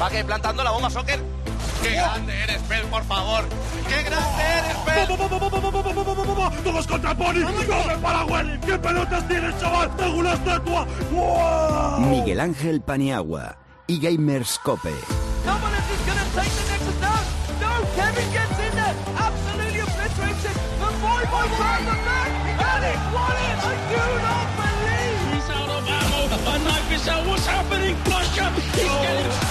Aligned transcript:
Va 0.00 0.08
que 0.08 0.24
plantando 0.24 0.64
la 0.64 0.70
bomba 0.70 0.88
soccer. 0.88 1.20
¡Qué 1.82 1.90
grande 1.90 2.42
eres, 2.42 2.62
Pel, 2.62 2.86
por 2.86 3.04
favor! 3.04 3.44
¡Qué 3.86 4.02
grande 4.02 4.42
eres, 4.42 4.76
Pel! 4.86 5.06
¡Todos 6.64 6.86
contra 6.86 7.14
Pony! 7.14 7.42
¡Come 7.42 7.96
para 8.00 8.24
Willy! 8.24 8.58
¿Qué 8.60 8.78
pelotas 8.78 9.28
tienes, 9.28 9.58
chaval? 9.60 9.94
¡Tengo 9.96 10.16
una 10.16 10.32
estatua! 10.32 10.86
¡Wow! 11.12 12.00
Miguel 12.00 12.40
Ángel 12.40 12.80
Paniagua 12.80 13.58
y 13.86 14.00
Gamers 14.00 14.58
Cope. 14.64 14.94
What's 27.26 27.46
happening? 27.46 27.96
Getting 28.04 29.49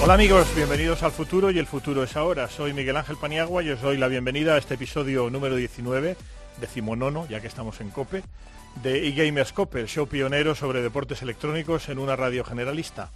Hola 0.00 0.14
amigos, 0.14 0.46
bienvenidos 0.54 1.02
al 1.02 1.10
futuro 1.10 1.50
y 1.50 1.58
el 1.58 1.66
futuro 1.66 2.04
es 2.04 2.16
ahora. 2.16 2.48
Soy 2.48 2.72
Miguel 2.72 2.96
Ángel 2.96 3.16
Paniagua 3.16 3.64
y 3.64 3.70
os 3.70 3.82
doy 3.82 3.96
la 3.96 4.06
bienvenida 4.06 4.54
a 4.54 4.58
este 4.58 4.74
episodio 4.74 5.28
número 5.28 5.56
19, 5.56 6.16
decimonono, 6.60 7.26
ya 7.28 7.40
que 7.40 7.48
estamos 7.48 7.80
en 7.80 7.90
COPE, 7.90 8.22
de 8.82 9.08
eGamers 9.08 9.52
COPE, 9.52 9.80
el 9.80 9.88
show 9.88 10.06
pionero 10.06 10.54
sobre 10.54 10.82
deportes 10.82 11.20
electrónicos 11.22 11.88
en 11.88 11.98
una 11.98 12.14
radio 12.14 12.44
generalista. 12.44 13.10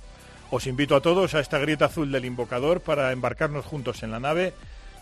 Os 0.51 0.67
invito 0.67 0.97
a 0.97 1.01
todos 1.01 1.35
a 1.35 1.41
esta 1.41 1.59
grieta 1.59 1.85
azul 1.85 2.11
del 2.11 2.25
invocador 2.25 2.81
para 2.81 3.13
embarcarnos 3.13 3.65
juntos 3.65 4.03
en 4.03 4.11
la 4.11 4.19
nave 4.19 4.53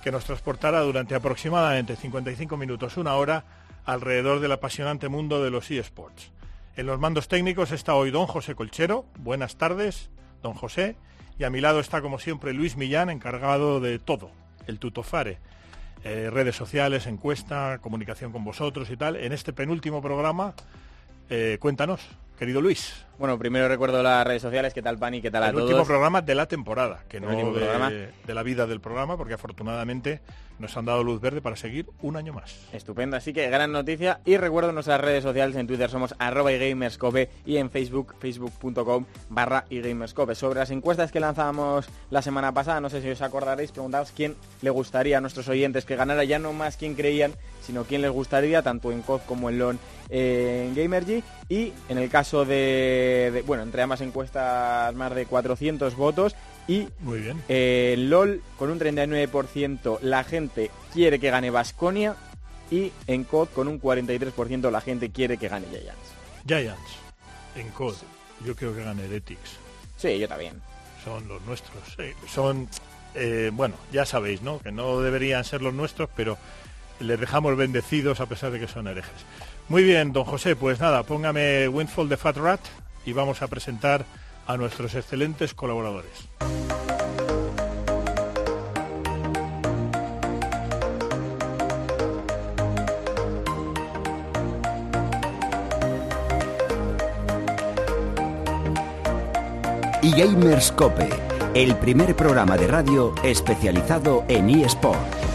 que 0.04 0.12
nos 0.12 0.26
transportará 0.26 0.80
durante 0.80 1.14
aproximadamente 1.14 1.96
55 1.96 2.58
minutos, 2.58 2.98
una 2.98 3.14
hora, 3.14 3.44
alrededor 3.86 4.40
del 4.40 4.52
apasionante 4.52 5.08
mundo 5.08 5.42
de 5.42 5.50
los 5.50 5.70
eSports. 5.70 6.30
En 6.76 6.84
los 6.86 7.00
mandos 7.00 7.26
técnicos 7.26 7.72
está 7.72 7.94
hoy 7.94 8.10
don 8.10 8.26
José 8.26 8.54
Colchero. 8.54 9.06
Buenas 9.18 9.56
tardes, 9.56 10.10
don 10.42 10.52
José. 10.52 10.96
Y 11.40 11.44
a 11.44 11.48
mi 11.48 11.62
lado 11.62 11.80
está, 11.80 12.02
como 12.02 12.18
siempre, 12.18 12.52
Luis 12.52 12.76
Millán, 12.76 13.08
encargado 13.08 13.80
de 13.80 13.98
todo, 13.98 14.30
el 14.66 14.78
tutofare. 14.78 15.38
Eh, 16.04 16.28
redes 16.30 16.54
sociales, 16.54 17.06
encuesta, 17.06 17.78
comunicación 17.80 18.30
con 18.30 18.44
vosotros 18.44 18.90
y 18.90 18.96
tal. 18.98 19.16
En 19.16 19.32
este 19.32 19.54
penúltimo 19.54 20.02
programa, 20.02 20.52
eh, 21.30 21.56
cuéntanos, 21.58 22.02
querido 22.38 22.60
Luis. 22.60 23.06
Bueno, 23.20 23.38
primero 23.38 23.68
recuerdo 23.68 24.02
las 24.02 24.26
redes 24.26 24.40
sociales, 24.40 24.72
qué 24.72 24.80
tal 24.80 24.96
Pani, 24.96 25.20
qué 25.20 25.30
tal 25.30 25.42
a 25.42 25.48
el 25.48 25.52
todos. 25.52 25.66
último 25.66 25.84
programa 25.84 26.22
de 26.22 26.34
la 26.34 26.46
temporada, 26.46 27.04
que 27.06 27.18
El 27.18 27.24
no 27.24 27.28
de, 27.52 27.60
programa. 27.60 27.90
de 27.90 28.34
la 28.34 28.42
vida 28.42 28.66
del 28.66 28.80
programa, 28.80 29.18
porque 29.18 29.34
afortunadamente 29.34 30.22
nos 30.58 30.76
han 30.76 30.84
dado 30.84 31.02
luz 31.02 31.20
verde 31.20 31.40
para 31.40 31.56
seguir 31.56 31.86
un 32.02 32.16
año 32.16 32.32
más. 32.32 32.54
Estupendo, 32.72 33.16
así 33.16 33.32
que 33.32 33.48
gran 33.50 33.72
noticia. 33.72 34.20
Y 34.24 34.36
recuerdo 34.36 34.72
nuestras 34.72 35.00
redes 35.00 35.22
sociales, 35.22 35.56
en 35.56 35.66
Twitter 35.66 35.90
somos 35.90 36.14
arroba 36.18 36.50
gamerscope 36.52 37.28
y 37.44 37.56
en 37.56 37.70
Facebook, 37.70 38.14
facebook.com 38.18 39.04
barra 39.28 39.64
gamerscope. 39.70 40.34
Sobre 40.34 40.60
las 40.60 40.70
encuestas 40.70 41.12
que 41.12 41.20
lanzábamos 41.20 41.88
la 42.10 42.22
semana 42.22 42.52
pasada, 42.52 42.80
no 42.80 42.88
sé 42.90 43.02
si 43.02 43.10
os 43.10 43.22
acordaréis, 43.22 43.72
preguntaos 43.72 44.12
quién 44.12 44.34
le 44.62 44.70
gustaría 44.70 45.18
a 45.18 45.20
nuestros 45.20 45.48
oyentes 45.48 45.84
que 45.84 45.96
ganara 45.96 46.24
ya 46.24 46.38
no 46.38 46.52
más 46.52 46.76
quién 46.76 46.94
creían, 46.94 47.32
sino 47.62 47.84
quién 47.84 48.02
les 48.02 48.10
gustaría, 48.10 48.62
tanto 48.62 48.92
en 48.92 49.02
COD 49.02 49.20
como 49.26 49.48
en 49.50 49.58
LON 49.58 49.78
eh, 50.10 50.66
en 50.68 50.74
Gamergy. 50.74 51.22
Y 51.48 51.72
en 51.88 51.98
el 51.98 52.08
caso 52.10 52.44
de, 52.44 53.09
de- 53.30 53.42
bueno, 53.42 53.62
entre 53.62 53.82
ambas 53.82 54.00
encuestas 54.00 54.94
más 54.94 55.14
de 55.14 55.26
400 55.26 55.94
votos. 55.96 56.34
Y 56.68 56.88
Muy 57.00 57.20
bien. 57.20 57.42
eh, 57.48 57.94
LOL 57.98 58.42
con 58.58 58.70
un 58.70 58.78
39% 58.78 59.98
la 60.02 60.22
gente 60.24 60.70
quiere 60.92 61.18
que 61.18 61.30
gane 61.30 61.50
Basconia 61.50 62.14
y 62.70 62.92
en 63.06 63.24
COD 63.24 63.48
con 63.48 63.66
un 63.68 63.80
43% 63.80 64.70
la 64.70 64.80
gente 64.80 65.10
quiere 65.10 65.36
que 65.36 65.48
gane 65.48 65.66
Giants. 65.68 66.14
Giants, 66.46 66.90
en 67.56 67.68
COD, 67.70 67.96
yo 68.44 68.54
creo 68.54 68.74
que 68.74 68.84
gana 68.84 69.02
Heretics. 69.02 69.58
Sí, 69.96 70.18
yo 70.18 70.28
también. 70.28 70.60
son 71.04 71.26
los 71.28 71.42
nuestros. 71.42 71.76
eh, 71.98 72.14
son, 72.28 72.68
eh, 73.14 73.50
bueno, 73.52 73.74
ya 73.92 74.04
sabéis, 74.04 74.42
¿no? 74.42 74.58
Que 74.60 74.70
no 74.70 75.00
deberían 75.00 75.44
ser 75.44 75.62
los 75.62 75.74
nuestros, 75.74 76.08
pero 76.14 76.38
les 77.00 77.18
dejamos 77.18 77.56
bendecidos 77.56 78.20
a 78.20 78.26
pesar 78.26 78.50
de 78.52 78.60
que 78.60 78.68
son 78.68 78.86
herejes. 78.86 79.10
Muy 79.68 79.82
bien, 79.82 80.12
don 80.12 80.24
José, 80.24 80.54
pues 80.56 80.78
nada, 80.78 81.02
póngame 81.02 81.68
Windfall 81.68 82.08
de 82.08 82.16
Fat 82.16 82.36
Rat 82.36 82.60
y 83.04 83.12
vamos 83.12 83.42
a 83.42 83.48
presentar 83.48 84.04
a 84.46 84.56
nuestros 84.56 84.94
excelentes 84.94 85.54
colaboradores. 85.54 86.28
Y 100.02 100.12
Gamers 100.12 100.72
Cope, 100.72 101.10
el 101.54 101.76
primer 101.76 102.16
programa 102.16 102.56
de 102.56 102.66
radio 102.66 103.14
especializado 103.22 104.24
en 104.28 104.48
eSport. 104.48 105.29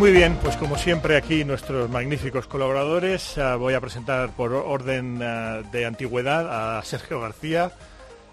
Muy 0.00 0.12
bien, 0.12 0.38
pues 0.42 0.56
como 0.56 0.78
siempre 0.78 1.14
aquí 1.18 1.44
nuestros 1.44 1.90
magníficos 1.90 2.46
colaboradores. 2.46 3.36
Ah, 3.36 3.56
voy 3.56 3.74
a 3.74 3.82
presentar 3.82 4.30
por 4.30 4.54
orden 4.54 5.20
ah, 5.22 5.60
de 5.70 5.84
antigüedad 5.84 6.78
a 6.78 6.82
Sergio 6.82 7.20
García. 7.20 7.70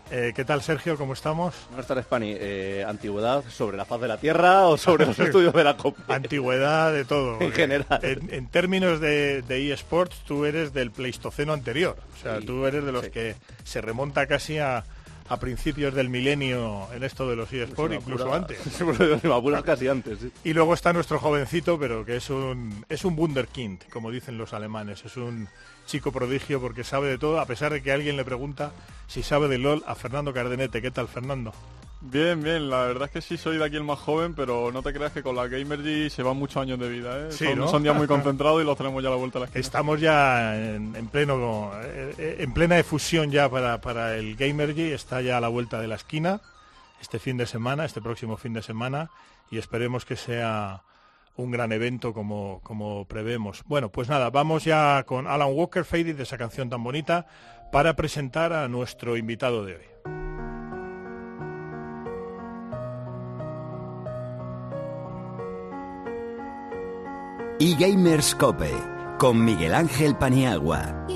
Eh, 0.10 0.32
¿Qué 0.34 0.46
tal, 0.46 0.62
Sergio? 0.62 0.98
¿Cómo 0.98 1.12
estamos? 1.12 1.54
Buenas 1.68 1.86
tardes, 1.86 2.06
Pani. 2.06 2.34
Eh, 2.40 2.86
¿Antigüedad 2.88 3.44
sobre 3.50 3.76
la 3.76 3.84
faz 3.84 4.00
de 4.00 4.08
la 4.08 4.16
Tierra 4.16 4.66
o 4.68 4.78
sobre 4.78 5.08
los 5.08 5.20
estudios 5.20 5.54
de 5.54 5.66
la 5.66 5.76
COPE? 5.76 6.02
Antigüedad 6.08 6.94
de 6.94 7.04
todo. 7.04 7.34
porque 7.40 7.52
general. 7.52 8.00
En, 8.02 8.34
en 8.34 8.48
términos 8.48 9.02
de, 9.02 9.42
de 9.42 9.74
eSports, 9.74 10.24
tú 10.26 10.46
eres 10.46 10.72
del 10.72 10.92
Pleistoceno 10.92 11.52
anterior. 11.52 11.98
O 12.18 12.24
sea, 12.24 12.40
Sí, 12.40 12.46
tú 12.46 12.66
eres 12.66 12.86
de 12.86 12.94
los 12.94 13.04
sí. 13.04 13.12
que 13.12 13.36
se 13.66 13.82
remonta 13.82 14.26
casi 14.26 14.58
a, 14.58 14.86
a 15.30 15.38
principios 15.38 15.94
del 15.94 16.10
milenio 16.10 16.88
en 16.94 17.04
esto 17.04 17.30
de 17.30 17.36
los 17.36 17.52
eSports, 17.52 17.96
incluso 17.96 18.34
antes. 18.34 18.60
Casi 19.64 19.88
antes, 19.88 20.20
sí. 20.20 20.32
Y 20.44 20.54
luego 20.54 20.74
está 20.74 20.94
nuestro 20.94 21.20
jovencito, 21.20 21.78
pero 21.80 22.06
que 22.06 22.18
es 22.18 22.30
un, 22.30 22.86
es 22.90 23.06
un 23.06 23.18
Wunderkind, 23.18 23.90
como 23.90 24.12
dicen 24.12 24.38
los 24.38 24.54
alemanes. 24.54 25.04
Es 25.06 25.18
un 25.18 25.48
chico 25.86 26.12
prodigio 26.12 26.62
porque 26.62 26.84
sabe 26.84 27.10
de 27.10 27.18
todo, 27.18 27.40
a 27.40 27.46
pesar 27.46 27.74
de 27.74 27.82
que 27.82 27.92
alguien 27.92 28.18
le 28.18 28.26
pregunta 28.26 28.72
si 29.08 29.24
sabe 29.24 29.48
de 29.48 29.58
LOL 29.58 29.84
a 29.88 29.96
Fernando 29.96 30.34
Cardenete. 30.34 30.82
¿Qué 30.82 30.92
tal, 30.92 31.08
Fernando? 31.08 31.54
Bien, 32.00 32.42
bien, 32.44 32.70
la 32.70 32.84
verdad 32.84 33.06
es 33.06 33.12
que 33.12 33.22
sí 33.22 33.38
soy 33.38 33.58
de 33.58 33.66
aquí 33.66 33.76
el 33.76 33.84
más 33.84 34.00
joven, 34.00 34.36
pero 34.36 34.72
no 34.72 34.84
te 34.84 34.94
creas 34.94 35.12
que 35.12 35.24
con 35.24 35.36
la 35.36 35.48
Gamergy 35.48 36.10
se 36.10 36.22
van 36.22 36.38
muchos 36.38 36.62
años 36.62 36.80
de 36.80 36.90
vida, 36.90 37.28
¿eh? 37.28 37.32
Sí, 37.32 37.46
son, 37.46 37.58
¿no? 37.58 37.68
son 37.68 37.84
días 37.84 37.96
muy 37.96 38.08
concentrados 38.08 38.62
y 38.62 38.66
los 38.66 38.78
tenemos 38.78 39.02
ya 39.02 39.10
a 39.10 39.12
la 39.12 39.18
vuelta 39.18 39.40
de 39.40 39.42
la 39.42 39.46
esquina. 39.48 39.62
Estamos 39.62 40.00
ya 40.00 40.56
en, 40.56 40.96
en 40.96 41.08
pleno 41.08 41.72
eh, 41.84 42.38
en 42.40 42.54
plena 42.54 42.78
efusión 42.78 43.32
ya 43.32 43.50
para, 43.50 43.82
para 43.82 44.16
el 44.16 44.36
Gamergy, 44.36 44.92
está 44.92 45.22
ya 45.22 45.38
a 45.38 45.42
la 45.42 45.48
vuelta 45.48 45.82
de 45.82 45.88
la 45.88 45.96
esquina 45.96 46.42
este 47.02 47.20
fin 47.20 47.38
de 47.38 47.46
semana, 47.46 47.86
este 47.86 48.02
próximo 48.02 48.38
fin 48.38 48.54
de 48.54 48.62
semana, 48.62 49.10
y 49.52 49.58
esperemos 49.58 50.06
que 50.06 50.16
sea 50.16 50.84
un 51.36 51.52
gran 51.52 51.72
evento 51.72 52.14
como, 52.14 52.60
como 52.64 53.06
prevemos. 53.06 53.64
Bueno, 53.66 53.90
pues 53.90 54.10
nada, 54.10 54.30
vamos 54.30 54.64
ya 54.64 55.04
con 55.04 55.28
Alan 55.28 55.50
Walker 55.52 55.86
Faded 55.86 56.16
de 56.16 56.24
esa 56.24 56.38
canción 56.38 56.70
tan 56.70 56.84
bonita 56.84 57.28
para 57.72 57.96
presentar 57.96 58.54
a 58.54 58.68
nuestro 58.68 59.18
invitado 59.18 59.64
de 59.64 59.76
hoy. 59.76 59.84
Y 67.60 67.76
Gamers 67.76 68.36
Cope, 68.36 68.72
con 69.18 69.44
Miguel 69.44 69.74
Ángel 69.74 70.16
Paniagua. 70.16 71.08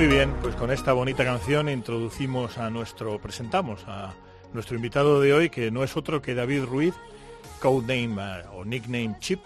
Muy 0.00 0.08
bien, 0.08 0.32
pues 0.40 0.56
con 0.56 0.70
esta 0.70 0.94
bonita 0.94 1.26
canción 1.26 1.68
introducimos 1.68 2.56
a 2.56 2.70
nuestro, 2.70 3.20
presentamos 3.20 3.84
a 3.86 4.14
nuestro 4.54 4.76
invitado 4.76 5.20
de 5.20 5.34
hoy, 5.34 5.50
que 5.50 5.70
no 5.70 5.84
es 5.84 5.94
otro 5.94 6.22
que 6.22 6.34
David 6.34 6.64
Ruiz, 6.64 6.94
codename 7.60 8.44
o 8.54 8.64
nickname 8.64 9.16
Chip, 9.20 9.40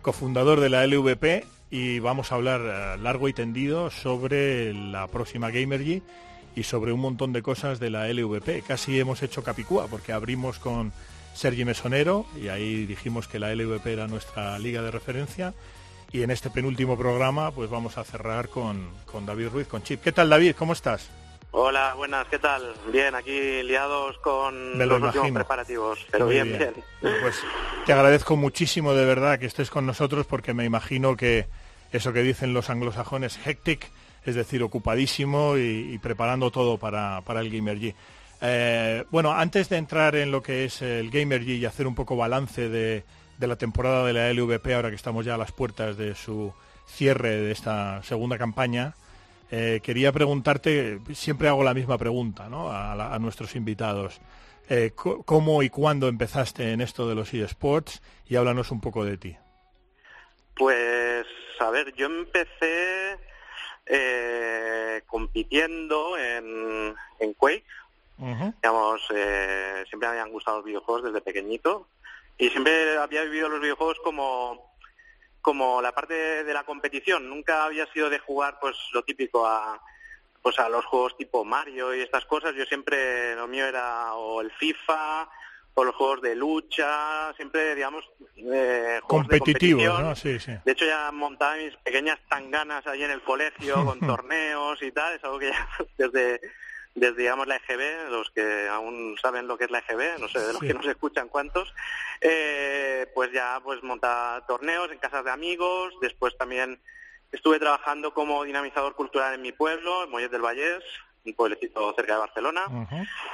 cofundador 0.00 0.60
de 0.60 0.68
la 0.68 0.86
LVP, 0.86 1.44
y 1.72 1.98
vamos 1.98 2.30
a 2.30 2.36
hablar 2.36 2.60
eh, 2.60 3.02
largo 3.02 3.28
y 3.28 3.32
tendido 3.32 3.90
sobre 3.90 4.72
la 4.72 5.08
próxima 5.08 5.50
Gamergy 5.50 6.00
y 6.54 6.62
sobre 6.62 6.92
un 6.92 7.00
montón 7.00 7.32
de 7.32 7.42
cosas 7.42 7.80
de 7.80 7.90
la 7.90 8.06
LVP. 8.06 8.62
Casi 8.68 9.00
hemos 9.00 9.24
hecho 9.24 9.42
capicúa, 9.42 9.88
porque 9.88 10.12
abrimos 10.12 10.60
con 10.60 10.92
Sergi 11.34 11.64
Mesonero 11.64 12.24
y 12.40 12.46
ahí 12.50 12.86
dijimos 12.86 13.26
que 13.26 13.40
la 13.40 13.52
LVP 13.52 13.94
era 13.94 14.06
nuestra 14.06 14.60
liga 14.60 14.80
de 14.80 14.92
referencia. 14.92 15.54
Y 16.10 16.22
en 16.22 16.30
este 16.30 16.48
penúltimo 16.48 16.96
programa, 16.96 17.50
pues 17.50 17.68
vamos 17.68 17.98
a 17.98 18.04
cerrar 18.04 18.48
con, 18.48 18.88
con 19.04 19.26
David 19.26 19.48
Ruiz, 19.48 19.66
con 19.66 19.82
Chip. 19.82 20.02
¿Qué 20.02 20.12
tal, 20.12 20.30
David? 20.30 20.54
¿Cómo 20.56 20.72
estás? 20.72 21.10
Hola, 21.50 21.94
buenas, 21.94 22.26
¿qué 22.28 22.38
tal? 22.38 22.74
Bien, 22.92 23.14
aquí 23.14 23.62
liados 23.62 24.18
con 24.18 24.76
Me 24.76 24.84
lo 24.84 24.98
los 24.98 25.14
últimos 25.14 25.32
preparativos, 25.32 26.06
pero 26.10 26.26
bien, 26.26 26.56
bien. 26.58 26.74
Pues 27.00 27.42
te 27.86 27.92
agradezco 27.92 28.36
muchísimo 28.36 28.92
de 28.92 29.06
verdad 29.06 29.38
que 29.38 29.46
estés 29.46 29.70
con 29.70 29.86
nosotros 29.86 30.26
porque 30.26 30.52
me 30.52 30.66
imagino 30.66 31.16
que 31.16 31.46
eso 31.90 32.12
que 32.12 32.22
dicen 32.22 32.52
los 32.52 32.68
anglosajones 32.68 33.38
hectic, 33.46 33.90
es 34.24 34.34
decir, 34.34 34.62
ocupadísimo 34.62 35.56
y, 35.56 35.92
y 35.94 35.98
preparando 35.98 36.50
todo 36.50 36.76
para, 36.76 37.22
para 37.22 37.40
el 37.40 37.50
Gamer 37.50 37.78
G. 37.78 37.94
Eh, 38.40 39.04
bueno, 39.10 39.32
antes 39.32 39.68
de 39.68 39.78
entrar 39.78 40.16
en 40.16 40.30
lo 40.30 40.42
que 40.42 40.64
es 40.64 40.82
el 40.82 41.10
Gamer 41.10 41.42
G 41.42 41.58
y 41.58 41.64
hacer 41.64 41.86
un 41.86 41.94
poco 41.94 42.16
balance 42.16 42.68
de, 42.68 43.04
de 43.38 43.46
la 43.46 43.56
temporada 43.56 44.04
de 44.04 44.12
la 44.12 44.30
LVP, 44.32 44.74
ahora 44.74 44.90
que 44.90 44.96
estamos 44.96 45.24
ya 45.24 45.34
a 45.34 45.38
las 45.38 45.52
puertas 45.52 45.96
de 45.96 46.14
su 46.14 46.52
cierre 46.86 47.36
de 47.36 47.52
esta 47.52 48.02
segunda 48.02 48.36
campaña, 48.38 48.94
eh, 49.50 49.80
quería 49.82 50.12
preguntarte, 50.12 50.98
siempre 51.14 51.48
hago 51.48 51.62
la 51.64 51.72
misma 51.74 51.96
pregunta 51.98 52.48
¿no? 52.48 52.70
a, 52.70 52.94
la- 52.94 53.14
a 53.14 53.18
nuestros 53.18 53.54
invitados. 53.56 54.20
Eh, 54.68 54.92
¿Cómo 54.94 55.62
y 55.62 55.70
cuándo 55.70 56.08
empezaste 56.08 56.72
en 56.72 56.82
esto 56.82 57.08
de 57.08 57.14
los 57.14 57.32
eSports? 57.32 58.02
Y 58.26 58.36
háblanos 58.36 58.70
un 58.70 58.80
poco 58.82 59.04
de 59.04 59.16
ti. 59.16 59.36
Pues, 60.54 61.24
a 61.60 61.70
ver, 61.70 61.94
yo 61.94 62.06
empecé 62.06 63.16
eh, 63.86 65.02
compitiendo 65.06 66.18
en, 66.18 66.94
en 67.20 67.32
Quake, 67.34 67.64
digamos, 68.18 69.00
eh, 69.14 69.84
siempre 69.88 70.08
me 70.08 70.18
habían 70.18 70.32
gustado 70.32 70.58
los 70.58 70.66
videojuegos 70.66 71.04
desde 71.04 71.20
pequeñito 71.20 71.86
y 72.38 72.48
siempre 72.50 72.96
había 72.96 73.24
vivido 73.24 73.48
los 73.48 73.60
videojuegos 73.60 73.98
como 74.02 74.68
como 75.40 75.80
la 75.80 75.92
parte 75.92 76.44
de 76.44 76.52
la 76.52 76.64
competición. 76.64 77.28
Nunca 77.28 77.64
había 77.64 77.86
sido 77.92 78.10
de 78.10 78.18
jugar, 78.18 78.58
pues, 78.60 78.76
lo 78.92 79.02
típico 79.02 79.46
a 79.46 79.80
pues 80.42 80.58
a 80.58 80.68
los 80.68 80.84
juegos 80.84 81.16
tipo 81.16 81.44
Mario 81.44 81.94
y 81.94 82.00
estas 82.00 82.24
cosas. 82.24 82.54
Yo 82.54 82.64
siempre 82.64 83.34
lo 83.34 83.48
mío 83.48 83.66
era 83.66 84.14
o 84.14 84.40
el 84.40 84.50
FIFA 84.52 85.28
o 85.74 85.84
los 85.84 85.94
juegos 85.94 86.22
de 86.22 86.34
lucha, 86.34 87.32
siempre, 87.34 87.74
digamos, 87.74 88.04
eh, 88.36 89.00
juegos 89.02 89.28
de. 89.28 89.74
¿no? 89.74 90.16
Sí, 90.16 90.38
sí. 90.38 90.52
De 90.64 90.72
hecho, 90.72 90.84
ya 90.84 91.10
montaba 91.12 91.56
mis 91.56 91.76
pequeñas 91.76 92.18
tanganas 92.28 92.86
ahí 92.86 93.02
en 93.02 93.10
el 93.10 93.22
colegio 93.22 93.84
con 93.84 94.00
torneos 94.00 94.82
y 94.82 94.90
tal. 94.92 95.14
Es 95.14 95.24
algo 95.24 95.38
que 95.38 95.50
ya 95.50 95.68
desde, 95.98 96.40
desde 96.98 97.22
digamos, 97.22 97.46
la 97.46 97.56
EGB, 97.56 98.10
los 98.10 98.30
que 98.30 98.68
aún 98.68 99.16
saben 99.20 99.46
lo 99.46 99.56
que 99.58 99.64
es 99.64 99.70
la 99.70 99.78
EGB, 99.80 100.18
no 100.20 100.28
sé, 100.28 100.38
de 100.40 100.52
los 100.52 100.60
Sí. 100.60 100.68
que 100.68 100.74
nos 100.74 100.86
escuchan 100.86 101.28
cuántos, 101.28 101.72
eh, 102.20 103.06
pues 103.14 103.32
ya 103.32 103.60
pues 103.62 103.82
montaba 103.82 104.44
torneos 104.46 104.90
en 104.90 104.98
casas 104.98 105.24
de 105.24 105.30
amigos. 105.30 105.94
Después 106.00 106.36
también 106.36 106.80
estuve 107.32 107.58
trabajando 107.58 108.12
como 108.14 108.44
dinamizador 108.44 108.94
cultural 108.94 109.34
en 109.34 109.42
mi 109.42 109.52
pueblo, 109.52 110.04
en 110.04 110.10
Mollet 110.10 110.30
del 110.30 110.42
Vallés, 110.42 110.82
un 111.24 111.34
pueblecito 111.34 111.92
cerca 111.94 112.14
de 112.14 112.20
Barcelona 112.20 112.64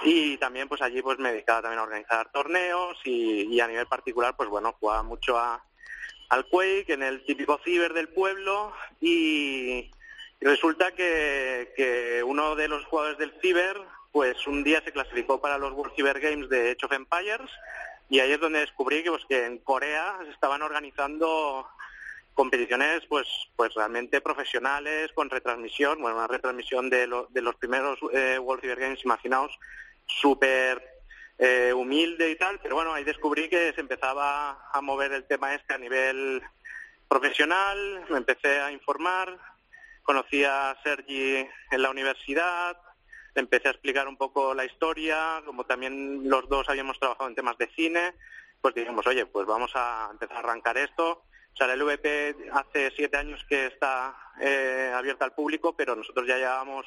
y 0.02 0.36
también 0.38 0.66
pues 0.68 0.82
allí 0.82 1.00
pues 1.00 1.18
me 1.18 1.30
dedicaba 1.30 1.62
también 1.62 1.78
a 1.78 1.84
organizar 1.84 2.28
torneos 2.32 2.98
y, 3.04 3.42
y 3.42 3.60
a 3.60 3.68
nivel 3.68 3.86
particular 3.86 4.34
pues 4.36 4.48
bueno 4.48 4.74
jugaba 4.80 5.04
mucho 5.04 5.38
a, 5.38 5.62
al 6.30 6.46
Quake 6.46 6.92
en 6.92 7.04
el 7.04 7.24
típico 7.24 7.60
ciber 7.64 7.92
del 7.92 8.08
pueblo 8.08 8.72
y, 9.00 9.92
resulta 10.44 10.92
que, 10.92 11.72
que 11.76 12.22
uno 12.22 12.54
de 12.54 12.68
los 12.68 12.84
jugadores 12.86 13.18
del 13.18 13.32
ciber 13.40 13.76
pues 14.12 14.46
un 14.46 14.62
día 14.62 14.80
se 14.84 14.92
clasificó 14.92 15.40
para 15.40 15.58
los 15.58 15.72
World 15.72 15.94
Cyber 15.96 16.20
Games 16.20 16.48
de 16.48 16.70
Age 16.70 16.86
of 16.86 16.92
Empires 16.92 17.50
y 18.08 18.20
ahí 18.20 18.30
es 18.32 18.38
donde 18.40 18.60
descubrí 18.60 19.02
que 19.02 19.10
pues 19.10 19.24
que 19.28 19.44
en 19.46 19.58
Corea 19.58 20.18
se 20.24 20.30
estaban 20.30 20.62
organizando 20.62 21.66
competiciones 22.34 23.02
pues 23.08 23.26
pues 23.56 23.74
realmente 23.74 24.20
profesionales 24.20 25.10
con 25.14 25.30
retransmisión 25.30 26.00
bueno 26.00 26.16
una 26.18 26.26
retransmisión 26.28 26.90
de, 26.90 27.06
lo- 27.06 27.26
de 27.30 27.42
los 27.42 27.56
primeros 27.56 27.98
eh, 28.12 28.38
World 28.38 28.60
Cyber 28.62 28.78
Games 28.80 29.04
imaginaos 29.04 29.58
súper 30.06 30.82
eh, 31.38 31.72
humilde 31.74 32.30
y 32.30 32.36
tal 32.36 32.60
pero 32.62 32.74
bueno 32.76 32.92
ahí 32.94 33.02
descubrí 33.04 33.48
que 33.48 33.72
se 33.72 33.80
empezaba 33.80 34.68
a 34.72 34.80
mover 34.80 35.12
el 35.12 35.24
tema 35.24 35.54
este 35.54 35.74
a 35.74 35.78
nivel 35.78 36.42
profesional 37.08 38.04
me 38.10 38.18
empecé 38.18 38.60
a 38.60 38.70
informar 38.70 39.38
conocí 40.04 40.44
a 40.44 40.76
Sergi 40.84 41.44
en 41.72 41.82
la 41.82 41.90
universidad 41.90 42.78
le 43.34 43.40
empecé 43.40 43.66
a 43.66 43.72
explicar 43.72 44.06
un 44.06 44.16
poco 44.16 44.54
la 44.54 44.64
historia 44.64 45.42
como 45.44 45.64
también 45.64 46.28
los 46.28 46.48
dos 46.48 46.68
habíamos 46.68 47.00
trabajado 47.00 47.28
en 47.28 47.34
temas 47.34 47.58
de 47.58 47.66
cine 47.74 48.14
pues 48.60 48.74
dijimos 48.76 49.04
oye 49.08 49.26
pues 49.26 49.46
vamos 49.46 49.72
a 49.74 50.08
empezar 50.12 50.36
a 50.36 50.40
arrancar 50.40 50.78
esto 50.78 51.24
o 51.54 51.56
sea, 51.56 51.68
la 51.68 51.76
LVP 51.76 52.50
hace 52.52 52.92
siete 52.96 53.16
años 53.16 53.44
que 53.48 53.66
está 53.66 54.16
eh, 54.40 54.92
abierta 54.92 55.24
al 55.24 55.34
público, 55.34 55.76
pero 55.76 55.94
nosotros 55.94 56.26
ya 56.26 56.36
llevamos 56.36 56.84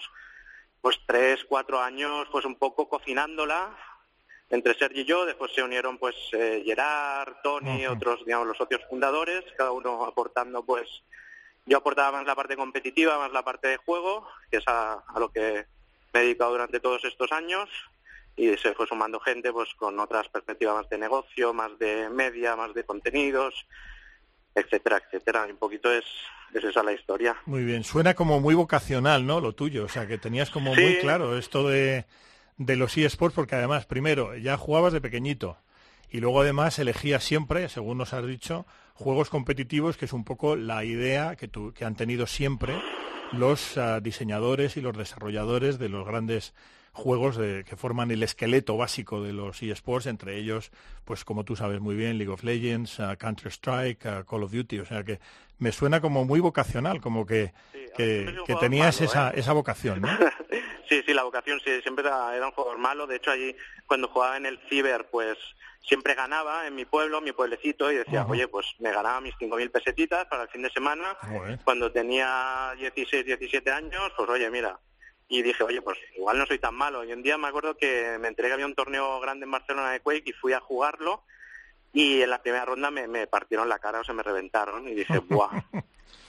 pues 0.81 0.99
tres, 1.05 1.45
cuatro 1.45 1.79
años 1.79 2.27
pues 2.31 2.43
un 2.43 2.55
poco 2.55 2.89
cocinándola 2.89 3.69
entre 4.49 4.77
Sergi 4.77 5.01
y 5.01 5.05
yo. 5.05 5.25
Después 5.25 5.53
se 5.53 5.63
unieron 5.63 5.97
pues 5.97 6.15
eh, 6.33 6.63
Gerard, 6.65 7.35
Tony, 7.41 7.87
otros, 7.87 8.25
digamos, 8.25 8.47
los 8.47 8.57
socios 8.57 8.81
fundadores, 8.89 9.45
cada 9.57 9.71
uno 9.71 10.03
aportando 10.03 10.65
pues 10.65 10.89
yo 11.67 11.77
aportaba 11.77 12.11
más 12.13 12.25
la 12.25 12.35
parte 12.35 12.55
competitiva, 12.55 13.19
más 13.19 13.31
la 13.31 13.43
parte 13.43 13.67
de 13.67 13.77
juego, 13.77 14.27
que 14.49 14.57
es 14.57 14.63
a, 14.67 15.03
a 15.07 15.19
lo 15.19 15.29
que 15.31 15.65
me 16.13 16.19
he 16.21 16.23
dedicado 16.23 16.51
durante 16.51 16.79
todos 16.79 17.03
estos 17.05 17.31
años 17.31 17.69
y 18.35 18.55
se 18.57 18.73
fue 18.73 18.87
sumando 18.87 19.19
gente 19.19 19.51
pues 19.51 19.69
con 19.75 19.99
otras 19.99 20.27
perspectivas 20.29 20.75
más 20.75 20.89
de 20.89 20.97
negocio, 20.97 21.53
más 21.53 21.77
de 21.77 22.09
media, 22.09 22.55
más 22.55 22.73
de 22.73 22.83
contenidos, 22.83 23.53
etcétera, 24.55 24.97
etcétera. 25.05 25.45
Y 25.47 25.51
un 25.51 25.57
poquito 25.57 25.91
es, 25.91 26.05
es 26.53 26.63
esa 26.63 26.83
la 26.83 26.93
historia. 26.93 27.35
Muy 27.45 27.63
bien, 27.63 27.83
suena 27.83 28.13
como 28.15 28.39
muy 28.39 28.55
vocacional, 28.55 29.25
¿no? 29.25 29.39
Lo 29.41 29.53
tuyo, 29.53 29.85
o 29.85 29.89
sea, 29.89 30.07
que 30.07 30.17
tenías 30.17 30.49
como 30.49 30.73
Sí. 30.75 30.81
muy 30.81 30.97
claro 30.99 31.37
esto 31.37 31.67
de, 31.67 32.05
de 32.57 32.75
los 32.75 32.95
eSports, 32.97 33.35
porque 33.35 33.55
además, 33.55 33.85
primero, 33.85 34.35
ya 34.37 34.57
jugabas 34.57 34.93
de 34.93 35.01
pequeñito 35.01 35.57
y 36.09 36.19
luego 36.19 36.41
además 36.41 36.79
elegías 36.79 37.23
siempre, 37.23 37.67
según 37.69 37.97
nos 37.97 38.13
has 38.13 38.25
dicho, 38.25 38.65
juegos 38.97 39.29
competitivos, 39.29 39.95
que 39.95 40.05
es 40.05 40.13
un 40.13 40.23
poco 40.23 40.55
la 40.55 40.83
idea 40.83 41.35
que, 41.35 41.47
tu- 41.47 41.71
que 41.73 41.85
han 41.85 41.95
tenido 41.95 42.25
siempre 42.25 42.73
los 43.31 43.77
ah, 43.77 43.99
diseñadores 43.99 44.75
y 44.77 44.81
los 44.81 44.97
desarrolladores 44.97 45.77
de 45.77 45.89
los 45.89 46.05
grandes 46.05 46.53
juegos 46.93 47.37
de- 47.37 47.63
que 47.63 47.75
forman 47.77 48.09
el 48.09 48.23
esqueleto 48.23 48.75
básico 48.75 49.21
de 49.21 49.33
los 49.33 49.61
eSports, 49.61 50.07
entre 50.07 50.37
ellos, 50.37 50.71
pues 51.05 51.23
como 51.23 51.43
tú 51.43 51.55
sabes 51.55 51.79
muy 51.79 51.95
bien, 51.95 52.17
League 52.17 52.33
of 52.33 52.43
Legends, 52.43 52.99
ah, 52.99 53.15
Counter-Strike, 53.17 54.05
ah, 54.07 54.23
Call 54.27 54.43
of 54.43 54.51
Duty, 54.51 54.79
o 54.79 54.85
sea 54.85 55.03
que 55.03 55.19
me 55.59 55.71
suena 55.71 56.01
como 56.01 56.25
muy 56.25 56.39
vocacional, 56.39 56.99
como 56.99 57.25
que, 57.25 57.53
que, 57.95 58.33
tenías 58.59 58.99
malo, 58.99 59.11
esa, 59.11 59.29
¿eh? 59.29 59.33
esa 59.37 59.53
vocación, 59.53 60.01
¿no? 60.01 60.07
Sí, 60.89 61.01
sí, 61.05 61.13
la 61.13 61.23
vocación 61.23 61.59
sí, 61.65 61.81
siempre 61.81 62.05
era, 62.05 62.33
era 62.33 62.45
un 62.45 62.53
jugador 62.53 62.77
malo. 62.77 63.07
De 63.07 63.17
hecho, 63.17 63.29
allí 63.29 63.53
cuando 63.87 64.07
jugaba 64.07 64.37
en 64.37 64.45
el 64.45 64.57
ciber, 64.69 65.09
pues 65.11 65.37
siempre 65.87 66.13
ganaba 66.15 66.67
en 66.67 66.75
mi 66.75 66.85
pueblo, 66.85 67.21
mi 67.21 67.31
pueblecito, 67.31 67.91
y 67.91 67.95
decía, 67.97 68.21
Ajá. 68.21 68.31
oye, 68.31 68.47
pues 68.47 68.67
me 68.79 68.91
ganaba 68.91 69.21
mis 69.21 69.33
5.000 69.35 69.71
pesetitas 69.71 70.25
para 70.27 70.43
el 70.43 70.49
fin 70.49 70.61
de 70.61 70.69
semana. 70.69 71.15
Cuando 71.63 71.91
tenía 71.91 72.73
16, 72.77 73.25
17 73.25 73.71
años, 73.71 74.11
pues 74.15 74.29
oye, 74.29 74.49
mira. 74.49 74.79
Y 75.29 75.41
dije, 75.41 75.63
oye, 75.63 75.81
pues 75.81 75.97
igual 76.15 76.37
no 76.37 76.45
soy 76.45 76.59
tan 76.59 76.75
malo. 76.75 77.03
Y 77.03 77.11
un 77.13 77.23
día 77.23 77.37
me 77.37 77.47
acuerdo 77.47 77.75
que 77.77 78.17
me 78.19 78.27
enteré 78.29 78.47
que 78.49 78.53
había 78.53 78.65
un 78.65 78.75
torneo 78.75 79.19
grande 79.19 79.45
en 79.45 79.51
Barcelona 79.51 79.91
de 79.91 79.99
Quake 80.01 80.23
y 80.29 80.33
fui 80.33 80.53
a 80.53 80.59
jugarlo. 80.59 81.23
Y 81.93 82.21
en 82.21 82.29
la 82.29 82.41
primera 82.41 82.65
ronda 82.65 82.91
me, 82.91 83.07
me 83.07 83.27
partieron 83.27 83.67
la 83.69 83.79
cara 83.79 84.01
o 84.01 84.03
se 84.03 84.13
me 84.13 84.23
reventaron. 84.23 84.87
Y 84.87 84.93
dije, 84.93 85.19
¡buah! 85.29 85.49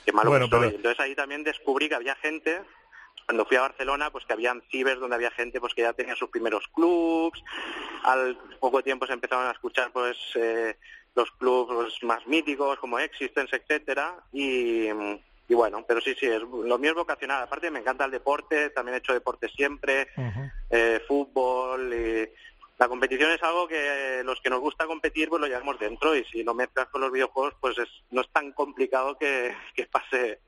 Qué 0.05 0.13
malo 0.13 0.31
Bueno, 0.31 0.47
que 0.47 0.51
soy. 0.51 0.61
pero- 0.67 0.77
Entonces 0.77 1.01
ahí 1.01 1.15
también 1.15 1.45
descubrí 1.45 1.89
que 1.89 1.95
había 1.97 2.15
gente, 2.17 2.63
cuando 3.29 3.45
fui 3.45 3.59
a 3.59 3.61
Barcelona, 3.61 4.09
pues 4.09 4.25
que 4.25 4.33
habían 4.33 4.63
cibers 4.71 4.99
donde 4.99 5.17
había 5.17 5.31
gente 5.31 5.61
pues 5.61 5.75
que 5.75 5.83
ya 5.83 5.93
tenía 5.93 6.17
sus 6.17 6.31
primeros 6.31 6.67
clubs. 6.69 7.45
Al 8.05 8.39
poco 8.59 8.83
tiempo 8.83 9.07
se 9.07 9.13
empezaron 9.13 9.47
a 9.47 9.51
escuchar 9.51 9.91
pues 9.93 10.17
eh, 10.35 10.79
los 11.15 11.31
clubs 11.33 12.03
más 12.05 12.27
míticos 12.27 12.79
como 12.79 12.99
Existence, 12.99 13.55
etcétera. 13.55 14.15
Y, 14.33 14.87
y 15.47 15.55
bueno, 15.55 15.85
pero 15.87 16.01
sí, 16.01 16.17
sí, 16.19 16.25
es, 16.25 16.41
lo 16.41 16.79
mío 16.79 16.93
es 16.93 16.97
vocacional. 16.97 17.43
Aparte 17.43 17.71
me 17.71 17.81
encanta 17.81 18.07
el 18.07 18.13
deporte, 18.13 18.71
también 18.71 18.95
he 18.95 18.99
hecho 18.99 19.13
deporte 19.13 19.51
siempre, 19.51 20.09
eh, 20.71 21.03
fútbol. 21.07 21.93
Y 21.93 22.31
la 22.79 22.89
competición 22.89 23.31
es 23.33 23.43
algo 23.43 23.69
que 23.69 24.23
los 24.25 24.41
que 24.41 24.49
nos 24.49 24.61
gusta 24.61 24.87
competir 24.87 25.29
pues 25.29 25.43
lo 25.43 25.49
llevamos 25.49 25.79
dentro 25.79 26.17
y 26.17 26.25
si 26.25 26.43
lo 26.45 26.55
mezclas 26.55 26.89
con 26.89 27.03
los 27.03 27.13
videojuegos 27.13 27.53
pues 27.61 27.77
es, 27.77 27.91
no 28.11 28.23
es 28.23 28.29
tan 28.31 28.53
complicado 28.53 29.19
que, 29.19 29.55
que 29.75 29.85
pase 29.85 30.41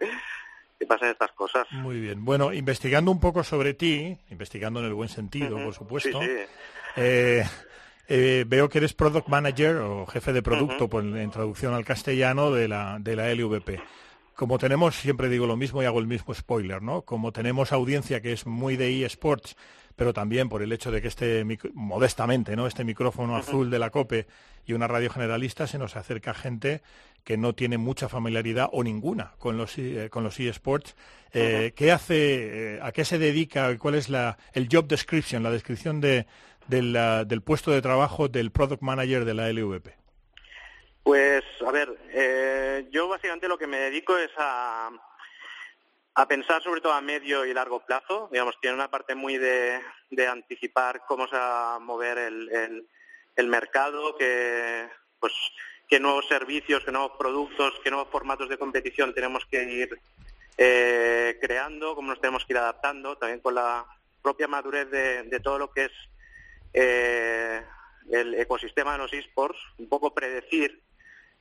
que 0.81 0.87
pasen 0.87 1.11
estas 1.11 1.31
cosas. 1.33 1.67
Muy 1.71 2.01
bien. 2.01 2.25
Bueno, 2.25 2.53
investigando 2.53 3.11
un 3.13 3.21
poco 3.21 3.45
sobre 3.45 3.75
ti, 3.75 4.17
investigando 4.31 4.81
en 4.81 4.87
el 4.87 4.95
buen 4.95 5.11
sentido, 5.11 5.63
por 5.63 5.75
supuesto, 5.75 6.21
Sí, 6.21 6.27
sí. 6.27 6.33
eh, 6.97 7.45
eh, 8.09 8.45
veo 8.49 8.69
que 8.69 8.79
eres 8.79 8.95
Product 8.95 9.29
Manager 9.29 9.77
o 9.77 10.07
jefe 10.07 10.33
de 10.33 10.43
producto, 10.43 10.89
pues, 10.89 11.05
en 11.05 11.31
traducción 11.31 11.75
al 11.75 11.85
castellano, 11.85 12.51
de 12.51 12.67
la, 12.67 12.97
de 12.99 13.15
la 13.15 13.33
LVP. 13.33 13.81
Como 14.35 14.59
tenemos, 14.59 14.97
siempre 14.97 15.29
digo 15.29 15.47
lo 15.47 15.57
mismo 15.57 15.83
y 15.83 15.87
hago 15.87 15.99
el 16.01 16.07
mismo 16.07 16.33
spoiler, 16.33 16.81
¿no? 16.81 17.03
Como 17.03 17.31
tenemos 17.31 17.73
audiencia 17.73 18.23
que 18.23 18.33
es 18.33 18.47
muy 18.47 18.77
de 18.77 19.05
eSports, 19.05 19.55
pero 20.01 20.15
también 20.15 20.49
por 20.49 20.63
el 20.63 20.73
hecho 20.73 20.91
de 20.91 21.03
que 21.03 21.09
este, 21.09 21.45
modestamente, 21.75 22.57
¿no? 22.57 22.67
este 22.67 22.85
micrófono 22.85 23.37
azul 23.37 23.69
de 23.69 23.79
la 23.79 23.91
COPE 23.91 24.27
y 24.65 24.73
una 24.73 24.89
radio 24.89 25.11
generalista 25.11 25.67
se 25.67 25.77
nos 25.77 25.95
acerca 25.95 26.33
gente 26.33 26.81
que 27.23 27.37
no 27.37 27.55
tiene 27.55 27.77
mucha 27.77 28.09
familiaridad 28.09 28.71
o 28.73 28.83
ninguna 28.83 29.35
con 29.37 29.59
los, 29.59 29.77
eh, 29.77 30.09
con 30.11 30.25
los 30.25 30.41
eSports. 30.41 30.97
Eh, 31.35 31.75
¿Qué 31.77 31.93
hace, 31.93 32.77
eh, 32.77 32.81
a 32.81 32.93
qué 32.93 33.05
se 33.05 33.19
dedica, 33.19 33.77
cuál 33.77 33.95
es 33.95 34.09
la, 34.09 34.39
el 34.55 34.69
job 34.73 34.87
description, 34.87 35.43
la 35.43 35.51
descripción 35.51 36.01
de, 36.01 36.25
del, 36.67 36.95
del 37.27 37.43
puesto 37.43 37.71
de 37.71 37.83
trabajo 37.83 38.29
del 38.29 38.53
product 38.53 38.81
manager 38.81 39.27
de 39.27 39.35
la 39.35 39.53
LVP? 39.53 40.01
Pues, 41.03 41.43
a 41.67 41.73
ver, 41.73 41.95
eh, 42.13 42.89
yo 42.91 43.07
básicamente 43.09 43.49
lo 43.49 43.59
que 43.59 43.67
me 43.67 43.79
dedico 43.79 44.17
es 44.17 44.31
a, 44.39 44.91
a 46.15 46.27
pensar 46.27 46.63
sobre 46.63 46.81
todo 46.81 46.93
a 46.93 47.01
medio 47.01 47.45
y 47.45 47.55
largo 47.55 47.81
plazo. 47.81 48.29
Digamos, 48.33 48.59
tiene 48.61 48.75
una 48.75 48.91
parte 48.91 49.15
muy 49.15 49.39
de, 49.39 49.81
de 50.11 50.27
anticipar 50.27 51.03
cómo 51.07 51.29
se 51.29 51.37
va 51.37 51.77
a 51.77 51.79
mover 51.79 52.19
el, 52.19 52.49
el, 52.51 52.87
el 53.37 53.47
mercado, 53.47 54.17
que, 54.17 54.89
pues, 55.19 55.33
qué 55.89 56.01
nuevos 56.01 56.27
servicios, 56.29 56.85
qué 56.85 56.93
nuevos 56.93 57.13
productos, 57.19 57.75
qué 57.83 57.91
nuevos 57.91 58.11
formatos 58.11 58.49
de 58.49 58.59
competición 58.59 59.15
tenemos 59.15 59.45
que 59.47 59.63
ir 59.63 60.01
eh, 60.59 61.39
creando, 61.41 61.95
cómo 61.95 62.09
nos 62.09 62.21
tenemos 62.21 62.45
que 62.45 62.53
ir 62.53 62.59
adaptando, 62.59 63.17
también 63.17 63.41
con 63.41 63.55
la 63.55 63.87
propia 64.23 64.49
madurez 64.49 64.91
de, 64.91 65.23
de 65.23 65.41
todo 65.41 65.59
lo 65.59 65.73
que 65.73 65.87
es 65.87 65.93
eh, 66.75 67.65
el 68.11 68.35
ecosistema 68.35 68.93
de 68.93 68.99
los 68.99 69.13
esports, 69.13 69.59
un 69.79 69.89
poco 69.89 70.13
predecir 70.13 70.83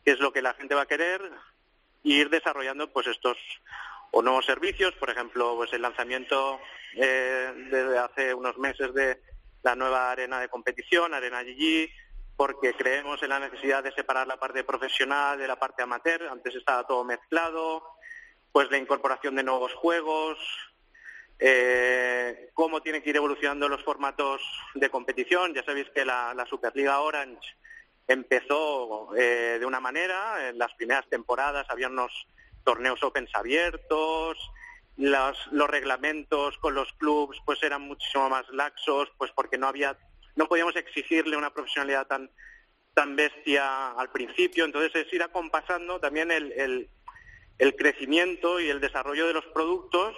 qué 0.06 0.12
es 0.12 0.20
lo 0.20 0.32
que 0.32 0.42
la 0.42 0.54
gente 0.54 0.76
va 0.76 0.84
a 0.84 0.88
querer 0.88 1.22
y 2.04 2.16
ir 2.16 2.30
desarrollando 2.30 2.92
pues 2.92 3.08
estos 3.08 3.38
o 4.12 4.22
nuevos 4.22 4.46
servicios, 4.46 4.94
por 4.96 5.10
ejemplo, 5.10 5.56
pues 5.56 5.72
el 5.74 5.82
lanzamiento 5.82 6.60
eh, 6.96 7.54
desde 7.70 7.98
hace 7.98 8.34
unos 8.34 8.58
meses 8.58 8.94
de 8.94 9.22
la 9.64 9.76
nueva 9.76 10.12
arena 10.12 10.40
de 10.40 10.50
competición, 10.50 11.14
Arena 11.14 11.44
GG, 11.44 11.90
porque 12.36 12.74
creemos 12.74 13.22
en 13.22 13.30
la 13.30 13.40
necesidad 13.40 13.84
de 13.84 13.92
separar 13.92 14.26
la 14.28 14.38
parte 14.38 14.64
profesional 14.64 15.38
de 15.38 15.48
la 15.48 15.60
parte 15.60 15.84
amateur, 15.84 16.28
antes 16.28 16.56
estaba 16.56 16.88
todo 16.88 17.04
mezclado, 17.04 17.84
pues 18.52 18.72
la 18.72 18.78
incorporación 18.78 19.36
de 19.36 19.44
nuevos 19.44 19.74
juegos, 19.74 20.38
eh, 21.38 22.50
cómo 22.54 22.82
tienen 22.82 23.02
que 23.02 23.12
ir 23.12 23.16
evolucionando 23.16 23.70
los 23.70 23.84
formatos 23.84 24.42
de 24.74 24.90
competición. 24.90 25.54
Ya 25.54 25.64
sabéis 25.64 25.90
que 25.94 26.06
la, 26.06 26.34
la 26.34 26.46
Superliga 26.46 27.00
Orange 27.00 27.56
empezó 28.08 29.16
eh, 29.16 29.58
de 29.60 29.66
una 29.66 29.80
manera, 29.80 30.50
en 30.50 30.58
las 30.58 30.74
primeras 30.74 31.08
temporadas 31.08 31.66
había 31.70 31.88
unos 31.88 32.28
torneos 32.70 33.02
opens 33.02 33.34
abiertos, 33.34 34.38
los, 34.96 35.38
reglamentos 35.68 36.56
con 36.60 36.76
los 36.76 36.94
clubs 36.94 37.36
pues 37.44 37.64
eran 37.64 37.82
muchísimo 37.82 38.30
más 38.30 38.48
laxos, 38.50 39.10
pues 39.18 39.32
porque 39.32 39.58
no 39.58 39.68
había, 39.68 39.98
no 40.36 40.48
podíamos 40.48 40.76
exigirle 40.76 41.36
una 41.36 41.52
profesionalidad 41.52 42.06
tan 42.06 42.30
tan 42.94 43.16
bestia 43.16 43.92
al 43.94 44.12
principio, 44.12 44.66
entonces 44.66 44.94
es 45.04 45.12
ir 45.14 45.24
acompasando 45.24 46.00
también 46.00 46.30
el, 46.30 46.52
el, 46.52 46.90
el 47.58 47.76
crecimiento 47.76 48.60
y 48.60 48.70
el 48.70 48.82
desarrollo 48.82 49.26
de 49.26 49.34
los 49.34 49.46
productos 49.46 50.16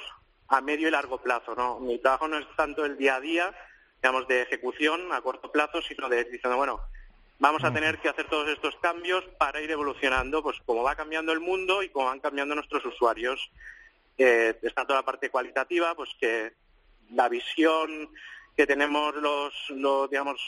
a 0.50 0.60
medio 0.60 0.90
y 0.90 0.92
largo 0.92 1.22
plazo. 1.22 1.56
¿no? 1.56 1.80
Mi 1.80 2.00
trabajo 2.00 2.28
no 2.28 2.38
es 2.38 2.48
tanto 2.58 2.84
el 2.84 2.98
día 2.98 3.16
a 3.16 3.22
día, 3.22 3.56
digamos, 4.02 4.28
de 4.28 4.42
ejecución 4.42 5.14
a 5.14 5.22
corto 5.22 5.52
plazo, 5.52 5.82
sino 5.82 6.10
de 6.10 6.26
diciendo, 6.26 6.58
bueno, 6.58 6.82
vamos 7.42 7.64
a 7.64 7.74
tener 7.74 7.98
que 7.98 8.08
hacer 8.08 8.30
todos 8.30 8.48
estos 8.50 8.76
cambios 8.76 9.26
para 9.40 9.60
ir 9.62 9.72
evolucionando, 9.72 10.44
pues 10.44 10.58
como 10.64 10.84
va 10.84 10.96
cambiando 10.96 11.34
el 11.34 11.40
mundo 11.40 11.82
y 11.82 11.90
como 11.90 12.06
van 12.06 12.20
cambiando 12.20 12.54
nuestros 12.54 12.86
usuarios. 12.86 13.52
Eh, 14.16 14.56
está 14.62 14.86
toda 14.86 15.00
la 15.00 15.06
parte 15.06 15.32
cualitativa, 15.32 15.96
pues 15.96 16.12
que 16.20 16.54
la 17.10 17.28
visión 17.30 18.12
que 18.56 18.68
tenemos 18.68 19.16
los, 19.16 19.54
los 19.72 20.08
digamos, 20.08 20.40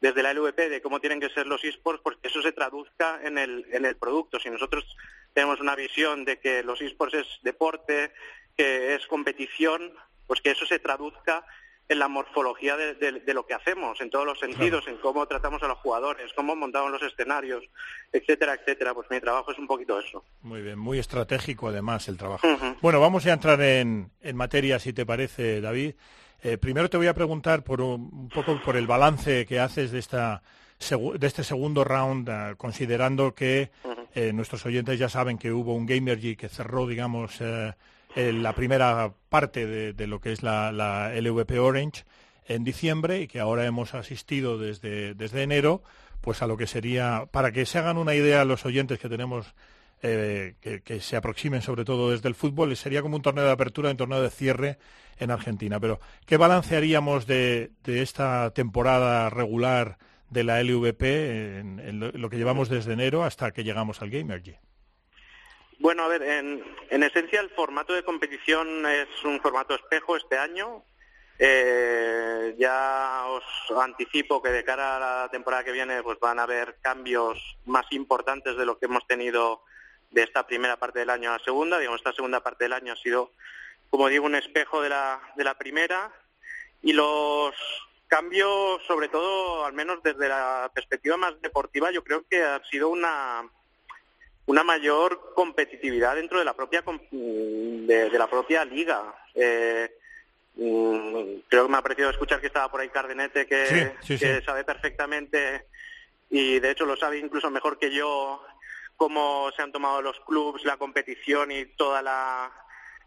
desde 0.00 0.22
la 0.22 0.32
LVP 0.32 0.68
de 0.68 0.80
cómo 0.80 1.00
tienen 1.00 1.18
que 1.18 1.28
ser 1.28 1.48
los 1.48 1.64
esports, 1.64 2.00
pues 2.04 2.16
que 2.18 2.28
eso 2.28 2.40
se 2.40 2.52
traduzca 2.52 3.18
en 3.24 3.36
el, 3.36 3.66
en 3.72 3.84
el 3.84 3.96
producto. 3.96 4.38
Si 4.38 4.48
nosotros 4.48 4.84
tenemos 5.32 5.58
una 5.58 5.74
visión 5.74 6.24
de 6.24 6.38
que 6.38 6.62
los 6.62 6.80
esports 6.80 7.14
es 7.14 7.26
deporte, 7.42 8.12
que 8.56 8.94
es 8.94 9.04
competición, 9.08 9.92
pues 10.28 10.40
que 10.40 10.52
eso 10.52 10.66
se 10.66 10.78
traduzca 10.78 11.44
en 11.88 11.98
la 11.98 12.08
morfología 12.08 12.76
de, 12.76 12.94
de- 12.94 13.20
de 13.20 13.34
lo 13.34 13.44
que 13.44 13.54
hacemos, 13.54 14.00
en 14.00 14.08
todos 14.10 14.24
los 14.24 14.38
sentidos, 14.38 14.86
en 14.88 14.96
cómo 14.98 15.26
tratamos 15.26 15.62
a 15.62 15.68
los 15.68 15.78
jugadores, 15.78 16.32
cómo 16.34 16.56
montamos 16.56 16.90
los 16.90 17.02
escenarios, 17.02 17.62
etcétera, 18.12 18.54
etcétera. 18.54 18.94
Pues 18.94 19.08
mi 19.10 19.20
trabajo 19.20 19.52
es 19.52 19.58
un 19.58 19.66
poquito 19.66 19.98
eso. 20.00 20.24
Muy 20.42 20.62
bien, 20.62 20.78
muy 20.78 20.98
estratégico 20.98 21.68
además 21.68 22.08
el 22.08 22.16
trabajo. 22.16 22.46
Bueno, 22.80 23.00
vamos 23.00 23.26
a 23.26 23.32
entrar 23.32 23.60
en, 23.60 24.10
en 24.22 24.36
materia, 24.36 24.78
si 24.78 24.92
te 24.92 25.04
parece, 25.04 25.60
David. 25.60 25.94
Eh, 26.42 26.58
primero 26.58 26.88
te 26.90 26.96
voy 26.96 27.06
a 27.08 27.14
preguntar 27.14 27.62
por 27.62 27.80
un, 27.80 28.10
un 28.12 28.28
poco 28.28 28.60
por 28.64 28.76
el 28.76 28.86
balance 28.86 29.46
que 29.46 29.60
haces 29.60 29.90
de 29.92 29.98
esta 29.98 30.42
de 30.90 31.26
este 31.28 31.44
segundo 31.44 31.84
round, 31.84 32.28
ah, 32.28 32.54
considerando 32.56 33.36
que 33.36 33.70
eh, 34.16 34.32
nuestros 34.32 34.66
oyentes 34.66 34.98
ya 34.98 35.08
saben 35.08 35.38
que 35.38 35.52
hubo 35.52 35.74
un 35.76 35.86
Gamergy 35.86 36.34
que 36.34 36.48
cerró, 36.48 36.88
digamos, 36.88 37.40
eh, 37.40 37.72
la 38.14 38.54
primera 38.54 39.14
parte 39.28 39.66
de, 39.66 40.06
lo 40.06 40.20
que 40.20 40.32
es 40.32 40.42
la, 40.42 41.12
LVP 41.14 41.58
Orange 41.58 42.04
en 42.46 42.64
diciembre 42.64 43.22
y 43.22 43.28
que 43.28 43.40
ahora 43.40 43.64
hemos 43.64 43.94
asistido 43.94 44.58
desde, 44.58 45.14
desde 45.14 45.42
enero, 45.42 45.82
pues 46.20 46.42
a 46.42 46.46
lo 46.46 46.56
que 46.56 46.66
sería, 46.66 47.26
para 47.30 47.52
que 47.52 47.66
se 47.66 47.78
hagan 47.78 47.98
una 47.98 48.14
idea 48.14 48.44
los 48.44 48.66
oyentes 48.66 48.98
que 48.98 49.08
tenemos 49.08 49.54
eh, 50.04 50.56
que, 50.84 51.00
se 51.00 51.16
aproximen 51.16 51.62
sobre 51.62 51.84
todo 51.84 52.10
desde 52.10 52.28
el 52.28 52.34
fútbol, 52.34 52.76
sería 52.76 53.02
como 53.02 53.14
un 53.14 53.22
torneo 53.22 53.44
de 53.44 53.52
apertura 53.52 53.90
un 53.90 53.96
torneo 53.96 54.20
de 54.20 54.30
cierre 54.30 54.78
en 55.18 55.30
Argentina. 55.30 55.78
Pero, 55.78 56.00
¿qué 56.26 56.36
balance 56.36 56.76
haríamos 56.76 57.26
de, 57.26 57.70
de 57.84 58.02
esta 58.02 58.50
temporada 58.50 59.30
regular 59.30 59.98
de 60.28 60.44
la 60.44 60.60
LVP 60.62 61.60
en, 61.60 61.78
en 61.78 62.20
lo, 62.20 62.30
que 62.30 62.36
llevamos 62.38 62.68
desde 62.68 62.94
enero 62.94 63.22
hasta 63.22 63.52
que 63.52 63.62
llegamos 63.62 64.02
al 64.02 64.10
Gamergy? 64.10 64.56
Bueno, 65.82 66.04
a 66.04 66.08
ver, 66.08 66.22
en, 66.22 66.64
en 66.90 67.02
esencia 67.02 67.40
el 67.40 67.50
formato 67.50 67.92
de 67.92 68.04
competición 68.04 68.86
es 68.86 69.08
un 69.24 69.40
formato 69.40 69.74
espejo 69.74 70.16
este 70.16 70.38
año. 70.38 70.84
Eh, 71.40 72.54
ya 72.56 73.24
os 73.26 73.42
anticipo 73.80 74.40
que 74.40 74.50
de 74.50 74.62
cara 74.62 74.96
a 74.96 75.00
la 75.00 75.28
temporada 75.32 75.64
que 75.64 75.72
viene 75.72 76.00
pues 76.04 76.20
van 76.20 76.38
a 76.38 76.44
haber 76.44 76.76
cambios 76.80 77.36
más 77.66 77.84
importantes 77.90 78.56
de 78.56 78.64
lo 78.64 78.78
que 78.78 78.86
hemos 78.86 79.04
tenido 79.08 79.64
de 80.12 80.22
esta 80.22 80.46
primera 80.46 80.76
parte 80.76 81.00
del 81.00 81.10
año 81.10 81.30
a 81.30 81.38
la 81.38 81.44
segunda. 81.44 81.80
Digamos, 81.80 81.98
esta 81.98 82.12
segunda 82.12 82.38
parte 82.38 82.66
del 82.66 82.74
año 82.74 82.92
ha 82.92 82.96
sido, 83.02 83.32
como 83.90 84.06
digo, 84.06 84.24
un 84.24 84.36
espejo 84.36 84.82
de 84.82 84.90
la, 84.90 85.20
de 85.34 85.42
la 85.42 85.58
primera. 85.58 86.12
Y 86.80 86.92
los 86.92 87.56
cambios, 88.06 88.80
sobre 88.86 89.08
todo, 89.08 89.64
al 89.64 89.72
menos 89.72 90.00
desde 90.04 90.28
la 90.28 90.70
perspectiva 90.72 91.16
más 91.16 91.42
deportiva, 91.42 91.90
yo 91.90 92.04
creo 92.04 92.24
que 92.30 92.40
ha 92.40 92.62
sido 92.70 92.88
una 92.88 93.50
una 94.46 94.64
mayor 94.64 95.32
competitividad 95.34 96.16
dentro 96.16 96.38
de 96.38 96.44
la 96.44 96.54
propia 96.54 96.82
com- 96.82 97.00
de, 97.10 98.10
de 98.10 98.18
la 98.18 98.26
propia 98.28 98.64
liga. 98.64 99.14
Eh, 99.34 99.90
mm, 100.56 101.40
creo 101.48 101.66
que 101.66 101.70
me 101.72 101.78
ha 101.78 101.82
parecido 101.82 102.10
escuchar 102.10 102.40
que 102.40 102.48
estaba 102.48 102.70
por 102.70 102.80
ahí 102.80 102.88
Cardenete 102.88 103.46
que, 103.46 103.66
Sí, 104.00 104.16
sí, 104.16 104.18
que 104.18 104.38
sí. 104.40 104.44
sabe 104.44 104.64
perfectamente 104.64 105.66
y 106.30 106.58
de 106.60 106.70
hecho 106.70 106.86
lo 106.86 106.96
sabe 106.96 107.18
incluso 107.18 107.50
mejor 107.50 107.78
que 107.78 107.90
yo 107.92 108.42
cómo 108.96 109.50
se 109.56 109.62
han 109.62 109.72
tomado 109.72 110.00
los 110.02 110.18
clubs, 110.20 110.64
la 110.64 110.76
competición 110.76 111.50
y 111.52 111.64
toda 111.76 112.02
la, 112.02 112.50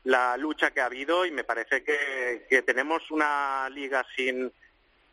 la 0.04 0.38
lucha 0.38 0.72
que 0.72 0.82
ha 0.82 0.86
habido 0.86 1.26
y 1.26 1.32
me 1.32 1.44
parece 1.44 1.84
que, 1.84 2.46
que 2.50 2.62
tenemos 2.62 3.10
una 3.12 3.70
liga 3.70 4.06
sin 4.16 4.52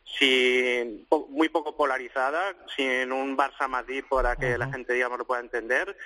sin 0.05 1.07
muy 1.29 1.49
poco 1.49 1.77
polarizada, 1.77 2.55
sin 2.77 3.13
un 3.13 3.37
Barça 3.37 3.69
Madrid 3.69 4.05
para 4.09 4.37
que 4.37 4.59
la 4.59 4.69
gente 4.69 4.93
digamos 4.93 5.19
lo 5.19 5.27
pueda 5.27 5.41
entender. 5.41 5.97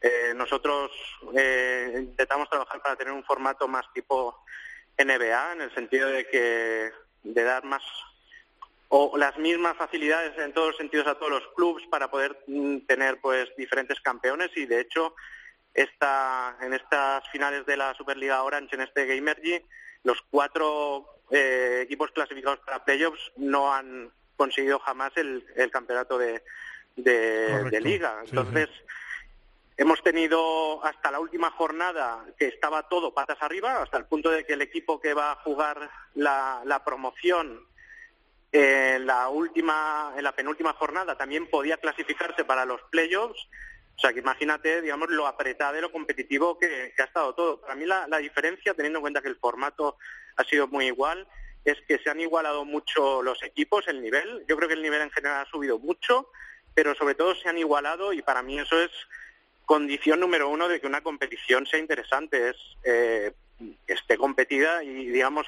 Eh, 0.00 0.32
nosotros 0.34 0.90
eh, 1.34 1.94
intentamos 1.96 2.48
trabajar 2.50 2.82
para 2.82 2.96
tener 2.96 3.12
un 3.12 3.22
formato 3.22 3.68
más 3.68 3.84
tipo 3.94 4.42
NBA, 4.98 5.52
en 5.52 5.60
el 5.62 5.74
sentido 5.74 6.08
de 6.08 6.26
que 6.26 6.90
de 7.22 7.42
dar 7.44 7.64
más 7.64 7.82
o 8.88 9.16
las 9.16 9.38
mismas 9.38 9.76
facilidades 9.76 10.36
en 10.38 10.52
todos 10.52 10.68
los 10.68 10.76
sentidos 10.76 11.06
a 11.06 11.14
todos 11.14 11.30
los 11.30 11.48
clubes 11.54 11.86
para 11.88 12.10
poder 12.10 12.36
mm, 12.46 12.80
tener 12.80 13.20
pues 13.20 13.48
diferentes 13.56 14.00
campeones 14.00 14.50
y 14.56 14.66
de 14.66 14.80
hecho 14.80 15.14
esta 15.72 16.56
en 16.60 16.74
estas 16.74 17.26
finales 17.30 17.64
de 17.64 17.76
la 17.78 17.94
Superliga 17.94 18.42
Orange 18.42 18.74
en 18.74 18.82
este 18.82 19.06
Gamergy 19.06 19.62
los 20.04 20.18
cuatro 20.30 21.06
eh, 21.32 21.80
equipos 21.82 22.12
clasificados 22.12 22.60
para 22.60 22.84
playoffs 22.84 23.32
no 23.36 23.72
han 23.72 24.12
conseguido 24.36 24.78
jamás 24.78 25.12
el, 25.16 25.44
el 25.56 25.70
campeonato 25.70 26.18
de, 26.18 26.42
de, 26.96 27.80
liga. 27.80 28.20
Sí, 28.22 28.30
entonces 28.30 28.68
Hemos 29.76 30.02
tenido 30.02 30.84
hasta 30.84 31.10
la 31.10 31.18
última 31.18 31.50
jornada 31.50 32.24
que 32.38 32.46
estaba 32.46 32.88
todo 32.88 33.14
patas 33.14 33.38
arriba, 33.40 33.82
hasta 33.82 33.96
el 33.96 34.04
punto 34.04 34.30
de 34.30 34.44
que 34.44 34.52
el 34.52 34.62
equipo 34.62 35.00
que 35.00 35.14
va 35.14 35.32
a 35.32 35.36
jugar 35.36 35.90
la, 36.14 36.62
la 36.66 36.84
promoción 36.84 37.66
en 38.52 39.06
la 39.06 39.28
última, 39.30 40.12
en 40.16 40.24
la 40.24 40.36
penúltima 40.36 40.74
jornada 40.74 41.16
también 41.16 41.48
podía 41.48 41.78
clasificarse 41.78 42.44
para 42.44 42.66
los 42.66 42.82
playoffs. 42.90 43.48
O 43.96 44.00
sea 44.00 44.12
que 44.12 44.20
imagínate, 44.20 44.80
digamos, 44.80 45.10
lo 45.10 45.26
apretado 45.26 45.78
y 45.78 45.80
lo 45.80 45.92
competitivo 45.92 46.58
que, 46.58 46.92
ha 46.98 47.04
estado 47.04 47.34
todo. 47.34 47.60
Para 47.60 47.74
mí 47.74 47.86
la, 47.86 48.06
diferencia, 48.18 48.74
teniendo 48.74 48.98
en 48.98 49.02
cuenta 49.02 49.22
que 49.22 49.28
el 49.28 49.36
formato 49.36 49.96
ha 50.36 50.44
sido 50.44 50.66
muy 50.66 50.86
igual, 50.86 51.28
es 51.64 51.78
que 51.86 51.98
se 51.98 52.10
han 52.10 52.20
igualado 52.20 52.64
mucho 52.64 53.22
los 53.22 53.42
equipos, 53.42 53.86
el 53.86 54.02
nivel. 54.02 54.44
Yo 54.48 54.56
creo 54.56 54.68
que 54.68 54.74
el 54.74 54.82
nivel 54.82 55.02
en 55.02 55.10
general 55.10 55.46
ha 55.46 55.50
subido 55.50 55.78
mucho, 55.78 56.30
pero 56.74 56.94
sobre 56.94 57.14
todo 57.14 57.34
se 57.34 57.48
han 57.48 57.58
igualado 57.58 58.12
y 58.12 58.22
para 58.22 58.42
mí 58.42 58.58
eso 58.58 58.80
es 58.80 58.90
condición 59.66 60.18
número 60.18 60.48
uno 60.48 60.68
de 60.68 60.80
que 60.80 60.86
una 60.86 61.02
competición 61.02 61.66
sea 61.66 61.78
interesante, 61.78 62.50
es 62.50 62.56
eh, 62.84 63.32
esté 63.86 64.16
competida 64.16 64.82
y 64.82 65.06
digamos 65.10 65.46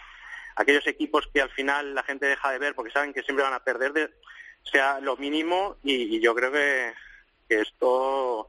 aquellos 0.55 0.87
equipos 0.87 1.29
que 1.33 1.43
al 1.43 1.51
final 1.51 1.95
la 1.97 2.05
gente 2.05 2.27
deja 2.27 2.53
de 2.53 2.59
ver 2.59 2.77
porque 2.77 2.93
saben 2.93 3.13
que 3.13 3.25
siempre 3.25 3.43
van 3.43 3.55
a 3.55 3.65
perder 3.65 3.93
de, 3.93 4.11
sea 4.63 5.01
lo 5.01 5.17
mínimo 5.17 5.77
y 5.83 6.21
yo 6.21 6.33
creo 6.35 6.53
que, 6.53 6.95
que 7.49 7.61
esto 7.61 8.49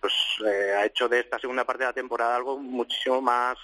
pues 0.00 0.12
eh, 0.44 0.74
ha 0.76 0.84
hecho 0.84 1.08
de 1.08 1.20
esta 1.20 1.38
segunda 1.38 1.64
parte 1.64 1.82
de 1.84 1.88
la 1.88 1.94
temporada 1.94 2.36
algo 2.36 2.58
muchísimo 2.58 3.20
más 3.22 3.56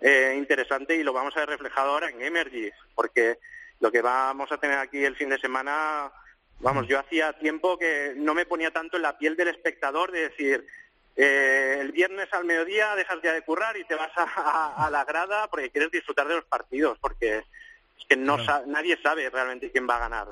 eh, 0.00 0.34
interesante 0.36 0.96
y 0.96 1.02
lo 1.02 1.12
vamos 1.12 1.36
a 1.36 1.40
ver 1.40 1.50
reflejado 1.50 1.90
ahora 1.92 2.08
en 2.10 2.20
Emergy, 2.22 2.70
porque 2.94 3.38
lo 3.80 3.90
que 3.92 4.02
vamos 4.02 4.50
a 4.50 4.58
tener 4.58 4.78
aquí 4.78 5.04
el 5.04 5.14
fin 5.16 5.28
de 5.28 5.38
semana, 5.38 6.10
vamos, 6.58 6.86
yo 6.88 6.98
hacía 6.98 7.32
tiempo 7.34 7.78
que 7.78 8.14
no 8.16 8.34
me 8.34 8.46
ponía 8.46 8.70
tanto 8.72 8.96
en 8.96 9.02
la 9.04 9.16
piel 9.16 9.36
del 9.36 9.48
espectador 9.48 10.10
de 10.10 10.28
decir, 10.30 10.66
eh, 11.16 11.78
el 11.80 11.92
viernes 11.92 12.28
al 12.32 12.44
mediodía 12.44 12.94
dejas 12.96 13.18
ya 13.22 13.32
de 13.32 13.42
currar 13.42 13.76
y 13.76 13.84
te 13.84 13.94
vas 13.94 14.10
a, 14.16 14.86
a 14.86 14.90
la 14.90 15.04
grada 15.04 15.46
porque 15.48 15.70
quieres 15.70 15.90
disfrutar 15.90 16.26
de 16.28 16.36
los 16.36 16.44
partidos, 16.44 16.98
porque 16.98 17.38
es 17.38 18.04
que 18.08 18.16
no 18.16 18.36
sa- 18.44 18.62
nadie 18.66 18.98
sabe 19.02 19.28
realmente 19.30 19.70
quién 19.70 19.88
va 19.88 19.96
a 19.96 20.00
ganar. 20.08 20.28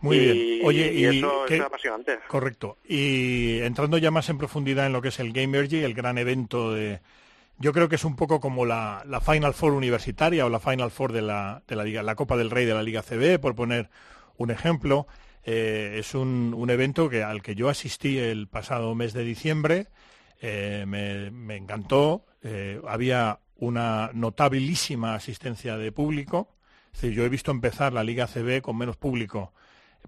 Muy 0.00 0.16
Y- 0.16 0.20
bien. 0.20 0.60
Oye, 0.66 0.92
y 0.92 1.04
eso 1.04 1.44
¿qué- 1.48 1.56
es 1.56 1.60
apasionante. 1.62 2.18
Correcto. 2.28 2.78
Y 2.88 3.58
entrando 3.60 3.98
ya 3.98 4.10
más 4.10 4.28
en 4.28 4.38
profundidad 4.38 4.86
en 4.86 4.92
lo 4.92 5.02
que 5.02 5.08
es 5.08 5.18
el 5.18 5.32
Gamergy, 5.32 5.78
el 5.82 5.94
gran 5.94 6.18
evento 6.18 6.72
de... 6.72 7.00
Yo 7.60 7.72
creo 7.72 7.88
que 7.88 7.96
es 7.96 8.04
un 8.04 8.14
poco 8.14 8.38
como 8.38 8.64
la, 8.64 9.02
la 9.06 9.20
Final 9.20 9.52
Four 9.54 9.72
universitaria 9.72 10.46
o 10.46 10.48
la 10.48 10.60
Final 10.60 10.92
Four 10.92 11.12
de 11.12 11.22
la, 11.22 11.62
de 11.66 11.74
la, 11.74 11.82
Liga, 11.82 12.04
la 12.04 12.14
Copa 12.14 12.36
del 12.36 12.50
Rey 12.50 12.64
de 12.66 12.74
la 12.74 12.84
Liga 12.84 13.02
CB, 13.02 13.40
por 13.40 13.56
poner 13.56 13.90
un 14.36 14.52
ejemplo. 14.52 15.08
Eh, 15.44 15.96
es 15.98 16.14
un, 16.14 16.54
un 16.56 16.70
evento 16.70 17.08
que, 17.08 17.24
al 17.24 17.42
que 17.42 17.56
yo 17.56 17.68
asistí 17.68 18.16
el 18.18 18.46
pasado 18.46 18.94
mes 18.94 19.12
de 19.12 19.24
diciembre. 19.24 19.88
Eh, 20.40 20.84
me, 20.86 21.32
me 21.32 21.56
encantó. 21.56 22.24
Eh, 22.44 22.80
había 22.86 23.40
una 23.56 24.10
notabilísima 24.14 25.16
asistencia 25.16 25.76
de 25.76 25.90
público. 25.90 26.54
Es 26.94 27.00
decir, 27.00 27.16
yo 27.16 27.24
he 27.24 27.28
visto 27.28 27.50
empezar 27.50 27.92
la 27.92 28.04
Liga 28.04 28.28
CB 28.28 28.62
con 28.62 28.78
menos 28.78 28.96
público 28.96 29.52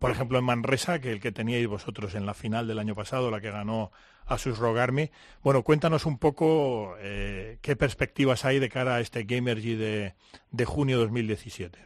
por 0.00 0.10
ejemplo, 0.10 0.38
en 0.38 0.44
Manresa, 0.44 1.00
que 1.00 1.12
el 1.12 1.20
que 1.20 1.30
teníais 1.30 1.68
vosotros 1.68 2.16
en 2.16 2.26
la 2.26 2.34
final 2.34 2.66
del 2.66 2.80
año 2.80 2.96
pasado, 2.96 3.30
la 3.30 3.40
que 3.40 3.50
ganó 3.52 3.92
Asus 4.26 4.58
Rogarmi. 4.58 5.10
Bueno, 5.42 5.62
cuéntanos 5.62 6.06
un 6.06 6.18
poco 6.18 6.96
eh, 7.00 7.58
qué 7.62 7.76
perspectivas 7.76 8.44
hay 8.44 8.58
de 8.58 8.68
cara 8.68 8.96
a 8.96 9.00
este 9.00 9.22
Gamergy 9.24 9.76
de, 9.76 10.14
de 10.50 10.64
junio 10.64 10.98
2017. 10.98 11.78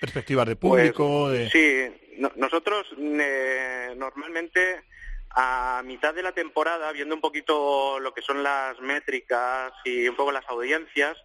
Perspectivas 0.00 0.46
de 0.48 0.56
público, 0.56 1.30
de... 1.30 1.48
Pues, 1.48 1.52
Sí, 1.52 2.14
no- 2.18 2.32
nosotros 2.36 2.86
eh, 2.98 3.94
normalmente 3.96 4.82
a 5.30 5.82
mitad 5.84 6.12
de 6.12 6.22
la 6.22 6.32
temporada, 6.32 6.92
viendo 6.92 7.14
un 7.14 7.20
poquito 7.20 7.98
lo 8.00 8.12
que 8.12 8.22
son 8.22 8.42
las 8.42 8.78
métricas 8.80 9.72
y 9.84 10.08
un 10.08 10.16
poco 10.16 10.32
las 10.32 10.46
audiencias, 10.48 11.16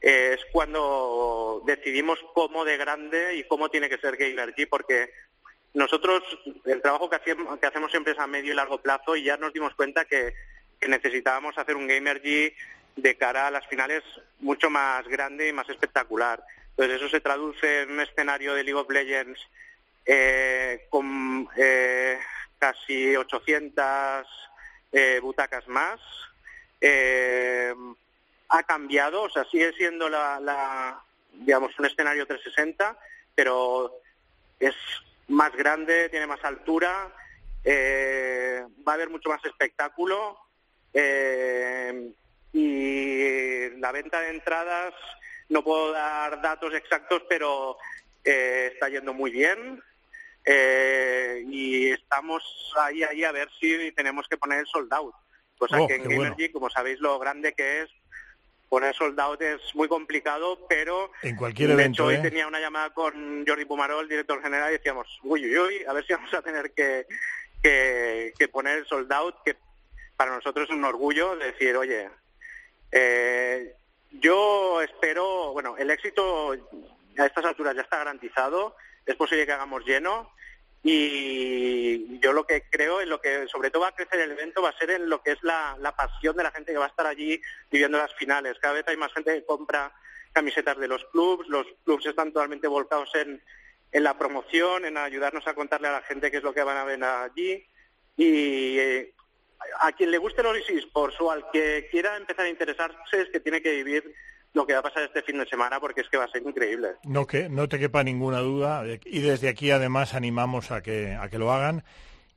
eh, 0.00 0.36
es 0.38 0.40
cuando 0.52 1.62
decidimos 1.66 2.18
cómo 2.34 2.64
de 2.64 2.76
grande 2.76 3.36
y 3.36 3.44
cómo 3.44 3.68
tiene 3.68 3.88
que 3.88 3.98
ser 3.98 4.16
Gamergy, 4.16 4.66
porque 4.66 5.10
nosotros 5.74 6.22
el 6.64 6.82
trabajo 6.82 7.08
que 7.08 7.16
hacemos, 7.16 7.58
que 7.58 7.66
hacemos 7.66 7.90
siempre 7.90 8.12
es 8.12 8.18
a 8.18 8.26
medio 8.26 8.52
y 8.52 8.56
largo 8.56 8.78
plazo 8.80 9.16
y 9.16 9.24
ya 9.24 9.36
nos 9.36 9.52
dimos 9.52 9.74
cuenta 9.74 10.04
que, 10.04 10.34
necesitábamos 10.86 11.56
hacer 11.56 11.76
un 11.76 11.86
Gamergy 11.86 12.52
de 12.96 13.16
cara 13.16 13.46
a 13.46 13.50
las 13.52 13.64
finales 13.68 14.02
mucho 14.40 14.68
más 14.68 15.06
grande 15.06 15.48
y 15.48 15.52
más 15.52 15.68
espectacular. 15.68 16.42
Entonces 16.70 16.96
eso 16.96 17.08
se 17.08 17.20
traduce 17.20 17.82
en 17.82 17.92
un 17.92 18.00
escenario 18.00 18.52
de 18.52 18.64
League 18.64 18.80
of 18.80 18.90
Legends 18.90 19.38
eh, 20.04 20.88
con 20.90 21.48
eh, 21.56 22.18
casi 22.58 23.14
800 23.14 24.26
eh, 24.90 25.20
butacas 25.22 25.68
más. 25.68 26.00
Eh, 26.80 27.72
ha 28.48 28.62
cambiado, 28.64 29.22
o 29.22 29.30
sea, 29.30 29.44
sigue 29.44 29.72
siendo 29.74 30.08
la, 30.08 30.40
la, 30.40 31.00
digamos, 31.32 31.78
un 31.78 31.86
escenario 31.86 32.26
360, 32.26 32.98
pero 33.36 33.94
es 34.58 34.74
más 35.28 35.52
grande, 35.52 36.08
tiene 36.08 36.26
más 36.26 36.42
altura, 36.44 37.12
eh, 37.64 38.62
va 38.86 38.92
a 38.92 38.94
haber 38.96 39.08
mucho 39.10 39.28
más 39.28 39.44
espectáculo 39.44 40.36
eh, 40.92 42.12
y 42.52 43.70
la 43.78 43.92
venta 43.92 44.20
de 44.20 44.30
entradas, 44.30 44.94
no 45.48 45.62
puedo 45.62 45.92
dar 45.92 46.40
datos 46.42 46.74
exactos, 46.74 47.22
pero 47.28 47.76
eh, 48.24 48.70
está 48.72 48.88
yendo 48.88 49.14
muy 49.14 49.30
bien 49.30 49.82
y 51.48 51.90
estamos 51.90 52.42
ahí, 52.76 53.04
ahí 53.04 53.22
a 53.22 53.32
ver 53.32 53.48
si 53.60 53.92
tenemos 53.92 54.26
que 54.28 54.36
poner 54.36 54.58
el 54.60 54.66
sold 54.66 54.92
out. 54.92 55.14
Cosa 55.56 55.80
Oh, 55.80 55.86
que 55.86 55.94
en 55.94 56.04
bueno. 56.04 56.22
Gamergy, 56.22 56.50
como 56.50 56.68
sabéis 56.68 56.98
lo 56.98 57.18
grande 57.20 57.52
que 57.52 57.82
es, 57.82 57.90
poner 58.72 58.96
sold 58.96 59.20
out 59.20 59.42
es 59.42 59.60
muy 59.74 59.86
complicado, 59.86 60.58
pero 60.66 61.10
En 61.20 61.36
cualquier 61.36 61.68
de 61.68 61.74
evento, 61.74 62.04
hecho, 62.04 62.06
hoy 62.06 62.14
¿eh? 62.14 62.30
tenía 62.30 62.46
una 62.46 62.58
llamada 62.58 62.88
con 62.88 63.44
Jordi 63.46 63.66
Pumarol, 63.66 64.08
director 64.08 64.40
general, 64.40 64.70
y 64.70 64.78
decíamos, 64.78 65.06
uy, 65.24 65.44
uy, 65.44 65.58
uy, 65.58 65.84
a 65.86 65.92
ver 65.92 66.06
si 66.06 66.14
vamos 66.14 66.32
a 66.32 66.40
tener 66.40 66.72
que, 66.72 67.06
que, 67.62 68.32
que 68.38 68.48
poner 68.48 68.78
el 68.78 68.86
sold 68.86 69.12
out, 69.12 69.34
que 69.44 69.58
para 70.16 70.34
nosotros 70.34 70.70
es 70.70 70.74
un 70.74 70.86
orgullo 70.86 71.36
de 71.36 71.52
decir, 71.52 71.76
oye, 71.76 72.08
eh, 72.92 73.74
yo 74.12 74.80
espero, 74.80 75.52
bueno, 75.52 75.76
el 75.76 75.90
éxito 75.90 76.52
a 77.18 77.26
estas 77.26 77.44
alturas 77.44 77.76
ya 77.76 77.82
está 77.82 77.98
garantizado, 77.98 78.74
es 79.04 79.16
posible 79.16 79.44
que 79.44 79.52
hagamos 79.52 79.84
lleno, 79.84 80.32
y 80.82 82.18
yo 82.18 82.32
lo 82.32 82.44
que 82.44 82.64
creo, 82.68 83.00
en 83.00 83.08
lo 83.08 83.20
que 83.20 83.46
sobre 83.48 83.70
todo 83.70 83.82
va 83.82 83.88
a 83.88 83.94
crecer 83.94 84.20
el 84.20 84.32
evento, 84.32 84.62
va 84.62 84.70
a 84.70 84.78
ser 84.78 84.90
en 84.90 85.08
lo 85.08 85.22
que 85.22 85.32
es 85.32 85.42
la, 85.42 85.76
la 85.80 85.94
pasión 85.94 86.36
de 86.36 86.42
la 86.42 86.50
gente 86.50 86.72
que 86.72 86.78
va 86.78 86.86
a 86.86 86.88
estar 86.88 87.06
allí 87.06 87.40
viviendo 87.70 87.98
las 87.98 88.14
finales. 88.14 88.58
Cada 88.60 88.74
vez 88.74 88.84
hay 88.88 88.96
más 88.96 89.12
gente 89.12 89.32
que 89.34 89.46
compra 89.46 89.92
camisetas 90.32 90.78
de 90.78 90.88
los 90.88 91.04
clubs, 91.06 91.46
los 91.48 91.66
clubs 91.84 92.06
están 92.06 92.32
totalmente 92.32 92.66
volcados 92.66 93.10
en, 93.14 93.40
en 93.92 94.02
la 94.02 94.18
promoción, 94.18 94.84
en 94.84 94.96
ayudarnos 94.96 95.46
a 95.46 95.54
contarle 95.54 95.88
a 95.88 95.92
la 95.92 96.02
gente 96.02 96.30
qué 96.30 96.38
es 96.38 96.42
lo 96.42 96.54
que 96.54 96.62
van 96.62 96.78
a 96.78 96.84
ver 96.84 97.02
allí. 97.04 97.64
Y 98.16 98.78
eh, 98.78 99.14
a 99.80 99.92
quien 99.92 100.10
le 100.10 100.18
guste 100.18 100.42
los 100.42 100.56
esports 100.68 101.20
o 101.20 101.30
al 101.30 101.48
que 101.52 101.88
quiera 101.90 102.16
empezar 102.16 102.46
a 102.46 102.50
interesarse 102.50 103.20
es 103.20 103.28
que 103.30 103.40
tiene 103.40 103.62
que 103.62 103.72
vivir 103.72 104.14
lo 104.54 104.66
que 104.66 104.74
va 104.74 104.80
a 104.80 104.82
pasar 104.82 105.04
este 105.04 105.22
fin 105.22 105.38
de 105.38 105.46
semana 105.46 105.80
porque 105.80 106.02
es 106.02 106.08
que 106.08 106.16
va 106.16 106.24
a 106.24 106.28
ser 106.28 106.42
increíble. 106.42 106.96
No, 107.04 107.26
que, 107.26 107.48
no 107.48 107.68
te 107.68 107.78
quepa 107.78 108.02
ninguna 108.02 108.40
duda. 108.40 108.84
Y 109.04 109.20
desde 109.20 109.48
aquí, 109.48 109.70
además, 109.70 110.14
animamos 110.14 110.70
a 110.70 110.82
que, 110.82 111.14
a 111.14 111.28
que 111.28 111.38
lo 111.38 111.52
hagan. 111.52 111.84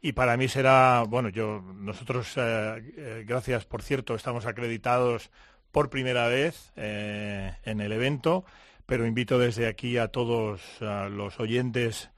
Y 0.01 0.13
para 0.13 0.37
mí 0.37 0.47
será, 0.47 1.03
bueno, 1.07 1.29
yo, 1.29 1.61
nosotros, 1.61 2.33
eh, 2.37 2.93
eh, 2.95 3.23
gracias, 3.27 3.65
por 3.65 3.81
cierto, 3.81 4.15
estamos 4.15 4.45
acreditados 4.45 5.31
por 5.71 5.89
primera 5.89 6.27
vez 6.27 6.71
eh, 6.75 7.53
en 7.63 7.81
el 7.81 7.91
evento, 7.91 8.45
pero 8.85 9.05
invito 9.05 9.39
desde 9.39 9.67
aquí 9.67 9.97
a 9.97 10.09
todos 10.09 10.61
los 10.79 11.39
oyentes 11.39 12.11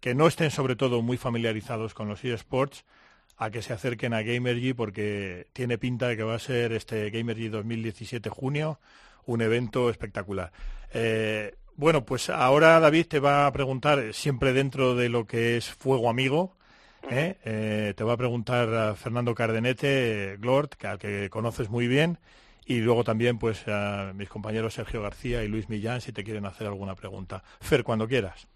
que 0.00 0.14
no 0.14 0.26
estén 0.26 0.50
sobre 0.50 0.76
todo 0.76 1.00
muy 1.00 1.16
familiarizados 1.16 1.94
con 1.94 2.08
los 2.08 2.24
eSports 2.24 2.84
a 3.36 3.50
que 3.50 3.62
se 3.62 3.72
acerquen 3.72 4.14
a 4.14 4.22
Gamergy 4.22 4.72
porque 4.74 5.46
tiene 5.52 5.78
pinta 5.78 6.08
de 6.08 6.16
que 6.16 6.24
va 6.24 6.34
a 6.34 6.40
ser 6.40 6.72
este 6.72 7.08
Gamergy 7.10 7.48
2017 7.48 8.28
junio 8.30 8.80
un 9.28 9.42
evento 9.42 9.90
espectacular. 9.90 10.50
Eh, 10.92 11.54
bueno, 11.76 12.04
pues 12.04 12.30
ahora 12.30 12.80
David 12.80 13.06
te 13.06 13.20
va 13.20 13.46
a 13.46 13.52
preguntar, 13.52 14.12
siempre 14.12 14.52
dentro 14.52 14.96
de 14.96 15.08
lo 15.08 15.26
que 15.26 15.56
es 15.56 15.70
Fuego 15.70 16.10
Amigo, 16.10 16.56
¿eh? 17.10 17.36
Eh, 17.44 17.94
te 17.94 18.04
va 18.04 18.14
a 18.14 18.16
preguntar 18.16 18.72
a 18.74 18.94
Fernando 18.94 19.34
Cardenete, 19.34 20.32
eh, 20.32 20.36
Glord, 20.38 20.70
que, 20.70 20.86
al 20.86 20.98
que 20.98 21.28
conoces 21.30 21.68
muy 21.68 21.86
bien, 21.86 22.18
y 22.64 22.78
luego 22.78 23.04
también 23.04 23.38
pues 23.38 23.68
a 23.68 24.12
mis 24.14 24.28
compañeros 24.30 24.74
Sergio 24.74 25.02
García 25.02 25.44
y 25.44 25.48
Luis 25.48 25.68
Millán 25.68 26.00
si 26.00 26.12
te 26.12 26.24
quieren 26.24 26.46
hacer 26.46 26.66
alguna 26.66 26.94
pregunta. 26.94 27.44
Fer, 27.60 27.84
cuando 27.84 28.08
quieras. 28.08 28.48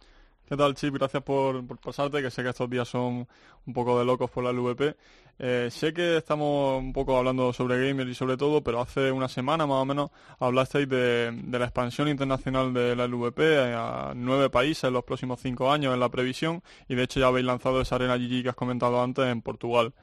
¿Qué 0.52 0.58
tal, 0.58 0.74
Chip? 0.74 0.92
Gracias 0.96 1.22
por, 1.22 1.64
pasarte, 1.78 2.20
que 2.20 2.30
sé 2.30 2.42
que 2.42 2.50
estos 2.50 2.68
días 2.68 2.86
son 2.86 3.26
un 3.64 3.72
poco 3.72 3.98
de 3.98 4.04
locos 4.04 4.30
por 4.30 4.44
la 4.44 4.52
LVP. 4.52 4.94
Eh, 5.38 5.68
sé 5.70 5.94
que 5.94 6.18
estamos 6.18 6.78
un 6.78 6.92
poco 6.92 7.16
hablando 7.16 7.54
sobre 7.54 7.88
gamers 7.88 8.10
y 8.10 8.14
sobre 8.14 8.36
todo, 8.36 8.62
pero 8.62 8.82
hace 8.82 9.10
una 9.10 9.28
semana 9.28 9.66
más 9.66 9.78
o 9.78 9.86
menos 9.86 10.10
hablasteis 10.40 10.86
de, 10.90 11.32
la 11.50 11.64
expansión 11.64 12.06
internacional 12.08 12.74
de 12.74 12.94
la 12.94 13.06
LVP 13.06 13.40
a 13.74 14.12
nueve 14.14 14.50
países 14.50 14.84
en 14.84 14.92
los 14.92 15.04
próximos 15.04 15.40
cinco 15.40 15.72
años 15.72 15.94
en 15.94 16.00
la 16.00 16.10
previsión 16.10 16.62
y 16.86 16.96
de 16.96 17.04
hecho 17.04 17.18
ya 17.18 17.28
habéis 17.28 17.46
lanzado 17.46 17.80
esa 17.80 17.94
arena 17.94 18.18
GG 18.18 18.42
que 18.42 18.48
has 18.50 18.54
comentado 18.54 19.02
antes 19.02 19.24
en 19.24 19.40
Portugal. 19.40 19.94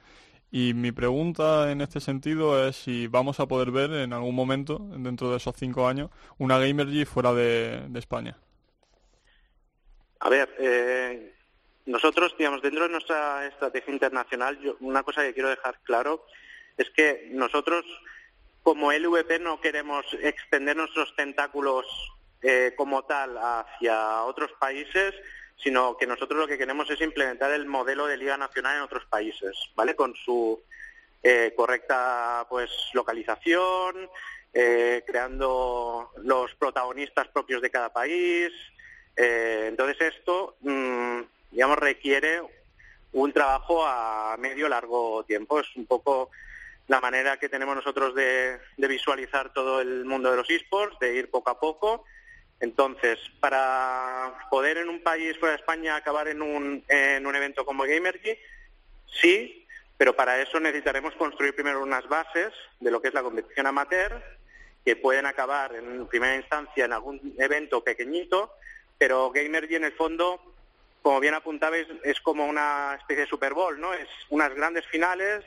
Y 0.51 0.73
mi 0.73 0.91
pregunta 0.91 1.71
en 1.71 1.81
este 1.81 1.99
sentido 1.99 2.67
es 2.67 2.75
si 2.75 3.05
vamos 3.05 3.39
a 3.39 3.47
poder 3.47 3.69
ver 3.69 3.91
en 3.93 4.13
algún 4.13 4.33
momento, 4.33 4.79
dentro 4.97 5.29
de 5.29 5.37
esos 5.37 5.55
cinco 5.55 5.87
años, 5.87 6.09
una 6.39 6.57
Gamergy 6.57 7.05
fuera 7.05 7.33
de 7.35 7.87
España. 7.93 8.35
A 10.19 10.29
ver, 10.29 10.53
eh, 10.59 11.33
nosotros, 11.85 12.35
digamos, 12.37 12.61
dentro 12.61 12.83
de 12.83 12.89
nuestra 12.89 13.45
estrategia 13.47 13.93
internacional, 13.93 14.59
yo- 14.59 14.75
una 14.81 15.03
cosa 15.03 15.23
que 15.23 15.33
quiero 15.33 15.49
dejar 15.49 15.79
claro 15.83 16.25
es 16.77 16.89
que 16.91 17.29
nosotros, 17.31 17.85
como 18.63 18.91
LVP, 18.91 19.39
no 19.39 19.59
queremos 19.61 20.05
extender 20.21 20.75
nuestros 20.75 21.15
tentáculos 21.15 21.85
eh, 22.41 22.73
como 22.77 23.03
tal 23.03 23.37
hacia 23.37 24.23
otros 24.23 24.51
países, 24.59 25.13
sino 25.61 25.97
que 25.97 26.07
nosotros 26.07 26.39
lo 26.39 26.47
que 26.47 26.57
queremos 26.57 26.89
es 26.89 27.01
implementar 27.01 27.51
el 27.51 27.65
modelo 27.65 28.07
de 28.07 28.15
liga 28.15 28.37
nacional 28.37 28.77
en 28.77 28.83
otros 28.83 29.03
países, 29.07 29.57
¿vale? 29.75 29.93
Con 29.93 30.15
su 30.15 30.61
eh, 31.21 31.51
correcta 31.53 32.45
pues 32.49 32.69
localización, 32.93 34.09
eh, 34.53 35.03
creando 35.05 36.11
los 36.23 36.55
protagonistas 36.55 37.27
propios 37.27 37.61
de 37.61 37.69
cada 37.71 37.91
país. 37.91 38.53
Eh, 39.21 39.65
entonces 39.67 40.15
esto, 40.15 40.55
mm, 40.61 41.19
digamos, 41.51 41.77
requiere 41.77 42.41
un 43.11 43.33
trabajo 43.33 43.85
a 43.85 44.37
medio 44.39 44.69
largo 44.69 45.25
tiempo. 45.25 45.59
Es 45.59 45.67
un 45.75 45.85
poco 45.85 46.29
la 46.87 47.01
manera 47.01 47.37
que 47.37 47.49
tenemos 47.49 47.75
nosotros 47.75 48.15
de, 48.15 48.59
visualizar 48.77 49.51
todo 49.51 49.81
el 49.81 50.05
mundo 50.05 50.31
de 50.31 50.37
los 50.37 50.49
esports, 50.49 50.97
de 50.99 51.15
ir 51.15 51.29
poco 51.29 51.49
a 51.49 51.59
poco. 51.59 52.05
Entonces, 52.61 53.19
para 53.41 54.47
poder 54.49 54.77
en 54.77 54.87
un 54.87 55.03
país 55.03 55.37
fuera 55.37 55.55
de 55.55 55.59
España 55.59 55.97
acabar 55.97 56.29
en 56.29 56.41
un, 56.41 56.85
en 56.87 57.27
un 57.27 57.35
evento 57.35 57.65
como 57.65 57.83
Gamergy, 57.83 58.37
sí, 59.21 59.67
pero 59.97 60.15
para 60.15 60.41
eso 60.41 60.61
necesitaremos 60.61 61.13
construir 61.15 61.53
primero 61.53 61.83
unas 61.83 62.07
bases 62.07 62.53
de 62.79 62.89
lo 62.89 63.01
que 63.01 63.09
es 63.09 63.13
la 63.13 63.23
competición 63.23 63.67
amateur, 63.67 64.23
que 64.85 64.95
pueden 64.95 65.25
acabar 65.25 65.75
en 65.75 66.07
primera 66.07 66.37
instancia 66.37 66.85
en 66.85 66.93
algún 66.93 67.35
evento 67.37 67.83
pequeñito, 67.83 68.53
pero 68.99 69.31
Gamergy 69.31 69.75
en 69.75 69.85
el 69.85 69.93
fondo, 69.93 70.39
como 71.01 71.19
bien 71.19 71.33
apuntabais, 71.33 71.87
es 72.03 72.19
como 72.21 72.45
una 72.45 72.95
especie 72.99 73.23
de 73.23 73.29
Super 73.29 73.55
Bowl, 73.55 73.79
¿no? 73.79 73.93
Es 73.93 74.09
unas 74.29 74.53
grandes 74.53 74.85
finales 74.87 75.43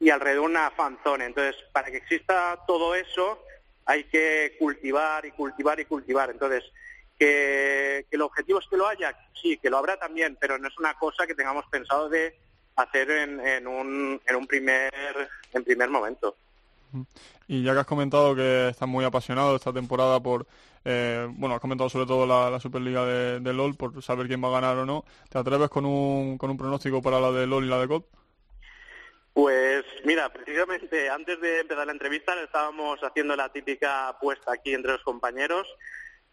y 0.00 0.10
alrededor 0.10 0.44
una 0.44 0.70
fanzone. 0.72 1.24
Entonces, 1.24 1.56
para 1.72 1.90
que 1.90 1.98
exista 1.98 2.58
todo 2.66 2.94
eso, 2.94 3.42
hay 3.86 4.04
que 4.04 4.56
cultivar 4.58 5.24
y 5.24 5.30
cultivar 5.30 5.78
y 5.80 5.84
cultivar. 5.84 6.30
Entonces, 6.30 6.64
que, 7.18 8.04
que 8.10 8.16
el 8.16 8.22
objetivo 8.22 8.58
es 8.58 8.66
que 8.68 8.76
lo 8.76 8.88
haya, 8.88 9.16
sí, 9.40 9.56
que 9.56 9.70
lo 9.70 9.78
habrá 9.78 9.96
también, 9.96 10.36
pero 10.40 10.58
no 10.58 10.68
es 10.68 10.78
una 10.78 10.94
cosa 10.94 11.26
que 11.26 11.34
tengamos 11.34 11.64
pensado 11.70 12.08
de 12.08 12.36
hacer 12.76 13.10
en, 13.10 13.40
en, 13.46 13.66
un, 13.66 14.20
en 14.26 14.36
un 14.36 14.46
primer 14.46 14.92
en 15.52 15.64
primer 15.64 15.88
momento. 15.88 16.34
Y 17.46 17.62
ya 17.62 17.72
que 17.72 17.80
has 17.80 17.86
comentado 17.86 18.34
que 18.34 18.68
estás 18.68 18.88
muy 18.88 19.04
apasionado 19.04 19.54
esta 19.54 19.72
temporada 19.72 20.18
por, 20.18 20.46
eh, 20.84 21.26
bueno, 21.30 21.54
has 21.54 21.60
comentado 21.60 21.90
sobre 21.90 22.06
todo 22.06 22.26
la, 22.26 22.50
la 22.50 22.60
Superliga 22.60 23.04
de, 23.04 23.40
de, 23.40 23.52
LOL, 23.52 23.76
por 23.76 24.02
saber 24.02 24.26
quién 24.26 24.42
va 24.42 24.48
a 24.48 24.60
ganar 24.60 24.76
o 24.78 24.86
no, 24.86 25.04
¿te 25.28 25.38
atreves 25.38 25.68
con 25.68 25.84
un, 25.84 26.38
con 26.38 26.50
un 26.50 26.56
pronóstico 26.56 27.02
para 27.02 27.20
la 27.20 27.30
de 27.32 27.46
LOL 27.46 27.64
y 27.64 27.68
la 27.68 27.78
de 27.78 27.88
COD? 27.88 28.02
Pues 29.32 29.84
mira, 30.04 30.28
precisamente 30.32 31.08
antes 31.08 31.40
de 31.40 31.60
empezar 31.60 31.86
la 31.86 31.92
entrevista 31.92 32.40
estábamos 32.42 32.98
haciendo 33.00 33.36
la 33.36 33.50
típica 33.50 34.08
apuesta 34.08 34.52
aquí 34.52 34.74
entre 34.74 34.92
los 34.92 35.02
compañeros. 35.02 35.66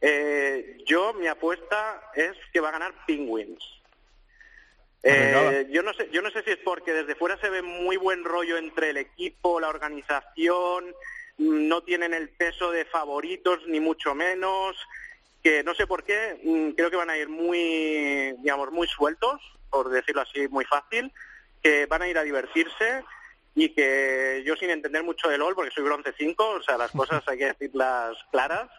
Eh, 0.02 0.78
yo, 0.86 1.14
mi 1.14 1.28
apuesta 1.28 2.12
es 2.16 2.34
que 2.52 2.60
va 2.60 2.70
a 2.70 2.74
ganar 2.74 2.94
Penguins. 3.06 3.64
Eh, 5.04 5.68
yo 5.70 5.84
no 5.84 5.94
sé, 5.94 6.10
yo 6.12 6.22
no 6.22 6.30
sé 6.32 6.44
si 6.44 6.52
es 6.52 6.58
porque 6.58 6.92
desde 6.92 7.16
fuera 7.16 7.38
se 7.40 7.50
ve 7.50 7.62
muy 7.62 7.98
buen 7.98 8.24
rollo 8.24 8.58
entre 8.58 8.90
el 8.90 8.98
equipo, 8.98 9.60
la 9.60 9.70
organización, 9.70 10.94
no 11.38 11.82
tienen 11.82 12.14
el 12.14 12.30
peso 12.30 12.72
de 12.72 12.86
favoritos 12.86 13.60
ni 13.68 13.80
mucho 13.80 14.16
menos, 14.16 14.76
que 15.44 15.64
no 15.64 15.74
sé 15.76 15.88
por 15.88 16.04
qué, 16.04 16.40
mm, 16.44 16.72
creo 16.72 16.90
que 16.90 16.98
van 16.98 17.10
a 17.10 17.18
ir 17.18 17.30
muy, 17.30 18.36
digamos, 18.40 18.72
muy 18.72 18.88
sueltos, 18.88 19.42
por 19.70 19.90
decirlo 19.90 20.22
así, 20.22 20.48
muy 20.48 20.66
fácil, 20.66 21.12
que 21.62 21.86
van 21.86 22.02
a 22.02 22.08
ir 22.08 22.18
a 22.18 22.24
divertirse 22.24 23.04
y 23.56 23.70
que 23.70 24.44
yo 24.46 24.56
sin 24.56 24.70
entender 24.70 25.04
mucho 25.04 25.30
de 25.30 25.38
LOL, 25.38 25.56
porque 25.56 25.72
soy 25.72 25.84
bronce 25.84 26.14
5, 26.16 26.48
o 26.48 26.62
sea, 26.62 26.78
las 26.78 26.92
cosas 26.92 27.24
hay 27.28 27.40
que 27.40 27.46
decirlas 27.46 28.16
claras, 28.32 28.70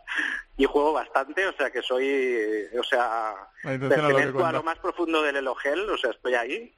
y 0.57 0.67
juego 0.67 0.93
bastante, 0.93 1.47
o 1.47 1.53
sea, 1.53 1.71
que 1.71 1.83
soy, 1.83 2.69
o 2.79 2.85
sea, 2.85 3.35
pertenezco 3.63 4.45
a 4.45 4.53
lo 4.53 4.63
más 4.63 4.79
profundo 4.79 5.23
del 5.23 5.37
Elogel, 5.37 5.89
o 5.91 5.99
sea, 5.99 6.11
estoy 6.11 6.35
ahí. 6.35 6.73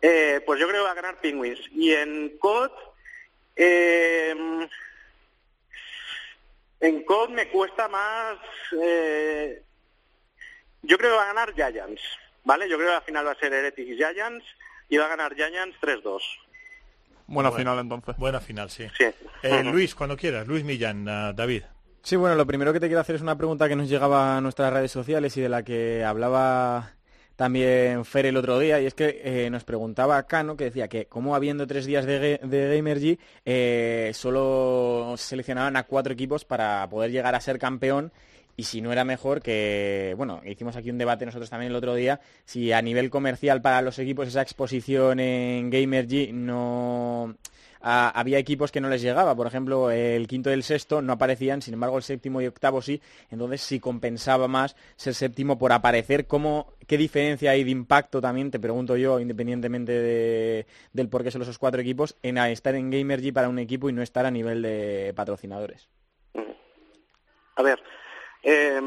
Eh, 0.00 0.40
pues 0.46 0.60
yo 0.60 0.68
creo 0.68 0.80
que 0.80 0.86
va 0.86 0.92
a 0.92 1.02
ganar 1.02 1.20
Penguins. 1.20 1.60
Y 1.72 1.92
en 1.92 2.38
COD, 2.38 2.70
eh, 3.56 4.34
en 6.80 7.04
COD 7.04 7.30
me 7.30 7.48
cuesta 7.48 7.88
más, 7.88 8.38
eh, 8.80 9.62
yo 10.82 10.98
creo 10.98 11.10
que 11.10 11.16
va 11.16 11.24
a 11.24 11.34
ganar 11.34 11.54
Giants, 11.54 12.02
¿vale? 12.44 12.68
Yo 12.68 12.76
creo 12.76 12.88
que 12.88 12.94
la 12.94 13.00
final 13.00 13.26
va 13.26 13.32
a 13.32 13.38
ser 13.38 13.52
Heretics 13.52 13.96
Giants, 13.96 14.44
y 14.88 14.96
va 14.96 15.06
a 15.06 15.08
ganar 15.08 15.34
Giants 15.34 15.76
3-2. 15.80 16.20
Buena 17.26 17.52
final 17.52 17.78
entonces. 17.78 18.16
Buena 18.16 18.40
final, 18.40 18.70
sí. 18.70 18.86
sí. 18.96 19.04
Eh, 19.42 19.62
Luis, 19.62 19.94
cuando 19.94 20.16
quieras. 20.16 20.46
Luis 20.46 20.64
Millán, 20.64 21.06
uh, 21.06 21.34
David. 21.34 21.64
Sí, 22.02 22.16
bueno, 22.16 22.36
lo 22.36 22.46
primero 22.46 22.72
que 22.72 22.80
te 22.80 22.86
quiero 22.86 23.02
hacer 23.02 23.16
es 23.16 23.22
una 23.22 23.36
pregunta 23.36 23.68
que 23.68 23.76
nos 23.76 23.88
llegaba 23.88 24.38
a 24.38 24.40
nuestras 24.40 24.72
redes 24.72 24.90
sociales 24.90 25.36
y 25.36 25.42
de 25.42 25.50
la 25.50 25.62
que 25.62 26.04
hablaba 26.04 26.94
también 27.38 28.04
Fer 28.04 28.26
el 28.26 28.36
otro 28.36 28.58
día, 28.58 28.80
y 28.80 28.86
es 28.86 28.94
que 28.94 29.22
eh, 29.22 29.48
nos 29.48 29.62
preguntaba 29.62 30.20
Cano, 30.24 30.56
que 30.56 30.64
decía 30.64 30.88
que 30.88 31.06
como 31.06 31.36
habiendo 31.36 31.68
tres 31.68 31.86
días 31.86 32.04
de, 32.04 32.40
de 32.42 32.76
Gamergy, 32.76 33.16
eh, 33.44 34.10
solo 34.12 35.14
seleccionaban 35.16 35.76
a 35.76 35.84
cuatro 35.84 36.12
equipos 36.12 36.44
para 36.44 36.88
poder 36.90 37.12
llegar 37.12 37.36
a 37.36 37.40
ser 37.40 37.60
campeón 37.60 38.10
y 38.56 38.64
si 38.64 38.80
no 38.80 38.90
era 38.90 39.04
mejor 39.04 39.40
que, 39.40 40.14
bueno, 40.16 40.42
hicimos 40.44 40.74
aquí 40.74 40.90
un 40.90 40.98
debate 40.98 41.26
nosotros 41.26 41.48
también 41.48 41.70
el 41.70 41.76
otro 41.76 41.94
día, 41.94 42.18
si 42.44 42.72
a 42.72 42.82
nivel 42.82 43.08
comercial 43.08 43.62
para 43.62 43.82
los 43.82 44.00
equipos 44.00 44.26
esa 44.26 44.42
exposición 44.42 45.20
en 45.20 45.70
Gamergy 45.70 46.32
no... 46.32 47.36
Había 47.80 48.38
equipos 48.38 48.72
que 48.72 48.80
no 48.80 48.88
les 48.88 49.02
llegaba, 49.02 49.34
por 49.34 49.46
ejemplo, 49.46 49.90
el 49.90 50.26
quinto 50.26 50.50
y 50.50 50.54
el 50.54 50.62
sexto 50.62 51.02
no 51.02 51.12
aparecían, 51.12 51.62
sin 51.62 51.74
embargo 51.74 51.96
el 51.96 52.02
séptimo 52.02 52.40
y 52.40 52.46
octavo 52.46 52.82
sí, 52.82 53.00
entonces 53.30 53.60
si 53.60 53.80
compensaba 53.80 54.48
más 54.48 54.76
ser 54.96 55.14
séptimo 55.14 55.58
por 55.58 55.72
aparecer, 55.72 56.26
¿cómo, 56.26 56.74
¿qué 56.86 56.96
diferencia 56.96 57.52
hay 57.52 57.64
de 57.64 57.70
impacto 57.70 58.20
también, 58.20 58.50
te 58.50 58.58
pregunto 58.60 58.96
yo, 58.96 59.20
independientemente 59.20 59.92
de, 59.92 60.66
del 60.92 61.08
por 61.08 61.22
qué 61.22 61.30
son 61.30 61.42
esos 61.42 61.58
cuatro 61.58 61.80
equipos, 61.80 62.16
en 62.22 62.38
estar 62.38 62.74
en 62.74 62.90
Gamergy 62.90 63.32
para 63.32 63.48
un 63.48 63.58
equipo 63.58 63.88
y 63.88 63.92
no 63.92 64.02
estar 64.02 64.26
a 64.26 64.30
nivel 64.30 64.62
de 64.62 65.12
patrocinadores? 65.14 65.88
A 67.56 67.62
ver, 67.62 67.82
eh, 68.42 68.80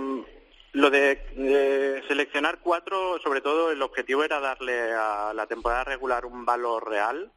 lo 0.74 0.90
de, 0.90 2.02
seleccionar 2.08 2.60
cuatro, 2.60 3.20
sobre 3.20 3.42
todo 3.42 3.72
el 3.72 3.82
objetivo 3.82 4.24
era 4.24 4.40
darle 4.40 4.94
a 4.94 5.34
la 5.34 5.48
temporada 5.48 5.84
regular 5.84 6.26
un 6.26 6.46
valor 6.46 6.90
real. 6.90 7.32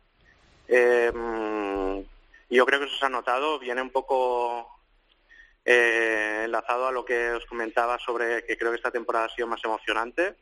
Eh, 0.69 1.13
yo 2.51 2.67
creo 2.67 2.81
que 2.81 2.87
eso 2.87 2.97
se 2.97 3.07
ha 3.07 3.09
notado, 3.09 3.59
viene 3.59 3.83
un 3.83 3.91
poco 3.91 4.69
eh, 5.65 6.43
enlazado 6.45 6.87
a 6.87 6.93
lo 6.93 7.05
que 7.05 7.31
os 7.31 7.47
comentaba 7.47 7.99
sobre 7.99 8.45
que 8.45 8.57
creo 8.57 8.71
que 8.71 8.77
esta 8.77 8.91
temporada 8.91 9.27
ha 9.27 9.35
sido 9.35 9.49
más 9.49 9.65
emocionante. 9.65 10.35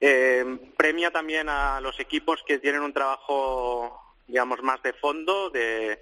Eh, 0.00 0.58
premia 0.76 1.10
también 1.10 1.48
a 1.48 1.80
los 1.80 2.00
equipos 2.00 2.42
que 2.46 2.58
tienen 2.58 2.80
un 2.80 2.92
trabajo, 2.92 4.00
digamos, 4.26 4.62
más 4.62 4.82
de 4.82 4.92
fondo 4.94 5.50
de, 5.50 5.98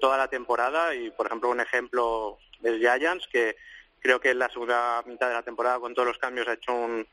toda 0.00 0.16
la 0.16 0.28
temporada 0.28 0.94
y, 0.94 1.10
por 1.10 1.26
ejemplo, 1.26 1.50
un 1.50 1.60
ejemplo 1.60 2.38
es 2.62 2.78
Giants, 2.78 3.28
que 3.30 3.56
Creo 4.00 4.18
que 4.18 4.30
en 4.30 4.38
la 4.38 4.48
segunda 4.48 5.02
mitad 5.06 5.28
de 5.28 5.34
la 5.34 5.42
temporada, 5.42 5.78
con 5.78 5.94
todos 5.94 6.08
los 6.08 6.18
cambios, 6.18 6.48
ha 6.48 6.54
hecho 6.54 6.74
un, 6.74 7.06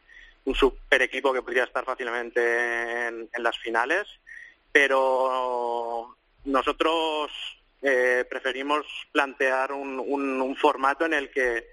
super 0.56 1.02
equipo 1.02 1.34
que 1.34 1.41
podría 1.41 1.65
estar 1.65 1.84
fácilmente 1.84 3.08
en, 3.08 3.30
en 3.34 3.43
las 3.43 3.60
finales. 3.60 4.08
Pero 4.72 6.16
nosotros 6.46 7.32
eh, 7.82 8.26
preferimos 8.30 8.86
plantear 9.12 9.72
un, 9.72 10.00
un, 10.00 10.42
un, 10.42 10.56
formato 10.56 11.06
en 11.06 11.14
el 11.14 11.30
que 11.30 11.68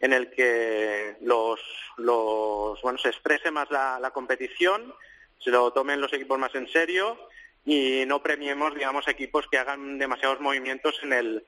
en 0.00 0.12
el 0.12 0.30
que 0.30 1.16
los, 1.20 1.60
los 1.96 2.80
bueno 2.82 2.98
se 2.98 3.10
exprese 3.10 3.50
más 3.50 3.70
la, 3.70 4.10
competición, 4.12 4.94
se 5.38 5.50
lo 5.50 5.72
tomen 5.72 6.00
los 6.00 6.12
equipos 6.12 6.38
más 6.38 6.54
en 6.54 6.68
serio 6.68 7.18
y 7.64 8.04
no 8.06 8.22
premiemos 8.22 8.74
digamos 8.74 9.06
equipos 9.08 9.46
que 9.48 9.58
hagan 9.58 9.98
demasiados 9.98 10.40
movimientos 10.40 10.98
en 11.02 11.12
el 11.12 11.44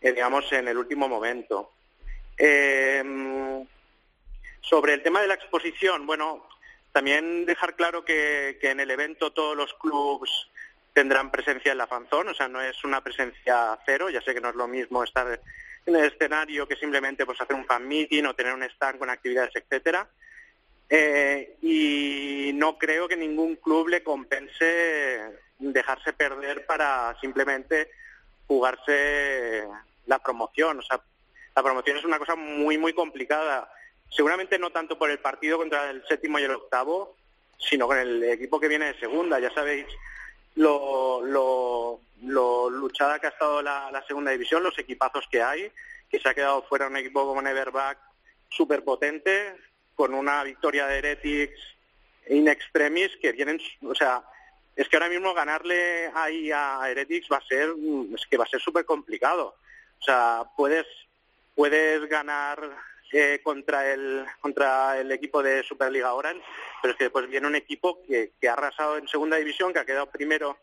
eh, 0.00 0.12
digamos 0.12 0.52
en 0.52 0.68
el 0.68 0.78
último 0.78 1.08
momento. 1.08 1.72
Eh, 2.38 3.02
sobre 4.60 4.94
el 4.94 5.02
tema 5.02 5.20
de 5.20 5.28
la 5.28 5.34
exposición, 5.34 6.06
bueno, 6.06 6.46
también 6.96 7.44
dejar 7.44 7.76
claro 7.76 8.06
que, 8.06 8.58
en 8.62 8.80
el 8.80 8.90
evento 8.90 9.30
todos 9.30 9.54
los 9.54 9.74
clubes 9.74 10.30
tendrán 10.94 11.30
presencia 11.30 11.72
en 11.72 11.76
la 11.76 11.86
fanzón, 11.86 12.28
o 12.28 12.32
sea, 12.32 12.48
no 12.48 12.62
es 12.62 12.84
una 12.84 13.04
presencia 13.04 13.78
cero, 13.84 14.08
ya 14.08 14.22
sé 14.22 14.32
que 14.32 14.40
no 14.40 14.48
es 14.48 14.54
lo 14.54 14.66
mismo 14.66 15.04
estar 15.04 15.38
en 15.84 15.94
el 15.94 16.04
escenario 16.06 16.66
que 16.66 16.74
simplemente 16.76 17.26
pues 17.26 17.38
hacer 17.38 17.54
un 17.54 17.66
fan 17.66 17.86
meeting 17.86 18.24
o 18.24 18.34
tener 18.34 18.54
un 18.54 18.62
stand 18.62 18.98
con 18.98 19.10
actividades, 19.10 19.54
etcétera. 19.54 20.08
Eh, 20.88 21.58
y 21.60 22.52
no 22.54 22.78
creo 22.78 23.06
que 23.08 23.16
ningún 23.18 23.56
club 23.56 23.88
le 23.88 24.02
compense 24.02 25.20
dejarse 25.58 26.14
perder 26.14 26.64
para 26.64 27.14
simplemente 27.20 27.90
jugarse 28.46 29.66
la 30.06 30.18
promoción. 30.20 30.78
O 30.78 30.82
sea, 30.82 30.98
la 31.54 31.62
promoción 31.62 31.98
es 31.98 32.04
una 32.06 32.18
cosa 32.18 32.36
muy, 32.36 32.78
muy 32.78 32.94
complicada. 32.94 33.70
Seguramente 34.10 34.58
no 34.58 34.70
tanto 34.70 34.98
por 34.98 35.10
el 35.10 35.18
partido 35.18 35.58
contra 35.58 35.90
el 35.90 36.06
séptimo 36.06 36.38
y 36.38 36.44
el 36.44 36.52
octavo, 36.52 37.16
sino 37.58 37.86
con 37.86 37.98
el 37.98 38.22
equipo 38.24 38.60
que 38.60 38.68
viene 38.68 38.92
de 38.92 39.00
segunda. 39.00 39.38
Ya 39.38 39.52
sabéis 39.52 39.86
lo, 40.54 41.22
lo, 41.22 42.00
lo 42.22 42.70
luchada 42.70 43.18
que 43.18 43.26
ha 43.26 43.30
estado 43.30 43.62
la, 43.62 43.90
la, 43.90 44.06
segunda 44.06 44.30
división, 44.30 44.62
los 44.62 44.78
equipazos 44.78 45.26
que 45.30 45.42
hay, 45.42 45.70
que 46.10 46.18
se 46.18 46.28
ha 46.28 46.34
quedado 46.34 46.62
fuera 46.62 46.86
un 46.86 46.96
equipo 46.96 47.26
como 47.26 47.42
Neverback 47.42 47.98
súper 48.48 48.84
potente, 48.84 49.54
con 49.94 50.14
una 50.14 50.42
victoria 50.44 50.86
de 50.86 50.98
Heretics 50.98 51.60
in 52.28 52.48
extremis 52.48 53.16
que 53.20 53.32
vienen, 53.32 53.60
o 53.82 53.94
sea, 53.94 54.22
es 54.74 54.88
que 54.88 54.96
ahora 54.96 55.08
mismo 55.08 55.32
ganarle 55.32 56.10
ahí 56.14 56.50
a 56.52 56.80
Heretics 56.88 57.28
va 57.32 57.38
a 57.38 57.46
ser, 57.46 57.70
que 58.28 58.36
va 58.36 58.44
a 58.44 58.48
ser 58.48 58.60
súper 58.60 58.84
complicado. 58.84 59.56
O 60.00 60.04
sea, 60.04 60.44
puedes, 60.56 60.86
puedes 61.54 62.06
ganar 62.08 62.60
eh, 63.12 63.40
contra 63.42 63.92
el 63.92 64.24
contra 64.40 64.98
el 64.98 65.10
equipo 65.12 65.42
de 65.42 65.62
Superliga 65.62 66.14
Orange, 66.14 66.44
pero 66.82 66.92
es 66.92 66.98
que 66.98 67.04
después 67.04 67.28
viene 67.28 67.46
un 67.46 67.54
equipo 67.54 68.02
que, 68.06 68.32
que 68.40 68.48
ha 68.48 68.54
arrasado 68.54 68.98
en 68.98 69.08
segunda 69.08 69.36
división, 69.36 69.72
que 69.72 69.78
ha 69.78 69.84
quedado 69.84 70.10
primero 70.10 70.58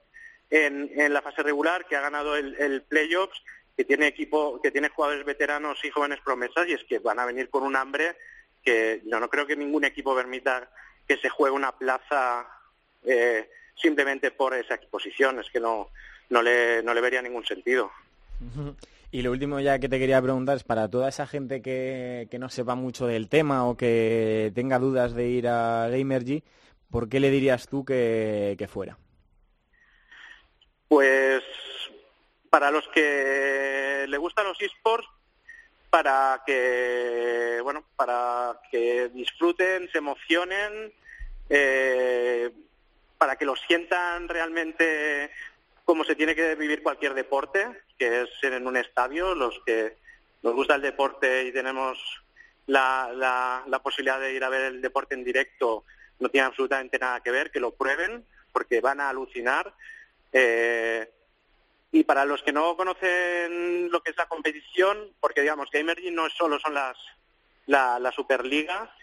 en, 0.50 0.92
en 0.96 1.14
la 1.14 1.22
fase 1.22 1.42
regular, 1.42 1.86
que 1.86 1.96
ha 1.96 2.02
ganado 2.02 2.36
el, 2.36 2.56
el 2.56 2.82
playoffs, 2.84 3.42
que 3.76 3.86
tiene 3.86 4.08
equipo, 4.08 4.62
que 4.62 4.72
tiene 4.72 4.90
jugadores 4.90 5.26
veteranos 5.26 5.84
y 5.84 5.90
jóvenes 5.90 6.20
promesas, 6.24 6.68
y 6.68 6.74
es 6.74 6.84
que 6.84 7.00
van 7.00 7.20
a 7.20 7.26
venir 7.26 7.50
con 7.50 7.64
un 7.64 7.76
hambre 7.76 8.16
que 8.64 9.02
yo 9.06 9.20
no 9.20 9.30
creo 9.30 9.48
que 9.48 9.56
ningún 9.56 9.84
equipo 9.84 10.16
permita 10.16 10.70
que 11.08 11.18
se 11.18 11.30
juegue 11.30 11.56
una 11.56 11.72
plaza 11.74 12.48
eh, 13.04 13.50
simplemente 13.76 14.32
por 14.32 14.54
esa 14.54 14.76
exposición, 14.76 15.40
es 15.40 15.50
que 15.50 15.60
no, 15.60 15.90
no, 16.30 16.42
le, 16.42 16.82
no 16.84 16.94
le 16.94 17.02
vería 17.02 17.22
ningún 17.22 17.46
sentido. 17.46 17.92
Y 19.14 19.22
lo 19.22 19.30
último 19.30 19.60
ya 19.60 19.78
que 19.78 19.90
te 19.90 20.00
quería 20.00 20.20
preguntar 20.20 20.56
es 20.58 20.64
para 20.64 20.90
toda 20.90 21.08
esa 21.08 21.28
gente 21.28 21.62
que, 21.62 22.28
que 22.32 22.40
no 22.40 22.50
sepa 22.50 22.74
mucho 22.74 23.06
del 23.06 23.30
tema 23.30 23.70
o 23.70 23.78
que 23.78 24.52
tenga 24.56 24.80
dudas 24.80 25.14
de 25.14 25.28
ir 25.28 25.48
a 25.48 25.88
Gamergy, 25.88 26.44
¿por 26.90 27.08
qué 27.08 27.20
le 27.20 27.30
dirías 27.30 27.68
tú 27.68 27.86
que, 27.86 28.68
fuera? 28.68 28.98
Pues 30.88 31.44
para 32.50 32.72
los 32.72 32.88
que 32.88 34.08
le 34.10 34.18
gustan 34.18 34.48
los 34.48 34.60
esports, 34.60 35.08
para 35.92 36.42
que 36.44 37.60
bueno, 37.62 37.84
para 37.96 38.60
que 38.72 39.10
disfruten, 39.10 39.92
se 39.92 40.00
emocionen, 40.00 40.92
eh, 41.52 42.50
para 43.20 43.36
que 43.36 43.46
lo 43.46 43.56
sientan 43.58 44.28
realmente 44.28 45.30
como 45.86 46.04
se 46.04 46.16
tiene 46.16 46.34
que 46.34 46.56
vivir 46.56 46.82
cualquier 46.82 47.14
deporte, 47.14 47.68
que 48.04 48.22
es 48.24 48.30
en 48.44 48.68
un 48.68 48.76
estadio, 48.76 49.34
los 49.34 49.62
que 49.66 49.96
nos 50.42 50.54
gusta 50.54 50.76
el 50.76 50.82
deporte 50.82 51.46
y 51.46 51.54
tenemos 51.54 51.98
la, 52.68 53.10
la, 53.16 53.64
la 53.66 53.80
posibilidad 53.80 54.20
de 54.20 54.34
ir 54.34 54.44
a 54.44 54.50
ver 54.50 54.74
el 54.74 54.82
deporte 54.82 55.16
en 55.16 55.24
directo, 55.24 55.86
no 56.20 56.28
tiene 56.28 56.48
absolutamente 56.48 57.00
nada 57.00 57.22
que 57.22 57.32
ver, 57.32 57.50
que 57.50 57.62
lo 57.62 57.72
prueben, 57.72 58.26
porque 58.52 58.82
van 58.82 59.00
a 59.00 59.10
alucinar. 59.10 59.74
Eh, 60.34 61.10
y 61.94 62.04
para 62.04 62.26
los 62.26 62.44
que 62.44 62.52
no 62.52 62.76
conocen 62.76 63.90
lo 63.90 64.02
que 64.02 64.12
es 64.12 64.18
la 64.18 64.28
competición, 64.28 65.12
porque 65.22 65.42
digamos 65.42 65.70
que 65.70 65.78
Gamergy 65.78 66.12
no 66.12 66.30
solo 66.30 66.60
son 66.60 66.74
las 66.74 66.98
la, 67.68 68.12
Superliga, 68.14 68.94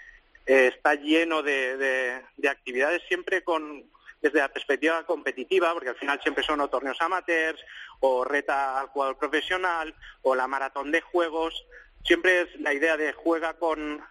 eh, 0.44 0.72
está 0.74 0.94
lleno 0.94 1.42
de, 1.42 2.22
de 2.36 2.48
actividades 2.48 3.02
siempre 3.08 3.42
con 3.42 3.90
desde 4.20 4.38
la 4.38 4.48
perspectiva 4.48 5.04
competitiva, 5.04 5.72
porque 5.72 5.90
al 5.90 5.96
final 5.96 6.20
siempre 6.22 6.44
son 6.44 6.60
o 6.60 6.68
torneos 6.68 7.00
amateurs, 7.00 7.60
o 8.00 8.24
reta 8.24 8.80
al 8.80 8.88
jugador 8.88 9.18
profesional, 9.18 9.94
o 10.22 10.34
la 10.34 10.46
maratón 10.46 10.92
de 10.92 11.00
juegos. 11.00 11.66
Siempre 12.04 12.42
es 12.42 12.60
la 12.60 12.72
idea 12.74 12.96
de 12.96 13.12
juega 13.12 13.54
con, 13.54 14.02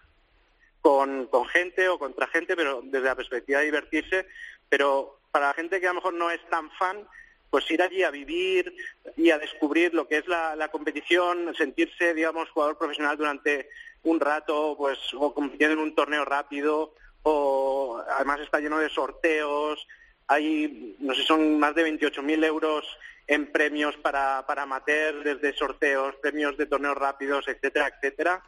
con, 0.80 1.28
gente 1.52 1.88
o 1.88 1.98
contra 1.98 2.26
gente, 2.28 2.56
pero 2.56 2.80
desde 2.82 3.06
la 3.06 3.14
perspectiva 3.14 3.60
de 3.60 3.66
divertirse. 3.66 4.26
Pero 4.68 5.20
para 5.30 5.48
la 5.48 5.54
gente 5.54 5.80
que 5.80 5.86
a 5.86 5.90
lo 5.90 5.96
mejor 5.96 6.14
no 6.14 6.30
es 6.30 6.40
tan 6.48 6.70
fan, 6.72 7.06
pues 7.50 7.68
ir 7.70 7.82
allí 7.82 8.04
a 8.04 8.10
vivir 8.10 8.72
y 9.16 9.30
a 9.30 9.38
descubrir 9.38 9.92
lo 9.92 10.06
que 10.06 10.18
es 10.18 10.28
la, 10.28 10.54
la 10.54 10.68
competición, 10.68 11.52
sentirse, 11.56 12.14
digamos, 12.14 12.48
jugador 12.50 12.78
profesional 12.78 13.16
durante 13.16 13.68
un 14.04 14.20
rato, 14.20 14.76
pues, 14.78 14.98
o 15.14 15.34
compitiendo 15.34 15.74
en 15.74 15.80
un 15.80 15.94
torneo 15.94 16.24
rápido, 16.24 16.94
o 17.22 18.02
además 18.16 18.40
está 18.40 18.60
lleno 18.60 18.78
de 18.78 18.88
sorteos, 18.88 19.86
hay, 20.30 20.94
no 21.00 21.12
sé, 21.12 21.24
son 21.24 21.58
más 21.58 21.74
de 21.74 21.84
28.000 21.84 22.44
euros 22.44 22.86
en 23.26 23.50
premios 23.50 23.96
para, 23.96 24.46
para 24.46 24.62
amateur, 24.62 25.24
desde 25.24 25.52
sorteos, 25.58 26.14
premios 26.22 26.56
de 26.56 26.66
torneos 26.66 26.96
rápidos, 26.96 27.48
etcétera, 27.48 27.88
etcétera. 27.88 28.40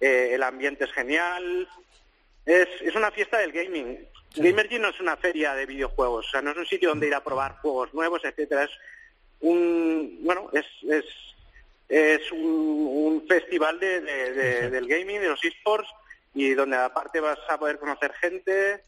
Eh, 0.00 0.30
el 0.32 0.44
ambiente 0.44 0.84
es 0.84 0.92
genial. 0.92 1.68
Es, 2.46 2.68
es 2.80 2.94
una 2.94 3.10
fiesta 3.10 3.38
del 3.38 3.50
gaming. 3.50 3.98
Gamergy 4.36 4.78
no 4.78 4.90
es 4.90 5.00
una 5.00 5.16
feria 5.16 5.54
de 5.54 5.66
videojuegos, 5.66 6.28
o 6.28 6.30
sea, 6.30 6.40
no 6.40 6.52
es 6.52 6.56
un 6.56 6.66
sitio 6.66 6.90
donde 6.90 7.08
ir 7.08 7.14
a 7.16 7.24
probar 7.24 7.56
juegos 7.56 7.92
nuevos, 7.94 8.24
etcétera. 8.24 8.64
Es 8.64 8.70
un, 9.40 10.20
bueno, 10.22 10.50
es, 10.52 10.66
es, 10.88 11.04
es 11.88 12.30
un, 12.30 12.40
un 12.40 13.26
festival 13.26 13.80
de, 13.80 14.00
de, 14.00 14.32
de, 14.32 14.70
del 14.70 14.86
gaming, 14.86 15.20
de 15.20 15.28
los 15.30 15.44
esports, 15.44 15.88
y 16.32 16.54
donde 16.54 16.76
aparte 16.76 17.18
vas 17.18 17.40
a 17.48 17.58
poder 17.58 17.80
conocer 17.80 18.12
gente 18.14 18.82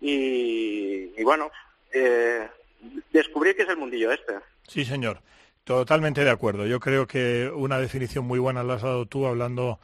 y, 0.00 1.12
y 1.16 1.22
bueno, 1.22 1.50
eh, 1.96 2.48
descubrir 3.12 3.56
qué 3.56 3.62
es 3.62 3.68
el 3.68 3.76
mundillo 3.76 4.12
este. 4.12 4.34
Sí, 4.66 4.84
señor. 4.84 5.20
Totalmente 5.64 6.22
de 6.22 6.30
acuerdo. 6.30 6.66
Yo 6.66 6.78
creo 6.78 7.06
que 7.06 7.50
una 7.52 7.78
definición 7.78 8.24
muy 8.24 8.38
buena 8.38 8.62
la 8.62 8.74
has 8.74 8.82
dado 8.82 9.06
tú 9.06 9.26
hablando, 9.26 9.80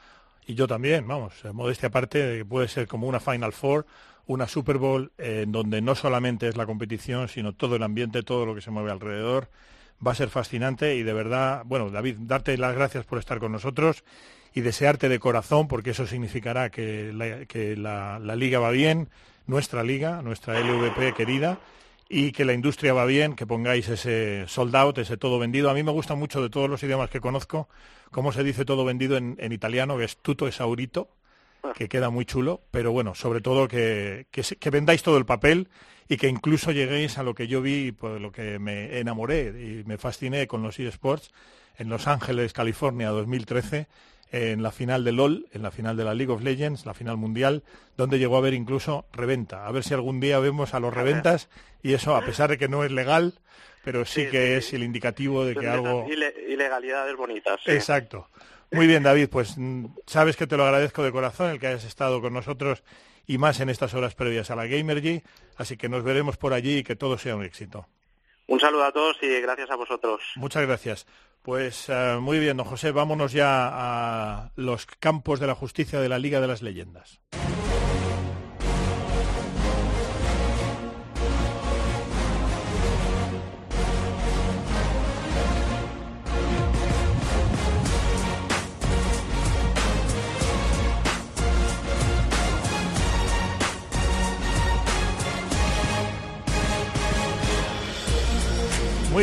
y 0.46 0.54
yo 0.54 0.68
también, 0.68 1.08
vamos, 1.08 1.34
modestia 1.52 1.88
aparte, 1.88 2.44
puede 2.44 2.68
ser 2.68 2.86
como 2.86 3.08
una 3.08 3.18
Final 3.18 3.52
Four, 3.52 3.86
una 4.26 4.46
Super 4.46 4.78
Bowl, 4.78 5.10
eh, 5.18 5.40
en 5.42 5.50
donde 5.50 5.82
no 5.82 5.96
solamente 5.96 6.46
es 6.46 6.56
la 6.56 6.66
competición, 6.66 7.28
sino 7.28 7.52
todo 7.52 7.74
el 7.74 7.82
ambiente, 7.82 8.22
todo 8.22 8.46
lo 8.46 8.54
que 8.54 8.60
se 8.60 8.70
mueve 8.70 8.92
alrededor. 8.92 9.48
Va 10.06 10.12
a 10.12 10.14
ser 10.14 10.28
fascinante 10.28 10.94
y 10.94 11.02
de 11.02 11.12
verdad, 11.12 11.62
bueno, 11.64 11.90
David, 11.90 12.16
darte 12.20 12.56
las 12.58 12.76
gracias 12.76 13.04
por 13.04 13.18
estar 13.18 13.40
con 13.40 13.50
nosotros 13.50 14.04
y 14.54 14.60
desearte 14.60 15.08
de 15.08 15.18
corazón, 15.18 15.66
porque 15.66 15.90
eso 15.90 16.06
significará 16.06 16.70
que 16.70 17.12
la 17.12 18.36
liga 18.36 18.60
va 18.60 18.70
bien, 18.70 19.08
nuestra 19.46 19.82
liga, 19.82 20.22
nuestra 20.22 20.60
LVP 20.60 21.14
querida, 21.14 21.58
y 22.14 22.32
que 22.32 22.44
la 22.44 22.52
industria 22.52 22.92
va 22.92 23.06
bien, 23.06 23.34
que 23.34 23.46
pongáis 23.46 23.88
ese 23.88 24.44
sold 24.46 24.76
out, 24.76 24.98
ese 24.98 25.16
todo 25.16 25.38
vendido. 25.38 25.70
A 25.70 25.74
mí 25.74 25.82
me 25.82 25.92
gusta 25.92 26.14
mucho 26.14 26.42
de 26.42 26.50
todos 26.50 26.68
los 26.68 26.82
idiomas 26.82 27.08
que 27.08 27.22
conozco, 27.22 27.70
cómo 28.10 28.32
se 28.32 28.44
dice 28.44 28.66
todo 28.66 28.84
vendido 28.84 29.16
en, 29.16 29.34
en 29.40 29.50
italiano, 29.50 29.96
que 29.96 30.04
es 30.04 30.18
tutto 30.18 30.46
esaurito, 30.46 31.08
que 31.74 31.88
queda 31.88 32.10
muy 32.10 32.26
chulo, 32.26 32.60
pero 32.70 32.92
bueno, 32.92 33.14
sobre 33.14 33.40
todo 33.40 33.66
que, 33.66 34.26
que, 34.30 34.42
que, 34.42 34.70
vendáis 34.70 35.02
todo 35.02 35.16
el 35.16 35.24
papel 35.24 35.68
y 36.06 36.18
que 36.18 36.28
incluso 36.28 36.70
lleguéis 36.70 37.16
a 37.16 37.22
lo 37.22 37.34
que 37.34 37.48
yo 37.48 37.62
vi, 37.62 37.92
por 37.92 38.20
lo 38.20 38.30
que 38.30 38.58
me 38.58 38.98
enamoré 38.98 39.46
y 39.46 39.88
me 39.88 39.96
fasciné 39.96 40.46
con 40.46 40.62
los 40.62 40.78
eSports 40.78 41.30
en 41.78 41.88
Los 41.88 42.06
Ángeles, 42.08 42.52
California, 42.52 43.08
2013, 43.08 43.86
en 44.32 44.62
la 44.62 44.72
final 44.72 45.04
de 45.04 45.12
LOL, 45.12 45.46
en 45.52 45.62
la 45.62 45.70
final 45.70 45.96
de 45.96 46.04
la 46.04 46.14
League 46.14 46.32
of 46.32 46.42
Legends, 46.42 46.86
la 46.86 46.94
final 46.94 47.18
mundial, 47.18 47.62
donde 47.98 48.18
llegó 48.18 48.36
a 48.36 48.38
haber 48.38 48.54
incluso 48.54 49.04
reventa. 49.12 49.66
A 49.66 49.72
ver 49.72 49.84
si 49.84 49.92
algún 49.92 50.20
día 50.20 50.38
vemos 50.38 50.72
a 50.72 50.80
los 50.80 50.92
reventas 50.92 51.50
y 51.82 51.92
eso, 51.92 52.16
a 52.16 52.24
pesar 52.24 52.48
de 52.48 52.56
que 52.56 52.66
no 52.66 52.82
es 52.82 52.90
legal, 52.90 53.34
pero 53.84 54.06
sí, 54.06 54.24
sí 54.24 54.30
que 54.30 54.46
sí. 54.46 54.52
es 54.54 54.72
el 54.72 54.84
indicativo 54.84 55.44
de 55.44 55.54
que 55.54 55.68
algo... 55.68 56.06
Ilegalidades 56.08 57.14
bonitas. 57.14 57.60
Exacto. 57.66 58.28
Muy 58.70 58.86
bien, 58.86 59.02
David, 59.02 59.28
pues 59.28 59.58
mm, 59.58 59.84
sabes 60.06 60.36
que 60.36 60.46
te 60.46 60.56
lo 60.56 60.64
agradezco 60.64 61.02
de 61.02 61.12
corazón 61.12 61.50
el 61.50 61.60
que 61.60 61.66
hayas 61.66 61.84
estado 61.84 62.22
con 62.22 62.32
nosotros 62.32 62.82
y 63.26 63.36
más 63.36 63.60
en 63.60 63.68
estas 63.68 63.92
horas 63.92 64.14
previas 64.14 64.50
a 64.50 64.56
la 64.56 64.66
Gamergy, 64.66 65.22
así 65.56 65.76
que 65.76 65.90
nos 65.90 66.02
veremos 66.04 66.38
por 66.38 66.54
allí 66.54 66.78
y 66.78 66.82
que 66.82 66.96
todo 66.96 67.18
sea 67.18 67.36
un 67.36 67.44
éxito. 67.44 67.86
Un 68.46 68.60
saludo 68.60 68.84
a 68.84 68.92
todos 68.92 69.16
y 69.22 69.40
gracias 69.40 69.70
a 69.70 69.76
vosotros. 69.76 70.20
Muchas 70.36 70.66
gracias. 70.66 71.06
Pues 71.42 71.88
uh, 71.88 72.20
muy 72.20 72.38
bien, 72.38 72.56
don 72.56 72.66
José, 72.66 72.92
vámonos 72.92 73.32
ya 73.32 73.68
a 73.72 74.50
los 74.54 74.86
campos 74.86 75.40
de 75.40 75.48
la 75.48 75.54
justicia 75.54 76.00
de 76.00 76.08
la 76.08 76.18
Liga 76.18 76.40
de 76.40 76.46
las 76.46 76.62
Leyendas. 76.62 77.20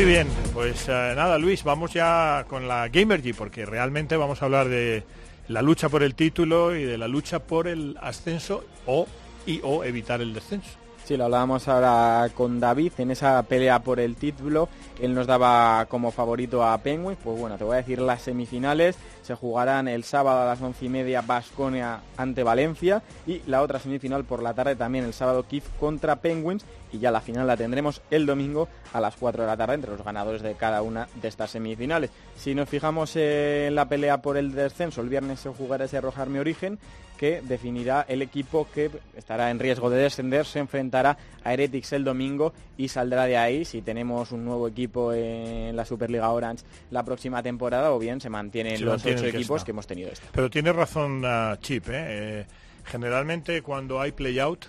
Muy 0.00 0.08
bien, 0.08 0.28
pues 0.54 0.88
uh, 0.88 1.14
nada, 1.14 1.36
Luis, 1.36 1.62
vamos 1.62 1.92
ya 1.92 2.46
con 2.48 2.66
la 2.66 2.88
Gamergy, 2.88 3.34
porque 3.34 3.66
realmente 3.66 4.16
vamos 4.16 4.40
a 4.40 4.46
hablar 4.46 4.70
de 4.70 5.04
la 5.46 5.60
lucha 5.60 5.90
por 5.90 6.02
el 6.02 6.14
título 6.14 6.74
y 6.74 6.84
de 6.84 6.96
la 6.96 7.06
lucha 7.06 7.40
por 7.40 7.68
el 7.68 7.98
ascenso 8.00 8.64
o 8.86 9.06
y 9.44 9.60
o 9.62 9.84
evitar 9.84 10.22
el 10.22 10.32
descenso. 10.32 10.70
Sí, 11.04 11.18
lo 11.18 11.24
hablábamos 11.24 11.68
ahora 11.68 12.30
con 12.34 12.60
David 12.60 12.92
en 12.96 13.10
esa 13.10 13.42
pelea 13.42 13.80
por 13.80 14.00
el 14.00 14.16
título. 14.16 14.70
Él 15.00 15.12
nos 15.12 15.26
daba 15.26 15.84
como 15.86 16.12
favorito 16.12 16.64
a 16.64 16.78
Penguin. 16.78 17.18
Pues 17.22 17.38
bueno, 17.38 17.58
te 17.58 17.64
voy 17.64 17.74
a 17.74 17.78
decir 17.78 18.00
las 18.00 18.22
semifinales. 18.22 18.96
Se 19.30 19.36
jugarán 19.36 19.86
el 19.86 20.02
sábado 20.02 20.40
a 20.40 20.44
las 20.44 20.60
once 20.60 20.86
y 20.86 20.88
media 20.88 21.20
Basconia 21.20 22.00
ante 22.16 22.42
Valencia. 22.42 23.00
Y 23.28 23.42
la 23.46 23.62
otra 23.62 23.78
semifinal 23.78 24.24
por 24.24 24.42
la 24.42 24.54
tarde 24.54 24.74
también 24.74 25.04
el 25.04 25.12
sábado 25.12 25.44
Kiev 25.44 25.62
contra 25.78 26.16
Penguins. 26.16 26.64
y 26.92 26.98
ya 26.98 27.12
la 27.12 27.20
final 27.20 27.46
la 27.46 27.56
tendremos 27.56 28.02
el 28.10 28.26
domingo 28.26 28.68
a 28.92 29.00
las 29.00 29.14
4 29.14 29.42
de 29.42 29.46
la 29.46 29.56
tarde 29.56 29.74
entre 29.74 29.92
los 29.92 30.02
ganadores 30.04 30.42
de 30.42 30.56
cada 30.56 30.82
una 30.82 31.06
de 31.22 31.28
estas 31.28 31.52
semifinales. 31.52 32.10
Si 32.36 32.56
nos 32.56 32.68
fijamos 32.68 33.14
en 33.14 33.76
la 33.76 33.88
pelea 33.88 34.20
por 34.20 34.36
el 34.36 34.50
descenso, 34.50 35.00
el 35.00 35.08
viernes 35.08 35.38
se 35.38 35.50
jugará 35.50 35.84
ese 35.84 35.98
arrojarme 35.98 36.40
origen 36.40 36.80
que 37.20 37.42
definirá 37.42 38.06
el 38.08 38.22
equipo 38.22 38.66
que 38.72 38.90
estará 39.14 39.50
en 39.50 39.58
riesgo 39.58 39.90
de 39.90 40.00
descender, 40.00 40.46
se 40.46 40.58
enfrentará 40.58 41.18
a 41.44 41.52
Heretics 41.52 41.92
el 41.92 42.02
domingo 42.02 42.54
y 42.78 42.88
saldrá 42.88 43.26
de 43.26 43.36
ahí 43.36 43.66
si 43.66 43.82
tenemos 43.82 44.32
un 44.32 44.46
nuevo 44.46 44.66
equipo 44.66 45.12
en 45.12 45.76
la 45.76 45.84
Superliga 45.84 46.30
Orange 46.30 46.64
la 46.90 47.04
próxima 47.04 47.42
temporada 47.42 47.92
o 47.92 47.98
bien 47.98 48.22
se 48.22 48.30
mantienen 48.30 48.78
Se 48.78 48.84
los 48.84 49.04
mantiene 49.04 49.19
ocho 49.20 49.36
equipos 49.36 49.56
está. 49.56 49.64
que 49.66 49.70
hemos 49.70 49.86
tenido 49.86 50.10
este. 50.10 50.26
Pero 50.32 50.50
tiene 50.50 50.72
razón 50.72 51.22
ah, 51.24 51.56
Chip, 51.60 51.88
¿eh? 51.88 51.92
Eh, 51.92 52.46
Generalmente 52.84 53.62
cuando 53.62 54.00
hay 54.00 54.12
play-out, 54.12 54.66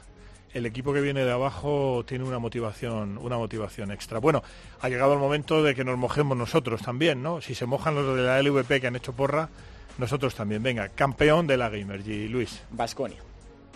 el 0.53 0.65
equipo 0.65 0.93
que 0.93 1.01
viene 1.01 1.23
de 1.23 1.31
abajo 1.31 2.03
tiene 2.05 2.23
una 2.23 2.39
motivación, 2.39 3.17
una 3.17 3.37
motivación 3.37 3.91
extra. 3.91 4.19
Bueno, 4.19 4.43
ha 4.79 4.89
llegado 4.89 5.13
el 5.13 5.19
momento 5.19 5.63
de 5.63 5.73
que 5.73 5.83
nos 5.83 5.97
mojemos 5.97 6.37
nosotros 6.37 6.81
también, 6.81 7.23
¿no? 7.23 7.41
Si 7.41 7.55
se 7.55 7.65
mojan 7.65 7.95
los 7.95 8.15
de 8.15 8.23
la 8.23 8.41
LVP 8.41 8.81
que 8.81 8.87
han 8.87 8.95
hecho 8.95 9.13
porra, 9.13 9.49
nosotros 9.97 10.35
también. 10.35 10.61
Venga, 10.61 10.89
campeón 10.89 11.47
de 11.47 11.57
la 11.57 11.69
Gamergy, 11.69 12.27
Luis. 12.27 12.61
Vasconia. 12.69 13.19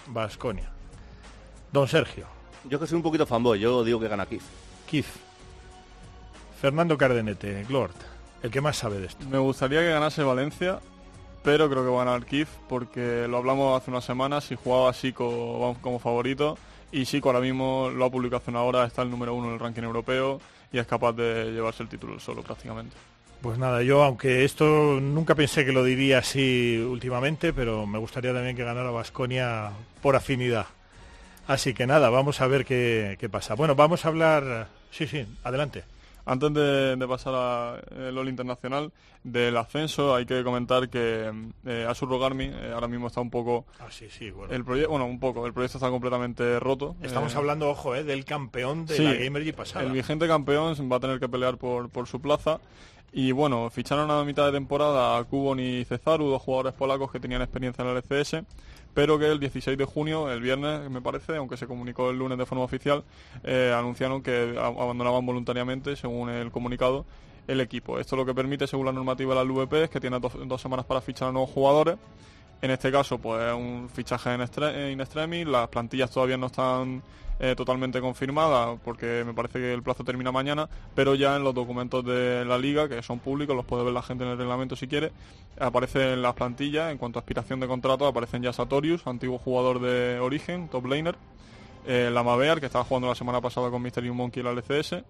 Vasconia. 0.08 0.70
Don 1.72 1.88
Sergio. 1.88 2.28
Yo 2.66 2.80
que 2.80 2.88
soy 2.88 2.98
un 2.98 3.04
poquito 3.04 3.26
fanboy, 3.26 3.60
yo 3.60 3.84
digo 3.84 4.00
que 4.00 4.08
gana 4.08 4.26
Kif. 4.26 4.44
Kif. 4.88 5.08
Fernando 6.62 6.98
Cardenete, 6.98 7.64
Glort, 7.68 7.96
el 8.46 8.52
que 8.52 8.62
más 8.62 8.78
sabe 8.78 9.00
de 9.00 9.08
esto. 9.08 9.26
Me 9.30 9.40
gustaría 9.40 9.82
que 9.82 9.90
ganase 9.90 10.24
Valencia, 10.24 10.80
pero 11.44 11.70
creo 11.70 11.84
que 11.84 11.90
va 11.90 12.04
a 12.04 12.06
ganar 12.06 12.26
Kiev 12.26 12.48
porque 12.70 13.28
lo 13.28 13.38
hablamos 13.38 13.82
hace 13.82 13.92
unas 13.92 14.06
semanas 14.06 14.52
y 14.52 14.56
jugaba 14.56 14.94
Sico 14.94 15.60
vamos, 15.60 15.80
como 15.80 16.00
favorito 16.00 16.58
y 16.92 17.06
Sico 17.06 17.30
ahora 17.30 17.42
mismo 17.42 17.90
lo 17.94 18.06
ha 18.06 18.12
publicado 18.12 18.38
hace 18.38 18.52
una 18.52 18.62
hora, 18.62 18.86
está 18.86 19.02
el 19.02 19.10
número 19.10 19.34
uno 19.34 19.48
en 19.48 19.54
el 19.56 19.60
ranking 19.60 19.82
europeo 19.82 20.40
y 20.72 20.78
es 20.78 20.86
capaz 20.86 21.14
de 21.14 21.52
llevarse 21.52 21.84
el 21.84 21.90
título 21.90 22.20
solo 22.20 22.44
prácticamente. 22.44 22.96
Pues 23.42 23.58
nada, 23.58 23.82
yo 23.82 24.04
aunque 24.04 24.46
esto 24.46 24.66
nunca 25.02 25.36
pensé 25.36 25.66
que 25.66 25.72
lo 25.72 25.84
diría 25.84 26.20
así 26.20 26.78
últimamente, 26.78 27.52
pero 27.52 27.86
me 27.86 27.98
gustaría 27.98 28.34
también 28.34 28.56
que 28.56 28.64
ganara 28.64 28.92
Vasconia 28.92 29.72
por 30.02 30.16
afinidad. 30.16 30.68
Así 31.48 31.74
que 31.74 31.86
nada, 31.86 32.10
vamos 32.10 32.42
a 32.42 32.48
ver 32.48 32.66
qué, 32.66 33.18
qué 33.20 33.30
pasa. 33.30 33.56
Bueno, 33.56 33.76
vamos 33.76 34.06
a 34.06 34.08
hablar... 34.08 34.68
Sí, 34.90 35.06
sí, 35.08 35.28
adelante. 35.44 35.84
Antes 36.26 36.54
de, 36.54 36.96
de 36.96 37.08
pasar 37.08 37.36
al 37.36 38.16
LOL 38.16 38.28
internacional, 38.30 38.92
del 39.24 39.56
ascenso 39.58 40.16
hay 40.16 40.26
que 40.26 40.44
comentar 40.44 40.90
que 40.90 41.32
eh, 41.66 41.86
Asur 41.88 42.10
Rogarmi 42.10 42.46
eh, 42.46 42.72
ahora 42.74 42.88
mismo 42.88 43.08
está 43.08 43.22
un 43.22 43.30
poco... 43.30 43.66
Ah, 43.80 43.88
sí, 43.92 44.08
sí, 44.10 44.32
bueno. 44.32 44.54
El 44.54 44.64
proyecto, 44.66 44.90
bueno, 44.92 45.06
un 45.06 45.20
poco, 45.20 45.46
el 45.46 45.54
proyecto 45.54 45.78
está 45.78 45.90
completamente 45.90 46.60
roto. 46.60 46.96
Estamos 47.02 47.34
Eh, 47.34 47.38
hablando, 47.38 47.70
ojo, 47.70 47.94
eh, 47.96 48.04
del 48.04 48.26
campeón 48.26 48.86
de 48.88 48.96
Sí, 48.98 49.04
la 49.04 49.14
Gamergy 49.14 49.52
pasada. 49.52 49.86
El 49.86 49.92
vigente 49.92 50.28
campeón 50.28 50.74
va 50.92 50.98
a 50.98 51.00
tener 51.00 51.20
que 51.20 51.30
pelear 51.30 51.58
por, 51.58 51.90
por 51.90 52.08
su 52.08 52.20
plaza. 52.20 52.60
Y 53.14 53.32
bueno, 53.32 53.70
ficharon 53.70 54.12
a 54.12 54.24
mitad 54.26 54.46
de 54.48 54.52
temporada 54.52 55.18
a 55.18 55.24
Kubon 55.24 55.60
y 55.60 55.86
Cesaru, 55.86 56.26
dos 56.28 56.42
jugadores 56.42 56.74
polacos 56.74 57.12
que 57.12 57.20
tenían 57.20 57.42
experiencia 57.42 57.82
en 57.84 57.90
el 57.92 57.98
LCS, 57.98 58.44
pero 58.96 59.20
que 59.20 59.30
el 59.30 59.42
16 59.42 59.78
de 59.78 59.84
junio, 59.84 60.32
el 60.32 60.40
viernes 60.40 60.90
me 60.90 61.02
parece, 61.02 61.36
aunque 61.36 61.58
se 61.58 61.68
comunicó 61.68 62.10
el 62.12 62.18
lunes 62.18 62.38
de 62.38 62.46
forma 62.46 62.64
oficial, 62.64 63.04
eh, 63.44 63.76
anunciaron 63.78 64.24
que 64.24 64.56
abandonaban 64.58 65.26
voluntariamente, 65.26 65.98
según 65.98 66.30
el 66.30 66.50
comunicado, 66.50 67.06
el 67.46 67.60
equipo. 67.60 68.00
Esto 68.00 68.16
lo 68.16 68.26
que 68.26 68.34
permite, 68.34 68.68
según 68.68 68.86
la 68.86 68.94
normativa 68.94 69.36
de 69.36 69.44
la 69.44 69.44
LVP, 69.44 69.84
es 69.84 69.90
que 69.90 70.00
tiene 70.00 70.18
dos, 70.20 70.62
semanas 70.62 70.86
para 70.86 71.02
fichar 71.02 71.28
a 71.28 71.32
nuevos 71.34 71.50
jugadores. 71.50 71.98
En 72.62 72.72
este 72.72 72.90
caso, 72.90 73.20
pues 73.20 73.54
un 73.54 73.90
fichaje 73.94 74.34
en, 74.34 74.92
in 74.92 75.02
extremis, 75.02 75.46
las 75.46 75.68
plantillas 75.68 76.10
todavía 76.10 76.38
no 76.38 76.46
están 76.46 77.04
eh, 77.40 77.54
totalmente 77.56 78.00
confirmadas 78.00 78.80
porque 78.84 79.24
me 79.26 79.34
parece 79.34 79.60
que 79.60 79.74
el 79.74 79.84
plazo 79.84 80.04
termina 80.04 80.32
mañana, 80.32 80.70
pero 80.96 81.16
ya 81.16 81.36
en 81.36 81.44
los 81.44 81.54
documentos 81.54 82.04
de 82.06 82.46
la 82.46 82.58
liga, 82.58 82.88
que 82.88 83.02
son 83.04 83.20
públicos, 83.20 83.56
los 83.56 83.66
puede 83.66 83.84
ver 83.84 83.94
la 83.94 84.02
gente 84.02 84.24
en 84.24 84.30
el 84.32 84.38
reglamento 84.38 84.76
si 84.76 84.88
quiere, 84.88 85.12
aparecen 85.60 86.22
las 86.22 86.34
plantillas, 86.34 86.92
en 86.92 86.98
cuanto 86.98 87.20
a 87.20 87.22
aspiración 87.22 87.60
de 87.60 87.68
contrato, 87.68 88.08
aparecen 88.08 88.42
ya 88.42 88.54
Satorius, 88.54 89.06
antiguo 89.08 89.38
jugador 89.38 89.80
de 89.82 90.20
origen, 90.20 90.70
top 90.70 90.86
laner, 90.88 91.16
eh, 91.88 92.10
la 92.12 92.24
Mavear, 92.24 92.60
que 92.60 92.66
estaba 92.68 92.86
jugando 92.86 93.08
la 93.10 93.16
semana 93.16 93.42
pasada 93.42 93.70
con 93.70 93.82
Mysterium 93.82 94.16
Monkey 94.18 94.42
en 94.42 94.46
la 94.46 94.52
LCS, 94.62 95.04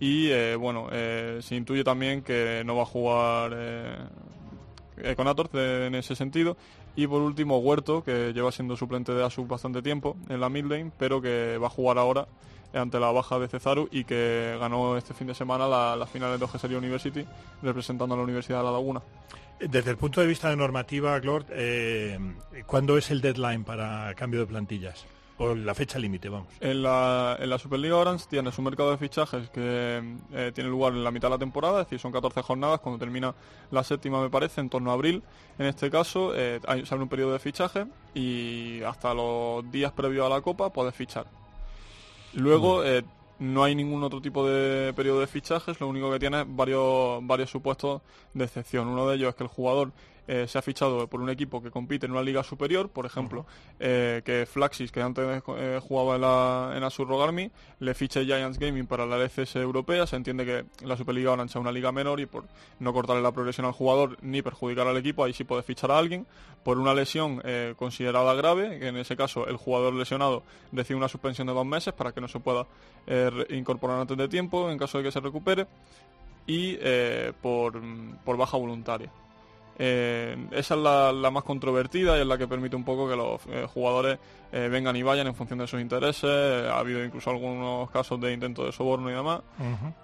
y 0.00 0.28
eh, 0.30 0.56
bueno, 0.56 0.88
eh, 0.92 1.38
se 1.42 1.54
intuye 1.54 1.84
también 1.84 2.22
que 2.22 2.62
no 2.64 2.76
va 2.76 2.82
a 2.82 2.86
jugar 2.86 3.52
eh, 3.54 5.14
con 5.16 5.26
Ator 5.28 5.50
de- 5.50 5.86
en 5.86 5.94
ese 5.96 6.14
sentido. 6.16 6.56
Y 6.96 7.06
por 7.06 7.22
último, 7.22 7.58
Huerto, 7.58 8.04
que 8.04 8.32
lleva 8.32 8.52
siendo 8.52 8.76
suplente 8.76 9.12
de 9.12 9.24
Asus 9.24 9.48
bastante 9.48 9.82
tiempo 9.82 10.16
en 10.28 10.40
la 10.40 10.48
mid 10.48 10.64
lane, 10.66 10.92
pero 10.98 11.20
que 11.20 11.58
va 11.58 11.66
a 11.66 11.70
jugar 11.70 11.98
ahora 11.98 12.26
ante 12.72 12.98
la 12.98 13.10
baja 13.12 13.38
de 13.38 13.46
Cesaru 13.48 13.88
y 13.92 14.04
que 14.04 14.56
ganó 14.60 14.96
este 14.96 15.14
fin 15.14 15.26
de 15.28 15.34
semana 15.34 15.66
la- 15.68 15.94
las 15.96 16.10
finales 16.10 16.38
de 16.38 16.44
Ogesería 16.44 16.78
University 16.78 17.24
representando 17.62 18.14
a 18.14 18.18
la 18.18 18.24
Universidad 18.24 18.58
de 18.58 18.64
La 18.64 18.72
Laguna. 18.72 19.00
Desde 19.60 19.90
el 19.90 19.96
punto 19.96 20.20
de 20.20 20.26
vista 20.26 20.50
de 20.50 20.56
normativa, 20.56 21.18
Glord, 21.20 21.46
eh, 21.50 22.18
¿cuándo 22.66 22.98
es 22.98 23.10
el 23.12 23.20
deadline 23.20 23.62
para 23.64 24.12
cambio 24.14 24.40
de 24.40 24.46
plantillas? 24.46 25.06
O 25.36 25.52
la 25.52 25.74
fecha 25.74 25.98
límite, 25.98 26.28
vamos. 26.28 26.46
En 26.60 26.82
la, 26.82 27.36
en 27.40 27.50
la 27.50 27.58
Superliga 27.58 27.96
Orange 27.96 28.26
tienes 28.30 28.56
un 28.56 28.66
mercado 28.66 28.92
de 28.92 28.98
fichajes 28.98 29.50
que 29.50 30.16
eh, 30.32 30.52
tiene 30.54 30.70
lugar 30.70 30.92
en 30.92 31.02
la 31.02 31.10
mitad 31.10 31.26
de 31.26 31.34
la 31.34 31.38
temporada, 31.38 31.80
es 31.80 31.86
decir, 31.86 31.98
son 31.98 32.12
14 32.12 32.40
jornadas, 32.42 32.78
cuando 32.78 33.00
termina 33.00 33.34
la 33.72 33.82
séptima 33.82 34.22
me 34.22 34.30
parece, 34.30 34.60
en 34.60 34.70
torno 34.70 34.92
a 34.92 34.94
abril. 34.94 35.24
En 35.58 35.66
este 35.66 35.90
caso 35.90 36.32
eh, 36.36 36.60
hay, 36.68 36.86
se 36.86 36.94
abre 36.94 37.02
un 37.02 37.08
periodo 37.08 37.32
de 37.32 37.40
fichaje 37.40 37.86
y 38.14 38.80
hasta 38.82 39.12
los 39.12 39.68
días 39.72 39.90
previos 39.90 40.24
a 40.24 40.28
la 40.28 40.40
Copa 40.40 40.72
puedes 40.72 40.94
fichar. 40.94 41.26
Luego 42.34 42.84
eh, 42.84 43.02
no 43.40 43.64
hay 43.64 43.74
ningún 43.74 44.04
otro 44.04 44.20
tipo 44.20 44.46
de 44.48 44.92
periodo 44.94 45.18
de 45.18 45.26
fichajes, 45.26 45.80
lo 45.80 45.88
único 45.88 46.12
que 46.12 46.20
tiene 46.20 46.42
es 46.42 46.46
varios, 46.48 47.26
varios 47.26 47.50
supuestos 47.50 48.02
de 48.34 48.44
excepción. 48.44 48.86
Uno 48.86 49.08
de 49.08 49.16
ellos 49.16 49.30
es 49.30 49.34
que 49.34 49.42
el 49.42 49.50
jugador 49.50 49.90
eh, 50.26 50.46
se 50.48 50.58
ha 50.58 50.62
fichado 50.62 51.06
por 51.06 51.20
un 51.20 51.28
equipo 51.28 51.62
que 51.62 51.70
compite 51.70 52.06
en 52.06 52.12
una 52.12 52.22
liga 52.22 52.42
superior, 52.42 52.88
por 52.88 53.04
ejemplo, 53.04 53.44
eh, 53.78 54.22
que 54.24 54.46
Flaxis, 54.46 54.90
que 54.90 55.02
antes 55.02 55.42
eh, 55.56 55.80
jugaba 55.86 56.14
en, 56.14 56.20
la, 56.22 56.72
en 56.76 56.82
Asur 56.82 57.06
Rogarmi, 57.08 57.50
le 57.80 57.94
fiche 57.94 58.24
Giants 58.24 58.58
Gaming 58.58 58.86
para 58.86 59.04
la 59.04 59.16
LCS 59.16 59.56
europea. 59.56 60.06
Se 60.06 60.16
entiende 60.16 60.46
que 60.46 60.86
la 60.86 60.96
Superliga 60.96 61.32
Orange 61.32 61.52
es 61.52 61.56
una 61.56 61.72
liga 61.72 61.92
menor 61.92 62.20
y 62.20 62.26
por 62.26 62.44
no 62.78 62.92
cortarle 62.92 63.22
la 63.22 63.32
progresión 63.32 63.66
al 63.66 63.72
jugador 63.72 64.16
ni 64.22 64.40
perjudicar 64.40 64.86
al 64.86 64.96
equipo, 64.96 65.24
ahí 65.24 65.34
sí 65.34 65.44
puede 65.44 65.62
fichar 65.62 65.90
a 65.90 65.98
alguien. 65.98 66.26
Por 66.62 66.78
una 66.78 66.94
lesión 66.94 67.42
considerada 67.76 68.32
grave, 68.32 68.78
que 68.78 68.88
en 68.88 68.96
ese 68.96 69.18
caso 69.18 69.46
el 69.46 69.58
jugador 69.58 69.92
lesionado 69.92 70.42
recibe 70.72 70.96
una 70.96 71.08
suspensión 71.08 71.46
de 71.46 71.52
dos 71.52 71.66
meses 71.66 71.92
para 71.92 72.12
que 72.12 72.22
no 72.22 72.28
se 72.28 72.40
pueda 72.40 72.66
incorporar 73.50 74.00
antes 74.00 74.16
de 74.16 74.28
tiempo 74.28 74.70
en 74.70 74.78
caso 74.78 74.96
de 74.96 75.04
que 75.04 75.12
se 75.12 75.20
recupere. 75.20 75.66
Y 76.46 76.78
eh, 76.80 77.32
por, 77.42 77.78
por 78.24 78.38
baja 78.38 78.56
voluntaria. 78.56 79.10
Eh, 79.78 80.36
esa 80.52 80.74
es 80.74 80.80
la, 80.80 81.12
la 81.12 81.30
más 81.30 81.42
controvertida 81.42 82.16
y 82.16 82.20
es 82.20 82.26
la 82.26 82.38
que 82.38 82.46
permite 82.46 82.76
un 82.76 82.84
poco 82.84 83.08
que 83.08 83.16
los 83.16 83.40
eh, 83.48 83.66
jugadores 83.72 84.18
eh, 84.52 84.68
vengan 84.70 84.94
y 84.94 85.02
vayan 85.02 85.26
en 85.26 85.34
función 85.34 85.58
de 85.58 85.66
sus 85.66 85.80
intereses. 85.80 86.68
Ha 86.70 86.78
habido 86.78 87.04
incluso 87.04 87.30
algunos 87.30 87.90
casos 87.90 88.20
de 88.20 88.32
intento 88.32 88.64
de 88.64 88.72
soborno 88.72 89.10
y 89.10 89.14
demás. 89.14 89.40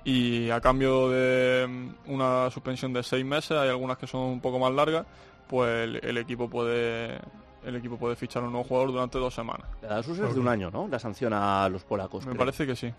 Y 0.04 0.50
a 0.50 0.60
cambio 0.60 1.08
de 1.08 1.66
mm, 1.68 2.12
una 2.12 2.50
suspensión 2.50 2.92
de 2.92 3.02
seis 3.02 3.24
meses, 3.24 3.52
hay 3.52 3.68
algunas 3.68 3.96
que 3.98 4.06
son 4.06 4.22
un 4.22 4.40
poco 4.40 4.58
más 4.58 4.72
largas, 4.72 5.06
pues 5.48 5.84
el, 5.84 6.00
el 6.02 6.18
equipo 6.18 6.48
puede 6.48 7.18
el 7.64 7.76
equipo 7.76 7.98
puede 7.98 8.16
fichar 8.16 8.42
a 8.42 8.46
un 8.46 8.52
nuevo 8.52 8.66
jugador 8.66 8.92
durante 8.92 9.18
dos 9.18 9.34
semanas. 9.34 9.66
La 9.82 10.00
de 10.00 10.00
es 10.00 10.34
de 10.34 10.40
un 10.40 10.48
año, 10.48 10.70
¿no? 10.70 10.88
La 10.88 10.98
sanciona 10.98 11.64
a 11.64 11.68
los 11.68 11.84
polacos. 11.84 12.24
Me 12.24 12.32
creo. 12.32 12.38
parece 12.38 12.66
que 12.66 12.74
sí. 12.74 12.92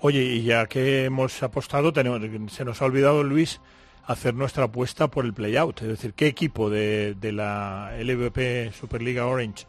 Oye, 0.00 0.22
y 0.22 0.42
ya 0.44 0.66
que 0.66 1.04
hemos 1.04 1.42
apostado, 1.42 1.92
tenemos, 1.92 2.20
se 2.52 2.64
nos 2.64 2.80
ha 2.82 2.84
olvidado, 2.84 3.22
Luis, 3.24 3.60
hacer 4.06 4.34
nuestra 4.34 4.64
apuesta 4.64 5.08
por 5.08 5.24
el 5.24 5.34
playout. 5.34 5.82
Es 5.82 5.88
decir, 5.88 6.14
¿qué 6.14 6.26
equipo 6.26 6.70
de, 6.70 7.14
de 7.20 7.32
la 7.32 7.92
LVP 8.00 8.72
Superliga 8.72 9.26
Orange 9.26 9.66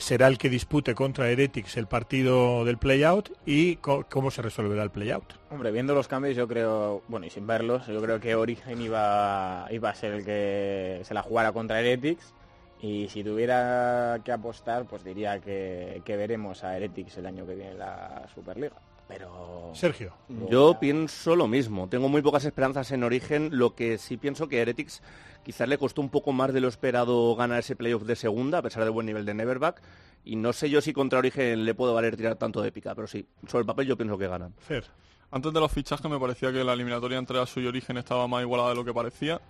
será 0.00 0.28
el 0.28 0.38
que 0.38 0.48
dispute 0.48 0.94
contra 0.94 1.30
Heretics 1.30 1.76
el 1.76 1.86
partido 1.86 2.64
del 2.64 2.78
playout 2.78 3.30
y 3.44 3.76
cómo 3.76 4.30
se 4.30 4.42
resolverá 4.42 4.82
el 4.82 4.90
playout? 4.90 5.34
Hombre, 5.50 5.70
viendo 5.70 5.94
los 5.94 6.08
cambios, 6.08 6.36
yo 6.36 6.48
creo, 6.48 7.02
bueno, 7.08 7.26
y 7.26 7.30
sin 7.30 7.46
verlos, 7.46 7.86
yo 7.86 8.00
creo 8.00 8.18
que 8.18 8.34
Origen 8.34 8.80
iba, 8.80 9.66
iba 9.70 9.90
a 9.90 9.94
ser 9.94 10.14
el 10.14 10.24
que 10.24 11.02
se 11.04 11.14
la 11.14 11.22
jugara 11.22 11.52
contra 11.52 11.80
Heretics. 11.80 12.34
Y 12.82 13.08
si 13.10 13.22
tuviera 13.22 14.20
que 14.24 14.32
apostar, 14.32 14.86
pues 14.86 15.04
diría 15.04 15.38
que, 15.38 16.00
que 16.02 16.16
veremos 16.16 16.64
a 16.64 16.74
Heretics 16.76 17.18
el 17.18 17.26
año 17.26 17.46
que 17.46 17.54
viene 17.54 17.72
en 17.72 17.78
la 17.78 18.26
Superliga. 18.34 18.76
Pero... 19.10 19.72
Sergio. 19.74 20.14
Yo 20.48 20.78
pienso 20.80 21.36
lo 21.36 21.46
mismo. 21.46 21.88
Tengo 21.88 22.08
muy 22.08 22.22
pocas 22.22 22.44
esperanzas 22.44 22.90
en 22.92 23.04
Origen. 23.04 23.50
Lo 23.52 23.74
que 23.74 23.98
sí 23.98 24.16
pienso 24.16 24.48
que 24.48 24.58
Heretics 24.60 25.02
quizás 25.44 25.68
le 25.68 25.78
costó 25.78 26.00
un 26.00 26.10
poco 26.10 26.32
más 26.32 26.52
de 26.52 26.60
lo 26.60 26.68
esperado 26.68 27.34
ganar 27.34 27.58
ese 27.58 27.76
playoff 27.76 28.04
de 28.04 28.16
segunda, 28.16 28.58
a 28.58 28.62
pesar 28.62 28.84
del 28.84 28.92
buen 28.92 29.06
nivel 29.06 29.24
de 29.24 29.34
Neverback. 29.34 29.82
Y 30.24 30.36
no 30.36 30.52
sé 30.52 30.70
yo 30.70 30.80
si 30.80 30.92
contra 30.92 31.18
Origen 31.18 31.64
le 31.64 31.74
puedo 31.74 31.94
valer 31.94 32.16
tirar 32.16 32.36
tanto 32.36 32.62
de 32.62 32.72
pica, 32.72 32.94
pero 32.94 33.06
sí, 33.06 33.26
sobre 33.46 33.62
el 33.62 33.66
papel 33.66 33.86
yo 33.86 33.96
pienso 33.96 34.18
que 34.18 34.28
ganan. 34.28 34.54
Antes 35.30 35.52
de 35.52 35.60
los 35.60 35.72
fichajes 35.72 36.10
me 36.10 36.18
parecía 36.18 36.52
que 36.52 36.62
la 36.64 36.72
eliminatoria 36.72 37.18
entre 37.18 37.40
Asu 37.40 37.60
y 37.60 37.66
Origen 37.66 37.96
estaba 37.96 38.26
más 38.26 38.42
igualada 38.42 38.70
de 38.70 38.74
lo 38.76 38.84
que 38.84 38.92
parecía. 38.92 39.40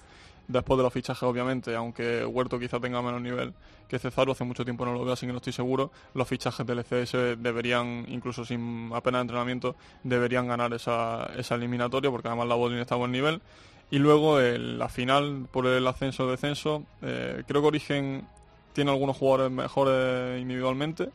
Después 0.50 0.76
de 0.76 0.82
los 0.82 0.92
fichajes 0.92 1.22
obviamente, 1.22 1.74
aunque 1.74 2.24
Huerto 2.24 2.58
quizá 2.58 2.80
tenga 2.80 3.00
menos 3.02 3.22
nivel 3.22 3.54
que 3.88 3.98
Cesaro, 3.98 4.32
hace 4.32 4.44
mucho 4.44 4.64
tiempo 4.64 4.84
no 4.84 4.92
lo 4.92 5.04
veo, 5.04 5.14
así 5.14 5.26
que 5.26 5.32
no 5.32 5.38
estoy 5.38 5.52
seguro, 5.52 5.90
los 6.14 6.28
fichajes 6.28 6.64
del 6.64 6.78
ECS 6.78 7.42
deberían, 7.42 8.04
incluso 8.08 8.44
sin 8.44 8.90
apenas 8.94 9.22
entrenamiento, 9.22 9.74
deberían 10.04 10.46
ganar 10.46 10.72
esa, 10.72 11.28
esa 11.36 11.56
eliminatoria, 11.56 12.08
porque 12.08 12.28
además 12.28 12.46
la 12.46 12.54
Bodlin 12.54 12.78
está 12.78 12.94
a 12.94 12.98
buen 12.98 13.10
nivel. 13.10 13.42
Y 13.90 13.98
luego 13.98 14.38
la 14.38 14.88
final 14.88 15.48
por 15.50 15.66
el 15.66 15.84
ascenso 15.88 16.24
o 16.24 16.30
descenso, 16.30 16.84
eh, 17.02 17.42
creo 17.48 17.62
que 17.62 17.66
Origen 17.66 18.28
tiene 18.72 18.92
algunos 18.92 19.16
jugadores 19.16 19.50
mejores 19.50 20.40
individualmente, 20.40 21.10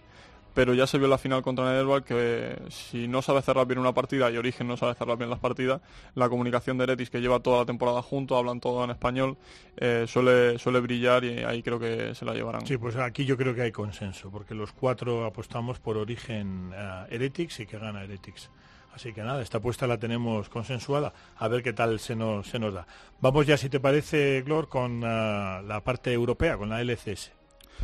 pero 0.56 0.74
ya 0.74 0.88
se 0.88 0.98
vio 0.98 1.08
la 1.08 1.18
final 1.18 1.44
contra 1.44 1.66
Nederland 1.66 2.06
que 2.06 2.58
si 2.70 3.08
no 3.08 3.22
sabe 3.22 3.42
cerrar 3.42 3.68
bien 3.68 3.78
una 3.78 3.94
partida 3.94 4.32
y 4.32 4.38
Origen 4.38 4.68
no 4.68 4.78
sabe 4.78 4.96
cerrar 4.96 5.18
bien 5.18 5.30
las 5.30 5.40
partidas, 5.40 5.82
la 6.16 6.30
comunicación 6.30 6.78
de 6.78 6.86
Eretis 6.86 7.10
que 7.10 7.20
lleva 7.20 7.42
toda 7.42 7.60
la 7.60 7.66
temporada 7.66 8.02
juntos, 8.02 8.38
hablan 8.38 8.62
todo 8.62 8.84
en 8.86 8.90
español, 8.90 9.38
eh, 9.78 10.06
suele, 10.08 10.58
suele 10.58 10.80
brillar 10.80 11.26
y 11.26 11.44
ahí 11.44 11.62
creo 11.62 11.78
que 11.78 12.16
se 12.16 12.24
la 12.24 12.34
llevarán. 12.34 12.66
Sí, 12.66 12.78
pues 12.78 12.96
aquí 12.96 13.26
yo 13.26 13.36
creo 13.36 13.54
que 13.54 13.64
hay 13.64 13.72
consenso, 13.74 14.32
porque 14.32 14.56
los 14.56 14.72
cuatro 14.72 15.26
apostamos 15.26 15.80
por 15.80 15.98
origen 15.98 16.72
Heretics 17.10 17.60
y 17.60 17.66
que 17.66 17.78
gana 17.78 18.04
Heretics. 18.04 18.50
Así 18.94 19.12
que 19.12 19.24
nada, 19.24 19.42
esta 19.42 19.58
apuesta 19.58 19.88
la 19.88 20.00
tenemos 20.00 20.48
consensuada, 20.48 21.14
a 21.36 21.50
ver 21.50 21.62
qué 21.62 21.74
tal 21.74 22.00
se 22.00 22.16
nos, 22.16 22.48
se 22.48 22.60
nos 22.60 22.74
da. 22.74 22.88
Vamos 23.20 23.46
ya, 23.46 23.58
si 23.58 23.68
te 23.68 23.82
parece, 23.82 24.42
Glor, 24.44 24.70
con 24.70 25.02
ah, 25.04 25.62
la 25.68 25.84
parte 25.84 26.14
europea, 26.14 26.56
con 26.56 26.70
la 26.70 26.82
LCS. 26.82 27.34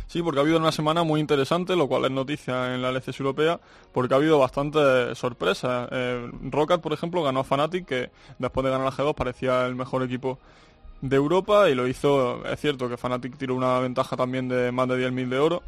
Sí, 0.06 0.22
porque 0.22 0.40
ha 0.40 0.42
habido 0.42 0.58
una 0.58 0.72
semana 0.72 1.02
muy 1.04 1.20
interesante, 1.20 1.76
lo 1.76 1.88
cual 1.88 2.04
es 2.04 2.10
noticia 2.10 2.74
en 2.74 2.82
la 2.82 2.90
LCS 2.90 3.20
europea, 3.20 3.60
porque 3.92 4.14
ha 4.14 4.18
habido 4.18 4.38
bastantes 4.38 5.16
sorpresas. 5.16 5.88
Eh, 5.90 6.30
Rocket, 6.50 6.80
por 6.80 6.92
ejemplo, 6.92 7.22
ganó 7.22 7.40
a 7.40 7.44
Fnatic, 7.44 7.86
que 7.86 8.10
después 8.38 8.64
de 8.64 8.70
ganar 8.70 8.86
a 8.86 8.90
G2 8.90 9.14
parecía 9.14 9.66
el 9.66 9.74
mejor 9.74 10.02
equipo 10.02 10.38
de 11.02 11.16
Europa 11.16 11.68
y 11.68 11.74
lo 11.74 11.86
hizo, 11.88 12.44
es 12.46 12.60
cierto 12.60 12.88
que 12.88 12.96
Fnatic 12.96 13.36
tiró 13.36 13.54
una 13.54 13.80
ventaja 13.80 14.16
también 14.16 14.48
de 14.48 14.70
más 14.70 14.88
de 14.88 14.96
10.000 15.10 15.28
de 15.28 15.38
oro, 15.38 15.62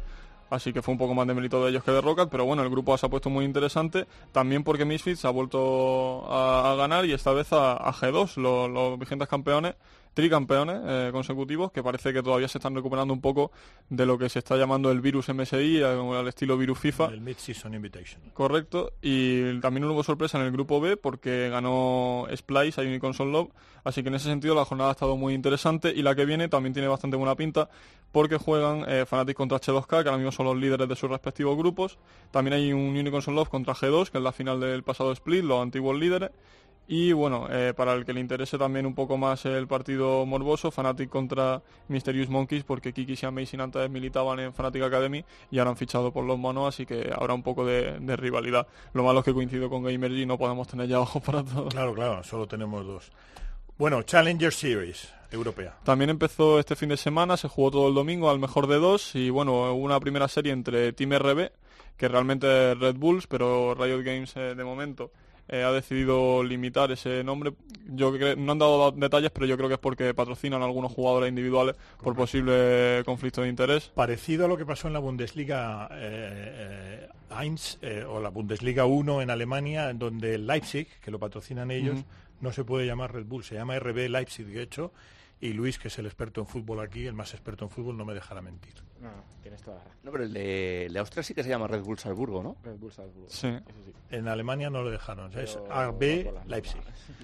así 0.49 0.71
que 0.71 0.81
fue 0.81 0.93
un 0.93 0.97
poco 0.97 1.13
más 1.13 1.27
de 1.27 1.33
mérito 1.33 1.63
de 1.63 1.71
ellos 1.71 1.83
que 1.83 1.91
de 1.91 1.99
Rocket, 2.01 2.29
pero 2.29 2.45
bueno, 2.45 2.63
el 2.63 2.69
grupo 2.69 2.97
se 2.97 3.05
ha 3.05 3.09
puesto 3.09 3.29
muy 3.29 3.43
interesante, 3.43 4.07
también 4.31 4.63
porque 4.63 4.85
Misfits 4.85 5.25
ha 5.25 5.31
vuelto 5.31 6.25
a, 6.31 6.75
ganar 6.75 7.05
y 7.05 7.11
esta 7.11 7.33
vez 7.33 7.51
a, 7.51 7.73
a 7.73 7.91
G2, 7.91 8.37
los, 8.37 8.69
los 8.69 8.97
vigentes 8.97 9.27
campeones, 9.27 9.75
tricampeones 10.15 10.79
eh, 10.83 11.09
consecutivos, 11.11 11.71
que 11.71 11.83
parece 11.83 12.13
que 12.13 12.23
todavía 12.23 12.47
se 12.47 12.57
están 12.57 12.73
recuperando 12.73 13.13
un 13.13 13.21
poco 13.21 13.51
de 13.89 14.05
lo 14.05 14.17
que 14.17 14.29
se 14.29 14.39
está 14.39 14.55
llamando 14.55 14.89
el 14.89 15.01
virus 15.01 15.29
MSI, 15.29 15.77
eh, 15.77 15.83
al 15.83 16.27
estilo 16.27 16.57
virus 16.57 16.79
FIFA. 16.79 17.07
El 17.07 17.21
Mid-Season 17.21 17.73
Invitation. 17.75 18.21
Correcto, 18.33 18.93
y 19.01 19.59
también 19.59 19.83
hubo 19.85 20.01
sorpresa 20.03 20.39
en 20.39 20.45
el 20.45 20.51
grupo 20.51 20.79
B 20.81 20.97
porque 20.97 21.49
ganó 21.49 22.25
Splice 22.35 22.81
a 22.81 22.83
Unicorn 22.83 23.13
Love, 23.31 23.49
así 23.83 24.01
que 24.01 24.09
en 24.09 24.15
ese 24.15 24.29
sentido 24.29 24.55
la 24.55 24.65
jornada 24.65 24.89
ha 24.89 24.93
estado 24.93 25.17
muy 25.17 25.33
interesante 25.33 25.93
y 25.95 26.01
la 26.01 26.15
que 26.15 26.25
viene 26.25 26.47
también 26.47 26.73
tiene 26.73 26.87
bastante 26.87 27.17
buena 27.17 27.35
pinta 27.35 27.69
porque 28.13 28.37
juegan 28.37 28.85
eh, 28.87 29.05
Fnatic 29.05 29.35
contra 29.35 29.59
H2K, 29.59 29.87
que 29.87 30.09
ahora 30.09 30.15
mismo 30.15 30.31
son 30.31 30.45
los 30.45 30.55
líderes 30.55 30.87
de 30.87 30.95
sus 30.95 31.09
respectivos 31.09 31.57
grupos. 31.57 31.97
También 32.31 32.53
hay 32.53 32.71
un 32.71 32.95
Unicorn 32.95 33.35
Love 33.35 33.49
contra 33.49 33.75
G2, 33.75 34.09
que 34.09 34.19
es 34.19 34.23
la 34.23 34.31
final 34.31 34.61
del 34.61 34.83
pasado 34.83 35.11
split, 35.11 35.43
los 35.43 35.61
antiguos 35.61 35.99
líderes. 35.99 36.31
Y 36.87 37.13
bueno, 37.13 37.47
eh, 37.49 37.73
para 37.75 37.93
el 37.93 38.05
que 38.05 38.13
le 38.13 38.19
interese 38.19 38.59
también 38.59 38.85
un 38.85 38.93
poco 38.93 39.17
más 39.17 39.45
el 39.45 39.67
partido 39.67 40.25
morboso, 40.25 40.69
Fnatic 40.69 41.09
contra 41.09 41.63
Mysterious 41.87 42.29
Monkeys, 42.29 42.63
porque 42.63 42.93
Kiki 42.93 43.15
y 43.19 43.25
Amazing 43.25 43.61
antes 43.61 43.89
militaban 43.89 44.39
en 44.39 44.53
Fnatic 44.53 44.83
Academy 44.83 45.25
y 45.49 45.57
ahora 45.57 45.71
han 45.71 45.77
fichado 45.77 46.11
por 46.11 46.25
los 46.25 46.37
monos, 46.37 46.75
así 46.75 46.85
que 46.85 47.11
habrá 47.11 47.33
un 47.33 47.41
poco 47.41 47.65
de, 47.65 47.99
de 47.99 48.15
rivalidad. 48.15 48.67
Lo 48.93 49.03
malo 49.03 49.19
es 49.19 49.25
que 49.25 49.33
coincido 49.33 49.69
con 49.69 49.83
Gamergy 49.83 50.21
y 50.21 50.25
no 50.27 50.37
podemos 50.37 50.67
tener 50.67 50.87
ya 50.87 50.99
ojos 50.99 51.23
para 51.23 51.43
todos. 51.43 51.73
Claro, 51.73 51.93
claro, 51.95 52.23
solo 52.23 52.47
tenemos 52.47 52.85
dos. 52.85 53.11
Bueno, 53.77 54.03
Challenger 54.03 54.53
Series 54.53 55.11
europea. 55.31 55.75
También 55.83 56.11
empezó 56.11 56.59
este 56.59 56.75
fin 56.75 56.89
de 56.89 56.97
semana, 56.97 57.35
se 57.35 57.47
jugó 57.47 57.71
todo 57.71 57.87
el 57.87 57.95
domingo 57.95 58.29
al 58.29 58.39
mejor 58.39 58.67
de 58.67 58.75
dos 58.75 59.15
y 59.15 59.31
bueno, 59.31 59.73
hubo 59.73 59.83
una 59.83 59.99
primera 59.99 60.27
serie 60.27 60.53
entre 60.53 60.93
Team 60.93 61.13
RB, 61.13 61.51
que 61.97 62.07
realmente 62.07 62.71
es 62.71 62.79
Red 62.79 62.95
Bulls, 62.95 63.25
pero 63.27 63.73
Riot 63.73 64.03
Games 64.03 64.35
eh, 64.37 64.53
de 64.55 64.63
momento 64.63 65.11
eh, 65.47 65.63
ha 65.63 65.71
decidido 65.71 66.43
limitar 66.43 66.91
ese 66.91 67.23
nombre. 67.23 67.53
Yo 67.87 68.11
creo, 68.13 68.35
no 68.35 68.53
han 68.53 68.59
dado 68.59 68.91
detalles, 68.91 69.31
pero 69.31 69.45
yo 69.45 69.57
creo 69.57 69.67
que 69.69 69.75
es 69.75 69.79
porque 69.79 70.13
patrocinan 70.13 70.61
a 70.61 70.65
algunos 70.65 70.91
jugadores 70.91 71.29
individuales 71.29 71.75
por 72.01 72.15
posible 72.15 73.03
conflicto 73.05 73.41
de 73.41 73.49
interés. 73.49 73.91
Parecido 73.93 74.45
a 74.45 74.47
lo 74.47 74.57
que 74.57 74.65
pasó 74.65 74.87
en 74.87 74.93
la 74.93 74.99
Bundesliga 74.99 75.87
eh, 75.91 77.07
eh, 77.09 77.09
1 77.29 77.55
eh, 77.81 78.03
o 78.07 78.19
la 78.19 78.29
Bundesliga 78.29 78.85
1 78.85 79.21
en 79.21 79.29
Alemania, 79.29 79.93
donde 79.93 80.37
Leipzig, 80.37 80.87
que 80.99 81.11
lo 81.11 81.19
patrocinan 81.19 81.71
ellos, 81.71 82.03
no 82.41 82.51
se 82.51 82.63
puede 82.63 82.85
llamar 82.85 83.13
Red 83.13 83.25
Bull, 83.25 83.43
se 83.43 83.55
llama 83.55 83.77
RB 83.77 84.09
Leipzig, 84.09 84.45
de 84.45 84.61
hecho, 84.61 84.91
y 85.39 85.53
Luis, 85.53 85.77
que 85.77 85.89
es 85.89 85.99
el 85.99 86.05
experto 86.05 86.41
en 86.41 86.47
fútbol 86.47 86.79
aquí, 86.79 87.05
el 87.05 87.13
más 87.13 87.33
experto 87.33 87.65
en 87.65 87.71
fútbol, 87.71 87.97
no 87.97 88.05
me 88.05 88.13
dejará 88.13 88.41
mentir. 88.41 88.73
No, 89.01 89.09
no, 89.09 89.23
tienes 89.41 89.61
toda 89.61 89.77
la 89.77 89.83
razón. 89.83 89.99
No, 90.03 90.11
pero 90.11 90.23
el 90.23 90.33
de, 90.33 90.85
el 90.85 90.93
de 90.93 90.99
Austria 90.99 91.23
sí 91.23 91.33
que 91.33 91.43
se 91.43 91.49
llama 91.49 91.67
Red 91.67 91.81
Bull 91.81 91.99
Salzburgo, 91.99 92.41
¿no? 92.41 92.55
Red 92.63 92.77
Bull 92.77 92.91
Salzburgo. 92.91 93.29
Sí. 93.29 93.47
Eso 93.47 93.81
sí. 93.85 93.93
En 94.09 94.27
Alemania 94.27 94.69
no 94.69 94.83
lo 94.83 94.91
dejaron, 94.91 95.31
es 95.37 95.57
Pero 95.67 95.91
RB 95.91 96.25
por 96.25 96.33
las 96.33 96.47
Leipzig. 96.47 96.81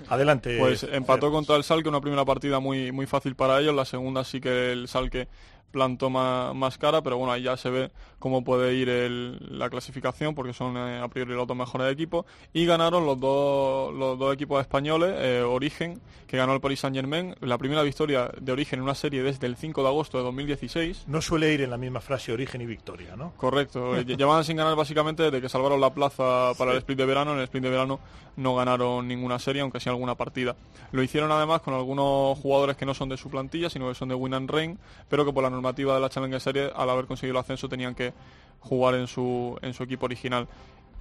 Adelante. 0.10 0.58
Pues 0.60 0.84
empató 0.84 1.32
contra 1.32 1.56
el 1.56 1.64
Salque, 1.64 1.90
una 1.90 2.02
primera 2.02 2.26
partida 2.26 2.60
muy, 2.60 2.92
muy 2.92 3.06
fácil 3.06 3.36
para 3.36 3.60
ellos, 3.60 3.74
la 3.74 3.86
segunda 3.86 4.24
sí 4.24 4.42
que 4.42 4.72
el 4.72 4.88
Salque 4.88 5.28
plantó 5.72 6.10
más, 6.10 6.54
más 6.56 6.78
cara, 6.78 7.02
pero 7.02 7.18
bueno, 7.18 7.32
ahí 7.32 7.44
ya 7.44 7.58
se 7.58 7.70
ve 7.70 7.92
cómo 8.20 8.44
puede 8.44 8.74
ir 8.76 8.90
el- 8.90 9.58
la 9.58 9.70
clasificación, 9.70 10.36
porque 10.36 10.54
son 10.54 10.78
eh, 10.78 11.00
a 11.02 11.08
priori 11.08 11.34
los 11.34 11.48
dos 11.48 11.58
mejores 11.58 11.92
equipos, 11.92 12.26
y 12.54 12.66
ganaron 12.66 13.06
los 13.06 13.20
dos, 13.20 13.94
los 13.94 14.20
dos 14.20 14.34
equipos 14.34 14.62
españoles, 14.62 15.14
eh, 15.18 15.42
Origen, 15.42 16.00
que 16.28 16.38
ganó 16.38 16.54
el 16.54 16.62
Paris 16.62 16.80
Saint 16.82 16.96
Germain, 16.96 17.36
la 17.42 17.58
primera 17.58 17.82
victoria 17.84 18.32
de 18.40 18.52
Origen 18.52 18.80
en 18.80 18.84
una 18.84 18.96
serie 18.96 19.22
desde 19.24 19.48
el 19.48 19.56
5 19.58 19.82
de 19.82 19.88
agosto 19.90 20.18
de 20.18 20.24
2016. 20.24 21.06
No 21.08 21.22
suele 21.22 21.54
ir 21.54 21.62
en 21.62 21.70
la 21.70 21.78
misma 21.78 22.00
frase 22.00 22.32
origen 22.32 22.62
y 22.62 22.66
victoria, 22.66 23.16
¿no? 23.16 23.34
Correcto, 23.38 23.96
eh, 23.98 24.06
lle- 24.06 24.16
llevaban 24.18 24.44
sin 24.46 24.58
ganar 24.58 24.76
básicamente 24.76 25.24
desde 25.24 25.42
que 25.42 25.50
salvaron 25.50 25.82
la 25.82 25.94
plaza 25.94 26.54
para 26.58 26.72
el 26.72 26.78
split 26.78 26.98
de 26.98 27.06
verano. 27.06 27.32
En 27.34 27.38
el 27.40 27.44
split 27.46 27.64
de 27.64 27.70
verano 27.70 28.00
no 28.38 28.56
ganaron 28.56 29.08
ninguna 29.08 29.40
serie, 29.40 29.62
aunque 29.62 29.80
sí 29.80 29.90
alguna 29.90 30.16
partida. 30.16 30.56
Lo 30.94 31.04
hicieron 31.04 31.32
además 31.32 31.62
con 31.62 31.74
algunos 31.74 32.38
jugadores 32.40 32.78
que 32.78 32.86
no 32.86 32.94
son 32.94 33.10
de 33.10 33.18
su 33.18 33.30
plantilla, 33.30 33.70
sino 33.70 33.90
que 33.90 33.96
son 33.96 34.08
de 34.10 34.16
Win 34.16 34.34
and 34.34 34.50
Rain, 34.50 34.80
pero 35.10 35.26
que 35.26 35.34
por 35.34 35.44
la 35.44 35.50
normativa 35.62 35.94
de 35.94 36.02
la 36.02 36.10
Challenger 36.10 36.42
Series, 36.42 36.72
al 36.76 36.90
haber 36.90 37.06
conseguido 37.06 37.38
el 37.38 37.42
ascenso, 37.42 37.70
tenían 37.70 37.94
que 37.94 38.14
jugar 38.60 38.96
en 38.96 39.08
su, 39.08 39.58
en 39.62 39.74
su 39.74 39.84
equipo 39.84 40.06
original. 40.06 40.48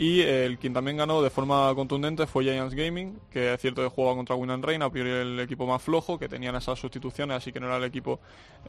Y 0.02 0.22
el 0.22 0.58
quien 0.58 0.72
también 0.72 0.96
ganó 0.96 1.20
de 1.20 1.28
forma 1.28 1.70
contundente 1.74 2.26
fue 2.26 2.44
Giants 2.44 2.74
Gaming, 2.74 3.20
que 3.30 3.52
es 3.52 3.60
cierto 3.60 3.82
que 3.82 3.88
jugaba 3.90 4.16
contra 4.16 4.34
Win 4.34 4.48
and 4.50 4.64
Rain, 4.64 4.80
a 4.80 4.88
priori 4.88 5.10
el 5.10 5.38
equipo 5.40 5.66
más 5.66 5.82
flojo, 5.82 6.18
que 6.18 6.26
tenían 6.26 6.56
esas 6.56 6.78
sustituciones, 6.78 7.36
así 7.36 7.52
que 7.52 7.60
no 7.60 7.66
era 7.66 7.76
el 7.76 7.84
equipo 7.84 8.18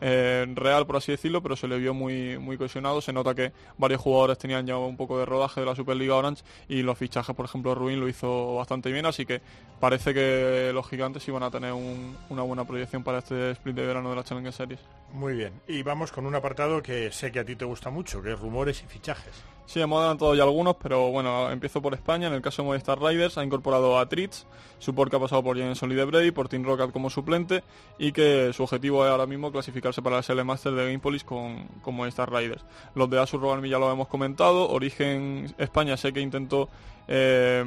eh, 0.02 0.46
real, 0.56 0.86
por 0.86 0.98
así 0.98 1.14
decirlo, 1.14 1.42
pero 1.42 1.56
se 1.56 1.70
le 1.70 1.78
vio 1.78 1.94
muy, 1.94 2.38
muy 2.38 2.58
cohesionado. 2.58 3.00
Se 3.00 3.14
nota 3.14 3.34
que 3.34 3.54
varios 3.78 4.02
jugadores 4.02 4.40
tenían 4.40 4.68
ya 4.68 4.76
un 4.78 4.98
poco 4.98 5.18
de 5.20 5.26
rodaje 5.26 5.62
de 5.62 5.66
la 5.68 5.74
Superliga 5.74 6.16
Orange 6.16 6.44
y 6.68 6.82
los 6.82 6.98
fichajes, 6.98 7.34
por 7.34 7.46
ejemplo, 7.46 7.76
Ruin 7.76 8.02
lo 8.02 8.10
hizo 8.10 8.56
bastante 8.56 8.92
bien, 8.92 9.06
así 9.06 9.26
que 9.26 9.40
parece 9.80 10.14
que 10.14 10.72
los 10.74 10.86
gigantes 10.90 11.26
iban 11.30 11.44
a 11.44 11.50
tener 11.50 11.72
un- 11.72 12.18
una 12.28 12.42
buena 12.42 12.66
proyección 12.66 13.06
para 13.06 13.20
este 13.20 13.52
split 13.52 13.78
de 13.78 13.86
verano 13.88 14.10
de 14.10 14.18
la 14.18 14.26
Challenger 14.26 14.52
Series. 14.52 14.82
Muy 15.14 15.36
bien. 15.36 15.54
Y 15.66 15.82
vamos 15.82 16.12
con 16.12 16.26
un 16.26 16.36
apartado 16.36 16.82
que 16.84 17.10
sé 17.14 17.32
que 17.32 17.40
a 17.40 17.46
ti 17.46 17.56
te 17.56 17.64
gusta 17.64 17.90
mucho, 17.90 18.22
que 18.22 18.34
es 18.34 18.40
rumores 18.40 18.84
y 18.84 18.88
fichajes. 18.88 19.34
Sí, 19.66 19.80
hemos 19.80 19.99
adelantado 19.99 20.36
ya 20.36 20.43
algunos, 20.43 20.76
pero 20.76 21.12
bueno, 21.12 21.49
empiezo 21.49 21.82
por 21.82 21.93
España. 21.93 22.28
En 22.28 22.34
el 22.34 22.41
caso 22.41 22.62
de 22.62 22.68
Movistar 22.68 22.99
Riders 22.99 23.38
ha 23.38 23.43
incorporado 23.43 23.97
a 23.97 24.09
Tritz, 24.09 24.45
support 24.80 25.09
que 25.09 25.18
ha 25.18 25.20
pasado 25.20 25.41
por 25.43 25.57
Jameson 25.57 25.89
Brady, 25.89 26.32
por 26.32 26.49
Team 26.49 26.64
Rocket 26.64 26.91
como 26.91 27.09
suplente 27.09 27.64
y 27.97 28.12
que 28.12 28.51
su 28.53 28.64
objetivo 28.64 29.05
es 29.05 29.12
ahora 29.12 29.26
mismo 29.26 29.51
clasificarse 29.51 30.01
para 30.01 30.18
la 30.18 30.24
SL 30.24 30.43
Master 30.43 30.74
de 30.74 30.86
Gamepolis 30.86 31.24
con, 31.24 31.68
con 31.82 31.95
Movistar 31.95 32.32
Riders. 32.32 32.66
Los 32.95 33.09
de 33.09 33.20
Asus 33.20 33.39
Rogalmi 33.39 33.70
ya 33.70 33.80
lo 33.80 33.91
hemos 33.91 34.07
comentado. 34.07 34.70
Origen 34.70 35.53
España 35.57 35.95
sé 35.95 36.12
que 36.12 36.20
intentó 36.20 36.68
eh, 37.07 37.64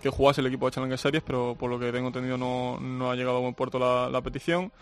que 0.00 0.08
jugase 0.10 0.40
el 0.40 0.46
equipo 0.46 0.66
de 0.66 0.72
Challenger 0.72 0.98
Series, 0.98 1.22
pero 1.22 1.54
por 1.58 1.70
lo 1.70 1.78
que 1.78 1.92
tengo 1.92 2.08
entendido 2.08 2.38
no, 2.38 2.80
no 2.80 3.10
ha 3.10 3.14
llegado 3.14 3.36
a 3.36 3.40
buen 3.40 3.54
puerto 3.54 3.78
la 3.78 4.20
petición. 4.22 4.72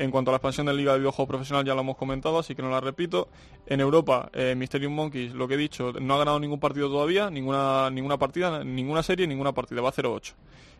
En 0.00 0.10
cuanto 0.10 0.30
a 0.30 0.32
la 0.32 0.36
expansión 0.36 0.66
de 0.66 0.72
Liga 0.72 0.94
de 0.94 0.98
Videojuegos 1.00 1.28
Profesional 1.28 1.62
ya 1.62 1.74
lo 1.74 1.82
hemos 1.82 1.98
comentado, 1.98 2.38
así 2.38 2.54
que 2.54 2.62
no 2.62 2.70
la 2.70 2.80
repito. 2.80 3.28
En 3.66 3.80
Europa, 3.80 4.30
eh, 4.32 4.54
Mysterium 4.56 4.94
Monkeys, 4.94 5.34
lo 5.34 5.46
que 5.46 5.54
he 5.54 5.56
dicho, 5.58 5.92
no 6.00 6.14
ha 6.14 6.18
ganado 6.18 6.40
ningún 6.40 6.58
partido 6.58 6.88
todavía, 6.88 7.28
ninguna, 7.28 7.90
ninguna 7.90 8.16
partida, 8.16 8.64
ninguna 8.64 9.02
serie, 9.02 9.26
ninguna 9.26 9.52
partida, 9.52 9.82
va 9.82 9.92
0-8. 9.92 10.32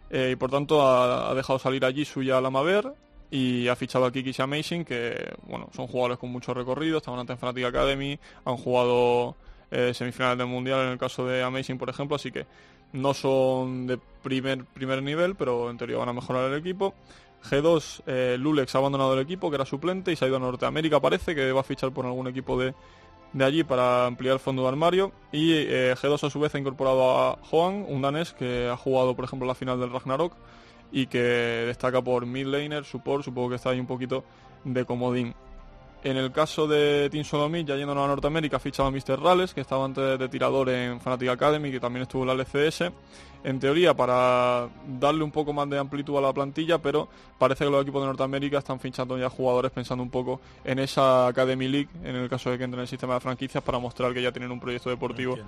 Eh, 0.08 0.30
y 0.32 0.36
por 0.36 0.50
tanto 0.50 0.88
ha, 0.88 1.34
dejado 1.34 1.58
salir 1.58 1.84
allí 1.84 2.06
suya 2.06 2.40
la 2.40 2.48
Maver 2.48 2.94
y 3.30 3.68
ha 3.68 3.76
fichado 3.76 4.06
a 4.06 4.10
Kiki 4.10 4.30
y 4.30 4.40
Amazing, 4.40 4.86
que 4.86 5.34
bueno, 5.46 5.68
son 5.76 5.86
jugadores 5.86 6.16
con 6.16 6.30
mucho 6.30 6.54
recorrido, 6.54 6.96
estaban 6.96 7.20
antes 7.20 7.34
en 7.34 7.40
Fnatic 7.40 7.66
Academy, 7.66 8.18
han 8.46 8.56
jugado 8.56 9.36
eh, 9.70 9.92
semifinales 9.92 10.38
del 10.38 10.46
Mundial 10.46 10.80
en 10.86 10.92
el 10.92 10.98
caso 10.98 11.26
de 11.26 11.42
Amazing, 11.42 11.76
por 11.76 11.90
ejemplo, 11.90 12.16
así 12.16 12.32
que 12.32 12.46
no 12.94 13.12
son 13.12 13.86
de 13.86 13.98
primer, 14.22 14.64
primer 14.64 15.02
nivel, 15.02 15.34
pero 15.34 15.68
en 15.68 15.76
teoría 15.76 15.98
van 15.98 16.08
a 16.08 16.14
mejorar 16.14 16.50
el 16.50 16.58
equipo. 16.58 16.94
G2, 17.42 18.02
eh, 18.06 18.36
Lulex 18.38 18.74
ha 18.74 18.78
abandonado 18.78 19.14
el 19.14 19.20
equipo, 19.20 19.50
que 19.50 19.56
era 19.56 19.64
suplente, 19.64 20.12
y 20.12 20.16
se 20.16 20.24
ha 20.24 20.28
ido 20.28 20.36
a 20.36 20.40
Norteamérica, 20.40 21.00
parece, 21.00 21.34
que 21.34 21.52
va 21.52 21.60
a 21.60 21.64
fichar 21.64 21.92
por 21.92 22.06
algún 22.06 22.28
equipo 22.28 22.58
de, 22.58 22.74
de 23.32 23.44
allí 23.44 23.64
para 23.64 24.06
ampliar 24.06 24.34
el 24.34 24.40
fondo 24.40 24.62
de 24.62 24.68
armario. 24.68 25.12
Y 25.32 25.52
eh, 25.54 25.94
G2 25.96 26.26
a 26.26 26.30
su 26.30 26.40
vez 26.40 26.54
ha 26.54 26.58
incorporado 26.58 27.18
a 27.18 27.38
Joan, 27.50 27.84
un 27.88 28.02
danés 28.02 28.32
que 28.32 28.68
ha 28.68 28.76
jugado, 28.76 29.14
por 29.14 29.24
ejemplo, 29.24 29.46
la 29.46 29.54
final 29.54 29.80
del 29.80 29.90
Ragnarok 29.90 30.34
y 30.92 31.06
que 31.06 31.18
destaca 31.18 32.02
por 32.02 32.26
mid 32.26 32.46
laner, 32.46 32.84
support, 32.84 33.24
supongo 33.24 33.50
que 33.50 33.54
está 33.56 33.70
ahí 33.70 33.80
un 33.80 33.86
poquito 33.86 34.24
de 34.64 34.84
comodín. 34.84 35.34
En 36.02 36.16
el 36.16 36.32
caso 36.32 36.66
de 36.66 37.10
Team 37.10 37.24
Solomid, 37.24 37.66
ya 37.66 37.76
yéndonos 37.76 38.04
a 38.04 38.08
Norteamérica, 38.08 38.56
ha 38.56 38.60
fichado 38.60 38.88
a 38.88 38.90
Mr. 38.90 39.20
Rales, 39.20 39.52
que 39.52 39.60
estaba 39.60 39.84
antes 39.84 40.18
de 40.18 40.28
tirador 40.28 40.70
en 40.70 40.98
Fnatic 40.98 41.28
Academy, 41.28 41.70
que 41.70 41.78
también 41.78 42.02
estuvo 42.02 42.22
en 42.22 42.28
la 42.28 42.42
LCS. 42.42 42.90
En 43.42 43.58
teoría, 43.58 43.94
para 43.94 44.68
darle 44.86 45.24
un 45.24 45.30
poco 45.30 45.54
más 45.54 45.68
de 45.70 45.78
amplitud 45.78 46.16
a 46.18 46.20
la 46.20 46.32
plantilla, 46.32 46.78
pero 46.78 47.08
parece 47.38 47.64
que 47.64 47.70
los 47.70 47.82
equipos 47.82 48.02
de 48.02 48.08
Norteamérica 48.08 48.58
están 48.58 48.78
fichando 48.78 49.16
ya 49.16 49.30
jugadores 49.30 49.70
pensando 49.70 50.02
un 50.02 50.10
poco 50.10 50.40
en 50.62 50.78
esa 50.78 51.28
Academy 51.28 51.66
League, 51.66 51.88
en 52.04 52.16
el 52.16 52.28
caso 52.28 52.50
de 52.50 52.58
que 52.58 52.64
entren 52.64 52.80
en 52.80 52.82
el 52.82 52.88
sistema 52.88 53.14
de 53.14 53.20
franquicias, 53.20 53.64
para 53.64 53.78
mostrar 53.78 54.12
que 54.12 54.20
ya 54.20 54.30
tienen 54.30 54.50
un 54.50 54.60
proyecto 54.60 54.90
deportivo 54.90 55.38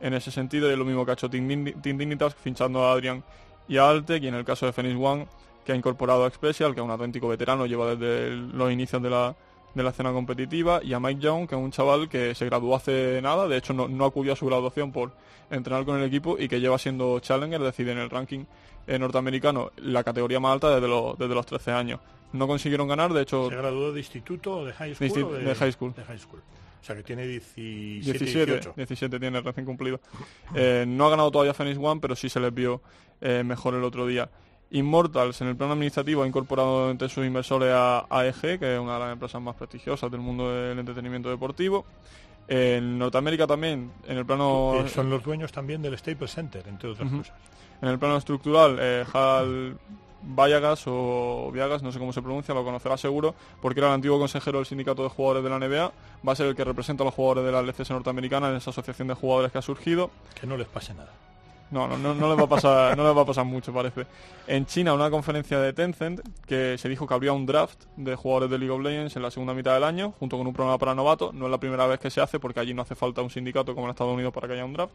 en 0.00 0.14
ese 0.14 0.30
sentido. 0.30 0.68
Y 0.68 0.72
es 0.72 0.78
lo 0.78 0.84
mismo 0.84 1.06
que 1.06 1.12
ha 1.12 1.14
hecho 1.14 1.28
Dignitas, 1.28 2.34
fichando 2.34 2.84
a 2.84 2.92
Adrian 2.92 3.24
y 3.66 3.78
a 3.78 3.88
Altec. 3.88 4.22
Y 4.22 4.28
en 4.28 4.34
el 4.34 4.44
caso 4.44 4.66
de 4.66 4.72
Phoenix 4.72 5.00
One, 5.00 5.26
que 5.64 5.72
ha 5.72 5.74
incorporado 5.74 6.26
a 6.26 6.30
Special, 6.30 6.74
que 6.74 6.80
es 6.80 6.84
un 6.84 6.90
auténtico 6.90 7.28
veterano, 7.28 7.64
lleva 7.64 7.94
desde 7.94 8.36
los 8.36 8.70
inicios 8.70 9.02
de 9.02 9.08
la, 9.08 9.34
de 9.74 9.82
la 9.82 9.90
escena 9.90 10.12
competitiva, 10.12 10.80
y 10.82 10.92
a 10.92 11.00
Mike 11.00 11.20
Young, 11.20 11.48
que 11.48 11.54
es 11.54 11.60
un 11.60 11.70
chaval 11.70 12.08
que 12.08 12.34
se 12.34 12.44
graduó 12.46 12.74
hace 12.74 13.20
nada, 13.22 13.46
de 13.46 13.56
hecho 13.56 13.72
no, 13.72 13.88
no 13.88 14.04
acudió 14.04 14.32
a 14.32 14.36
su 14.36 14.46
graduación 14.46 14.92
por 14.92 15.12
entrenar 15.50 15.84
con 15.84 15.98
el 15.98 16.04
equipo 16.04 16.36
y 16.38 16.48
que 16.48 16.60
lleva 16.60 16.78
siendo 16.78 17.18
Challenger, 17.20 17.60
es 17.60 17.66
decir, 17.66 17.88
en 17.88 17.98
el 17.98 18.10
ranking 18.10 18.44
eh, 18.86 18.98
norteamericano, 18.98 19.72
la 19.76 20.02
categoría 20.02 20.40
más 20.40 20.54
alta 20.54 20.74
desde 20.74 20.88
los, 20.88 21.18
desde 21.18 21.34
los 21.34 21.46
13 21.46 21.72
años. 21.72 22.00
No 22.32 22.46
consiguieron 22.46 22.88
ganar, 22.88 23.12
de 23.12 23.22
hecho... 23.22 23.48
¿Se 23.48 23.56
graduó 23.56 23.92
de 23.92 24.00
instituto 24.00 24.58
o 24.58 24.64
de 24.64 24.72
high 24.72 24.94
school? 24.94 25.12
De, 25.12 25.22
o 25.22 25.32
de 25.32 25.54
high 25.54 25.72
school. 25.72 25.94
De 25.94 26.04
high 26.04 26.18
school. 26.18 26.42
O 26.80 26.84
sea 26.84 26.96
que 26.96 27.02
tiene 27.02 27.26
17, 27.26 28.18
17, 28.18 28.52
18. 28.52 28.72
17 28.76 29.20
tiene 29.20 29.40
recién 29.40 29.66
cumplido. 29.66 30.00
Eh, 30.54 30.84
no 30.86 31.06
ha 31.06 31.10
ganado 31.10 31.30
todavía 31.30 31.52
Phoenix 31.54 31.78
One, 31.78 32.00
pero 32.00 32.14
sí 32.14 32.28
se 32.28 32.40
les 32.40 32.54
vio 32.54 32.80
eh, 33.20 33.42
mejor 33.44 33.74
el 33.74 33.84
otro 33.84 34.06
día. 34.06 34.30
Immortals, 34.70 35.40
en 35.40 35.48
el 35.48 35.56
plano 35.56 35.72
administrativo, 35.72 36.22
ha 36.22 36.26
incorporado 36.26 36.90
entre 36.90 37.08
sus 37.08 37.24
inversores 37.24 37.72
a 37.72 38.06
AEG, 38.10 38.58
que 38.58 38.74
es 38.74 38.80
una 38.80 38.94
de 38.94 39.00
las 39.00 39.12
empresas 39.12 39.40
más 39.40 39.56
prestigiosas 39.56 40.10
del 40.10 40.20
mundo 40.20 40.52
del 40.52 40.78
entretenimiento 40.78 41.30
deportivo. 41.30 41.86
En 42.46 42.98
Norteamérica 42.98 43.46
también, 43.46 43.92
en 44.06 44.18
el 44.18 44.26
plano... 44.26 44.84
Son 44.88 45.10
los 45.10 45.22
dueños 45.22 45.52
también 45.52 45.82
del 45.82 45.96
Staples 45.96 46.32
Center, 46.32 46.66
entre 46.66 46.90
otras 46.90 47.10
cosas. 47.10 47.34
En 47.80 47.88
el 47.88 47.98
plano 47.98 48.16
estructural, 48.16 48.78
eh, 48.80 49.04
Hal 49.12 49.78
Vallagas 50.22 50.84
o 50.86 51.50
Viagas, 51.52 51.82
no 51.82 51.92
sé 51.92 51.98
cómo 51.98 52.12
se 52.12 52.22
pronuncia, 52.22 52.54
lo 52.54 52.64
conocerá 52.64 52.96
seguro, 52.96 53.34
porque 53.62 53.80
era 53.80 53.88
el 53.88 53.94
antiguo 53.94 54.18
consejero 54.18 54.58
del 54.58 54.66
sindicato 54.66 55.02
de 55.02 55.08
jugadores 55.08 55.44
de 55.44 55.50
la 55.50 55.58
NBA, 55.58 55.92
va 56.26 56.32
a 56.32 56.36
ser 56.36 56.46
el 56.46 56.56
que 56.56 56.64
representa 56.64 57.04
a 57.04 57.06
los 57.06 57.14
jugadores 57.14 57.44
de 57.44 57.52
la 57.52 57.60
LCS 57.60 57.90
norteamericana 57.90 58.50
en 58.50 58.56
esa 58.56 58.70
asociación 58.70 59.08
de 59.08 59.14
jugadores 59.14 59.52
que 59.52 59.58
ha 59.58 59.62
surgido. 59.62 60.10
Que 60.38 60.46
no 60.46 60.56
les 60.56 60.66
pase 60.66 60.94
nada. 60.94 61.12
No, 61.70 61.86
no, 61.86 61.98
no, 61.98 62.14
no 62.14 62.28
les 62.30 62.38
va 62.38 62.44
a 62.44 62.48
pasar, 62.48 62.96
no 62.96 63.04
les 63.04 63.16
va 63.16 63.22
a 63.22 63.26
pasar 63.26 63.44
mucho, 63.44 63.72
parece. 63.72 64.06
En 64.46 64.64
China, 64.64 64.94
una 64.94 65.10
conferencia 65.10 65.60
de 65.60 65.74
Tencent 65.74 66.20
que 66.46 66.78
se 66.78 66.88
dijo 66.88 67.06
que 67.06 67.12
habría 67.12 67.32
un 67.32 67.44
draft 67.44 67.84
de 67.96 68.14
jugadores 68.16 68.50
de 68.50 68.58
League 68.58 68.72
of 68.72 68.80
Legends 68.80 69.16
en 69.16 69.22
la 69.22 69.30
segunda 69.30 69.52
mitad 69.52 69.74
del 69.74 69.84
año, 69.84 70.14
junto 70.18 70.38
con 70.38 70.46
un 70.46 70.54
programa 70.54 70.78
para 70.78 70.94
novatos. 70.94 71.34
No 71.34 71.44
es 71.44 71.50
la 71.50 71.58
primera 71.58 71.86
vez 71.86 72.00
que 72.00 72.08
se 72.10 72.22
hace 72.22 72.40
porque 72.40 72.60
allí 72.60 72.72
no 72.72 72.82
hace 72.82 72.94
falta 72.94 73.20
un 73.20 73.28
sindicato 73.28 73.74
como 73.74 73.86
en 73.86 73.90
Estados 73.90 74.14
Unidos 74.14 74.32
para 74.32 74.46
que 74.46 74.54
haya 74.54 74.64
un 74.64 74.72
draft. 74.72 74.94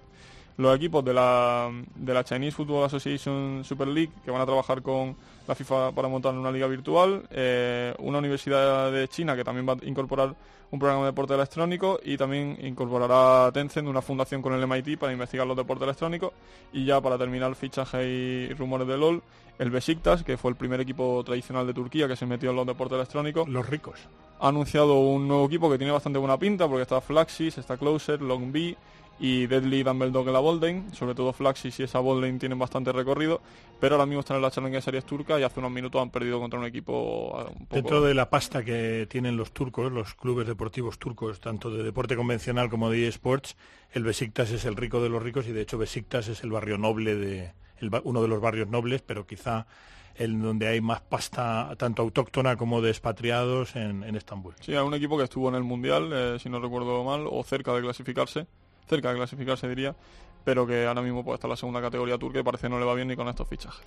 Los 0.58 0.76
equipos 0.76 1.06
de 1.06 1.14
la, 1.14 1.72
de 1.96 2.14
la 2.14 2.24
Chinese 2.24 2.56
Football 2.56 2.86
Association 2.86 3.64
Super 3.64 3.88
League 3.88 4.12
que 4.26 4.32
van 4.32 4.42
a 4.42 4.46
trabajar 4.46 4.82
con 4.82 5.16
la 5.48 5.56
FIFA 5.56 5.92
para 5.92 6.08
montar 6.08 6.34
una 6.34 6.52
liga 6.52 6.68
virtual, 6.68 7.24
eh, 7.32 7.94
una 8.00 8.18
universidad 8.18 8.92
de 8.92 9.08
China 9.08 9.36
que 9.36 9.44
también 9.44 9.68
va 9.68 9.74
a 9.74 9.86
incorporar 9.86 10.36
un 10.74 10.80
programa 10.80 11.04
de 11.04 11.12
deporte 11.12 11.36
electrónico 11.36 12.00
y 12.04 12.18
también 12.18 12.58
incorporará 12.64 13.52
Tencent 13.52 13.88
una 13.88 14.02
fundación 14.02 14.42
con 14.42 14.54
el 14.54 14.68
MIT 14.68 14.98
para 14.98 15.14
investigar 15.14 15.46
los 15.46 15.56
deportes 15.56 15.84
electrónicos 15.84 16.34
y 16.74 16.84
ya 16.84 17.00
para 17.00 17.16
terminar 17.16 17.54
fichajes 17.54 18.04
y 18.04 18.52
rumores 18.56 18.88
de 18.88 18.98
LOL, 18.98 19.22
el 19.60 19.70
Besiktas, 19.70 20.24
que 20.24 20.36
fue 20.36 20.50
el 20.50 20.58
primer 20.58 20.82
equipo 20.82 21.24
tradicional 21.24 21.68
de 21.68 21.76
Turquía 21.76 22.08
que 22.08 22.16
se 22.16 22.26
metió 22.26 22.50
en 22.50 22.56
los 22.56 22.66
deportes 22.66 22.96
electrónicos. 22.96 23.48
Los 23.48 23.70
ricos. 23.70 24.00
Ha 24.40 24.48
anunciado 24.48 24.96
un 24.96 25.28
nuevo 25.28 25.46
equipo 25.46 25.70
que 25.70 25.78
tiene 25.78 25.94
bastante 25.94 26.18
buena 26.18 26.40
pinta 26.40 26.68
porque 26.68 26.82
está 26.82 27.00
Flaxis, 27.02 27.60
está 27.60 27.78
Closer, 27.78 28.20
Long 28.24 28.52
B 28.52 28.76
y 29.20 29.48
Deadly 29.48 29.84
Dumbledore 29.84 30.28
en 30.28 30.34
la 30.34 30.40
Boldane. 30.40 30.84
Sobre 30.94 31.16
todo 31.16 31.34
Flaxis 31.34 31.80
y 31.80 31.84
esa 31.84 32.00
Boldane 32.00 32.40
tienen 32.40 32.60
bastante 32.60 32.92
recorrido, 32.92 33.42
pero 33.80 33.96
ahora 33.96 34.06
mismo 34.06 34.22
están 34.22 34.38
en 34.38 34.44
la 34.44 34.52
Challenger 34.52 34.82
Series 34.82 35.06
turca 35.06 35.40
y 35.40 35.44
hace 35.44 35.60
unos 35.60 35.72
minutos 35.72 36.02
han 36.02 36.10
perdido 36.10 36.40
contra 36.40 36.60
un 36.60 36.66
equipo 36.66 37.40
eh, 37.40 37.52
un 37.52 37.66
poco... 37.66 37.76
Dentro 37.76 38.02
de 38.02 38.14
la 38.14 38.30
pasta 38.30 38.64
que 38.64 39.08
tienen 39.10 39.38
los 39.38 39.52
turcos, 39.52 39.92
los 39.92 40.16
clubes 40.16 40.48
deportivos 40.48 41.00
turcos, 41.00 41.40
tanto 41.40 41.70
de 41.70 41.84
deporte 41.84 42.16
convencional 42.16 42.70
como 42.70 42.90
de 42.90 43.08
eSports, 43.08 43.56
el 43.92 44.04
Besiktas 44.04 44.52
es 44.52 44.66
el 44.66 44.76
rico 44.76 45.02
de 45.02 45.10
los 45.10 45.22
ricos 45.22 45.48
y 45.48 45.52
de 45.52 45.62
hecho 45.62 45.78
Besiktas 45.78 46.28
es 46.28 46.44
el 46.44 46.52
barrio 46.52 46.78
noble 46.78 47.16
de 47.16 47.54
el 47.78 47.92
uno 48.04 48.22
de 48.22 48.28
los 48.28 48.40
barrios 48.40 48.68
nobles, 48.70 49.02
pero 49.02 49.26
quizá 49.26 49.68
el 50.16 50.40
donde 50.42 50.68
hay 50.68 50.80
más 50.80 51.02
pasta 51.02 51.74
tanto 51.78 52.02
autóctona 52.02 52.56
como 52.56 52.82
de 52.82 52.92
expatriados 52.92 53.76
en, 53.76 54.04
en 54.04 54.16
Estambul. 54.16 54.54
Sí, 54.60 54.74
hay 54.74 54.84
un 54.84 54.94
equipo 54.94 55.18
que 55.18 55.24
estuvo 55.24 55.50
en 55.50 55.56
el 55.56 55.64
Mundial, 55.64 56.12
eh, 56.14 56.38
si 56.40 56.50
no 56.50 56.60
recuerdo 56.60 57.04
mal, 57.04 57.26
o 57.30 57.44
cerca 57.44 57.74
de 57.74 57.82
clasificarse, 57.82 58.48
cerca 58.88 59.10
de 59.10 59.16
clasificarse 59.18 59.68
diría, 59.68 59.96
pero 60.44 60.68
que 60.68 60.86
ahora 60.86 61.02
mismo 61.02 61.24
puede 61.24 61.36
estar 61.36 61.48
en 61.48 61.52
la 61.52 61.58
segunda 61.58 61.82
categoría 61.82 62.18
turca 62.18 62.40
y 62.40 62.44
parece 62.44 62.64
que 62.64 62.70
no 62.70 62.80
le 62.80 62.86
va 62.86 62.94
bien 62.94 63.08
ni 63.08 63.16
con 63.16 63.28
estos 63.28 63.48
fichajes. 63.48 63.82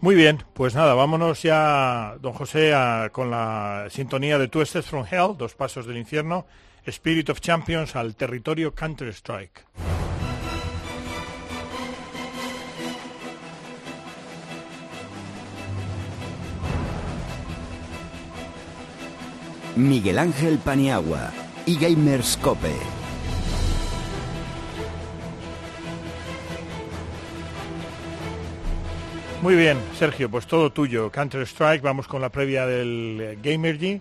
Muy 0.00 0.14
bien, 0.14 0.42
pues 0.54 0.74
nada, 0.74 0.94
vámonos 0.94 1.42
ya, 1.42 2.16
don 2.20 2.32
José, 2.32 2.72
a- 2.74 3.10
con 3.12 3.30
la 3.30 3.86
sintonía 3.90 4.38
de 4.38 4.48
Twisted 4.48 4.82
from 4.82 5.04
Hell, 5.10 5.36
Dos 5.36 5.54
Pasos 5.54 5.86
del 5.86 5.96
Infierno, 5.98 6.46
Spirit 6.86 7.28
of 7.28 7.40
Champions 7.40 7.94
al 7.96 8.16
territorio 8.16 8.74
Counter-Strike. 8.74 9.64
Miguel 19.76 20.18
Ángel 20.18 20.58
Paniagua 20.58 21.30
y 21.66 21.76
Gamers 21.78 22.36
Cope. 22.38 22.72
Muy 29.40 29.54
bien, 29.54 29.78
Sergio, 29.96 30.28
pues 30.28 30.48
todo 30.48 30.70
tuyo. 30.70 31.12
Counter-Strike, 31.12 31.80
vamos 31.80 32.08
con 32.08 32.20
la 32.20 32.28
previa 32.28 32.66
del 32.66 33.20
eh, 33.20 33.38
Gamergy. 33.40 34.00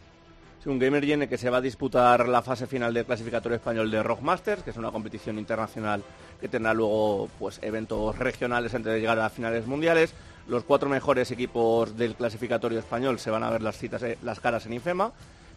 Sí, 0.64 0.70
un 0.70 0.80
Gamer 0.80 1.04
en 1.04 1.22
el 1.22 1.30
que 1.30 1.38
se 1.38 1.52
va 1.52 1.58
a 1.58 1.62
disputar 1.62 2.28
la 2.28 2.42
fase 2.42 2.66
final 2.66 2.92
del 2.92 3.06
clasificatorio 3.06 3.58
español 3.58 3.92
de 3.92 4.02
Rock 4.02 4.22
Masters, 4.22 4.64
que 4.64 4.72
es 4.72 4.78
una 4.78 4.90
competición 4.90 5.38
internacional 5.38 6.04
que 6.42 6.48
tendrá 6.48 6.74
luego 6.74 7.30
pues 7.38 7.60
eventos 7.62 8.18
regionales 8.18 8.74
antes 8.74 8.92
de 8.92 9.00
llegar 9.00 9.20
a 9.20 9.30
finales 9.30 9.68
mundiales. 9.68 10.16
Los 10.48 10.64
cuatro 10.64 10.90
mejores 10.90 11.30
equipos 11.30 11.96
del 11.96 12.16
clasificatorio 12.16 12.80
español 12.80 13.20
se 13.20 13.30
van 13.30 13.44
a 13.44 13.52
ver 13.52 13.62
las 13.62 13.78
citas, 13.78 14.02
eh, 14.02 14.18
las 14.24 14.40
caras 14.40 14.66
en 14.66 14.74
Infema. 14.74 15.12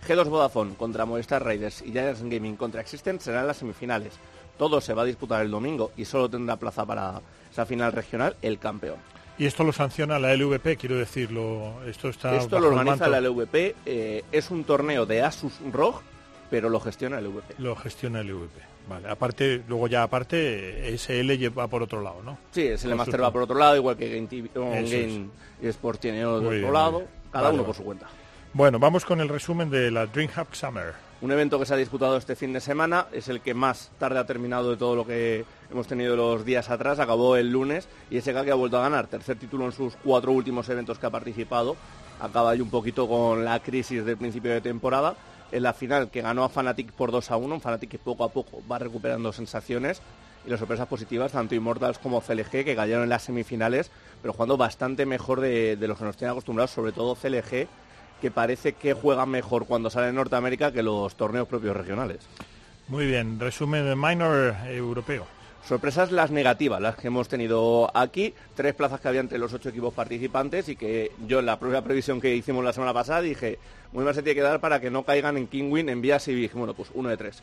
G2 0.07 0.29
Vodafone 0.29 0.75
contra 0.75 1.07
Movistar 1.07 1.43
Raiders 1.43 1.81
y 1.81 1.93
Giants 1.93 2.23
Gaming 2.23 2.57
contra 2.57 2.83
Existent 2.83 3.23
serán 3.23 3.47
las 3.47 3.57
semifinales. 3.57 4.13
Todo 4.59 4.83
se 4.83 4.93
va 4.93 5.03
a 5.03 5.07
disputar 5.07 5.41
el 5.41 5.51
domingo 5.51 5.91
y 5.97 6.05
solo 6.05 6.29
tendrá 6.29 6.57
plaza 6.57 6.85
para 6.85 7.23
esa 7.51 7.65
final 7.65 7.93
regional 7.93 8.37
el 8.43 8.59
campeón. 8.59 8.99
Y 9.41 9.47
esto 9.47 9.65
lo 9.65 9.73
sanciona 9.73 10.19
la 10.19 10.37
LVP, 10.37 10.77
quiero 10.77 10.97
decirlo. 10.97 11.83
Esto 11.87 12.11
está 12.11 12.37
Esto 12.37 12.61
lo 12.61 12.69
organiza 12.69 13.09
la 13.09 13.23
LVP, 13.23 13.75
eh, 13.87 14.23
es 14.31 14.51
un 14.51 14.65
torneo 14.65 15.07
de 15.07 15.23
Asus 15.23 15.55
ROG, 15.73 16.03
pero 16.51 16.69
lo 16.69 16.79
gestiona 16.79 17.19
el 17.19 17.25
LVP. 17.25 17.55
Lo 17.57 17.75
gestiona 17.75 18.21
el 18.21 18.27
LVP. 18.27 18.61
Vale, 18.87 19.09
aparte, 19.09 19.63
luego 19.67 19.87
ya 19.87 20.03
aparte, 20.03 20.95
SL 20.95 21.39
lleva 21.39 21.67
por 21.69 21.83
otro 21.83 22.03
lado, 22.03 22.23
¿no? 22.23 22.37
Sí, 22.51 22.69
Con 22.83 22.95
Master 22.99 23.23
va 23.23 23.33
por 23.33 23.41
otro 23.41 23.59
lado, 23.59 23.77
igual 23.77 23.97
que 23.97 24.15
Game, 24.15 24.27
TV, 24.27 24.51
o 24.61 24.75
Eso 24.75 24.95
Game 24.95 25.29
Sport 25.63 26.01
tiene 26.01 26.27
otro 26.27 26.51
bien, 26.51 26.71
lado, 26.71 27.05
cada 27.33 27.45
Vale, 27.45 27.55
uno 27.55 27.65
por 27.65 27.75
su 27.75 27.83
cuenta. 27.83 28.09
Bueno, 28.53 28.79
vamos 28.79 29.07
con 29.07 29.23
el 29.23 29.29
resumen 29.31 29.71
de 29.71 29.91
la 29.91 30.05
DreamHack 30.05 30.53
Summer. 30.53 30.93
Un 31.23 31.33
evento 31.33 31.59
que 31.59 31.67
se 31.67 31.75
ha 31.75 31.77
disputado 31.77 32.17
este 32.17 32.35
fin 32.35 32.55
de 32.55 32.61
semana, 32.61 33.07
es 33.13 33.29
el 33.29 33.43
que 33.43 33.53
más 33.53 33.91
tarde 33.99 34.19
ha 34.19 34.25
terminado 34.25 34.71
de 34.71 34.79
todo 34.79 34.97
lo 34.97 35.07
que 35.07 35.45
hemos 35.71 35.87
tenido 35.87 36.17
los 36.17 36.47
días 36.47 36.71
atrás, 36.71 36.99
acabó 36.99 37.37
el 37.37 37.53
lunes 37.53 37.89
y 38.11 38.17
ese 38.17 38.33
que 38.33 38.51
ha 38.51 38.55
vuelto 38.55 38.79
a 38.79 38.83
ganar, 38.83 39.07
tercer 39.07 39.39
título 39.39 39.67
en 39.67 39.73
sus 39.73 39.97
cuatro 39.97 40.33
últimos 40.33 40.67
eventos 40.71 40.99
que 40.99 41.05
ha 41.05 41.11
participado, 41.11 41.77
acaba 42.21 42.53
ahí 42.53 42.63
un 42.63 42.71
poquito 42.71 43.07
con 43.07 43.45
la 43.45 43.61
crisis 43.61 44.03
del 44.03 44.17
principio 44.17 44.51
de 44.51 44.63
temporada, 44.63 45.15
en 45.53 45.63
la 45.63 45.75
final 45.75 46.11
que 46.11 46.23
ganó 46.23 46.43
a 46.43 46.49
Fnatic 46.49 46.91
por 46.93 47.13
2 47.13 47.31
a 47.31 47.37
1, 47.37 47.55
un 47.55 47.61
Fnatic 47.61 47.91
que 47.91 47.99
poco 47.99 48.25
a 48.25 48.31
poco 48.31 48.63
va 48.71 48.79
recuperando 48.79 49.31
sensaciones 49.31 50.01
y 50.47 50.51
las 50.51 50.59
sorpresas 50.59 50.87
positivas, 50.87 51.33
tanto 51.33 51.55
Immortals 51.55 51.99
como 51.99 52.23
CLG, 52.23 52.65
que 52.65 52.75
cayeron 52.75 53.03
en 53.03 53.11
las 53.11 53.25
semifinales, 53.25 53.91
pero 54.23 54.33
jugando 54.33 54.57
bastante 54.57 55.05
mejor 55.05 55.43
de, 55.43 55.77
de 55.77 55.87
los 55.87 55.99
que 55.99 56.05
nos 56.05 56.17
tienen 56.17 56.33
acostumbrados, 56.33 56.71
sobre 56.71 56.93
todo 56.93 57.15
CLG, 57.15 57.69
que 58.21 58.31
parece 58.31 58.75
que 58.75 58.95
juega 58.95 59.27
mejor 59.27 59.67
cuando 59.67 59.91
sale 59.91 60.09
en 60.09 60.15
Norteamérica 60.15 60.73
que 60.73 60.83
los 60.83 61.15
torneos 61.17 61.49
propios 61.49 61.77
regionales. 61.77 62.19
Muy 62.89 63.07
bien, 63.07 63.39
resumen 63.39 63.85
de 63.85 63.97
minor 63.97 64.55
europeo. 64.69 65.27
Sorpresas 65.67 66.11
las 66.11 66.31
negativas, 66.31 66.81
las 66.81 66.97
que 66.97 67.09
hemos 67.09 67.29
tenido 67.29 67.91
aquí. 67.95 68.35
Tres 68.55 68.75
plazas 68.75 69.01
que 69.01 69.09
había 69.09 69.21
entre 69.21 69.39
los 69.39 69.53
ocho 69.53 69.69
equipos 69.69 69.95
participantes 69.95 70.69
y 70.69 70.77
que 70.77 71.13
yo 71.27 71.39
en 71.39 71.47
la 71.47 71.59
propia 71.59 71.83
previsión 71.83 72.21
que 72.21 72.35
hicimos 72.35 72.65
la 72.65 72.73
semana 72.73 72.95
pasada 72.95 73.21
dije, 73.21 73.59
muy 73.93 74.05
mal 74.05 74.15
se 74.15 74.23
tiene 74.23 74.35
que 74.35 74.43
dar 74.43 74.61
para 74.61 74.81
que 74.81 74.91
no 74.91 75.05
caigan 75.05 75.37
en 75.37 75.47
Kingwin, 75.47 75.89
en 75.89 76.01
Vías 76.01 76.27
y 76.29 76.35
Big. 76.35 76.53
Bueno, 76.53 76.75
pues 76.75 76.91
uno 76.95 77.09
de 77.09 77.17
tres. 77.17 77.43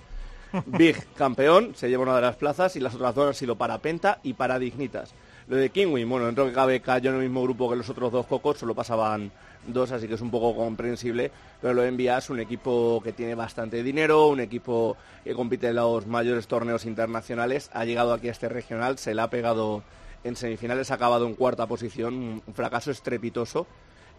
Big, 0.66 0.98
campeón, 1.14 1.76
se 1.76 1.90
lleva 1.90 2.04
una 2.04 2.16
de 2.16 2.22
las 2.22 2.36
plazas 2.36 2.76
y 2.76 2.80
las 2.80 2.96
otras 2.96 3.16
dos 3.16 3.28
han 3.28 3.34
sido 3.34 3.56
para 3.56 3.78
Penta 3.78 4.20
y 4.24 4.34
para 4.34 4.60
Dignitas. 4.60 5.14
Lo 5.48 5.56
de 5.56 5.70
Kingwin, 5.70 6.10
bueno, 6.10 6.26
dentro 6.26 6.46
que 6.46 6.52
cabe 6.52 6.82
cayó 6.82 7.12
en 7.12 7.18
el 7.18 7.24
mismo 7.24 7.44
grupo 7.44 7.70
que 7.70 7.78
los 7.78 7.90
otros 7.90 8.12
dos 8.12 8.26
cocos, 8.26 8.58
solo 8.58 8.76
pasaban 8.76 9.32
dos, 9.68 9.92
así 9.92 10.08
que 10.08 10.16
es 10.16 10.22
un 10.22 10.32
poco 10.32 10.56
comprensible. 10.56 11.32
Pero 11.62 11.74
lo 11.74 11.82
de 11.82 11.90
Envía 11.90 12.18
es 12.18 12.30
un 12.30 12.40
equipo 12.40 13.02
que 13.04 13.14
tiene 13.14 13.36
bastante 13.36 13.84
dinero, 13.84 14.28
un 14.28 14.40
equipo 14.40 14.98
que 15.24 15.34
compite 15.34 15.68
en 15.68 15.76
los 15.76 16.08
mayores 16.08 16.48
torneos 16.48 16.86
internacionales. 16.86 17.70
Ha 17.74 17.86
llegado 17.86 18.14
aquí 18.14 18.30
a 18.30 18.32
este 18.32 18.50
regional, 18.50 18.98
se 18.98 19.14
le 19.14 19.22
ha 19.22 19.30
pegado 19.30 19.84
en 20.24 20.36
semifinales, 20.36 20.92
ha 20.92 20.96
acabado 20.96 21.28
en 21.28 21.36
cuarta 21.36 21.68
posición, 21.68 22.42
un 22.46 22.54
fracaso 22.54 22.92
estrepitoso. 22.92 23.68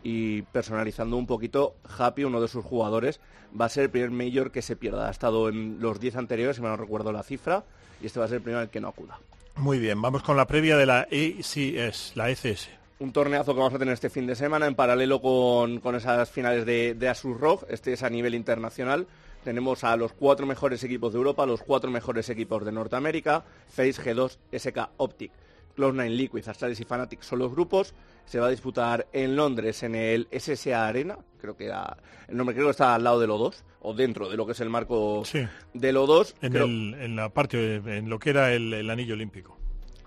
Y 0.04 0.42
personalizando 0.42 1.16
un 1.16 1.26
poquito, 1.26 1.74
Happy, 1.98 2.22
uno 2.22 2.40
de 2.40 2.46
sus 2.46 2.64
jugadores, 2.64 3.20
va 3.60 3.64
a 3.64 3.68
ser 3.68 3.84
el 3.84 3.90
primer 3.90 4.12
mayor 4.12 4.52
que 4.52 4.62
se 4.62 4.76
pierda. 4.76 5.08
Ha 5.08 5.10
estado 5.10 5.48
en 5.48 5.80
los 5.80 5.98
10 5.98 6.16
anteriores, 6.16 6.56
si 6.56 6.62
me 6.62 6.68
no 6.68 6.76
recuerdo 6.76 7.10
la 7.10 7.24
cifra, 7.24 7.64
y 8.00 8.06
este 8.06 8.20
va 8.20 8.26
a 8.26 8.28
ser 8.28 8.36
el 8.36 8.42
primero 8.42 8.60
al 8.60 8.70
que 8.70 8.80
no 8.80 8.88
acuda. 8.88 9.18
Muy 9.56 9.80
bien, 9.80 10.00
vamos 10.00 10.22
con 10.22 10.36
la 10.36 10.46
previa 10.46 10.76
de 10.76 10.86
la 10.86 11.08
ECS, 11.10 12.12
la 12.14 12.30
ECS. 12.30 12.77
Un 13.00 13.12
torneazo 13.12 13.52
que 13.54 13.58
vamos 13.60 13.74
a 13.74 13.78
tener 13.78 13.94
este 13.94 14.10
fin 14.10 14.26
de 14.26 14.34
semana 14.34 14.66
en 14.66 14.74
paralelo 14.74 15.20
con, 15.20 15.78
con 15.80 15.94
esas 15.94 16.30
finales 16.30 16.66
de, 16.66 16.94
de 16.94 17.08
Asus 17.08 17.38
ROG. 17.38 17.66
Este 17.68 17.92
es 17.92 18.02
a 18.02 18.10
nivel 18.10 18.34
internacional. 18.34 19.06
Tenemos 19.44 19.84
a 19.84 19.96
los 19.96 20.12
cuatro 20.12 20.46
mejores 20.46 20.82
equipos 20.82 21.12
de 21.12 21.18
Europa, 21.18 21.46
los 21.46 21.62
cuatro 21.62 21.90
mejores 21.90 22.28
equipos 22.28 22.64
de 22.64 22.72
Norteamérica, 22.72 23.44
Face, 23.68 23.94
G2, 24.02 24.38
SK 24.52 24.90
Optic, 24.96 25.30
Cloud9 25.76 26.08
Liquid, 26.10 26.48
Astralis 26.48 26.80
y 26.80 26.84
Fnatic 26.84 27.22
son 27.22 27.38
los 27.38 27.52
grupos. 27.52 27.94
Se 28.26 28.40
va 28.40 28.48
a 28.48 28.50
disputar 28.50 29.06
en 29.12 29.36
Londres 29.36 29.82
en 29.84 29.94
el 29.94 30.26
SSA 30.36 30.86
Arena, 30.88 31.16
creo 31.40 31.56
que 31.56 31.66
era 31.66 31.96
el 32.26 32.36
nombre 32.36 32.54
creo 32.54 32.66
que 32.66 32.72
está 32.72 32.94
al 32.94 33.04
lado 33.04 33.20
de 33.20 33.26
lo 33.26 33.38
2 33.38 33.64
o 33.80 33.94
dentro 33.94 34.28
de 34.28 34.36
lo 34.36 34.44
que 34.44 34.52
es 34.52 34.60
el 34.60 34.68
marco 34.68 35.22
Sí. 35.24 35.46
de 35.72 35.92
lo 35.92 36.04
2. 36.06 36.34
En, 36.42 37.16
la 37.16 37.30
parte, 37.30 37.76
en 37.76 38.10
lo 38.10 38.18
que 38.18 38.30
era 38.30 38.52
el, 38.52 38.74
el 38.74 38.90
anillo 38.90 39.14
olímpico. 39.14 39.57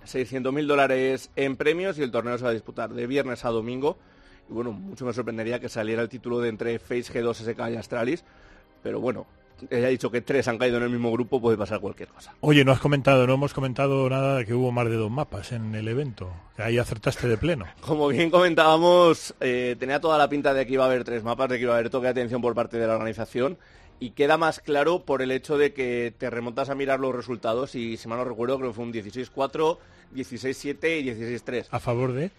600.000 0.06 0.66
dólares 0.66 1.32
en 1.36 1.56
premios 1.56 1.98
y 1.98 2.04
el 2.04 2.12
torneo 2.12 2.38
se 2.38 2.44
va 2.44 2.50
a 2.50 2.54
disputar 2.54 2.94
de 2.94 3.08
viernes 3.08 3.46
a 3.46 3.50
domingo. 3.50 3.98
Y 4.50 4.54
bueno, 4.54 4.72
mucho 4.72 5.06
me 5.06 5.14
sorprendería 5.14 5.60
que 5.60 5.70
saliera 5.70 6.02
el 6.02 6.10
título 6.10 6.40
de 6.40 6.50
entre 6.50 6.80
Face, 6.80 7.14
G2, 7.14 7.36
SK 7.36 7.72
y 7.72 7.76
Astralis. 7.78 8.24
Pero 8.84 9.00
bueno, 9.00 9.28
he 9.70 9.88
dicho 9.88 10.10
que 10.12 10.22
tres 10.22 10.48
han 10.48 10.58
caído 10.58 10.78
en 10.78 10.84
el 10.84 10.90
mismo 10.90 11.12
grupo, 11.12 11.40
puede 11.40 11.58
pasar 11.58 11.80
cualquier 11.80 12.10
cosa. 12.10 12.34
Oye, 12.42 12.66
no 12.66 12.72
has 12.72 12.80
comentado, 12.80 13.28
no 13.28 13.36
hemos 13.36 13.54
comentado 13.54 14.10
nada 14.10 14.38
de 14.38 14.46
que 14.46 14.54
hubo 14.54 14.72
más 14.72 14.90
de 14.90 14.96
dos 14.96 15.12
mapas 15.12 15.52
en 15.52 15.76
el 15.76 15.88
evento. 15.88 16.32
Que 16.56 16.64
ahí 16.64 16.78
acertaste 16.78 17.28
de 17.28 17.38
pleno. 17.38 17.66
Como 17.82 18.08
bien 18.08 18.30
comentábamos, 18.30 19.36
eh, 19.40 19.76
tenía 19.80 20.00
toda 20.00 20.18
la 20.18 20.28
pinta 20.30 20.54
de 20.54 20.66
que 20.66 20.74
iba 20.74 20.84
a 20.84 20.88
haber 20.88 21.04
tres 21.04 21.24
mapas, 21.24 21.50
de 21.50 21.58
que 21.58 21.64
iba 21.64 21.74
a 21.74 21.78
haber 21.78 21.90
toque 21.90 22.06
de 22.06 22.12
atención 22.12 22.42
por 22.42 22.56
parte 22.56 22.78
de 22.78 22.88
la 22.88 22.96
organización. 22.96 23.58
Y 24.02 24.12
queda 24.12 24.36
más 24.36 24.60
claro 24.60 25.06
por 25.06 25.22
el 25.22 25.32
hecho 25.32 25.60
de 25.60 25.74
que 25.74 26.12
te 26.18 26.32
remontas 26.32 26.72
a 26.72 26.76
mirar 26.76 27.00
los 27.00 27.16
resultados 27.16 27.76
y, 27.76 27.98
si 27.98 28.08
mal 28.08 28.18
no 28.18 28.26
recuerdo, 28.26 28.58
creo 28.58 28.72
que 28.72 28.76
fue 28.76 28.84
un 28.84 28.92
16-4, 28.92 29.78
16-7 30.16 31.02
y 31.02 31.06
16-3. 31.06 31.68
A 31.70 31.80
favor 31.80 32.12
de... 32.12 32.32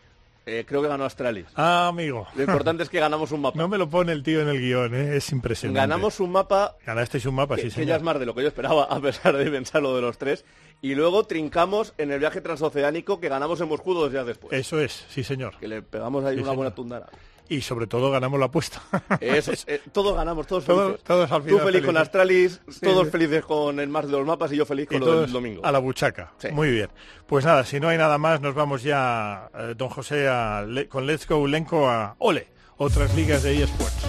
Eh, 0.45 0.65
creo 0.67 0.83
que 0.83 0.89
ganó 0.89 1.05
Astralis. 1.05 1.47
Ah, 1.55 1.87
amigo. 1.87 2.27
Lo 2.35 2.43
importante 2.43 2.83
es 2.83 2.89
que 2.89 2.99
ganamos 2.99 3.31
un 3.31 3.43
mapa. 3.43 3.57
No 3.63 3.69
me 3.69 3.79
lo 3.79 3.89
pone 3.89 4.11
el 4.11 4.25
tío 4.25 4.41
en 4.41 4.49
el 4.49 4.59
guion, 4.59 4.93
¿eh? 4.93 5.17
es 5.17 5.31
impresionante. 5.31 5.79
Ganamos 5.79 6.19
un 6.19 6.33
mapa 6.33 6.75
Ganasteis 6.85 7.27
un 7.27 7.37
mapa, 7.37 7.55
que, 7.55 7.71
sí, 7.71 7.77
que 7.77 7.87
ya 7.87 7.95
es 7.95 8.03
más 8.03 8.19
de 8.19 8.27
lo 8.27 8.35
que 8.35 8.43
yo 8.43 8.49
esperaba, 8.49 8.85
a 8.85 9.01
pesar 9.01 9.37
de 9.37 9.49
pensar 9.49 9.83
lo 9.83 9.95
de 9.95 10.03
los 10.03 10.19
tres. 10.19 10.45
Y 10.81 10.97
luego 10.97 11.27
trincamos 11.27 11.95
en 11.97 12.11
el 12.11 12.19
viaje 12.19 12.41
transoceánico 12.41 13.21
que 13.21 13.29
ganamos 13.29 13.61
en 13.61 13.69
Moscú 13.69 13.95
dos 13.95 14.11
días 14.11 14.27
después. 14.27 14.53
Eso 14.53 14.81
es, 14.81 15.07
sí, 15.11 15.23
señor. 15.23 15.57
Que 15.61 15.69
le 15.69 15.81
pegamos 15.81 16.25
ahí 16.25 16.35
Sí, 16.35 16.43
una 16.43 16.53
buena 16.53 16.75
tundara. 16.75 17.09
Y 17.53 17.61
sobre 17.61 17.87
todo 17.87 18.11
ganamos 18.11 18.41
la 18.41 18.47
apuesta. 18.47 18.81
Eso, 19.21 19.53
eh, 19.67 19.81
todos 19.93 20.17
ganamos, 20.17 20.47
todos 20.47 20.65
Todos- 20.65 20.85
felices. 20.87 21.05
todos 21.05 21.31
al 21.33 21.43
Tú 21.43 21.49
final 21.49 21.61
feliz 21.65 21.81
con 21.81 21.95
felices. 21.95 22.01
Astralis, 22.03 22.61
Sí, 22.71 22.81
todos 22.81 23.05
sí. 23.05 23.11
felices 23.11 23.45
con 23.45 23.79
el 23.79 23.89
mar 23.89 24.07
de 24.07 24.13
los 24.13 24.27
mapas 24.27 24.53
y 24.53 24.57
yo 24.57 24.65
feliz 24.65 24.85
Y 24.85 24.95
con 24.95 25.01
lo 25.01 25.07
todos 25.07 25.21
del 25.23 25.33
domingo. 25.33 25.61
a 25.65 25.71
la 25.71 25.79
buchaca. 25.79 26.33
Sí. 26.39 26.49
Muy 26.51 26.71
bien. 26.71 26.89
Pues 27.27 27.45
nada, 27.45 27.65
si 27.67 27.79
no 27.79 27.89
hay 27.89 27.99
nada 27.99 28.17
más, 28.17 28.41
nos 28.41 28.55
vamos 28.55 28.83
ya, 28.83 29.51
eh, 29.55 29.75
don 29.77 29.91
José, 29.91 30.29
a 30.29 30.63
le- 30.67 30.89
con 30.89 31.07
Let's 31.07 31.27
Go 31.29 31.47
Lenco 31.47 31.89
a 31.91 32.15
Ole, 32.21 32.49
otras 32.79 33.15
ligas 33.15 33.43
de 33.43 33.63
eSports. 33.63 34.07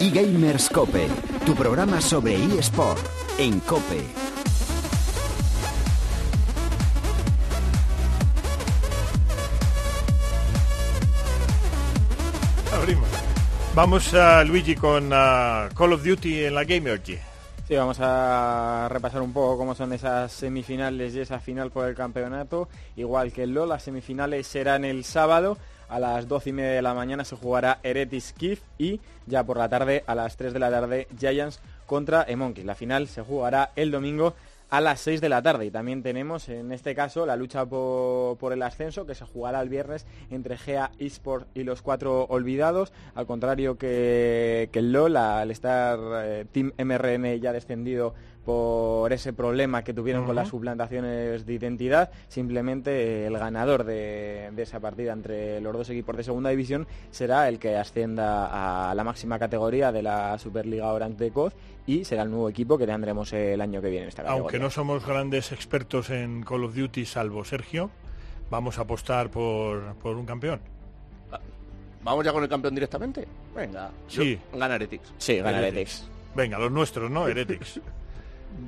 eGamers 0.00 0.68
Cope, 0.70 1.08
tu 1.44 1.54
programa 1.54 2.00
sobre 2.00 2.36
eSport 2.58 3.04
en 3.38 3.60
Cope. 3.60 4.02
Abrimos. 12.72 13.08
Vamos 13.74 14.14
a 14.14 14.42
Luigi 14.44 14.74
con 14.74 15.10
ah, 15.12 15.68
Call 15.76 15.92
of 15.92 16.02
Duty 16.02 16.44
en 16.44 16.54
la 16.54 16.64
Gamergy. 16.64 17.18
Sí, 17.68 17.76
vamos 17.76 17.98
a 18.00 18.88
repasar 18.90 19.20
un 19.20 19.32
poco 19.32 19.58
cómo 19.58 19.74
son 19.74 19.92
esas 19.92 20.32
semifinales 20.32 21.14
y 21.14 21.20
esa 21.20 21.40
final 21.40 21.70
por 21.70 21.88
el 21.88 21.94
campeonato. 21.94 22.68
Igual 22.96 23.32
que 23.32 23.42
el 23.42 23.52
LoL, 23.52 23.68
las 23.68 23.82
semifinales 23.82 24.46
serán 24.46 24.84
el 24.84 25.04
sábado. 25.04 25.58
A 25.88 25.98
las 25.98 26.28
12 26.28 26.50
y 26.50 26.52
media 26.52 26.70
de 26.72 26.82
la 26.82 26.94
mañana 26.94 27.24
se 27.24 27.36
jugará 27.36 27.78
Eretis 27.82 28.32
Kif 28.32 28.62
y 28.78 29.00
ya 29.26 29.44
por 29.44 29.58
la 29.58 29.68
tarde, 29.68 30.04
a 30.06 30.14
las 30.14 30.36
3 30.36 30.52
de 30.52 30.58
la 30.58 30.70
tarde, 30.70 31.08
Giants 31.18 31.60
contra 31.86 32.24
Emonkey. 32.26 32.64
La 32.64 32.74
final 32.74 33.08
se 33.08 33.22
jugará 33.22 33.72
el 33.76 33.90
domingo 33.90 34.34
a 34.70 34.80
las 34.80 35.00
6 35.00 35.20
de 35.20 35.28
la 35.28 35.42
tarde. 35.42 35.66
Y 35.66 35.70
también 35.70 36.02
tenemos, 36.02 36.48
en 36.48 36.72
este 36.72 36.94
caso, 36.94 37.26
la 37.26 37.36
lucha 37.36 37.64
por, 37.64 38.36
por 38.38 38.52
el 38.52 38.62
ascenso, 38.62 39.06
que 39.06 39.14
se 39.14 39.24
jugará 39.24 39.60
el 39.60 39.68
viernes 39.68 40.04
entre 40.30 40.56
GEA 40.56 40.90
Esports 40.98 41.46
y 41.54 41.62
los 41.62 41.80
cuatro 41.80 42.24
olvidados. 42.24 42.92
Al 43.14 43.26
contrario 43.26 43.78
que, 43.78 44.68
que 44.72 44.78
el 44.80 44.92
LOL, 44.92 45.16
al 45.16 45.50
estar 45.50 45.98
eh, 46.24 46.46
Team 46.50 46.72
MRN 46.76 47.40
ya 47.40 47.52
descendido 47.52 48.14
por 48.44 49.12
ese 49.12 49.32
problema 49.32 49.82
que 49.84 49.94
tuvieron 49.94 50.24
con 50.26 50.34
las 50.36 50.48
suplantaciones 50.48 51.46
de 51.46 51.52
identidad, 51.54 52.10
simplemente 52.28 53.26
el 53.26 53.38
ganador 53.38 53.84
de, 53.84 54.50
de 54.54 54.62
esa 54.62 54.80
partida 54.80 55.12
entre 55.12 55.60
los 55.60 55.72
dos 55.72 55.88
equipos 55.90 56.16
de 56.16 56.24
segunda 56.24 56.50
división 56.50 56.86
será 57.10 57.48
el 57.48 57.58
que 57.58 57.76
ascienda 57.76 58.90
a 58.90 58.94
la 58.94 59.04
máxima 59.04 59.38
categoría 59.38 59.92
de 59.92 60.02
la 60.02 60.38
Superliga 60.38 60.92
Orange 60.92 61.24
de 61.24 61.30
COD 61.30 61.52
y 61.86 62.04
será 62.04 62.22
el 62.22 62.30
nuevo 62.30 62.48
equipo 62.48 62.76
que 62.78 62.86
tendremos 62.86 63.32
el 63.32 63.60
año 63.60 63.80
que 63.80 63.88
viene 63.88 64.04
en 64.04 64.08
esta 64.08 64.22
categoría. 64.22 64.42
Aunque 64.42 64.58
no 64.58 64.70
somos 64.70 65.06
grandes 65.06 65.52
expertos 65.52 66.10
en 66.10 66.42
Call 66.42 66.64
of 66.64 66.74
Duty, 66.74 67.04
salvo 67.06 67.44
Sergio, 67.44 67.90
vamos 68.50 68.78
a 68.78 68.82
apostar 68.82 69.30
por, 69.30 69.94
por 69.96 70.16
un 70.16 70.26
campeón. 70.26 70.60
¿Vamos 72.02 72.22
ya 72.24 72.32
con 72.34 72.42
el 72.42 72.48
campeón 72.50 72.74
directamente? 72.74 73.26
Venga. 73.56 73.90
Sí. 74.08 74.38
Yo- 74.52 74.58
Gana 74.58 74.74
Heretics. 74.74 75.14
Sí, 75.16 75.38
gana 75.38 75.58
Heretics. 75.58 76.00
Heretics. 76.02 76.10
Venga, 76.36 76.58
los 76.58 76.70
nuestros, 76.70 77.10
¿no? 77.10 77.26
Heretics. 77.26 77.80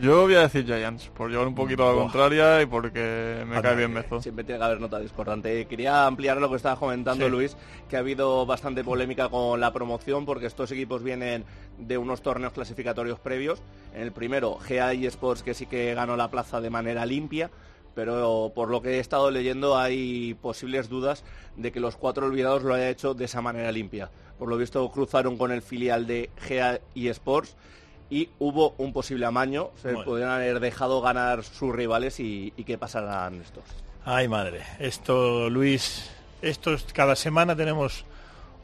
Yo 0.01 0.22
voy 0.22 0.34
a 0.34 0.41
decir 0.43 0.66
Giants, 0.66 1.09
por 1.09 1.30
llevar 1.30 1.47
un 1.47 1.55
poquito 1.55 1.84
a 1.84 1.87
la 1.87 1.93
Buah. 1.93 2.03
contraria 2.05 2.61
y 2.61 2.66
porque 2.66 3.43
me 3.47 3.57
Anda, 3.57 3.62
cae 3.62 3.76
bien 3.76 3.93
Mezo. 3.93 4.20
Siempre 4.20 4.45
tiene 4.45 4.59
que 4.59 4.64
haber 4.64 4.80
nota 4.80 4.99
discordante. 4.99 5.66
Quería 5.66 6.07
ampliar 6.07 6.37
lo 6.39 6.51
que 6.51 6.57
estaba 6.57 6.78
comentando 6.78 7.24
Sí. 7.24 7.30
Luis, 7.30 7.57
que 7.89 7.97
ha 7.97 8.01
habido 8.01 8.45
bastante 8.45 8.84
polémica 8.84 9.28
con 9.28 9.59
la 9.61 9.72
promoción 9.72 10.26
porque 10.26 10.47
estos 10.47 10.70
equipos 10.72 11.03
vienen 11.03 11.45
de 11.78 11.97
unos 11.99 12.20
torneos 12.20 12.53
clasificatorios 12.53 13.18
previos. 13.20 13.62
En 13.95 14.03
el 14.03 14.12
primero, 14.12 14.59
GA 14.68 14.93
Sports, 14.93 15.43
que 15.43 15.55
sí 15.55 15.66
que 15.66 15.95
ganó 15.95 16.16
la 16.16 16.30
plaza 16.30 16.61
de 16.61 16.68
manera 16.68 17.07
limpia, 17.07 17.51
pero 17.95 18.53
por 18.55 18.68
lo 18.68 18.82
que 18.82 18.97
he 18.97 18.99
estado 18.99 19.30
leyendo 19.30 19.78
hay 19.78 20.34
posibles 20.34 20.91
dudas 20.91 21.24
de 21.57 21.72
que 21.72 21.80
los 21.80 21.97
cuatro 21.97 22.26
olvidados 22.26 22.64
lo 22.64 22.74
haya 22.74 22.91
hecho 22.91 23.14
de 23.14 23.24
esa 23.24 23.41
manera 23.41 23.72
limpia. 23.72 24.11
Por 24.39 24.49
lo 24.51 24.59
visto 24.59 24.87
cruzaron 24.91 25.39
con 25.39 25.53
el 25.53 25.62
filial 25.62 26.07
de 26.07 26.28
GA 26.47 26.78
Sports 26.95 27.57
y 28.11 28.28
hubo 28.38 28.74
un 28.78 28.92
posible 28.92 29.26
amaño. 29.26 29.70
Se 29.82 29.88
Bueno. 29.92 30.04
podrían 30.04 30.30
haber 30.30 30.61
dejado 30.61 31.00
ganar 31.00 31.42
sus 31.44 31.74
rivales 31.74 32.20
y, 32.20 32.52
y 32.57 32.64
que 32.64 32.78
pasaran 32.78 33.40
estos. 33.40 33.64
Ay, 34.04 34.28
madre. 34.28 34.62
Esto, 34.78 35.50
Luis, 35.50 36.11
esto 36.42 36.72
es- 36.74 36.84
cada 36.92 37.16
semana 37.16 37.57
tenemos 37.57 38.04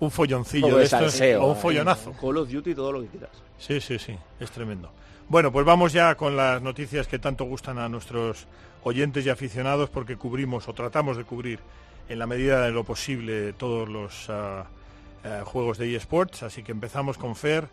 un 0.00 0.10
folloncillo 0.10 0.76
de 0.76 0.84
estos, 0.84 1.20
o 1.20 1.46
un 1.46 1.56
¿eh? 1.56 1.60
follonazo. 1.60 2.12
Call 2.20 2.36
of 2.38 2.48
Duty 2.50 2.74
todo 2.74 2.92
lo 2.92 3.00
que 3.02 3.08
quieras. 3.08 3.30
Sí, 3.58 3.80
sí, 3.80 3.98
sí, 3.98 4.16
es 4.40 4.50
tremendo. 4.50 4.90
Bueno, 5.28 5.50
pues 5.52 5.64
vamos 5.64 5.92
ya 5.92 6.14
con 6.16 6.36
las 6.36 6.60
noticias 6.60 7.06
que 7.06 7.18
tanto 7.18 7.44
gustan 7.44 7.78
a 7.78 7.88
nuestros 7.88 8.46
oyentes 8.84 9.24
y 9.24 9.30
aficionados 9.30 9.88
porque 9.90 10.16
cubrimos 10.16 10.68
o 10.68 10.72
tratamos 10.74 11.16
de 11.16 11.24
cubrir 11.24 11.60
en 12.08 12.18
la 12.18 12.26
medida 12.26 12.62
de 12.64 12.72
lo 12.72 12.82
posible 12.84 13.52
todos 13.52 13.88
los 13.88 14.28
eh, 14.28 15.40
juegos 15.44 15.78
de 15.78 15.94
eSports. 15.94 16.42
Así 16.42 16.62
que 16.64 16.72
empezamos 16.72 17.16
con 17.16 17.36
Fer, 17.36 17.68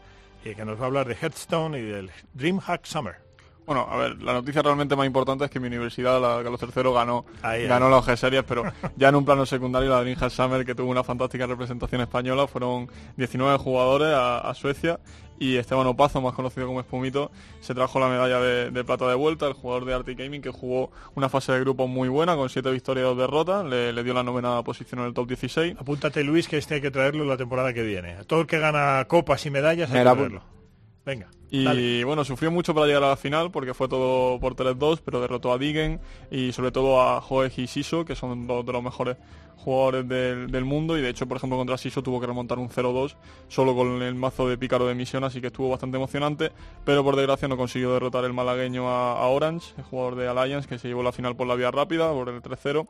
eh, 0.46 0.56
que 0.56 0.66
nos 0.66 0.78
va 0.80 0.84
a 0.84 0.88
hablar 0.88 1.08
de 1.08 1.16
Hearthstone 1.16 1.78
y 1.80 1.82
del 1.84 2.12
DreamHack 2.34 2.86
Summer. 2.86 3.16
Bueno, 3.66 3.88
a 3.88 3.98
ver, 3.98 4.22
la 4.24 4.34
noticia 4.34 4.64
realmente 4.64 4.96
más 4.96 5.06
importante 5.06 5.46
es 5.46 5.52
que 5.52 5.60
mi 5.60 5.68
universidad, 5.68 6.20
la 6.20 6.42
Carlos 6.42 6.60
III, 6.76 6.92
ganó, 6.92 7.26
Ahí, 7.44 7.68
ganó 7.68 7.86
ahí. 7.86 7.92
la 7.92 7.98
OG 8.00 8.18
Series, 8.18 8.44
pero 8.44 8.64
ya 8.96 9.10
en 9.10 9.16
un 9.16 9.26
plano 9.26 9.46
secundario 9.46 9.92
la 9.92 10.02
Dreamhack 10.02 10.32
Summer, 10.32 10.66
que 10.66 10.74
tuvo 10.74 10.90
una 10.90 11.04
fantástica 11.04 11.46
representación 11.46 12.02
española, 12.02 12.48
fueron 12.48 12.90
19 13.18 13.60
jugadores 13.60 14.08
a, 14.08 14.40
a 14.40 14.54
Suecia 14.56 15.00
y 15.40 15.56
Esteban 15.56 15.88
Opazo, 15.88 16.22
más 16.22 16.34
conocido 16.34 16.68
como 16.68 16.82
Espumito, 16.82 17.32
se 17.62 17.74
trajo 17.74 18.00
la 18.00 18.10
medalla 18.10 18.40
de, 18.40 18.72
de 18.72 18.84
plata 18.84 19.08
de 19.08 19.16
vuelta, 19.16 19.48
el 19.48 19.54
jugador 19.54 19.86
de 19.86 19.94
Arctic 19.94 20.20
Gaming 20.20 20.42
que 20.42 20.52
jugó 20.52 20.92
una 21.16 21.30
fase 21.30 21.54
de 21.54 21.62
grupo 21.62 21.88
muy 21.88 22.10
buena, 22.10 22.36
con 22.36 22.50
7 22.50 22.70
victorias 22.72 23.06
y 23.06 23.08
2 23.08 23.18
derrotas, 23.18 23.66
le, 23.66 23.94
le 23.94 24.04
dio 24.04 24.14
la 24.14 24.24
novena 24.24 24.62
posición 24.64 25.02
en 25.02 25.08
el 25.08 25.14
top 25.14 25.28
16. 25.28 25.78
Apúntate, 25.80 26.24
Luis, 26.24 26.48
que 26.48 26.58
este 26.58 26.76
hay 26.76 26.82
que 26.82 26.92
traerlo 26.92 27.24
la 27.24 27.38
temporada 27.38 27.74
que 27.74 27.84
viene. 27.84 28.16
Todo 28.26 28.42
el 28.42 28.48
que 28.48 28.60
gana 28.60 29.06
copas 29.08 29.46
y 29.46 29.50
medallas 29.50 29.90
hay 29.90 29.94
Me 29.94 30.00
que 30.00 30.06
la 30.06 30.16
traerlo. 30.16 30.59
Venga. 31.06 31.30
Y 31.50 31.64
dale. 31.64 32.04
bueno, 32.04 32.24
sufrió 32.24 32.52
mucho 32.52 32.74
para 32.74 32.86
llegar 32.86 33.04
a 33.04 33.10
la 33.10 33.18
final 33.18 33.52
porque 33.52 33.74
fue 33.74 33.88
todo 33.88 34.40
por 34.40 34.56
3-2, 34.56 35.02
pero 35.04 35.22
derrotó 35.22 35.52
a 35.52 35.58
Digen 35.58 36.00
y 36.30 36.52
sobre 36.52 36.72
todo 36.72 37.02
a 37.02 37.22
Joe 37.22 37.52
y 37.56 37.68
Siso, 37.68 38.06
que 38.06 38.16
son 38.16 38.46
dos 38.46 38.66
de 38.66 38.74
los 38.74 38.84
mejores 38.84 39.18
jugadores 39.58 40.08
del, 40.08 40.52
del 40.52 40.66
mundo. 40.66 40.98
Y 40.98 41.02
de 41.02 41.10
hecho, 41.10 41.28
por 41.28 41.38
ejemplo, 41.38 41.58
contra 41.58 41.78
Siso 41.78 42.04
tuvo 42.04 42.20
que 42.20 42.28
remontar 42.28 42.60
un 42.60 42.70
0-2 42.70 43.16
solo 43.48 43.76
con 43.76 44.02
el 44.02 44.16
mazo 44.16 44.48
de 44.48 44.58
pícaro 44.58 44.88
de 44.88 44.96
misión, 44.96 45.24
así 45.24 45.42
que 45.42 45.48
estuvo 45.48 45.70
bastante 45.70 45.98
emocionante. 45.98 46.52
Pero 46.86 47.04
por 47.04 47.16
desgracia 47.16 47.48
no 47.48 47.58
consiguió 47.58 47.94
derrotar 47.94 48.26
el 48.26 48.34
malagueño 48.34 48.90
a, 48.90 49.14
a 49.14 49.28
Orange, 49.28 49.74
el 49.78 49.84
jugador 49.86 50.16
de 50.16 50.28
Alliance, 50.28 50.68
que 50.68 50.78
se 50.78 50.88
llevó 50.88 51.04
la 51.04 51.12
final 51.12 51.36
por 51.36 51.48
la 51.48 51.56
vía 51.56 51.72
rápida, 51.72 52.12
por 52.12 52.30
el 52.30 52.42
3-0. 52.42 52.88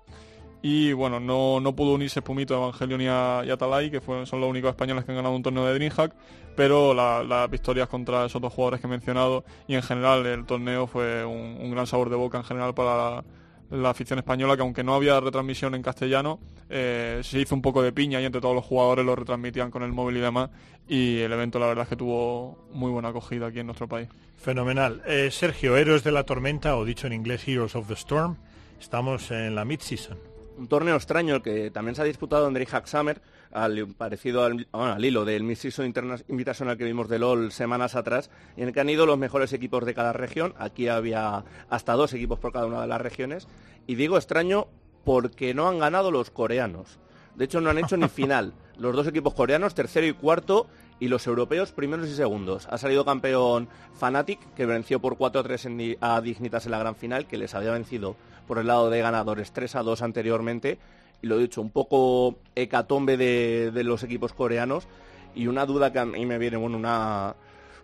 Y 0.62 0.92
bueno, 0.92 1.20
no, 1.22 1.60
no 1.62 1.74
pudo 1.74 1.94
unirse 1.94 2.22
Pumito, 2.22 2.54
Evangelion 2.54 3.02
y, 3.02 3.08
a, 3.08 3.40
Atalay, 3.40 3.90
que 3.90 4.02
son 4.02 4.42
los 4.42 4.50
únicos 4.50 4.70
españoles 4.72 5.06
que 5.06 5.12
han 5.12 5.18
ganado 5.18 5.34
un 5.36 5.42
torneo 5.42 5.66
de 5.66 5.74
Dreamhack, 5.76 6.14
pero 6.56 6.94
la- 6.94 7.24
las 7.24 7.50
victorias 7.50 7.88
contra 7.88 8.26
esos 8.26 8.42
dos 8.42 8.52
jugadores 8.52 8.82
que 8.82 8.88
he 8.88 8.90
mencionado 8.90 9.46
y 9.68 9.76
en 9.76 9.84
general 9.84 10.26
el 10.26 10.46
torneo 10.46 10.86
fue 10.86 11.24
un, 11.24 11.72
gran 11.72 11.88
sabor 11.88 12.10
de 12.10 12.18
boca 12.18 12.40
en 12.40 12.44
general 12.44 12.74
para 12.74 12.98
la, 12.98 13.24
la 13.72 13.90
afición 13.92 14.20
española, 14.20 14.58
que 14.58 14.62
aunque 14.64 14.84
no 14.84 14.96
había 14.96 15.18
retransmisión 15.22 15.76
en 15.76 15.82
castellano, 15.82 16.42
eh, 16.70 17.22
se 17.24 17.40
hizo 17.40 17.56
un 17.56 17.62
poco 17.62 17.82
de 17.82 17.94
piña 17.94 18.20
y 18.20 18.26
entre 18.26 18.42
todos 18.42 18.56
los 18.56 18.66
jugadores 18.66 19.06
lo 19.06 19.16
retransmitían 19.16 19.72
con 19.72 19.84
el 19.84 19.94
móvil 19.94 20.18
y 20.18 20.20
demás, 20.20 20.50
y 20.90 21.20
el 21.20 21.32
evento 21.32 21.58
la 21.60 21.68
verdad 21.68 21.84
es 21.84 21.90
que 21.90 21.96
tuvo 21.96 22.68
muy 22.74 22.92
buena 22.92 23.10
acogida 23.10 23.48
aquí 23.48 23.60
en 23.60 23.68
nuestro 23.68 23.88
país. 23.88 24.10
Fenomenal. 24.36 25.02
Eh, 25.06 25.30
Sergio, 25.32 25.78
Héroes 25.78 26.04
de 26.04 26.12
la 26.12 26.24
Tormenta, 26.26 26.76
o 26.76 26.84
dicho 26.84 27.08
en 27.08 27.14
inglés 27.14 27.48
Heroes 27.48 27.76
of 27.78 27.88
the 27.88 27.94
Storm. 27.94 28.36
Estamos 28.80 29.30
en 29.32 29.56
la 29.56 29.66
mid-season. 29.66 30.18
Un 30.60 30.68
torneo 30.68 30.96
extraño 30.96 31.42
que 31.42 31.72
también 31.72 31.96
se 31.96 32.02
ha 32.02 32.06
disputado 32.06 32.48
en 32.48 32.68
Summer, 32.86 33.22
al, 33.52 33.88
parecido 33.98 34.44
al, 34.44 34.68
bueno, 34.72 34.94
al 34.94 35.04
hilo 35.06 35.26
del 35.26 35.44
Mid-Season 35.44 35.94
Invitational 36.28 36.78
que 36.78 36.84
vimos 36.84 37.08
de 37.08 37.18
LOL 37.18 37.52
semanas 37.52 37.96
atrás, 37.96 38.30
en 38.58 38.68
el 38.68 38.74
que 38.74 38.82
han 38.82 38.90
ido 38.90 39.06
los 39.06 39.18
mejores 39.18 39.54
equipos 39.54 39.86
de 39.86 39.94
cada 39.94 40.14
región. 40.14 40.54
Aquí 40.58 40.88
había 40.88 41.44
hasta 41.70 41.94
dos 41.94 42.14
equipos 42.14 42.40
por 42.40 42.52
cada 42.52 42.66
una 42.66 42.82
de 42.82 42.88
las 42.88 43.02
regiones. 43.02 43.48
Y 43.88 43.96
digo 43.96 44.18
extraño 44.18 44.68
porque 45.06 45.54
no 45.54 45.68
han 45.68 45.80
ganado 45.80 46.12
los 46.12 46.30
coreanos. 46.30 47.00
De 47.36 47.46
hecho, 47.46 47.62
no 47.62 47.70
han 47.70 47.78
hecho 47.78 47.96
ni 47.98 48.08
final. 48.10 48.54
Los 48.78 48.96
dos 48.96 49.08
equipos 49.08 49.34
coreanos, 49.34 49.74
tercero 49.74 50.06
y 50.06 50.14
cuarto, 50.14 50.68
y 51.00 51.08
los 51.08 51.26
europeos, 51.28 51.72
primeros 51.72 52.10
y 52.10 52.14
segundos. 52.16 52.68
Ha 52.70 52.78
salido 52.78 53.06
campeón 53.06 53.70
Fnatic, 53.98 54.54
que 54.54 54.66
venció 54.66 55.00
por 55.00 55.16
4-3 55.18 55.66
en 55.66 55.78
Di- 55.78 55.98
a 56.02 56.20
Dignitas 56.20 56.66
en 56.66 56.72
la 56.72 56.80
gran 56.80 56.96
final, 56.96 57.26
que 57.26 57.38
les 57.38 57.56
había 57.56 57.72
vencido 57.72 58.18
por 58.50 58.58
el 58.58 58.66
lado 58.66 58.90
de 58.90 59.00
ganadores 59.00 59.54
3-2 59.54 60.02
anteriormente. 60.02 60.80
Y 61.22 61.28
lo 61.28 61.38
he 61.38 61.42
dicho, 61.42 61.62
un 61.62 61.70
poco 61.70 62.40
hecatombe 62.56 63.16
de, 63.16 63.70
de 63.72 63.84
los 63.84 64.02
equipos 64.02 64.34
coreanos. 64.34 64.88
Y 65.36 65.46
una 65.46 65.68
duda 65.68 65.94
que 65.94 66.00
a 66.00 66.06
mí 66.06 66.26
me 66.26 66.40
viene, 66.40 66.58
bueno, 66.58 66.76
una, 66.76 67.36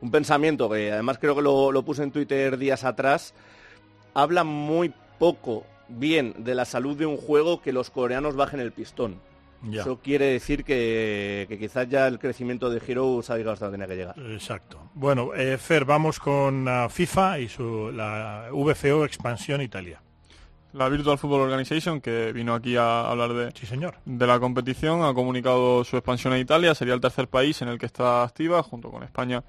un 0.01 0.09
pensamiento 0.09 0.67
que 0.67 0.91
además 0.91 1.19
creo 1.19 1.35
que 1.35 1.43
lo, 1.43 1.71
lo 1.71 1.83
puse 1.85 2.01
en 2.01 2.11
Twitter 2.11 2.57
días 2.57 2.83
atrás. 2.83 3.35
Habla 4.15 4.43
muy 4.43 4.91
poco 5.19 5.65
bien 5.87 6.33
de 6.39 6.55
la 6.55 6.65
salud 6.65 6.97
de 6.97 7.05
un 7.05 7.17
juego 7.17 7.61
que 7.61 7.71
los 7.71 7.91
coreanos 7.91 8.35
bajen 8.35 8.59
el 8.59 8.71
pistón. 8.71 9.21
Ya. 9.61 9.81
Eso 9.81 9.99
quiere 9.99 10.25
decir 10.25 10.63
que, 10.63 11.45
que 11.47 11.59
quizás 11.59 11.87
ya 11.87 12.07
el 12.07 12.17
crecimiento 12.17 12.71
de 12.71 12.81
Heroes 12.85 13.29
ha 13.29 13.37
llegado 13.37 13.53
hasta 13.53 13.65
donde 13.65 13.77
tenía 13.77 13.95
que 13.95 13.99
llegar. 14.01 14.31
Exacto. 14.31 14.79
Bueno, 14.95 15.35
eh, 15.35 15.59
Fer, 15.59 15.85
vamos 15.85 16.19
con 16.19 16.67
ah, 16.67 16.89
FIFA 16.89 17.39
y 17.39 17.49
su, 17.49 17.91
la 17.91 18.49
VFO 18.51 19.05
Expansión 19.05 19.61
Italia. 19.61 20.01
La 20.75 20.89
Virtual 20.89 21.17
Football 21.17 21.39
Organization, 21.39 22.01
que 22.01 22.33
vino 22.33 22.53
aquí 22.53 22.75
a 22.75 23.09
hablar 23.09 23.33
de, 23.33 23.51
Sí, 23.57 23.65
señor. 23.65 23.95
de 24.03 24.27
la 24.27 24.41
competición, 24.41 25.05
ha 25.05 25.13
comunicado 25.13 25.85
su 25.85 25.95
expansión 25.95 26.33
a 26.33 26.37
Italia, 26.37 26.75
sería 26.75 26.93
el 26.93 26.99
tercer 26.99 27.29
país 27.29 27.61
en 27.61 27.69
el 27.69 27.79
que 27.79 27.85
está 27.85 28.23
activa, 28.23 28.61
junto 28.61 28.91
con 28.91 29.01
España 29.01 29.41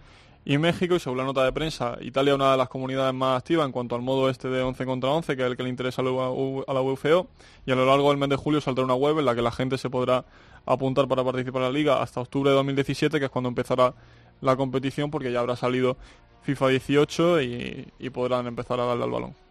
y 0.45 0.57
México, 0.57 0.95
y 0.95 1.01
según 1.01 1.18
la 1.18 1.24
nota 1.24 1.43
de 1.43 1.53
prensa, 1.53 1.97
Italia 2.01 2.31
es 2.31 2.37
una 2.37 2.53
de 2.53 2.57
las 2.57 2.68
comunidades 2.68 3.12
más 3.12 3.39
activas 3.39 3.66
en 3.66 3.72
cuanto 3.72 3.97
al 3.97 4.03
modo 4.03 4.31
este 4.31 4.49
de 4.49 4.62
11 4.62 4.87
contra 4.87 5.11
11, 5.11 5.37
que 5.37 5.43
es 5.43 5.49
el 5.49 5.57
que 5.57 5.64
le 5.64 5.68
interesa 5.68 6.01
a 6.01 6.05
la 6.05 6.81
UFO, 6.81 7.27
y 7.66 7.72
a 7.72 7.74
lo 7.74 7.87
largo 7.87 8.11
del 8.11 8.18
mes 8.18 8.29
de 8.29 8.37
julio 8.37 8.61
saldrá 8.61 8.85
una 8.85 8.95
web 8.95 9.18
en 9.18 9.24
la 9.24 9.35
que 9.35 9.43
la 9.43 9.51
gente 9.51 9.79
se 9.79 9.91
podrá 9.91 10.24
apuntar 10.64 11.09
para 11.09 11.24
participar 11.24 11.62
en 11.62 11.68
la 11.68 11.72
liga 11.72 12.01
hasta 12.01 12.20
octubre 12.20 12.51
de 12.51 12.55
2017, 12.55 13.18
que 13.18 13.24
es 13.24 13.31
cuando 13.33 13.49
empezará 13.49 13.95
la 14.41 14.55
competición, 14.55 15.11
porque 15.11 15.33
ya 15.33 15.41
habrá 15.41 15.57
salido 15.57 15.97
FIFA 16.43 16.68
18 16.68 17.43
y, 17.43 17.93
y 17.99 18.11
podrán 18.11 18.47
empezar 18.47 18.79
a 18.79 18.85
darle 18.85 19.03
al 19.03 19.11
balón. 19.11 19.45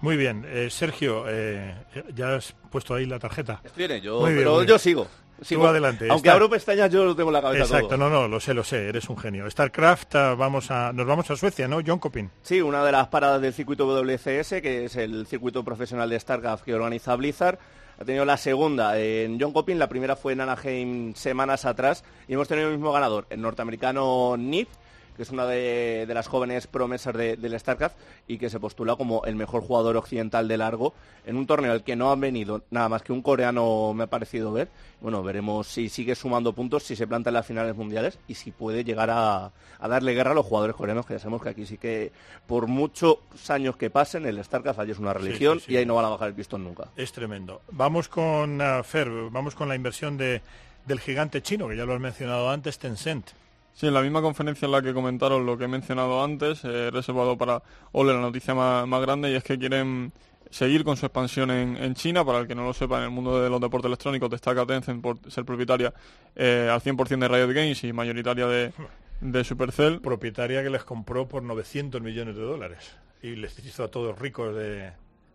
Muy 0.00 0.16
bien. 0.16 0.44
Eh, 0.48 0.68
Sergio, 0.70 1.24
eh, 1.28 1.74
ya 2.14 2.36
has 2.36 2.54
puesto 2.70 2.94
ahí 2.94 3.06
la 3.06 3.18
tarjeta. 3.18 3.60
Estoy 3.64 3.84
en 3.84 3.92
ello, 3.92 4.20
Muy 4.20 4.30
bien, 4.32 4.40
pero 4.44 4.56
bien. 4.56 4.68
yo 4.68 4.78
sigo. 4.78 5.06
sigo. 5.40 5.66
adelante, 5.66 6.06
Aunque 6.10 6.28
está. 6.28 6.34
abro 6.34 6.50
pestañas, 6.50 6.90
yo 6.90 7.04
lo 7.04 7.16
tengo 7.16 7.30
en 7.30 7.34
la 7.34 7.42
cabeza 7.42 7.64
Exacto, 7.64 7.88
todo. 7.88 7.98
no, 7.98 8.10
no, 8.10 8.28
lo 8.28 8.38
sé, 8.40 8.52
lo 8.54 8.62
sé, 8.64 8.88
eres 8.88 9.08
un 9.08 9.16
genio. 9.16 9.50
StarCraft, 9.50 10.14
ah, 10.16 10.34
vamos 10.34 10.70
a, 10.70 10.92
nos 10.92 11.06
vamos 11.06 11.30
a 11.30 11.36
Suecia, 11.36 11.66
¿no? 11.66 11.80
John 11.86 11.98
Copin. 11.98 12.30
Sí, 12.42 12.60
una 12.60 12.84
de 12.84 12.92
las 12.92 13.08
paradas 13.08 13.40
del 13.40 13.52
circuito 13.54 13.86
WCS, 13.86 14.60
que 14.60 14.84
es 14.84 14.96
el 14.96 15.26
circuito 15.26 15.64
profesional 15.64 16.08
de 16.10 16.20
StarCraft 16.20 16.64
que 16.64 16.74
organiza 16.74 17.16
Blizzard. 17.16 17.58
Ha 17.98 18.04
tenido 18.04 18.26
la 18.26 18.36
segunda 18.36 18.98
en 19.00 19.40
John 19.40 19.54
Copin, 19.54 19.78
la 19.78 19.88
primera 19.88 20.16
fue 20.16 20.34
en 20.34 20.42
Anaheim 20.42 21.14
semanas 21.14 21.64
atrás 21.64 22.04
y 22.28 22.34
hemos 22.34 22.46
tenido 22.46 22.68
el 22.68 22.74
mismo 22.74 22.92
ganador, 22.92 23.26
el 23.30 23.40
norteamericano 23.40 24.36
Nip, 24.38 24.68
que 25.16 25.22
es 25.22 25.30
una 25.30 25.46
de, 25.46 26.04
de 26.06 26.14
las 26.14 26.28
jóvenes 26.28 26.66
promesas 26.66 27.14
de- 27.14 27.36
del 27.36 27.58
StarCraft 27.58 27.96
y 28.28 28.38
que 28.38 28.50
se 28.50 28.60
postula 28.60 28.96
como 28.96 29.24
el 29.24 29.34
mejor 29.36 29.62
jugador 29.62 29.96
occidental 29.96 30.46
de 30.48 30.56
largo 30.58 30.94
en 31.24 31.36
un 31.36 31.46
torneo 31.46 31.72
al 31.72 31.82
que 31.82 31.96
no 31.96 32.12
han 32.12 32.20
venido 32.20 32.62
nada 32.70 32.88
más 32.88 33.02
que 33.02 33.12
un 33.12 33.22
coreano 33.22 33.92
me 33.94 34.04
ha 34.04 34.06
parecido 34.08 34.52
ver. 34.52 34.68
Bueno, 35.00 35.22
veremos 35.22 35.66
si 35.66 35.88
sigue 35.88 36.14
sumando 36.14 36.52
puntos, 36.52 36.82
si 36.84 36.96
se 36.96 37.06
planta 37.06 37.30
en 37.30 37.34
las 37.34 37.46
finales 37.46 37.74
mundiales 37.76 38.18
y 38.28 38.34
si 38.34 38.50
puede 38.50 38.84
llegar 38.84 39.10
a, 39.10 39.52
a 39.78 39.88
darle 39.88 40.14
guerra 40.14 40.30
a 40.32 40.34
los 40.34 40.46
jugadores 40.46 40.74
coreanos, 40.76 41.06
que 41.06 41.14
ya 41.14 41.18
sabemos 41.18 41.42
que 41.42 41.48
aquí 41.50 41.66
sí 41.66 41.76
que 41.78 42.12
por 42.46 42.66
muchos 42.66 43.18
años 43.48 43.76
que 43.76 43.90
pasen 43.90 44.26
el 44.26 44.42
StarCraft 44.42 44.78
allí 44.80 44.92
es 44.92 44.98
una 44.98 45.12
religión 45.12 45.60
sí, 45.60 45.66
sí. 45.66 45.72
y 45.72 45.76
ahí 45.76 45.86
no 45.86 45.94
van 45.94 46.06
a 46.06 46.08
bajar 46.10 46.28
el 46.28 46.34
pistón 46.34 46.64
nunca. 46.64 46.88
Es 46.96 47.12
tremendo. 47.12 47.60
Vamos 47.72 48.08
con 48.08 48.60
ah, 48.62 48.82
Fer, 48.82 49.08
vamos 49.30 49.54
con 49.54 49.68
la 49.68 49.74
inversión 49.76 50.16
de, 50.16 50.40
del 50.86 51.00
gigante 51.00 51.42
chino, 51.42 51.68
que 51.68 51.76
ya 51.76 51.84
lo 51.84 51.94
has 51.94 52.00
mencionado 52.00 52.48
antes, 52.50 52.78
Tencent. 52.78 53.28
Sí, 53.76 53.86
en 53.86 53.92
la 53.92 54.00
misma 54.00 54.22
conferencia 54.22 54.64
en 54.64 54.72
la 54.72 54.80
que 54.80 54.94
comentaron 54.94 55.44
lo 55.44 55.58
que 55.58 55.64
he 55.64 55.68
mencionado 55.68 56.24
antes, 56.24 56.64
eh, 56.64 56.90
reservado 56.90 57.36
para 57.36 57.62
Ole 57.92 58.14
la 58.14 58.20
noticia 58.20 58.54
más, 58.54 58.88
más 58.88 59.02
grande 59.02 59.30
y 59.30 59.34
es 59.34 59.44
que 59.44 59.58
quieren 59.58 60.14
seguir 60.48 60.82
con 60.82 60.96
su 60.96 61.04
expansión 61.04 61.50
en, 61.50 61.76
en 61.76 61.94
China. 61.94 62.24
Para 62.24 62.38
el 62.38 62.46
que 62.46 62.54
no 62.54 62.64
lo 62.64 62.72
sepa, 62.72 62.96
en 62.96 63.04
el 63.04 63.10
mundo 63.10 63.38
de 63.38 63.50
los 63.50 63.60
deportes 63.60 63.88
electrónicos 63.88 64.30
destaca 64.30 64.64
Tencent 64.64 65.02
por 65.02 65.18
ser 65.30 65.44
propietaria 65.44 65.92
eh, 66.34 66.70
al 66.72 66.80
100% 66.80 67.18
de 67.18 67.28
Riot 67.28 67.52
Games 67.52 67.84
y 67.84 67.92
mayoritaria 67.92 68.46
de, 68.46 68.72
de 69.20 69.44
Supercell. 69.44 70.00
Propietaria 70.00 70.62
que 70.62 70.70
les 70.70 70.82
compró 70.82 71.28
por 71.28 71.42
900 71.42 72.00
millones 72.00 72.34
de 72.34 72.42
dólares 72.42 72.96
y 73.22 73.36
les 73.36 73.58
hizo 73.58 73.84
a 73.84 73.88
todos 73.88 74.18
ricos 74.18 74.54
de, 74.54 74.92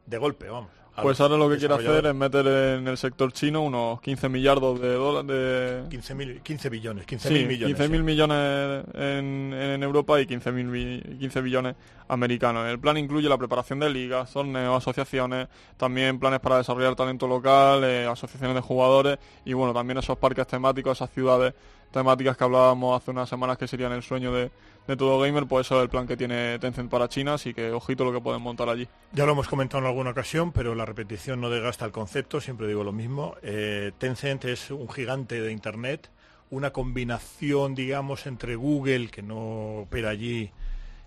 de 0.07 0.17
golpe, 0.17 0.49
vamos. 0.49 0.80
Pues 1.01 1.19
ahora 1.21 1.37
lo 1.37 1.49
que 1.49 1.57
quiere 1.57 1.73
hacer 1.73 2.05
es 2.05 2.13
meter 2.15 2.45
en 2.45 2.87
el 2.87 2.97
sector 2.97 3.31
chino 3.31 3.61
unos 3.63 4.01
15 4.01 4.29
millardos 4.29 4.79
de 4.81 4.93
dólares 4.93 5.27
de... 5.27 5.89
15, 5.89 6.15
mil- 6.15 6.41
15 6.41 6.69
billones, 6.69 7.05
15 7.05 7.27
Sí, 7.29 7.33
mil 7.35 7.47
millones. 7.47 7.77
15.000 7.77 7.95
sí. 7.97 8.03
millones 8.03 8.85
en, 8.93 9.53
en 9.53 9.83
Europa 9.83 10.19
y 10.21 10.25
15.000 10.25 10.71
bi- 10.71 11.17
15 11.17 11.41
billones 11.41 11.75
americanos. 12.09 12.67
El 12.67 12.77
plan 12.79 12.97
incluye 12.97 13.29
la 13.29 13.37
preparación 13.37 13.79
de 13.79 13.89
ligas, 13.89 14.31
torneos, 14.33 14.77
asociaciones, 14.77 15.47
también 15.77 16.19
planes 16.19 16.39
para 16.41 16.57
desarrollar 16.57 16.95
talento 16.95 17.25
local, 17.27 17.83
eh, 17.85 18.05
asociaciones 18.05 18.55
de 18.55 18.61
jugadores 18.61 19.17
y 19.45 19.53
bueno, 19.53 19.73
también 19.73 19.97
esos 19.97 20.17
parques 20.17 20.45
temáticos, 20.45 20.97
esas 20.97 21.09
ciudades 21.11 21.53
temáticas 21.91 22.37
que 22.37 22.43
hablábamos 22.43 23.01
hace 23.01 23.11
unas 23.11 23.29
semanas 23.29 23.57
que 23.57 23.67
serían 23.67 23.91
el 23.91 24.03
sueño 24.03 24.31
de, 24.31 24.51
de 24.87 24.97
todo 24.97 25.19
gamer, 25.19 25.45
pues 25.45 25.67
eso 25.67 25.77
es 25.77 25.83
el 25.83 25.89
plan 25.89 26.07
que 26.07 26.17
tiene 26.17 26.57
Tencent 26.59 26.89
para 26.89 27.07
China, 27.07 27.35
así 27.35 27.53
que 27.53 27.71
ojito 27.71 28.03
lo 28.03 28.11
que 28.11 28.21
pueden 28.21 28.41
montar 28.41 28.69
allí. 28.69 28.87
Ya 29.11 29.25
lo 29.25 29.33
hemos 29.33 29.47
comentado 29.47 29.83
en 29.83 29.87
alguna 29.87 30.11
ocasión, 30.11 30.51
pero 30.51 30.75
la 30.75 30.85
repetición 30.85 31.41
no 31.41 31.49
desgasta 31.49 31.85
el 31.85 31.91
concepto, 31.91 32.41
siempre 32.41 32.67
digo 32.67 32.83
lo 32.83 32.91
mismo. 32.91 33.35
Eh, 33.43 33.91
Tencent 33.97 34.45
es 34.45 34.71
un 34.71 34.89
gigante 34.89 35.41
de 35.41 35.51
Internet, 35.51 36.09
una 36.49 36.71
combinación, 36.71 37.75
digamos, 37.75 38.25
entre 38.25 38.55
Google, 38.55 39.09
que 39.09 39.21
no 39.21 39.81
opera 39.81 40.09
allí, 40.09 40.51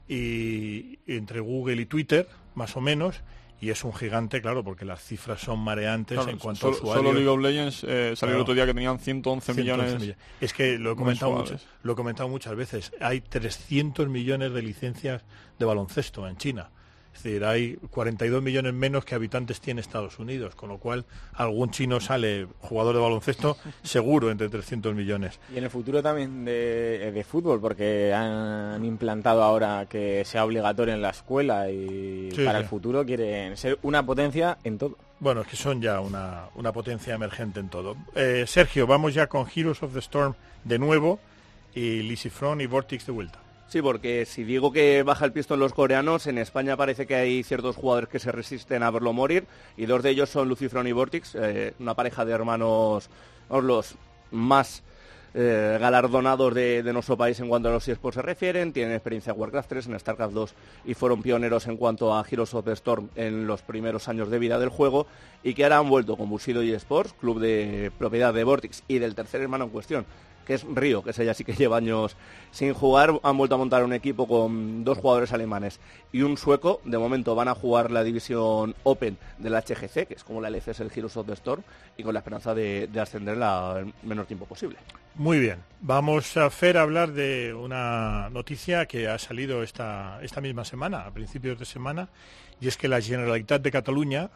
y 0.08 0.98
entre 1.06 1.40
Google 1.40 1.82
y 1.82 1.86
Twitter, 1.86 2.28
más 2.54 2.76
o 2.76 2.80
menos, 2.80 3.22
y 3.60 3.70
es 3.70 3.82
un 3.84 3.94
gigante, 3.94 4.42
claro, 4.42 4.62
porque 4.64 4.84
las 4.84 5.02
cifras 5.02 5.40
son 5.40 5.60
mareantes 5.60 6.16
Claro, 6.18 6.30
en 6.32 6.38
cuanto 6.38 6.60
solo, 6.60 6.74
a 6.74 6.76
usuarios. 6.78 7.04
solo 7.06 7.12
League 7.14 7.28
of 7.28 7.40
Legends 7.40 7.84
eh, 7.84 7.86
salió 7.86 8.16
Claro. 8.18 8.34
el 8.34 8.40
otro 8.42 8.54
día 8.54 8.66
que 8.66 8.74
tenían 8.74 8.98
111 8.98 9.54
millones. 9.54 9.86
111 9.86 9.98
millones. 10.00 10.24
Es 10.40 10.52
que 10.52 10.78
lo 10.78 10.92
he 10.92 10.96
comentado 10.96 11.30
mucho, 11.32 11.52
mensuales. 11.52 11.66
lo 11.82 11.92
he 11.92 11.96
comentado 11.96 12.28
muchas 12.28 12.56
veces. 12.56 12.92
Hay 13.00 13.20
300 13.22 14.08
millones 14.08 14.52
de 14.52 14.62
licencias 14.62 15.22
de 15.58 15.64
baloncesto 15.64 16.26
en 16.28 16.36
China. 16.36 16.70
Es 17.14 17.22
decir, 17.22 17.44
hay 17.44 17.76
42 17.90 18.42
millones 18.42 18.74
menos 18.74 19.04
que 19.04 19.14
habitantes 19.14 19.60
tiene 19.60 19.80
Estados 19.80 20.18
Unidos, 20.18 20.54
con 20.56 20.68
lo 20.68 20.78
cual 20.78 21.04
algún 21.34 21.70
chino 21.70 22.00
sale 22.00 22.48
jugador 22.60 22.94
de 22.96 23.00
baloncesto 23.00 23.56
seguro 23.82 24.30
entre 24.30 24.48
300 24.48 24.94
millones. 24.94 25.38
Y 25.54 25.58
en 25.58 25.64
el 25.64 25.70
futuro 25.70 26.02
también 26.02 26.44
de, 26.44 27.12
de 27.12 27.24
fútbol, 27.24 27.60
porque 27.60 28.12
han 28.12 28.84
implantado 28.84 29.42
ahora 29.42 29.86
que 29.88 30.24
sea 30.24 30.44
obligatorio 30.44 30.92
en 30.92 31.00
la 31.02 31.10
escuela 31.10 31.70
y 31.70 32.30
Sí, 32.32 32.44
para 32.44 32.58
sí. 32.58 32.62
el 32.64 32.68
futuro 32.68 33.04
quieren 33.06 33.56
ser 33.56 33.78
una 33.82 34.04
potencia 34.04 34.58
en 34.64 34.76
todo. 34.78 34.98
Bueno, 35.20 35.42
es 35.42 35.46
que 35.46 35.56
son 35.56 35.80
ya 35.80 36.00
una, 36.00 36.46
una 36.56 36.72
potencia 36.72 37.14
emergente 37.14 37.60
en 37.60 37.68
todo. 37.68 37.96
Eh, 38.16 38.44
Sergio, 38.46 38.86
vamos 38.86 39.14
ya 39.14 39.28
con 39.28 39.46
Heroes 39.54 39.82
of 39.82 39.92
the 39.94 40.00
Storm 40.00 40.34
de 40.64 40.78
nuevo 40.78 41.20
y 41.74 42.02
Lisifron 42.02 42.60
y 42.60 42.66
Vortex 42.66 43.06
de 43.06 43.12
vuelta. 43.12 43.38
Sí, 43.66 43.82
porque 43.82 44.24
si 44.26 44.44
digo 44.44 44.72
que 44.72 45.02
baja 45.02 45.24
el 45.24 45.32
pistón 45.32 45.58
los 45.58 45.72
coreanos, 45.72 46.26
en 46.26 46.38
España 46.38 46.76
parece 46.76 47.06
que 47.06 47.16
hay 47.16 47.42
ciertos 47.42 47.76
jugadores 47.76 48.08
que 48.08 48.18
se 48.18 48.30
resisten 48.30 48.82
a 48.82 48.90
verlo 48.90 49.12
morir 49.12 49.46
y 49.76 49.86
dos 49.86 50.02
de 50.02 50.10
ellos 50.10 50.30
son 50.30 50.48
Lucifron 50.48 50.86
y 50.86 50.92
Vortex, 50.92 51.34
eh, 51.34 51.74
una 51.80 51.94
pareja 51.94 52.24
de 52.24 52.32
hermanos 52.32 53.08
los 53.50 53.94
más 54.30 54.82
eh, 55.36 55.78
galardonados 55.80 56.54
de, 56.54 56.82
nuestro 56.92 57.16
país 57.16 57.40
en 57.40 57.48
cuanto 57.48 57.68
a 57.68 57.72
los 57.72 57.88
eSports 57.88 58.14
se 58.14 58.22
refieren, 58.22 58.72
tienen 58.72 58.94
experiencia 58.94 59.32
en 59.32 59.40
Warcraft 59.40 59.68
3, 59.68 59.86
en 59.88 59.98
StarCraft 59.98 60.32
2 60.32 60.54
y 60.84 60.94
fueron 60.94 61.22
pioneros 61.22 61.66
en 61.66 61.76
cuanto 61.76 62.14
a 62.14 62.24
Heroes 62.24 62.54
of 62.54 62.64
the 62.64 62.72
Storm 62.72 63.08
en 63.16 63.48
los 63.48 63.62
primeros 63.62 64.06
años 64.06 64.30
de 64.30 64.38
vida 64.38 64.60
del 64.60 64.68
juego 64.68 65.08
y 65.42 65.54
que 65.54 65.64
ahora 65.64 65.78
han 65.78 65.88
vuelto 65.88 66.16
con 66.16 66.30
Bushido 66.30 66.62
eSports, 66.62 67.14
club 67.14 67.40
de 67.40 67.90
propiedad 67.98 68.32
de 68.32 68.44
Vortex 68.44 68.84
y 68.86 68.98
del 69.00 69.16
tercer 69.16 69.40
hermano 69.40 69.64
en 69.64 69.70
cuestión, 69.70 70.06
que 70.44 70.54
es 70.54 70.64
Río, 70.64 71.02
que 71.02 71.10
ese 71.10 71.24
ya 71.24 71.34
sí 71.34 71.44
que 71.44 71.52
lleva 71.54 71.76
años 71.78 72.16
sin 72.50 72.72
jugar. 72.74 73.18
Han 73.22 73.36
vuelto 73.36 73.54
a 73.54 73.58
montar 73.58 73.82
un 73.84 73.92
equipo 73.92 74.26
con 74.28 74.84
dos 74.84 74.98
jugadores 74.98 75.32
alemanes 75.32 75.80
y 76.12 76.22
un 76.22 76.36
sueco. 76.36 76.80
De 76.84 76.98
momento 76.98 77.34
van 77.34 77.48
a 77.48 77.54
jugar 77.54 77.90
la 77.90 78.04
división 78.04 78.74
Open 78.84 79.16
del 79.38 79.54
HGC, 79.54 80.06
que 80.06 80.14
es 80.14 80.24
como 80.24 80.40
la 80.40 80.48
LCS 80.50 80.80
el 80.80 80.90
Heroes 80.94 81.16
of 81.16 81.26
the 81.26 81.32
Storm, 81.34 81.62
y 81.96 82.02
con 82.02 82.14
la 82.14 82.20
esperanza 82.20 82.54
de, 82.54 82.88
de 82.88 83.00
ascender 83.00 83.36
la- 83.36 83.80
el 83.80 83.92
menor 84.02 84.26
tiempo 84.26 84.46
posible. 84.46 84.76
Muy 85.16 85.38
bien, 85.38 85.58
vamos 85.80 86.36
a 86.36 86.46
a 86.76 86.80
hablar 86.82 87.12
de 87.12 87.54
una 87.54 88.28
noticia 88.30 88.86
que 88.86 89.06
ha 89.08 89.18
salido 89.18 89.62
esta, 89.62 90.18
esta 90.22 90.40
misma 90.40 90.64
semana, 90.64 91.06
a 91.06 91.10
principios 91.12 91.58
de 91.58 91.64
semana, 91.64 92.08
y 92.60 92.66
es 92.68 92.76
que 92.76 92.88
la 92.88 93.00
Generalitat 93.00 93.62
de 93.62 93.70
Cataluña 93.70 94.30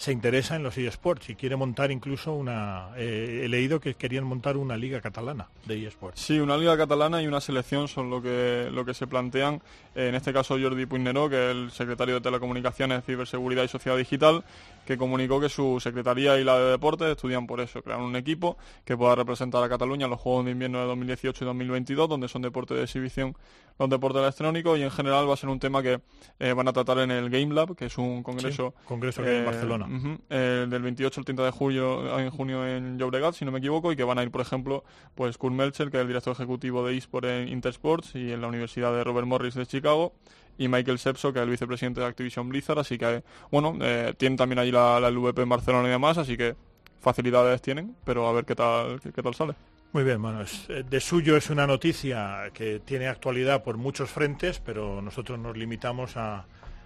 se 0.00 0.12
interesa 0.12 0.56
en 0.56 0.62
los 0.62 0.78
eSports 0.78 1.28
y 1.28 1.34
quiere 1.34 1.56
montar 1.56 1.90
incluso 1.90 2.32
una... 2.32 2.88
eh, 2.96 3.42
he 3.44 3.48
leído 3.50 3.80
que 3.80 3.92
querían 3.96 4.24
montar 4.24 4.56
una 4.56 4.74
liga 4.78 5.02
catalana 5.02 5.48
de 5.66 5.86
eSports. 5.86 6.18
Sí, 6.18 6.40
una 6.40 6.56
liga 6.56 6.74
catalana 6.78 7.20
y 7.20 7.26
una 7.26 7.42
selección 7.42 7.86
son 7.86 8.08
lo 8.08 8.22
que, 8.22 8.70
lo 8.72 8.86
que 8.86 8.94
se 8.94 9.06
plantean. 9.06 9.60
Eh, 9.94 10.08
En 10.08 10.14
este 10.14 10.32
caso 10.32 10.56
Jordi 10.58 10.86
Puigneró, 10.86 11.28
que 11.28 11.50
es 11.50 11.54
el 11.54 11.70
secretario 11.70 12.14
de 12.14 12.22
Telecomunicaciones, 12.22 13.04
Ciberseguridad 13.04 13.62
y 13.62 13.68
Sociedad 13.68 13.98
Digital, 13.98 14.42
que 14.86 14.96
comunicó 14.96 15.38
que 15.38 15.50
su 15.50 15.78
secretaría 15.80 16.38
y 16.38 16.44
la 16.44 16.58
de 16.58 16.70
Deportes 16.70 17.08
estudian 17.08 17.46
por 17.46 17.60
eso, 17.60 17.82
crear 17.82 18.00
un 18.00 18.16
equipo 18.16 18.56
que 18.86 18.96
pueda 18.96 19.14
representar 19.16 19.62
a 19.62 19.68
Cataluña 19.68 20.06
en 20.06 20.12
los 20.12 20.20
Juegos 20.20 20.46
de 20.46 20.52
Invierno 20.52 20.80
de 20.80 20.86
2018 20.86 21.44
y 21.44 21.46
2022, 21.46 22.08
donde 22.08 22.28
son 22.28 22.40
deportes 22.40 22.78
de 22.78 22.84
exhibición 22.84 23.36
los 23.80 23.90
deportes 23.90 24.20
electrónicos 24.22 24.78
y 24.78 24.82
en 24.82 24.90
general 24.90 25.28
va 25.28 25.34
a 25.34 25.36
ser 25.36 25.48
un 25.48 25.58
tema 25.58 25.82
que 25.82 26.00
eh, 26.38 26.52
van 26.52 26.68
a 26.68 26.72
tratar 26.72 26.98
en 26.98 27.10
el 27.10 27.30
Game 27.30 27.52
Lab, 27.54 27.74
que 27.74 27.86
es 27.86 27.96
un 27.98 28.22
congreso 28.22 28.74
Sí, 28.78 28.84
congreso 28.86 29.22
que 29.22 29.30
hay 29.30 29.36
en 29.38 29.44
Barcelona. 29.46 29.86
ujú, 29.86 30.18
eh, 30.28 30.66
del 30.68 30.82
28 30.82 31.20
al 31.20 31.24
30 31.24 31.44
de 31.44 31.50
julio 31.50 32.18
en 32.18 32.30
junio 32.30 32.66
en 32.66 32.98
Llobregat, 32.98 33.34
si 33.34 33.44
no 33.46 33.50
me 33.52 33.58
equivoco, 33.58 33.90
y 33.90 33.96
que 33.96 34.04
van 34.04 34.18
a 34.18 34.22
ir, 34.22 34.30
por 34.30 34.42
ejemplo, 34.42 34.84
pues 35.14 35.38
Kurt 35.38 35.54
Melcher, 35.54 35.90
que 35.90 35.96
es 35.96 36.02
el 36.02 36.06
director 36.08 36.32
ejecutivo 36.34 36.86
de 36.86 36.96
eSport 36.96 37.24
en 37.24 37.48
Intersports 37.48 38.14
y 38.14 38.30
en 38.32 38.40
la 38.42 38.48
Universidad 38.48 38.92
de 38.92 39.02
Robert 39.02 39.26
Morris 39.26 39.54
de 39.54 39.64
Chicago, 39.66 40.12
y 40.58 40.68
Michael 40.68 40.98
Sepso, 40.98 41.32
que 41.32 41.38
es 41.38 41.44
el 41.44 41.50
vicepresidente 41.50 42.00
de 42.00 42.06
Activision 42.06 42.50
Blizzard, 42.50 42.78
así 42.78 42.98
que, 42.98 43.24
bueno, 43.50 43.78
eh, 43.80 44.12
tienen 44.18 44.36
también 44.36 44.58
allí 44.58 44.70
la, 44.70 45.00
la 45.00 45.10
LVP 45.10 45.40
en 45.40 45.48
Barcelona 45.48 45.88
y 45.88 45.90
demás, 45.90 46.18
así 46.18 46.36
que 46.36 46.54
facilidades 47.00 47.62
tienen, 47.62 47.96
pero 48.04 48.28
a 48.28 48.32
ver 48.32 48.44
qué 48.44 48.54
tal, 48.54 49.00
qué, 49.00 49.10
qué 49.10 49.22
tal 49.22 49.34
sale. 49.34 49.54
Muy 49.92 50.04
bien, 50.04 50.24
es- 50.40 50.66
eh, 50.68 50.84
de 50.88 51.00
suyo 51.00 51.36
es 51.36 51.50
una 51.50 51.66
noticia 51.66 52.50
que 52.54 52.80
tiene 52.80 53.08
actualidad 53.08 53.62
por 53.64 53.76
muchos 53.76 54.08
frentes, 54.08 54.60
pero 54.64 55.02
nosotros 55.02 55.38
nos 55.38 55.56
limitamos 55.56 56.16
a, 56.16 56.44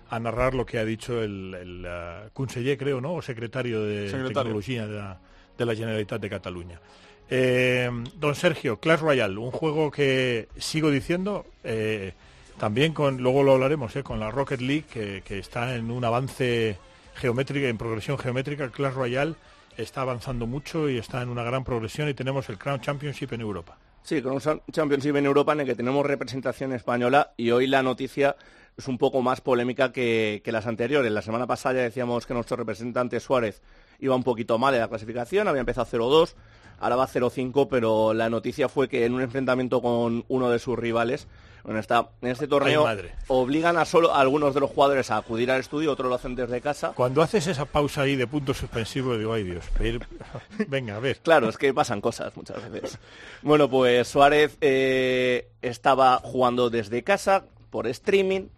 a 0.08 0.18
narrar 0.20 0.54
lo 0.54 0.64
que 0.64 0.78
ha 0.78 0.84
dicho 0.86 1.22
el, 1.22 1.54
el 1.54 1.84
eh, 1.86 2.28
conseller, 2.32 2.78
creo, 2.78 3.00
¿no? 3.02 3.14
O 3.14 3.22
secretario 3.22 3.82
de 3.82 4.08
Secretario. 4.08 4.32
Tecnología 4.42 4.86
de 4.86 4.94
la, 4.98 5.18
de 5.58 5.66
la 5.66 5.74
Generalitat 5.74 6.20
de 6.20 6.30
Cataluña. 6.30 6.80
Eh, 7.28 7.90
don 8.16 8.34
Sergio, 8.34 8.78
Clash 8.80 9.00
Royale, 9.00 9.36
un 9.38 9.50
juego 9.50 9.90
que 9.90 10.48
sigo 10.56 10.90
diciendo, 10.90 11.44
eh, 11.62 12.12
también 12.58 12.94
con, 12.94 13.18
luego 13.18 13.42
lo 13.42 13.52
hablaremos, 13.52 13.94
eh, 13.96 14.02
con 14.02 14.18
la 14.18 14.30
Rocket 14.30 14.60
League, 14.60 14.84
que, 14.90 15.22
que 15.26 15.38
está 15.38 15.74
en 15.74 15.90
un 15.90 16.04
avance 16.06 16.78
geométrico, 17.16 17.66
en 17.66 17.76
progresión 17.76 18.16
geométrica, 18.18 18.70
Clash 18.70 18.94
Royale 18.94 19.34
está 19.76 20.02
avanzando 20.02 20.46
mucho 20.46 20.88
y 20.88 20.98
está 20.98 21.22
en 21.22 21.28
una 21.28 21.42
gran 21.42 21.64
progresión 21.64 22.08
y 22.08 22.14
tenemos 22.14 22.48
el 22.48 22.58
Crown 22.58 22.80
Championship 22.80 23.32
en 23.32 23.40
Europa. 23.40 23.78
Sí, 24.02 24.20
Sam- 24.20 24.60
Championship 24.70 25.16
en 25.16 25.26
Europa 25.26 25.52
en 25.54 25.60
el 25.60 25.66
que 25.66 25.74
tenemos 25.74 26.04
representación 26.04 26.72
española 26.72 27.32
y 27.36 27.50
hoy 27.50 27.66
la 27.66 27.82
noticia 27.82 28.36
es 28.76 28.88
un 28.88 28.98
poco 28.98 29.22
más 29.22 29.40
polémica 29.40 29.92
que, 29.92 30.42
que 30.44 30.52
las 30.52 30.66
anteriores. 30.66 31.10
La 31.10 31.22
semana 31.22 31.46
pasada 31.46 31.76
ya 31.76 31.82
decíamos 31.82 32.26
que 32.26 32.34
nuestro 32.34 32.56
representante 32.56 33.18
Suárez 33.20 33.62
iba 34.00 34.14
un 34.14 34.24
poquito 34.24 34.58
mal 34.58 34.74
en 34.74 34.80
la 34.80 34.88
clasificación, 34.88 35.48
había 35.48 35.60
empezado 35.60 35.86
0-2, 35.90 36.34
ahora 36.80 36.96
va 36.96 37.06
0-5, 37.08 37.68
pero 37.70 38.14
la 38.14 38.28
noticia 38.30 38.68
fue 38.68 38.88
que 38.88 39.04
en 39.04 39.14
un 39.14 39.22
enfrentamiento 39.22 39.80
con 39.82 40.24
uno 40.28 40.50
de 40.50 40.58
sus 40.58 40.78
rivales, 40.78 41.26
en, 41.66 41.78
esta, 41.78 42.10
en 42.20 42.28
este 42.28 42.46
torneo, 42.46 42.86
Ay, 42.86 42.98
obligan 43.28 43.78
a 43.78 43.86
solo 43.86 44.12
a 44.14 44.20
algunos 44.20 44.52
de 44.52 44.60
los 44.60 44.70
jugadores 44.70 45.10
a 45.10 45.16
acudir 45.16 45.50
al 45.50 45.60
estudio, 45.60 45.92
otros 45.92 46.10
lo 46.10 46.14
hacen 46.16 46.34
desde 46.34 46.60
casa. 46.60 46.92
Cuando 46.94 47.22
haces 47.22 47.46
esa 47.46 47.64
pausa 47.64 48.02
ahí 48.02 48.16
de 48.16 48.26
puntos 48.26 48.58
suspensivos, 48.58 49.16
digo, 49.18 49.32
ay 49.32 49.44
Dios, 49.44 49.64
pedir- 49.78 50.06
venga, 50.68 50.96
a 50.96 50.98
ver. 51.00 51.20
Claro, 51.20 51.48
es 51.48 51.56
que 51.56 51.72
pasan 51.72 52.02
cosas 52.02 52.36
muchas 52.36 52.70
veces. 52.70 52.98
Bueno, 53.40 53.70
pues 53.70 54.06
Suárez 54.08 54.58
eh, 54.60 55.48
estaba 55.62 56.20
jugando 56.22 56.68
desde 56.68 57.02
casa 57.02 57.44
por 57.70 57.86
streaming, 57.86 58.48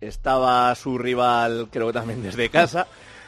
estaba 0.00 0.74
su 0.74 0.98
rival, 0.98 1.68
creo 1.70 1.86
que 1.88 1.92
también 1.92 2.22
desde 2.22 2.48
casa, 2.50 2.86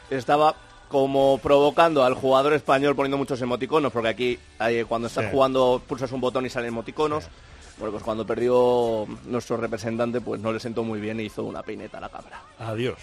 estaba 0.09 0.55
como 0.89 1.39
provocando 1.41 2.03
al 2.03 2.13
jugador 2.13 2.53
español 2.53 2.95
poniendo 2.95 3.17
muchos 3.17 3.41
emoticonos, 3.41 3.91
porque 3.91 4.09
aquí 4.09 4.39
eh, 4.61 4.85
cuando 4.87 5.07
estás 5.07 5.25
Sí. 5.25 5.31
jugando 5.31 5.81
pulsas 5.87 6.11
un 6.11 6.21
botón 6.21 6.45
y 6.45 6.49
salen 6.49 6.69
emoticonos. 6.69 7.27
Bueno, 7.77 7.91
pues 7.91 8.03
cuando 8.03 8.25
perdió 8.25 9.05
nuestro 9.25 9.57
representante, 9.57 10.19
pues 10.19 10.41
no 10.41 10.51
le 10.51 10.59
sentó 10.59 10.83
muy 10.83 10.99
bien 10.99 11.19
e 11.19 11.23
hizo 11.25 11.43
una 11.43 11.61
peineta 11.61 11.99
a 11.99 12.01
la 12.01 12.09
cámara. 12.09 12.41
Adiós. 12.57 12.97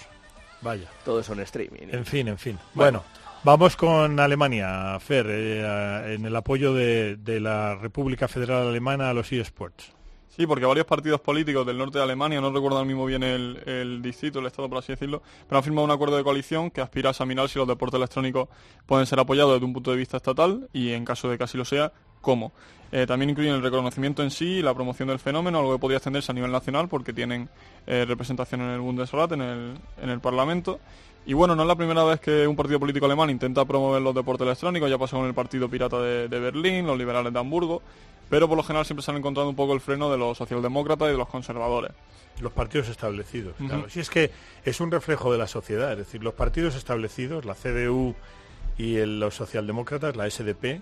Vaya. 0.63 0.89
Todo 1.05 1.21
eso 1.21 1.33
en 1.35 1.41
streaming. 1.41 1.89
En 1.93 2.05
fin, 2.07 2.27
en 2.27 2.39
fin. 2.39 2.59
Bueno, 2.73 3.05
vamos 3.45 3.77
con 3.77 4.19
Alemania, 4.19 4.99
Fer, 4.99 5.27
eh, 5.29 6.15
en 6.15 6.25
el 6.25 6.35
apoyo 6.35 6.73
de, 6.75 7.17
de 7.17 7.39
la 7.39 7.77
República 7.77 8.27
Federal 8.27 8.67
Alemana 8.67 9.11
a 9.11 9.15
los 9.15 9.31
eSports. 9.31 9.93
Sí, 10.35 10.49
porque 10.49 10.67
varios 10.67 10.85
partidos 10.85 11.21
políticos 11.21 11.65
del 11.65 11.79
norte 11.79 11.99
de 11.99 12.05
Alemania, 12.05 12.41
no 12.41 12.51
recuerdo 12.51 12.81
al 12.81 12.87
mismo 12.87 13.07
bien 13.07 13.23
el, 13.23 13.57
el 13.67 14.03
distrito, 14.03 14.41
el 14.41 14.47
estado, 14.47 14.69
por 14.69 14.79
así 14.79 14.91
decirlo, 14.91 15.23
pero 15.47 15.59
han 15.59 15.63
firmado 15.63 15.85
un 15.85 15.93
acuerdo 15.93 16.17
de 16.17 16.25
coalición 16.25 16.73
que 16.73 16.81
aspira 16.81 17.11
a 17.11 17.13
examinar 17.13 17.49
si 17.49 17.57
los 17.57 17.69
deportes 17.69 17.99
electrónicos 17.99 18.49
pueden 18.85 19.07
ser 19.07 19.21
apoyados 19.21 19.53
desde 19.53 19.65
un 19.65 19.73
punto 19.73 19.93
de 19.93 19.97
vista 19.97 20.17
estatal 20.17 20.69
y, 20.73 20.91
en 20.91 21.05
caso 21.05 21.29
de 21.29 21.39
que 21.39 21.45
así 21.45 21.57
lo 21.57 21.65
sea, 21.65 21.93
cómo. 22.21 22.51
Eh, 22.91 23.07
también 23.07 23.31
incluyen 23.31 23.55
el 23.55 23.63
reconocimiento 23.63 24.25
en 24.25 24.33
sí 24.33 24.57
y 24.57 24.63
la 24.63 24.75
promoción 24.75 25.07
del 25.07 25.21
fenómeno, 25.21 25.61
algo 25.61 25.75
que 25.75 25.79
podría 25.79 25.99
extenderse 25.99 26.33
a 26.33 26.35
nivel 26.35 26.51
nacional 26.51 26.89
porque 26.89 27.13
tienen 27.13 27.49
eh, 27.87 28.05
representación 28.05 28.61
en 28.63 28.71
el 28.71 28.81
Bundesrat, 28.81 29.31
en 29.31 29.41
el, 29.41 29.75
en 30.03 30.11
el 30.11 30.19
Parlamento. 30.19 30.81
Y 31.27 31.33
bueno, 31.33 31.55
no 31.55 31.63
es 31.63 31.69
la 31.69 31.77
primera 31.77 32.03
vez 32.03 32.19
que 32.19 32.47
un 32.47 32.57
partido 32.57 32.81
político 32.81 33.07
alemán 33.07 33.31
intenta 33.31 33.65
promover 33.65 34.03
los 34.03 34.15
deportes 34.15 34.47
electrónicos, 34.47 34.91
ya 34.91 34.99
pasó 34.99 35.17
con 35.17 35.27
el 35.27 35.33
Partido 35.33 35.69
Pirata 35.69 36.01
de, 36.01 36.29
de 36.29 36.41
Berlín, 36.41 36.87
los 36.87 36.99
liberales 36.99 37.33
de 37.33 37.39
Hamburgo, 37.39 37.83
pero 38.31 38.49
por 38.49 38.57
lo 38.57 38.63
general 38.63 38.85
siempre 38.87 39.03
se 39.03 39.11
han 39.11 39.17
encontrado 39.17 39.49
un 39.49 39.57
poco 39.57 39.73
el 39.75 39.81
freno 39.81 40.11
de 40.11 40.19
los 40.19 40.39
socialdemócratas 40.39 41.09
y 41.09 41.13
de 41.13 41.19
los 41.19 41.29
conservadores. 41.29 41.93
Los 42.41 42.53
partidos 42.53 42.89
establecidos, 42.89 43.55
claro. 43.69 43.89
Si 43.89 44.01
es 44.01 44.11
que 44.11 44.31
es 44.65 44.81
un 44.81 44.91
reflejo 44.91 45.31
de 45.31 45.39
la 45.39 45.47
sociedad, 45.47 45.93
es 45.93 45.99
decir, 45.99 46.23
los 46.25 46.35
partidos 46.35 46.75
establecidos, 46.75 47.45
la 47.45 47.55
CDU 47.55 48.15
y 48.77 48.97
el- 48.97 49.21
los 49.21 49.35
socialdemócratas, 49.37 50.17
la 50.17 50.27
SDP, 50.27 50.81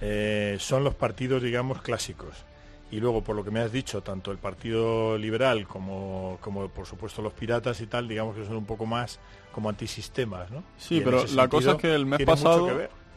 eh, 0.00 0.56
son 0.58 0.84
los 0.84 0.94
partidos, 0.94 1.42
digamos, 1.42 1.82
clásicos. 1.82 2.44
Y 2.90 3.00
luego, 3.00 3.22
por 3.22 3.34
lo 3.36 3.44
que 3.44 3.50
me 3.50 3.60
has 3.60 3.72
dicho, 3.72 4.02
tanto 4.02 4.30
el 4.32 4.38
Partido 4.38 5.16
Liberal 5.16 5.66
como, 5.66 6.36
como 6.42 6.68
por 6.68 6.86
supuesto, 6.86 7.22
los 7.22 7.32
piratas 7.32 7.80
y 7.80 7.86
tal, 7.86 8.06
digamos 8.06 8.36
que 8.36 8.44
son 8.44 8.56
un 8.56 8.66
poco 8.66 8.84
más 8.84 9.18
como 9.52 9.68
antisistemas, 9.70 10.50
¿no? 10.50 10.62
Sí, 10.76 11.00
pero 11.04 11.18
la 11.34 11.48
cosa 11.48 11.70
es 11.72 11.76
que 11.78 11.94
el 11.94 12.04
mes 12.06 12.18
pasado. 12.26 12.66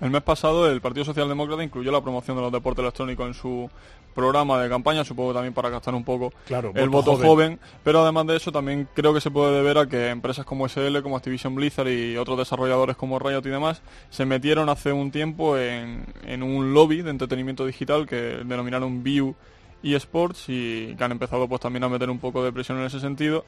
El 0.01 0.09
mes 0.09 0.21
pasado 0.23 0.69
el 0.69 0.81
Partido 0.81 1.05
Socialdemócrata 1.05 1.63
incluyó 1.63 1.91
la 1.91 2.01
promoción 2.01 2.35
de 2.37 2.43
los 2.43 2.51
deportes 2.51 2.83
electrónicos 2.83 3.27
en 3.27 3.33
su 3.33 3.69
programa 4.13 4.61
de 4.61 4.69
campaña, 4.69 5.03
supongo 5.03 5.33
también 5.33 5.53
para 5.53 5.69
gastar 5.69 5.93
un 5.93 6.03
poco 6.03 6.31
Claro, 6.45 6.71
el 6.73 6.89
voto 6.89 7.11
voto 7.11 7.23
joven. 7.23 7.57
joven. 7.57 7.59
pero 7.83 8.01
además 8.01 8.27
de 8.27 8.37
eso 8.37 8.51
también 8.51 8.87
creo 8.93 9.13
que 9.13 9.19
se 9.21 9.29
puede 9.29 9.53
deber 9.55 9.77
a 9.77 9.87
que 9.87 10.09
empresas 10.09 10.45
como 10.45 10.67
SL, 10.67 11.01
como 11.01 11.17
Activision 11.17 11.53
Blizzard 11.53 11.89
y 11.89 12.15
otros 12.17 12.37
desarrolladores 12.37 12.95
como 12.95 13.19
Riot 13.19 13.41
y 13.45 13.49
demás 13.49 13.81
se 14.09 14.25
metieron 14.25 14.69
hace 14.69 14.93
un 14.93 15.11
tiempo 15.11 15.57
en, 15.57 16.05
en 16.25 16.43
un 16.43 16.73
lobby 16.73 17.01
de 17.01 17.09
entretenimiento 17.09 17.65
digital 17.65 18.07
que 18.07 18.15
denominaron 18.45 19.03
View 19.03 19.35
eSports 19.83 20.45
y 20.47 20.95
que 20.97 21.03
han 21.03 21.11
empezado 21.11 21.47
pues 21.47 21.61
también 21.61 21.83
a 21.83 21.89
meter 21.89 22.09
un 22.09 22.19
poco 22.19 22.43
de 22.43 22.51
presión 22.53 22.79
en 22.79 22.85
ese 22.85 22.99
sentido 22.99 23.43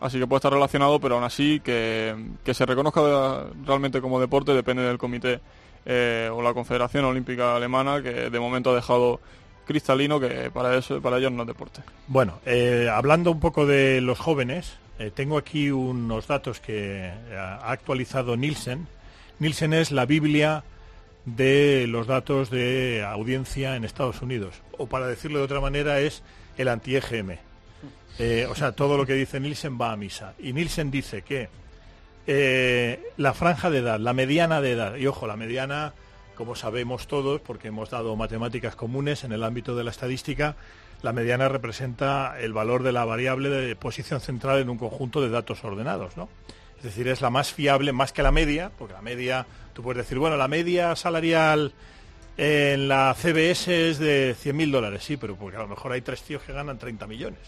Así 0.00 0.18
que 0.18 0.26
puede 0.26 0.38
estar 0.38 0.52
relacionado, 0.52 1.00
pero 1.00 1.14
aún 1.14 1.24
así 1.24 1.60
que, 1.60 2.14
que 2.44 2.52
se 2.52 2.66
reconozca 2.66 3.44
realmente 3.64 4.00
como 4.00 4.20
deporte 4.20 4.52
depende 4.52 4.82
del 4.82 4.98
comité 4.98 5.40
eh, 5.86 6.30
o 6.32 6.40
la 6.40 6.54
Confederación 6.54 7.04
Olímpica 7.04 7.56
Alemana, 7.56 8.02
que 8.02 8.30
de 8.30 8.40
momento 8.40 8.70
ha 8.70 8.74
dejado 8.74 9.20
cristalino 9.66 10.20
que 10.20 10.50
para 10.50 10.76
eso 10.76 11.00
para 11.00 11.18
ellos 11.18 11.32
no 11.32 11.42
es 11.42 11.48
deporte. 11.48 11.82
Bueno, 12.06 12.40
eh, 12.46 12.88
hablando 12.92 13.30
un 13.30 13.40
poco 13.40 13.66
de 13.66 14.00
los 14.00 14.18
jóvenes, 14.18 14.78
eh, 14.98 15.10
tengo 15.14 15.36
aquí 15.38 15.70
unos 15.70 16.26
datos 16.26 16.60
que 16.60 17.10
ha 17.36 17.70
actualizado 17.70 18.36
Nielsen. 18.36 18.86
Nielsen 19.38 19.74
es 19.74 19.90
la 19.90 20.06
Biblia 20.06 20.64
de 21.24 21.86
los 21.86 22.06
datos 22.06 22.50
de 22.50 23.04
audiencia 23.06 23.76
en 23.76 23.84
Estados 23.84 24.22
Unidos, 24.22 24.54
o 24.76 24.86
para 24.86 25.06
decirlo 25.06 25.38
de 25.38 25.44
otra 25.44 25.60
manera 25.60 26.00
es 26.00 26.22
el 26.58 26.68
anti-EGM. 26.68 27.38
O 28.50 28.54
sea, 28.54 28.72
todo 28.72 28.96
lo 28.96 29.06
que 29.06 29.14
dice 29.14 29.40
Nielsen 29.40 29.78
va 29.80 29.92
a 29.92 29.96
misa. 29.96 30.34
Y 30.38 30.52
Nielsen 30.52 30.90
dice 30.90 31.22
que 31.22 31.48
eh, 32.26 33.02
la 33.16 33.34
franja 33.34 33.70
de 33.70 33.78
edad, 33.78 34.00
la 34.00 34.12
mediana 34.12 34.60
de 34.60 34.72
edad, 34.72 34.96
y 34.96 35.06
ojo, 35.06 35.26
la 35.26 35.36
mediana, 35.36 35.92
como 36.36 36.54
sabemos 36.56 37.06
todos, 37.06 37.40
porque 37.40 37.68
hemos 37.68 37.90
dado 37.90 38.16
matemáticas 38.16 38.76
comunes 38.76 39.24
en 39.24 39.32
el 39.32 39.44
ámbito 39.44 39.76
de 39.76 39.84
la 39.84 39.90
estadística, 39.90 40.56
la 41.02 41.12
mediana 41.12 41.48
representa 41.48 42.40
el 42.40 42.54
valor 42.54 42.82
de 42.82 42.92
la 42.92 43.04
variable 43.04 43.50
de 43.50 43.76
posición 43.76 44.20
central 44.20 44.60
en 44.60 44.70
un 44.70 44.78
conjunto 44.78 45.20
de 45.20 45.28
datos 45.28 45.62
ordenados, 45.62 46.16
¿no? 46.16 46.28
Es 46.78 46.84
decir, 46.84 47.08
es 47.08 47.20
la 47.20 47.30
más 47.30 47.52
fiable, 47.52 47.92
más 47.92 48.12
que 48.12 48.22
la 48.22 48.32
media, 48.32 48.70
porque 48.78 48.94
la 48.94 49.02
media, 49.02 49.46
tú 49.72 49.82
puedes 49.82 50.04
decir, 50.04 50.18
bueno, 50.18 50.36
la 50.36 50.48
media 50.48 50.96
salarial 50.96 51.72
en 52.36 52.88
la 52.88 53.14
CBS 53.14 53.90
es 53.90 53.98
de 53.98 54.34
100.000 54.34 54.70
dólares, 54.70 55.04
sí, 55.04 55.16
pero 55.16 55.36
porque 55.36 55.56
a 55.56 55.60
lo 55.60 55.68
mejor 55.68 55.92
hay 55.92 56.00
tres 56.00 56.22
tíos 56.22 56.42
que 56.42 56.52
ganan 56.52 56.78
30 56.78 57.06
millones. 57.06 57.40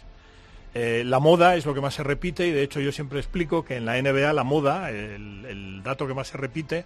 Eh, 0.78 1.04
la 1.04 1.20
moda 1.20 1.56
es 1.56 1.64
lo 1.64 1.72
que 1.72 1.80
más 1.80 1.94
se 1.94 2.02
repite 2.02 2.46
y 2.46 2.50
de 2.50 2.62
hecho 2.62 2.80
yo 2.80 2.92
siempre 2.92 3.18
explico 3.18 3.64
que 3.64 3.76
en 3.76 3.86
la 3.86 3.96
NBA 3.98 4.34
la 4.34 4.44
moda, 4.44 4.90
el, 4.90 5.80
dato 5.82 6.06
que 6.06 6.12
más 6.12 6.28
se 6.28 6.36
repite 6.36 6.84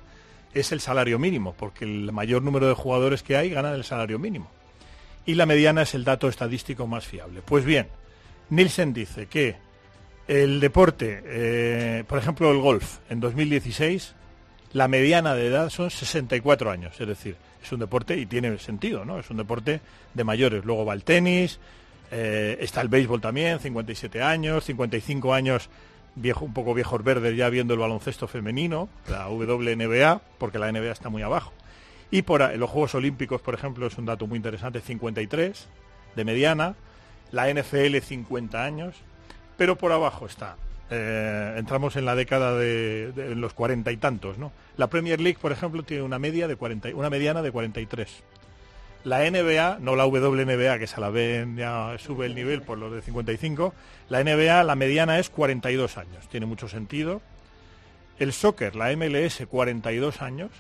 es 0.54 0.70
el 0.70 0.80
salario 0.80 1.18
mínimo, 1.18 1.56
porque 1.58 1.86
el 1.86 2.12
mayor 2.12 2.40
número 2.42 2.68
de 2.68 2.74
jugadores 2.74 3.24
que 3.24 3.36
hay 3.36 3.50
ganan 3.50 3.74
el 3.74 3.82
salario 3.82 4.20
mínimo. 4.20 4.48
Y 5.26 5.34
la 5.34 5.44
mediana 5.44 5.82
es 5.82 5.94
el 5.94 6.04
dato 6.04 6.28
estadístico 6.28 6.86
más 6.86 7.04
fiable. 7.04 7.42
Pues 7.44 7.64
bien, 7.64 7.88
Nielsen 8.50 8.92
dice 8.92 9.26
que 9.26 9.56
el 10.28 10.60
deporte, 10.60 11.22
eh, 11.24 12.04
por 12.06 12.18
ejemplo 12.18 12.52
el 12.52 12.58
golf, 12.58 12.98
en 13.10 13.18
2016, 13.18 14.14
la 14.72 14.86
mediana 14.86 15.34
de 15.34 15.48
edad 15.48 15.68
son 15.68 15.90
64 15.90 16.70
años, 16.70 17.00
es 17.00 17.08
decir, 17.08 17.34
es 17.60 17.72
un 17.72 17.80
deporte 17.80 18.16
y 18.16 18.26
tiene 18.26 18.56
sentido, 18.58 19.04
¿no? 19.04 19.18
Es 19.18 19.30
un 19.30 19.36
deporte 19.36 19.80
de 20.14 20.22
mayores. 20.22 20.64
Luego 20.64 20.84
va 20.84 20.94
el 20.94 21.02
tenis, 21.02 21.58
eh, 22.10 22.58
está 22.60 22.80
el 22.80 22.88
béisbol 22.88 23.20
también, 23.20 23.58
57 23.60 24.22
años, 24.22 24.64
55 24.64 25.32
años, 25.34 25.68
viejo, 26.16 26.44
un 26.44 26.52
poco 26.52 26.74
viejos 26.74 27.02
verdes 27.04 27.36
ya 27.36 27.48
viendo 27.48 27.74
el 27.74 27.80
baloncesto 27.80 28.26
femenino, 28.28 28.88
la 29.08 29.28
WNBA, 29.28 30.20
porque 30.38 30.58
la 30.58 30.70
NBA 30.72 30.90
está 30.92 31.08
muy 31.08 31.22
abajo. 31.22 31.52
Y 32.10 32.22
por 32.22 32.40
los 32.58 32.68
Juegos 32.68 32.94
Olímpicos, 32.96 33.40
por 33.40 33.54
ejemplo, 33.54 33.86
es 33.86 33.96
un 33.96 34.06
dato 34.06 34.26
muy 34.26 34.36
interesante, 34.36 34.80
53 34.80 35.68
de 36.16 36.24
mediana, 36.24 36.74
la 37.30 37.48
NFL 37.52 37.98
50 38.00 38.64
años, 38.64 38.96
pero 39.56 39.76
por 39.76 39.92
abajo 39.92 40.26
está. 40.26 40.56
eh, 40.92 41.54
entramos 41.56 41.94
en 41.94 42.04
la 42.04 42.16
década 42.16 42.56
de, 42.58 43.12
de 43.12 43.36
los 43.36 43.54
cuarenta 43.54 43.92
y 43.92 43.96
tantos, 43.96 44.38
¿no? 44.38 44.50
La 44.76 44.88
Premier 44.88 45.20
League, 45.20 45.38
por 45.40 45.52
ejemplo, 45.52 45.84
tiene 45.84 46.02
una 46.02 46.18
media 46.18 46.48
de 46.48 46.56
40, 46.56 46.88
y- 46.88 46.92
una 46.94 47.08
mediana 47.10 47.42
de 47.42 47.52
43. 47.52 48.24
La 49.02 49.28
NBA, 49.30 49.78
no 49.80 49.96
la 49.96 50.06
WNBA, 50.06 50.78
que 50.78 50.86
se 50.86 51.00
la 51.00 51.08
ven, 51.08 51.56
ya 51.56 51.96
sube 51.98 52.26
el 52.26 52.34
nivel 52.34 52.62
por 52.62 52.76
los 52.76 52.92
de 52.92 53.00
55. 53.00 53.72
La 54.10 54.22
NBA, 54.22 54.62
la 54.64 54.74
mediana 54.74 55.18
es 55.18 55.30
42 55.30 55.96
años. 55.96 56.28
Tiene 56.28 56.46
mucho 56.46 56.68
sentido. 56.68 57.22
El 58.18 58.34
soccer, 58.34 58.76
la 58.76 58.94
MLS, 58.94 59.46
42 59.48 60.20
años. 60.20 60.50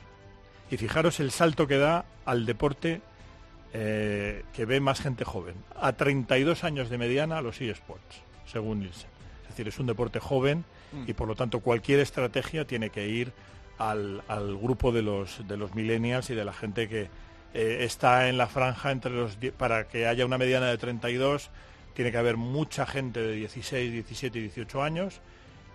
Y 0.70 0.78
fijaros 0.78 1.20
el 1.20 1.30
salto 1.32 1.66
que 1.66 1.76
da 1.76 2.06
al 2.24 2.46
deporte 2.46 3.02
eh, 3.72 4.42
que 4.54 4.64
ve 4.64 4.80
más 4.80 5.00
gente 5.00 5.24
joven. 5.24 5.54
A 5.78 5.92
32 5.92 6.64
años 6.64 6.88
de 6.88 6.96
mediana 6.96 7.38
a 7.38 7.42
los 7.42 7.60
eSports, 7.60 8.22
según 8.46 8.80
Nielsen. 8.80 9.10
Es 9.42 9.48
decir, 9.50 9.68
es 9.68 9.78
un 9.78 9.86
deporte 9.86 10.18
joven 10.18 10.64
y 11.06 11.12
por 11.12 11.28
lo 11.28 11.36
tanto 11.36 11.60
cualquier 11.60 12.00
estrategia 12.00 12.64
tiene 12.64 12.90
que 12.90 13.06
ir 13.06 13.32
al, 13.78 14.22
al 14.26 14.56
grupo 14.56 14.90
de 14.90 15.02
los, 15.02 15.46
de 15.46 15.56
los 15.56 15.74
millennials 15.74 16.30
y 16.30 16.34
de 16.34 16.44
la 16.44 16.52
gente 16.52 16.88
que 16.88 17.08
eh, 17.54 17.78
está 17.80 18.28
en 18.28 18.38
la 18.38 18.46
franja 18.46 18.90
entre 18.92 19.12
los 19.12 19.36
para 19.56 19.88
que 19.88 20.06
haya 20.06 20.24
una 20.26 20.38
mediana 20.38 20.66
de 20.66 20.78
32 20.78 21.50
tiene 21.94 22.12
que 22.12 22.18
haber 22.18 22.36
mucha 22.36 22.86
gente 22.86 23.20
de 23.20 23.32
16, 23.32 23.92
17 23.92 24.38
y 24.38 24.42
18 24.42 24.82
años, 24.82 25.20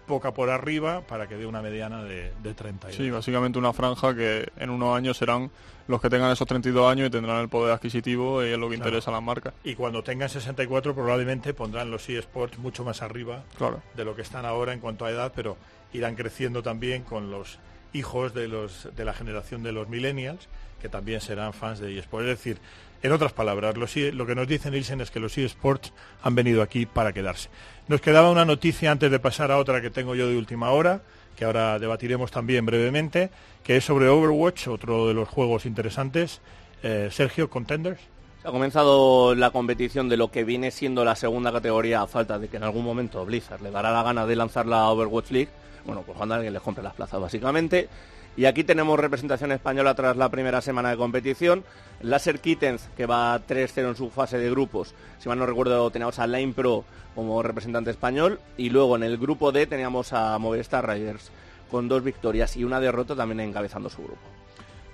poca 0.08 0.34
por 0.34 0.50
arriba 0.50 1.02
para 1.02 1.28
que 1.28 1.36
dé 1.36 1.46
una 1.46 1.62
mediana 1.62 2.04
de, 2.04 2.32
de 2.42 2.54
32. 2.54 2.96
Sí, 2.96 3.10
básicamente 3.12 3.60
una 3.60 3.74
franja 3.74 4.16
que 4.16 4.48
en 4.58 4.70
unos 4.70 4.96
años 4.96 5.18
serán 5.18 5.52
los 5.88 6.00
que 6.02 6.10
tengan 6.10 6.32
esos 6.32 6.48
32 6.48 6.90
años 6.92 7.08
y 7.08 7.10
tendrán 7.12 7.42
el 7.42 7.50
poder 7.50 7.74
adquisitivo 7.74 8.44
y 8.44 8.50
es 8.50 8.58
lo 8.58 8.70
que 8.70 8.76
Claro. 8.76 8.90
interesa 8.90 9.12
a 9.12 9.16
las 9.16 9.24
marcas. 9.24 9.54
Y 9.64 9.76
cuando 9.76 10.04
tengan 10.04 10.30
64 10.30 10.96
probablemente 10.96 11.54
pondrán 11.54 11.92
los 11.92 12.08
eSports 12.08 12.58
mucho 12.60 12.84
más 12.84 13.02
arriba 13.02 13.44
Claro. 13.58 13.82
de 13.96 14.06
lo 14.06 14.16
que 14.16 14.22
están 14.22 14.46
ahora 14.46 14.74
en 14.74 14.80
cuanto 14.80 15.06
a 15.06 15.12
edad, 15.12 15.34
pero 15.36 15.58
irán 15.92 16.16
creciendo 16.16 16.64
también 16.64 17.04
con 17.04 17.30
los 17.30 17.60
hijos 17.94 18.34
de 18.34 18.48
los 18.48 18.90
de 18.96 19.06
la 19.06 19.14
generación 19.14 19.64
de 19.64 19.72
los 19.74 19.90
millennials 19.90 20.48
que 20.86 20.90
también 20.90 21.20
serán 21.20 21.52
fans 21.52 21.80
de 21.80 21.98
eSports. 21.98 22.28
Es 22.28 22.38
decir, 22.38 22.58
en 23.02 23.12
otras 23.12 23.34
palabras, 23.34 23.76
lo 23.76 24.26
que 24.28 24.36
nos 24.36 24.48
dice 24.48 24.70
Nielsen 24.70 25.02
es 25.02 25.10
que 25.10 25.20
los 25.20 25.36
eSports 25.36 25.92
han 26.22 26.36
venido 26.36 26.62
aquí 26.62 26.86
para 26.86 27.12
quedarse. 27.12 27.50
Nos 27.88 28.02
quedaba 28.02 28.30
una 28.30 28.46
noticia 28.46 28.92
antes 28.92 29.10
de 29.10 29.20
pasar 29.20 29.52
a 29.52 29.58
otra 29.58 29.82
que 29.82 29.90
tengo 29.90 30.14
yo 30.14 30.28
de 30.28 30.38
última 30.38 30.70
hora, 30.70 31.02
que 31.36 31.44
ahora 31.44 31.80
debatiremos 31.80 32.30
también 32.30 32.68
brevemente, 32.68 33.32
que 33.64 33.78
es 33.78 33.84
sobre 33.84 34.10
Overwatch, 34.10 34.68
otro 34.68 35.08
de 35.08 35.16
los 35.16 35.28
juegos 35.28 35.66
interesantes. 35.66 36.40
Eh, 36.84 37.10
Sergio, 37.12 37.50
Contenders. 37.50 38.00
Se 38.44 38.48
ha 38.48 38.52
comenzado 38.52 39.34
la 39.34 39.50
competición 39.50 40.08
de 40.08 40.18
lo 40.18 40.30
que 40.30 40.44
viene 40.44 40.70
siendo 40.70 41.04
la 41.04 41.16
segunda 41.16 41.52
categoría 41.52 42.04
a 42.04 42.08
falta 42.08 42.38
de 42.38 42.48
que 42.48 42.58
en 42.58 42.64
algún 42.64 42.86
momento 42.86 43.26
Blizzard 43.26 43.64
le 43.64 43.72
dará 43.72 43.92
la 43.92 44.04
gana 44.04 44.28
de 44.28 44.36
lanzar 44.36 44.68
la 44.68 44.88
Overwatch 44.90 45.32
League. 45.32 45.50
Bueno, 45.84 46.04
pues 46.06 46.16
cuando 46.16 46.36
alguien 46.36 46.54
les 46.54 46.62
compre 46.62 46.84
las 46.84 46.94
plazas 46.94 47.20
básicamente. 47.20 47.90
Y 48.38 48.46
aquí 48.46 48.64
tenemos 48.64 49.00
representación 49.00 49.52
española 49.54 49.94
tras 49.96 50.18
la 50.18 50.30
primera 50.30 50.62
semana 50.62 50.90
de 50.90 50.98
competición. 50.98 51.64
Laser 52.02 52.40
Kittens, 52.40 52.90
que 52.98 53.06
va 53.06 53.40
3-0 53.46 53.90
en 53.90 53.96
su 53.96 54.10
fase 54.10 54.38
de 54.38 54.50
grupos. 54.50 54.94
Si 55.20 55.30
mal 55.30 55.40
no 55.40 55.46
recuerdo, 55.46 55.90
teníamos 55.90 56.20
a 56.20 56.28
Line 56.28 56.54
Pro 56.54 56.84
como 57.16 57.42
representante 57.42 57.92
español. 57.92 58.40
Y 58.58 58.70
luego 58.70 58.98
en 58.98 59.04
el 59.04 59.18
grupo 59.18 59.54
D 59.54 59.68
teníamos 59.68 60.12
a 60.12 60.38
Movistar 60.38 60.88
Riders 60.88 61.32
con 61.72 61.88
dos 61.88 62.04
victorias 62.04 62.58
y 62.58 62.64
una 62.64 62.80
derrota 62.80 63.16
también 63.16 63.40
encabezando 63.40 63.90
su 63.90 64.04
grupo. 64.04 64.22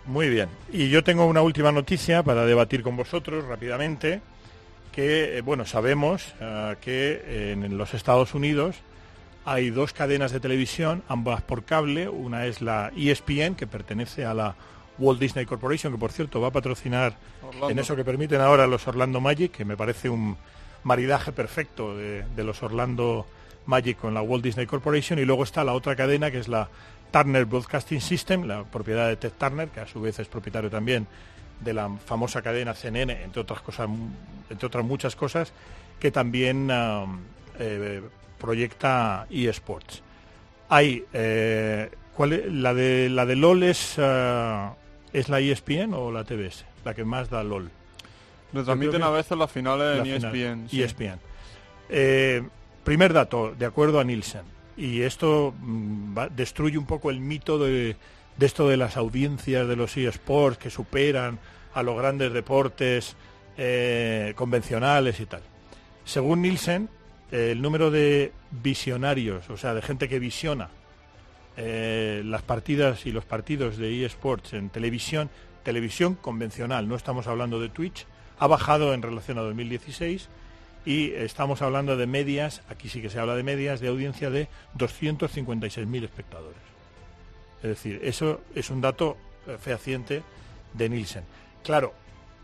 Muy 0.06 0.30
bien. 0.30 0.50
Y 0.72 0.90
yo 0.90 1.04
tengo 1.04 1.26
una 1.26 1.42
última 1.42 1.72
noticia 1.72 2.24
para 2.24 2.46
debatir 2.46 2.84
con 2.84 2.96
vosotros 2.96 3.46
rápidamente, 3.46 4.22
que, 4.92 5.38
eh, 5.38 5.42
bueno, 5.42 5.66
sabemos 5.66 6.34
eh, 6.40 6.76
que 6.82 7.52
en 7.52 7.78
los 7.78 7.94
Estados 7.94 8.34
Unidos 8.34 8.78
hay 9.46 9.70
dos 9.70 9.94
cadenas 9.94 10.32
de 10.32 10.40
televisión, 10.40 11.04
ambas 11.08 11.42
por 11.42 11.64
cable. 11.64 12.10
Una 12.10 12.46
es 12.46 12.62
la 12.62 12.92
ESPN, 12.96 13.56
que 13.56 13.68
pertenece 13.68 14.26
a 14.26 14.34
la 14.34 14.56
Walt 15.00 15.20
Disney 15.20 15.46
Corporation, 15.46 15.92
que 15.94 16.00
por 16.00 16.12
cierto 16.12 16.42
va 16.42 16.50
a 16.50 16.52
patrocinar 16.52 17.16
Orlando. 17.42 17.70
en 17.70 17.80
eso 17.80 17.96
que 17.96 18.06
permiten 18.06 18.42
ahora 18.42 18.68
los 18.68 18.88
Orlando 18.88 19.20
Magic, 19.20 19.52
que 19.52 19.66
me 19.66 19.76
parece 19.76 20.10
un 20.10 20.38
maridaje 20.84 21.32
perfecto 21.32 21.96
de, 21.96 22.24
de 22.36 22.44
los 22.44 22.62
Orlando 22.64 23.26
Magic 23.66 23.98
con 23.98 24.14
la 24.14 24.22
Walt 24.22 24.44
Disney 24.44 24.66
Corporation. 24.66 25.20
Y 25.20 25.26
luego 25.26 25.44
está 25.44 25.64
la 25.64 25.74
otra 25.74 25.96
cadena, 25.96 26.30
que 26.30 26.40
es 26.40 26.48
la 26.48 26.70
Turner 27.12 27.46
Broadcasting 27.46 28.02
System, 28.02 28.44
la 28.46 28.64
propiedad 28.64 29.08
de 29.08 29.18
Ted 29.18 29.34
Turner, 29.38 29.70
que 29.70 29.82
a 29.82 29.88
su 29.88 30.02
vez 30.02 30.20
es 30.20 30.28
propietario 30.28 30.70
también 30.70 31.08
de 31.60 31.74
la 31.74 31.90
famosa 32.06 32.42
cadena 32.42 32.74
CNN, 32.74 33.24
entre 33.24 33.42
otras 33.42 33.62
cosas, 33.62 33.90
entre 34.50 34.68
otras 34.68 34.84
muchas 34.84 35.16
cosas, 35.16 35.54
que 36.00 36.12
también 36.12 36.70
ah, 36.72 37.06
eh, 37.60 38.02
proyecta 38.42 39.28
eSports. 39.30 40.02
Hay 40.70 41.06
eh, 41.14 41.92
¿cuál 42.16 42.34
es? 42.34 42.52
la 42.52 42.74
de 42.74 43.10
la 43.10 43.26
de 43.26 43.36
LOL 43.36 43.64
es 43.64 43.96
ah, 44.00 44.74
es 45.14 45.30
la 45.30 45.40
ESPN 45.40 45.94
o 45.94 46.12
la 46.12 46.24
TBS, 46.24 46.66
la 46.84 46.94
que 46.94 47.04
más 47.06 47.30
da 47.30 47.44
LOL. 47.44 47.70
Retransmiten 48.54 49.04
a 49.04 49.10
veces 49.10 49.38
las 49.38 49.52
finales 49.52 49.98
La 49.98 50.04
en 50.04 50.10
E 50.12 50.16
final, 50.20 50.36
ESPN. 50.36 50.70
sí. 50.70 50.82
ESPN. 50.84 51.20
Eh, 51.90 52.42
primer 52.84 53.14
dato, 53.14 53.54
de 53.58 53.66
acuerdo 53.66 54.00
a 54.00 54.04
Nielsen, 54.04 54.44
y 54.78 55.02
esto 55.02 55.54
mm, 55.60 56.18
va- 56.18 56.30
destruye 56.30 56.78
un 56.78 56.86
poco 56.86 57.10
el 57.12 57.20
mito 57.20 57.60
de, 57.60 57.96
de 58.38 58.46
esto 58.46 58.68
de 58.68 58.78
las 58.78 58.98
audiencias 58.98 59.68
de 59.68 59.76
los 59.76 59.96
eSports 59.98 60.58
que 60.58 60.70
superan 60.70 61.40
a 61.74 61.84
los 61.84 61.98
grandes 61.98 62.34
deportes 62.34 63.16
eh, 63.58 64.34
convencionales 64.36 65.20
y 65.20 65.26
tal. 65.26 65.42
Según 66.06 66.42
Nielsen, 66.42 66.84
eh, 66.84 67.01
el 67.32 67.62
número 67.62 67.92
de 67.92 68.34
visionarios, 68.52 69.50
o 69.50 69.58
sea, 69.58 69.74
de 69.74 69.82
gente 69.82 70.10
que 70.10 70.20
visiona 70.20 70.70
eh, 71.58 72.22
las 72.26 72.42
partidas 72.42 73.06
y 73.06 73.12
los 73.12 73.26
partidos 73.26 73.78
de 73.78 74.06
eSports 74.06 74.54
en 74.54 74.70
televisión, 74.70 75.30
televisión 75.64 76.16
convencional, 76.16 76.88
no 76.88 76.96
estamos 76.96 77.28
hablando 77.28 77.60
de 77.60 77.70
Twitch, 77.70 78.06
ha 78.40 78.48
bajado 78.48 78.94
en 78.94 79.02
relación 79.02 79.38
a 79.38 79.42
2016 79.42 80.30
y 80.86 81.12
estamos 81.12 81.62
hablando 81.62 81.96
de 81.96 82.08
medias, 82.08 82.64
aquí 82.70 82.90
sí 82.90 83.02
que 83.02 83.10
se 83.10 83.20
habla 83.20 83.36
de 83.36 83.44
medias, 83.44 83.80
de 83.80 83.88
audiencia 83.88 84.30
de 84.30 84.48
256.000 84.78 86.04
espectadores. 86.04 86.62
Es 87.62 87.70
decir, 87.70 88.00
eso 88.04 88.42
es 88.56 88.70
un 88.70 88.82
dato 88.82 89.18
eh, 89.48 89.58
fehaciente 89.60 90.24
de 90.74 90.90
Nielsen. 90.90 91.24
Claro, 91.64 91.94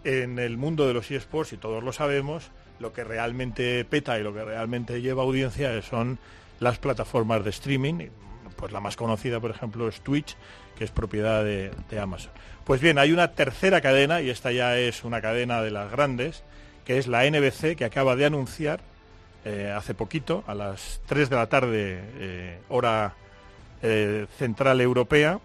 en 0.03 0.37
el 0.37 0.57
mundo 0.57 0.87
de 0.87 0.93
los 0.93 1.09
eSports, 1.09 1.53
y 1.53 1.57
todos 1.57 1.83
lo 1.83 1.91
sabemos, 1.91 2.51
lo 2.79 2.93
que 2.93 3.03
realmente 3.03 3.83
peta 3.85 4.19
y 4.19 4.23
lo 4.23 4.33
que 4.33 4.43
realmente 4.43 5.01
lleva 5.01 5.23
audiencia 5.23 5.81
son 5.81 6.19
las 6.59 6.77
plataformas 6.79 7.43
de 7.43 7.49
streaming. 7.49 8.07
Pues 8.55 8.71
la 8.71 8.79
más 8.79 8.95
conocida, 8.95 9.39
por 9.39 9.51
ejemplo, 9.51 9.87
es 9.87 10.01
Twitch, 10.01 10.35
que 10.77 10.83
es 10.83 10.91
propiedad 10.91 11.43
de, 11.43 11.71
Amazon. 11.99 12.31
Pues 12.65 12.81
bien, 12.81 12.97
hay 12.97 13.11
una 13.11 13.31
tercera 13.33 13.81
cadena, 13.81 14.21
y 14.21 14.29
esta 14.29 14.51
ya 14.51 14.77
es 14.77 15.03
una 15.03 15.21
cadena 15.21 15.61
de 15.61 15.71
las 15.71 15.91
grandes, 15.91 16.43
que 16.85 16.97
es 16.97 17.07
la 17.07 17.25
NBC, 17.29 17.75
que 17.75 17.85
acaba 17.85 18.15
de 18.15 18.25
anunciar 18.25 18.79
eh, 19.45 19.71
hace 19.75 19.93
poquito, 19.93 20.43
a 20.47 20.55
las 20.55 21.01
3 21.05 21.29
de 21.29 21.35
la 21.35 21.47
tarde, 21.47 21.99
eh, 22.19 22.59
hora 22.69 23.13
eh, 23.81 24.25
central 24.37 24.81
europea, 24.81 25.39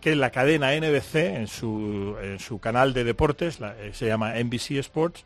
que 0.00 0.16
la 0.16 0.30
cadena 0.30 0.74
NBC, 0.74 1.14
en 1.36 1.46
su, 1.46 2.16
en 2.22 2.38
su 2.38 2.58
canal 2.58 2.92
de 2.94 3.04
deportes, 3.04 3.60
la- 3.60 3.74
se 3.92 4.06
llama 4.06 4.34
NBC 4.38 4.72
Sports, 4.78 5.24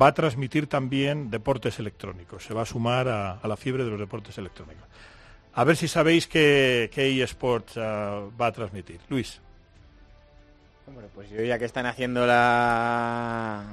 va 0.00 0.08
a 0.08 0.14
transmitir 0.14 0.66
también 0.68 1.30
deportes 1.30 1.78
electrónicos. 1.78 2.44
Se 2.44 2.54
va 2.54 2.62
a 2.62 2.66
sumar 2.66 3.08
a, 3.08 3.32
a 3.32 3.48
la 3.48 3.56
fiebre 3.56 3.84
de 3.84 3.90
los 3.90 3.98
deportes 3.98 4.36
electrónicos. 4.38 4.84
A 5.54 5.64
ver 5.64 5.76
si 5.76 5.88
sabéis 5.88 6.26
qué, 6.28 6.90
qué 6.92 7.22
eSports 7.22 7.76
ah, 7.78 8.22
va 8.40 8.46
a 8.46 8.52
transmitir. 8.52 9.00
Luis. 9.08 9.40
Hombre, 10.86 11.06
pues 11.14 11.28
yo 11.30 11.42
ya 11.42 11.58
que 11.58 11.64
están 11.64 11.86
haciendo 11.86 12.26
la, 12.26 13.64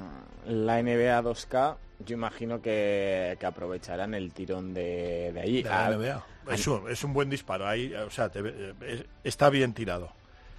la 0.46 0.82
NBA 0.82 1.22
2K, 1.22 1.76
yo 2.04 2.14
imagino 2.14 2.60
que, 2.60 3.36
que 3.40 3.46
aprovecharán 3.46 4.14
el 4.14 4.32
tirón 4.32 4.74
de, 4.74 5.30
de 5.32 5.40
allí. 5.40 5.62
De 5.62 5.70
la 5.70 5.86
Ah, 5.86 5.90
NBA. 5.90 6.26
Es 6.52 6.66
un, 6.66 6.90
es 6.90 7.02
un 7.04 7.12
buen 7.12 7.30
disparo. 7.30 7.66
Ahí, 7.66 7.92
o 7.94 8.10
sea, 8.10 8.28
te- 8.28 8.40
eh, 8.44 9.06
está 9.24 9.48
bien 9.50 9.72
tirado. 9.72 10.10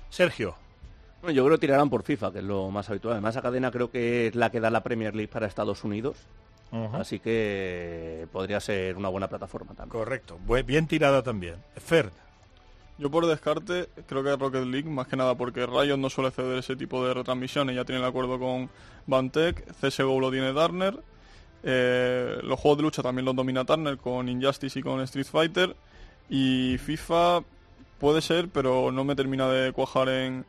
Sergio. 0.09 0.55
Bueno, 1.27 1.35
yo 1.35 1.43
creo 1.43 1.57
que 1.57 1.67
tirarán 1.67 1.89
por 1.89 2.03
FIFA, 2.03 2.31
que 2.31 2.39
es 2.39 2.45
lo 2.45 2.71
más 2.71 2.89
habitual. 2.89 3.11
Además, 3.11 3.35
esa 3.35 3.41
cadena 3.41 3.69
creo 3.69 3.91
que 3.91 4.27
es 4.27 4.35
la 4.35 4.49
que 4.49 4.61
da 4.61 4.69
la 4.69 4.81
Premier 4.81 5.13
League 5.13 5.27
para 5.27 5.45
Estados 5.45 5.83
Unidos. 5.83 6.15
Así 6.93 7.19
que 7.19 8.29
podría 8.31 8.61
ser 8.61 8.95
una 8.95 9.09
buena 9.09 9.27
plataforma 9.27 9.73
también. 9.73 9.89
Correcto. 9.89 10.39
Bien 10.65 10.87
tirada 10.87 11.23
también. 11.23 11.55
Fer. 11.75 12.11
Yo 12.97 13.11
por 13.11 13.25
descarte 13.25 13.89
creo 14.07 14.23
que 14.23 14.31
es 14.31 14.39
Rocket 14.39 14.63
League, 14.67 14.89
más 14.89 15.07
que 15.07 15.17
nada 15.17 15.35
porque 15.35 15.65
Riot 15.65 15.97
no 15.97 16.09
suele 16.09 16.31
ceder 16.31 16.59
ese 16.59 16.77
tipo 16.77 17.05
de 17.05 17.13
retransmisiones, 17.13 17.75
ya 17.75 17.83
tiene 17.83 17.99
el 17.99 18.07
acuerdo 18.07 18.39
con 18.39 18.69
Bantec, 19.05 19.65
CSGO 19.81 20.21
lo 20.21 20.31
tiene 20.31 20.53
Turner, 20.53 20.97
eh, 21.61 22.37
los 22.41 22.57
juegos 22.57 22.77
de 22.77 22.83
lucha 22.83 23.03
también 23.03 23.25
los 23.25 23.35
domina 23.35 23.65
Turner 23.65 23.97
con 23.97 24.29
Injustice 24.29 24.79
y 24.79 24.81
con 24.81 25.01
Street 25.01 25.27
Fighter, 25.29 25.75
y 26.29 26.77
FIFA 26.77 27.41
puede 27.99 28.21
ser, 28.21 28.47
pero 28.47 28.93
no 28.93 29.03
me 29.03 29.13
termina 29.13 29.49
de 29.49 29.73
cuajar 29.73 30.07
en, 30.07 30.45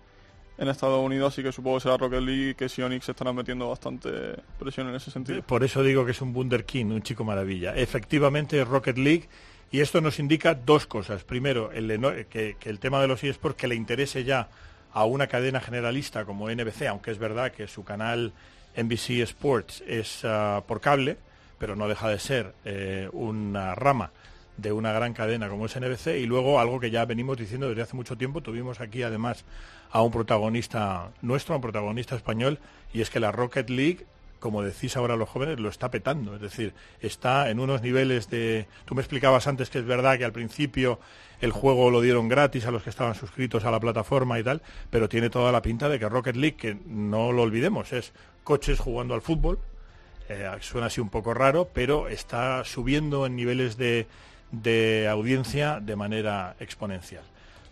en 0.58 0.68
Estados 0.68 1.04
Unidos, 1.04 1.32
así 1.32 1.42
que 1.42 1.52
supongo 1.52 1.76
que 1.76 1.82
será 1.84 1.96
Rocket 1.96 2.20
League, 2.20 2.54
que 2.56 2.68
Sionix 2.68 3.08
estará 3.08 3.32
metiendo 3.32 3.68
bastante 3.68 4.10
presión 4.58 4.88
en 4.88 4.96
ese 4.96 5.10
sentido. 5.10 5.42
Por 5.42 5.62
eso 5.62 5.82
digo 5.82 6.04
que 6.04 6.10
es 6.10 6.20
un 6.20 6.34
Wunderkind, 6.34 6.92
un 6.92 7.02
chico 7.02 7.24
maravilla. 7.24 7.76
Efectivamente 7.76 8.64
Rocket 8.64 8.98
League 8.98 9.28
y 9.70 9.80
esto 9.80 10.00
nos 10.00 10.18
indica 10.18 10.54
dos 10.54 10.86
cosas. 10.86 11.22
Primero, 11.22 11.70
el 11.72 12.26
que, 12.28 12.56
que 12.58 12.70
el 12.70 12.80
tema 12.80 13.00
de 13.00 13.06
los 13.06 13.22
eSports 13.22 13.56
que 13.56 13.68
le 13.68 13.76
interese 13.76 14.24
ya 14.24 14.48
a 14.92 15.04
una 15.04 15.28
cadena 15.28 15.60
generalista 15.60 16.24
como 16.24 16.50
NBC, 16.50 16.88
aunque 16.88 17.12
es 17.12 17.18
verdad 17.18 17.52
que 17.52 17.68
su 17.68 17.84
canal 17.84 18.32
NBC 18.76 19.20
Sports 19.22 19.84
es 19.86 20.24
ah, 20.24 20.62
por 20.66 20.80
cable, 20.80 21.18
pero 21.58 21.76
no 21.76 21.86
deja 21.86 22.08
de 22.08 22.18
ser 22.18 22.54
eh, 22.64 23.08
una 23.12 23.74
rama 23.74 24.10
de 24.58 24.72
una 24.72 24.92
gran 24.92 25.14
cadena 25.14 25.48
como 25.48 25.66
es 25.66 25.80
NBC 25.80 26.18
y 26.18 26.26
luego 26.26 26.60
algo 26.60 26.80
que 26.80 26.90
ya 26.90 27.04
venimos 27.04 27.38
diciendo 27.38 27.68
desde 27.68 27.82
hace 27.82 27.96
mucho 27.96 28.18
tiempo, 28.18 28.42
tuvimos 28.42 28.80
aquí 28.80 29.02
además 29.02 29.44
a 29.90 30.02
un 30.02 30.10
protagonista 30.10 31.10
nuestro, 31.22 31.54
a 31.54 31.56
un 31.56 31.62
protagonista 31.62 32.16
español, 32.16 32.58
y 32.92 33.00
es 33.00 33.08
que 33.08 33.20
la 33.20 33.32
Rocket 33.32 33.70
League, 33.70 34.04
como 34.40 34.62
decís 34.62 34.96
ahora 34.96 35.16
los 35.16 35.28
jóvenes, 35.28 35.60
lo 35.60 35.68
está 35.68 35.90
petando, 35.90 36.34
es 36.34 36.40
decir, 36.40 36.74
está 37.00 37.50
en 37.50 37.60
unos 37.60 37.82
niveles 37.82 38.28
de... 38.28 38.66
Tú 38.84 38.94
me 38.94 39.00
explicabas 39.00 39.46
antes 39.46 39.70
que 39.70 39.78
es 39.78 39.84
verdad 39.84 40.18
que 40.18 40.24
al 40.24 40.32
principio 40.32 40.98
el 41.40 41.52
juego 41.52 41.90
lo 41.90 42.00
dieron 42.00 42.28
gratis 42.28 42.66
a 42.66 42.72
los 42.72 42.82
que 42.82 42.90
estaban 42.90 43.14
suscritos 43.14 43.64
a 43.64 43.70
la 43.70 43.80
plataforma 43.80 44.38
y 44.40 44.42
tal, 44.42 44.60
pero 44.90 45.08
tiene 45.08 45.30
toda 45.30 45.52
la 45.52 45.62
pinta 45.62 45.88
de 45.88 45.98
que 45.98 46.08
Rocket 46.08 46.36
League, 46.36 46.56
que 46.56 46.76
no 46.86 47.32
lo 47.32 47.42
olvidemos, 47.42 47.92
es 47.92 48.12
coches 48.42 48.80
jugando 48.80 49.14
al 49.14 49.22
fútbol, 49.22 49.60
eh, 50.28 50.50
suena 50.60 50.88
así 50.88 51.00
un 51.00 51.10
poco 51.10 51.32
raro, 51.32 51.68
pero 51.72 52.08
está 52.08 52.64
subiendo 52.64 53.24
en 53.24 53.36
niveles 53.36 53.76
de, 53.76 54.06
de 54.50 55.08
audiencia 55.08 55.80
de 55.80 55.96
manera 55.96 56.56
exponencial. 56.60 57.22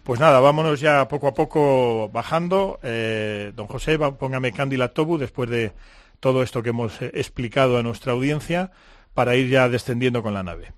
Pues 0.04 0.20
nada, 0.20 0.38
vámonos 0.38 0.80
ya 0.80 1.08
poco 1.08 1.26
a 1.26 1.34
poco 1.34 2.08
bajando. 2.10 2.78
Eh, 2.82 3.52
don 3.56 3.66
José, 3.66 3.98
póngame 3.98 4.52
Cándila 4.52 4.88
Tobu 4.88 5.18
después 5.18 5.50
de 5.50 5.72
todo 6.20 6.42
esto 6.42 6.62
que 6.62 6.70
hemos 6.70 7.02
eh, 7.02 7.10
explicado 7.14 7.76
a 7.76 7.82
nuestra 7.82 8.12
audiencia 8.12 8.70
para 9.14 9.34
ir 9.34 9.48
ya 9.48 9.68
descendiendo 9.68 10.22
con 10.22 10.34
la 10.34 10.42
nave. 10.44 10.72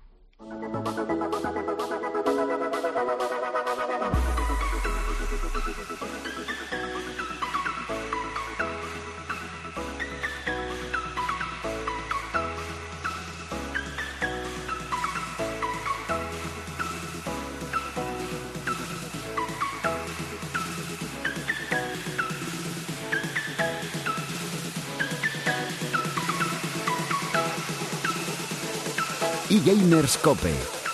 eGamers 29.65 30.17
Cope, 30.17 30.53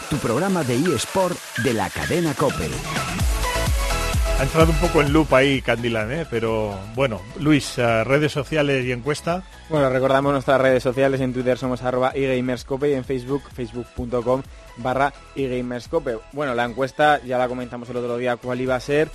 tu 0.10 0.18
programa 0.18 0.64
de 0.64 0.76
eSport 0.76 1.38
de 1.64 1.74
la 1.74 1.90
cadena 1.90 2.34
Cope. 2.34 2.68
Ha 4.40 4.44
entrado 4.44 4.72
un 4.72 4.78
poco 4.78 5.02
en 5.02 5.14
loop 5.14 5.34
ahí, 5.36 5.62
Candilán, 5.62 6.12
¿eh? 6.12 6.26
pero 6.30 6.76
bueno, 6.96 7.22
Luis, 7.40 7.78
eh, 7.78 8.04
redes 8.04 8.32
sociales 8.32 8.84
y 8.86 8.92
encuesta. 8.92 9.44
Bueno, 9.70 9.90
recordamos 9.90 10.34
nuestras 10.34 10.60
redes 10.60 10.82
sociales, 10.82 11.22
en 11.22 11.32
Twitter 11.32 11.58
somos 11.60 11.84
arroba 11.84 12.12
eGamerscope 12.16 12.90
y 12.90 12.94
en 12.94 13.04
Facebook, 13.06 13.44
facebook.com 13.54 14.42
barra 14.78 15.14
eGamerscope. 15.36 16.18
Bueno, 16.32 16.56
la 16.56 16.66
encuesta 16.66 17.22
ya 17.24 17.38
la 17.38 17.48
comentamos 17.48 17.88
el 17.90 17.98
otro 17.98 18.18
día 18.18 18.38
cuál 18.38 18.62
iba 18.62 18.76
a 18.76 18.80
ser. 18.80 19.12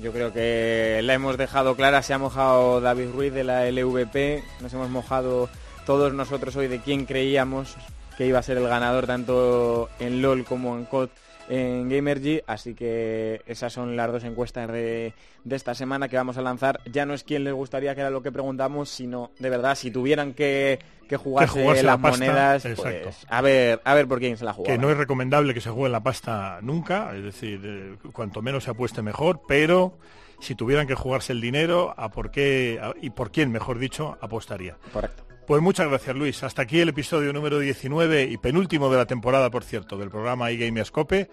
Yo 0.00 0.10
creo 0.12 0.32
que 0.32 1.00
la 1.02 1.12
hemos 1.12 1.36
dejado 1.36 1.76
clara, 1.76 2.02
se 2.02 2.14
ha 2.14 2.18
mojado 2.18 2.80
David 2.80 3.10
Ruiz 3.12 3.32
de 3.32 3.44
la 3.44 3.70
LVP, 3.70 4.42
nos 4.60 4.72
hemos 4.72 4.88
mojado 4.88 5.50
todos 5.84 6.12
nosotros 6.14 6.56
hoy 6.56 6.68
de 6.68 6.80
quién 6.80 7.04
creíamos 7.04 7.76
que 8.16 8.26
iba 8.26 8.38
a 8.38 8.42
ser 8.42 8.56
el 8.58 8.66
ganador 8.68 9.06
tanto 9.06 9.88
en 10.00 10.22
LOL 10.22 10.44
como 10.44 10.76
en 10.76 10.84
COD 10.84 11.08
en 11.48 11.88
Gamergy, 11.88 12.40
así 12.48 12.74
que 12.74 13.40
esas 13.46 13.72
son 13.72 13.94
las 13.96 14.10
dos 14.10 14.24
encuestas 14.24 14.66
de, 14.66 15.12
de 15.44 15.54
esta 15.56 15.76
semana 15.76 16.08
que 16.08 16.16
vamos 16.16 16.36
a 16.38 16.42
lanzar. 16.42 16.80
Ya 16.90 17.06
no 17.06 17.14
es 17.14 17.22
quién 17.22 17.44
les 17.44 17.54
gustaría 17.54 17.94
que 17.94 18.00
era 18.00 18.10
lo 18.10 18.20
que 18.20 18.32
preguntamos, 18.32 18.88
sino 18.90 19.30
de 19.38 19.48
verdad 19.48 19.76
si 19.76 19.92
tuvieran 19.92 20.34
que, 20.34 20.80
que 21.08 21.16
jugarse, 21.16 21.62
jugarse 21.62 21.82
la 21.84 21.92
las 21.92 22.00
monedas, 22.00 22.62
pues, 22.74 23.26
a 23.28 23.40
ver, 23.42 23.80
a 23.84 23.94
ver 23.94 24.08
por 24.08 24.18
quién 24.18 24.36
se 24.36 24.44
la 24.44 24.54
juega. 24.54 24.72
que 24.72 24.78
no 24.78 24.90
es 24.90 24.96
recomendable 24.96 25.54
que 25.54 25.60
se 25.60 25.70
juegue 25.70 25.90
la 25.92 26.02
pasta 26.02 26.58
nunca, 26.62 27.14
es 27.14 27.22
decir, 27.22 27.60
eh, 27.64 27.96
cuanto 28.12 28.42
menos 28.42 28.64
se 28.64 28.70
apueste 28.70 29.02
mejor, 29.02 29.42
pero 29.46 29.96
si 30.40 30.56
tuvieran 30.56 30.88
que 30.88 30.96
jugarse 30.96 31.32
el 31.32 31.40
dinero, 31.40 31.94
¿a 31.96 32.10
por 32.10 32.32
qué 32.32 32.80
a- 32.82 32.92
y 33.00 33.10
por 33.10 33.30
quién, 33.30 33.52
mejor 33.52 33.78
dicho, 33.78 34.18
apostaría? 34.20 34.78
Correcto. 34.92 35.22
Pues 35.46 35.62
muchas 35.62 35.86
gracias, 35.86 36.16
Luis. 36.16 36.42
Hasta 36.42 36.62
aquí 36.62 36.80
el 36.80 36.88
episodio 36.88 37.32
número 37.32 37.60
19 37.60 38.24
y 38.24 38.36
penúltimo 38.36 38.90
de 38.90 38.96
la 38.96 39.06
temporada, 39.06 39.48
por 39.48 39.62
cierto, 39.62 39.96
del 39.96 40.10
programa 40.10 40.50
iGamerscope. 40.50 41.30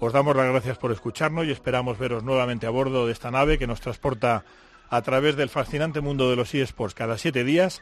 Os 0.00 0.12
damos 0.12 0.36
las 0.36 0.50
gracias 0.50 0.76
por 0.76 0.92
escucharnos 0.92 1.46
y 1.46 1.50
esperamos 1.50 1.98
veros 1.98 2.22
nuevamente 2.22 2.66
a 2.66 2.70
bordo 2.70 3.06
de 3.06 3.12
esta 3.12 3.30
nave 3.30 3.58
que 3.58 3.66
nos 3.66 3.80
transporta 3.80 4.44
a 4.90 5.00
través 5.00 5.36
del 5.36 5.48
fascinante 5.48 6.02
mundo 6.02 6.28
de 6.28 6.36
los 6.36 6.54
eSports 6.54 6.94
cada 6.94 7.16
siete 7.16 7.42
días. 7.42 7.80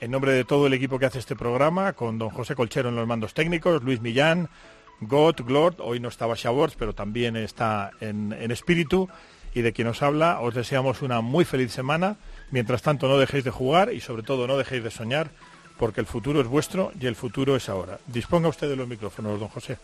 En 0.00 0.12
nombre 0.12 0.30
de 0.30 0.44
todo 0.44 0.68
el 0.68 0.72
equipo 0.72 1.00
que 1.00 1.06
hace 1.06 1.18
este 1.18 1.34
programa, 1.34 1.94
con 1.94 2.16
don 2.16 2.30
José 2.30 2.54
Colchero 2.54 2.90
en 2.90 2.94
los 2.94 3.08
mandos 3.08 3.34
técnicos, 3.34 3.82
Luis 3.82 4.00
Millán, 4.00 4.48
God, 5.00 5.40
Glord, 5.44 5.80
hoy 5.80 5.98
no 5.98 6.10
estaba 6.10 6.34
Shawords, 6.36 6.76
pero 6.76 6.94
también 6.94 7.34
está 7.34 7.90
en, 8.00 8.32
en 8.32 8.52
espíritu, 8.52 9.08
y 9.52 9.62
de 9.62 9.72
quien 9.72 9.88
os 9.88 10.00
habla, 10.00 10.38
os 10.40 10.54
deseamos 10.54 11.02
una 11.02 11.22
muy 11.22 11.44
feliz 11.44 11.72
semana. 11.72 12.18
Mientras 12.50 12.82
tanto, 12.82 13.08
no 13.08 13.18
dejéis 13.18 13.44
de 13.44 13.50
jugar 13.50 13.92
y 13.92 14.00
sobre 14.00 14.22
todo 14.22 14.46
no 14.46 14.56
dejéis 14.56 14.84
de 14.84 14.90
soñar, 14.90 15.30
porque 15.78 16.00
el 16.00 16.06
futuro 16.06 16.40
es 16.40 16.46
vuestro 16.46 16.92
y 16.98 17.06
el 17.06 17.16
futuro 17.16 17.56
es 17.56 17.68
ahora. 17.68 17.98
Disponga 18.06 18.48
usted 18.48 18.68
de 18.68 18.76
los 18.76 18.86
micrófonos, 18.86 19.40
don 19.40 19.48
José. 19.48 19.78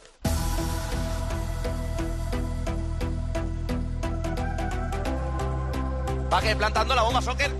Paque 6.31 6.55
plantando 6.55 6.95
la 6.95 7.03
bomba, 7.03 7.21
Soccer. 7.21 7.51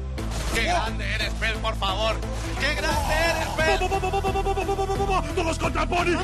¡Qué 0.55 0.65
grande 0.65 1.05
eres, 1.15 1.31
Pel, 1.35 1.55
por 1.59 1.77
favor! 1.77 2.17
¡Qué 2.61 2.75
grande 2.75 3.15
eres, 3.15 3.49
Pel! 3.57 5.35
¡Todos 5.35 5.59
contra 5.59 5.87
Pony! 5.87 6.17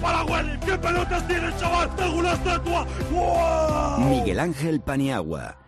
Para 0.00 0.58
¡Qué 0.64 0.78
pelotas 0.78 1.28
tienes, 1.28 1.56
chaval! 1.58 1.94
¡Tengo 1.96 2.16
una 2.16 2.32
estatua! 2.32 2.86
¡Wow! 3.10 4.00
Miguel 4.00 4.40
Ángel 4.40 4.80
Paniagua 4.80 5.67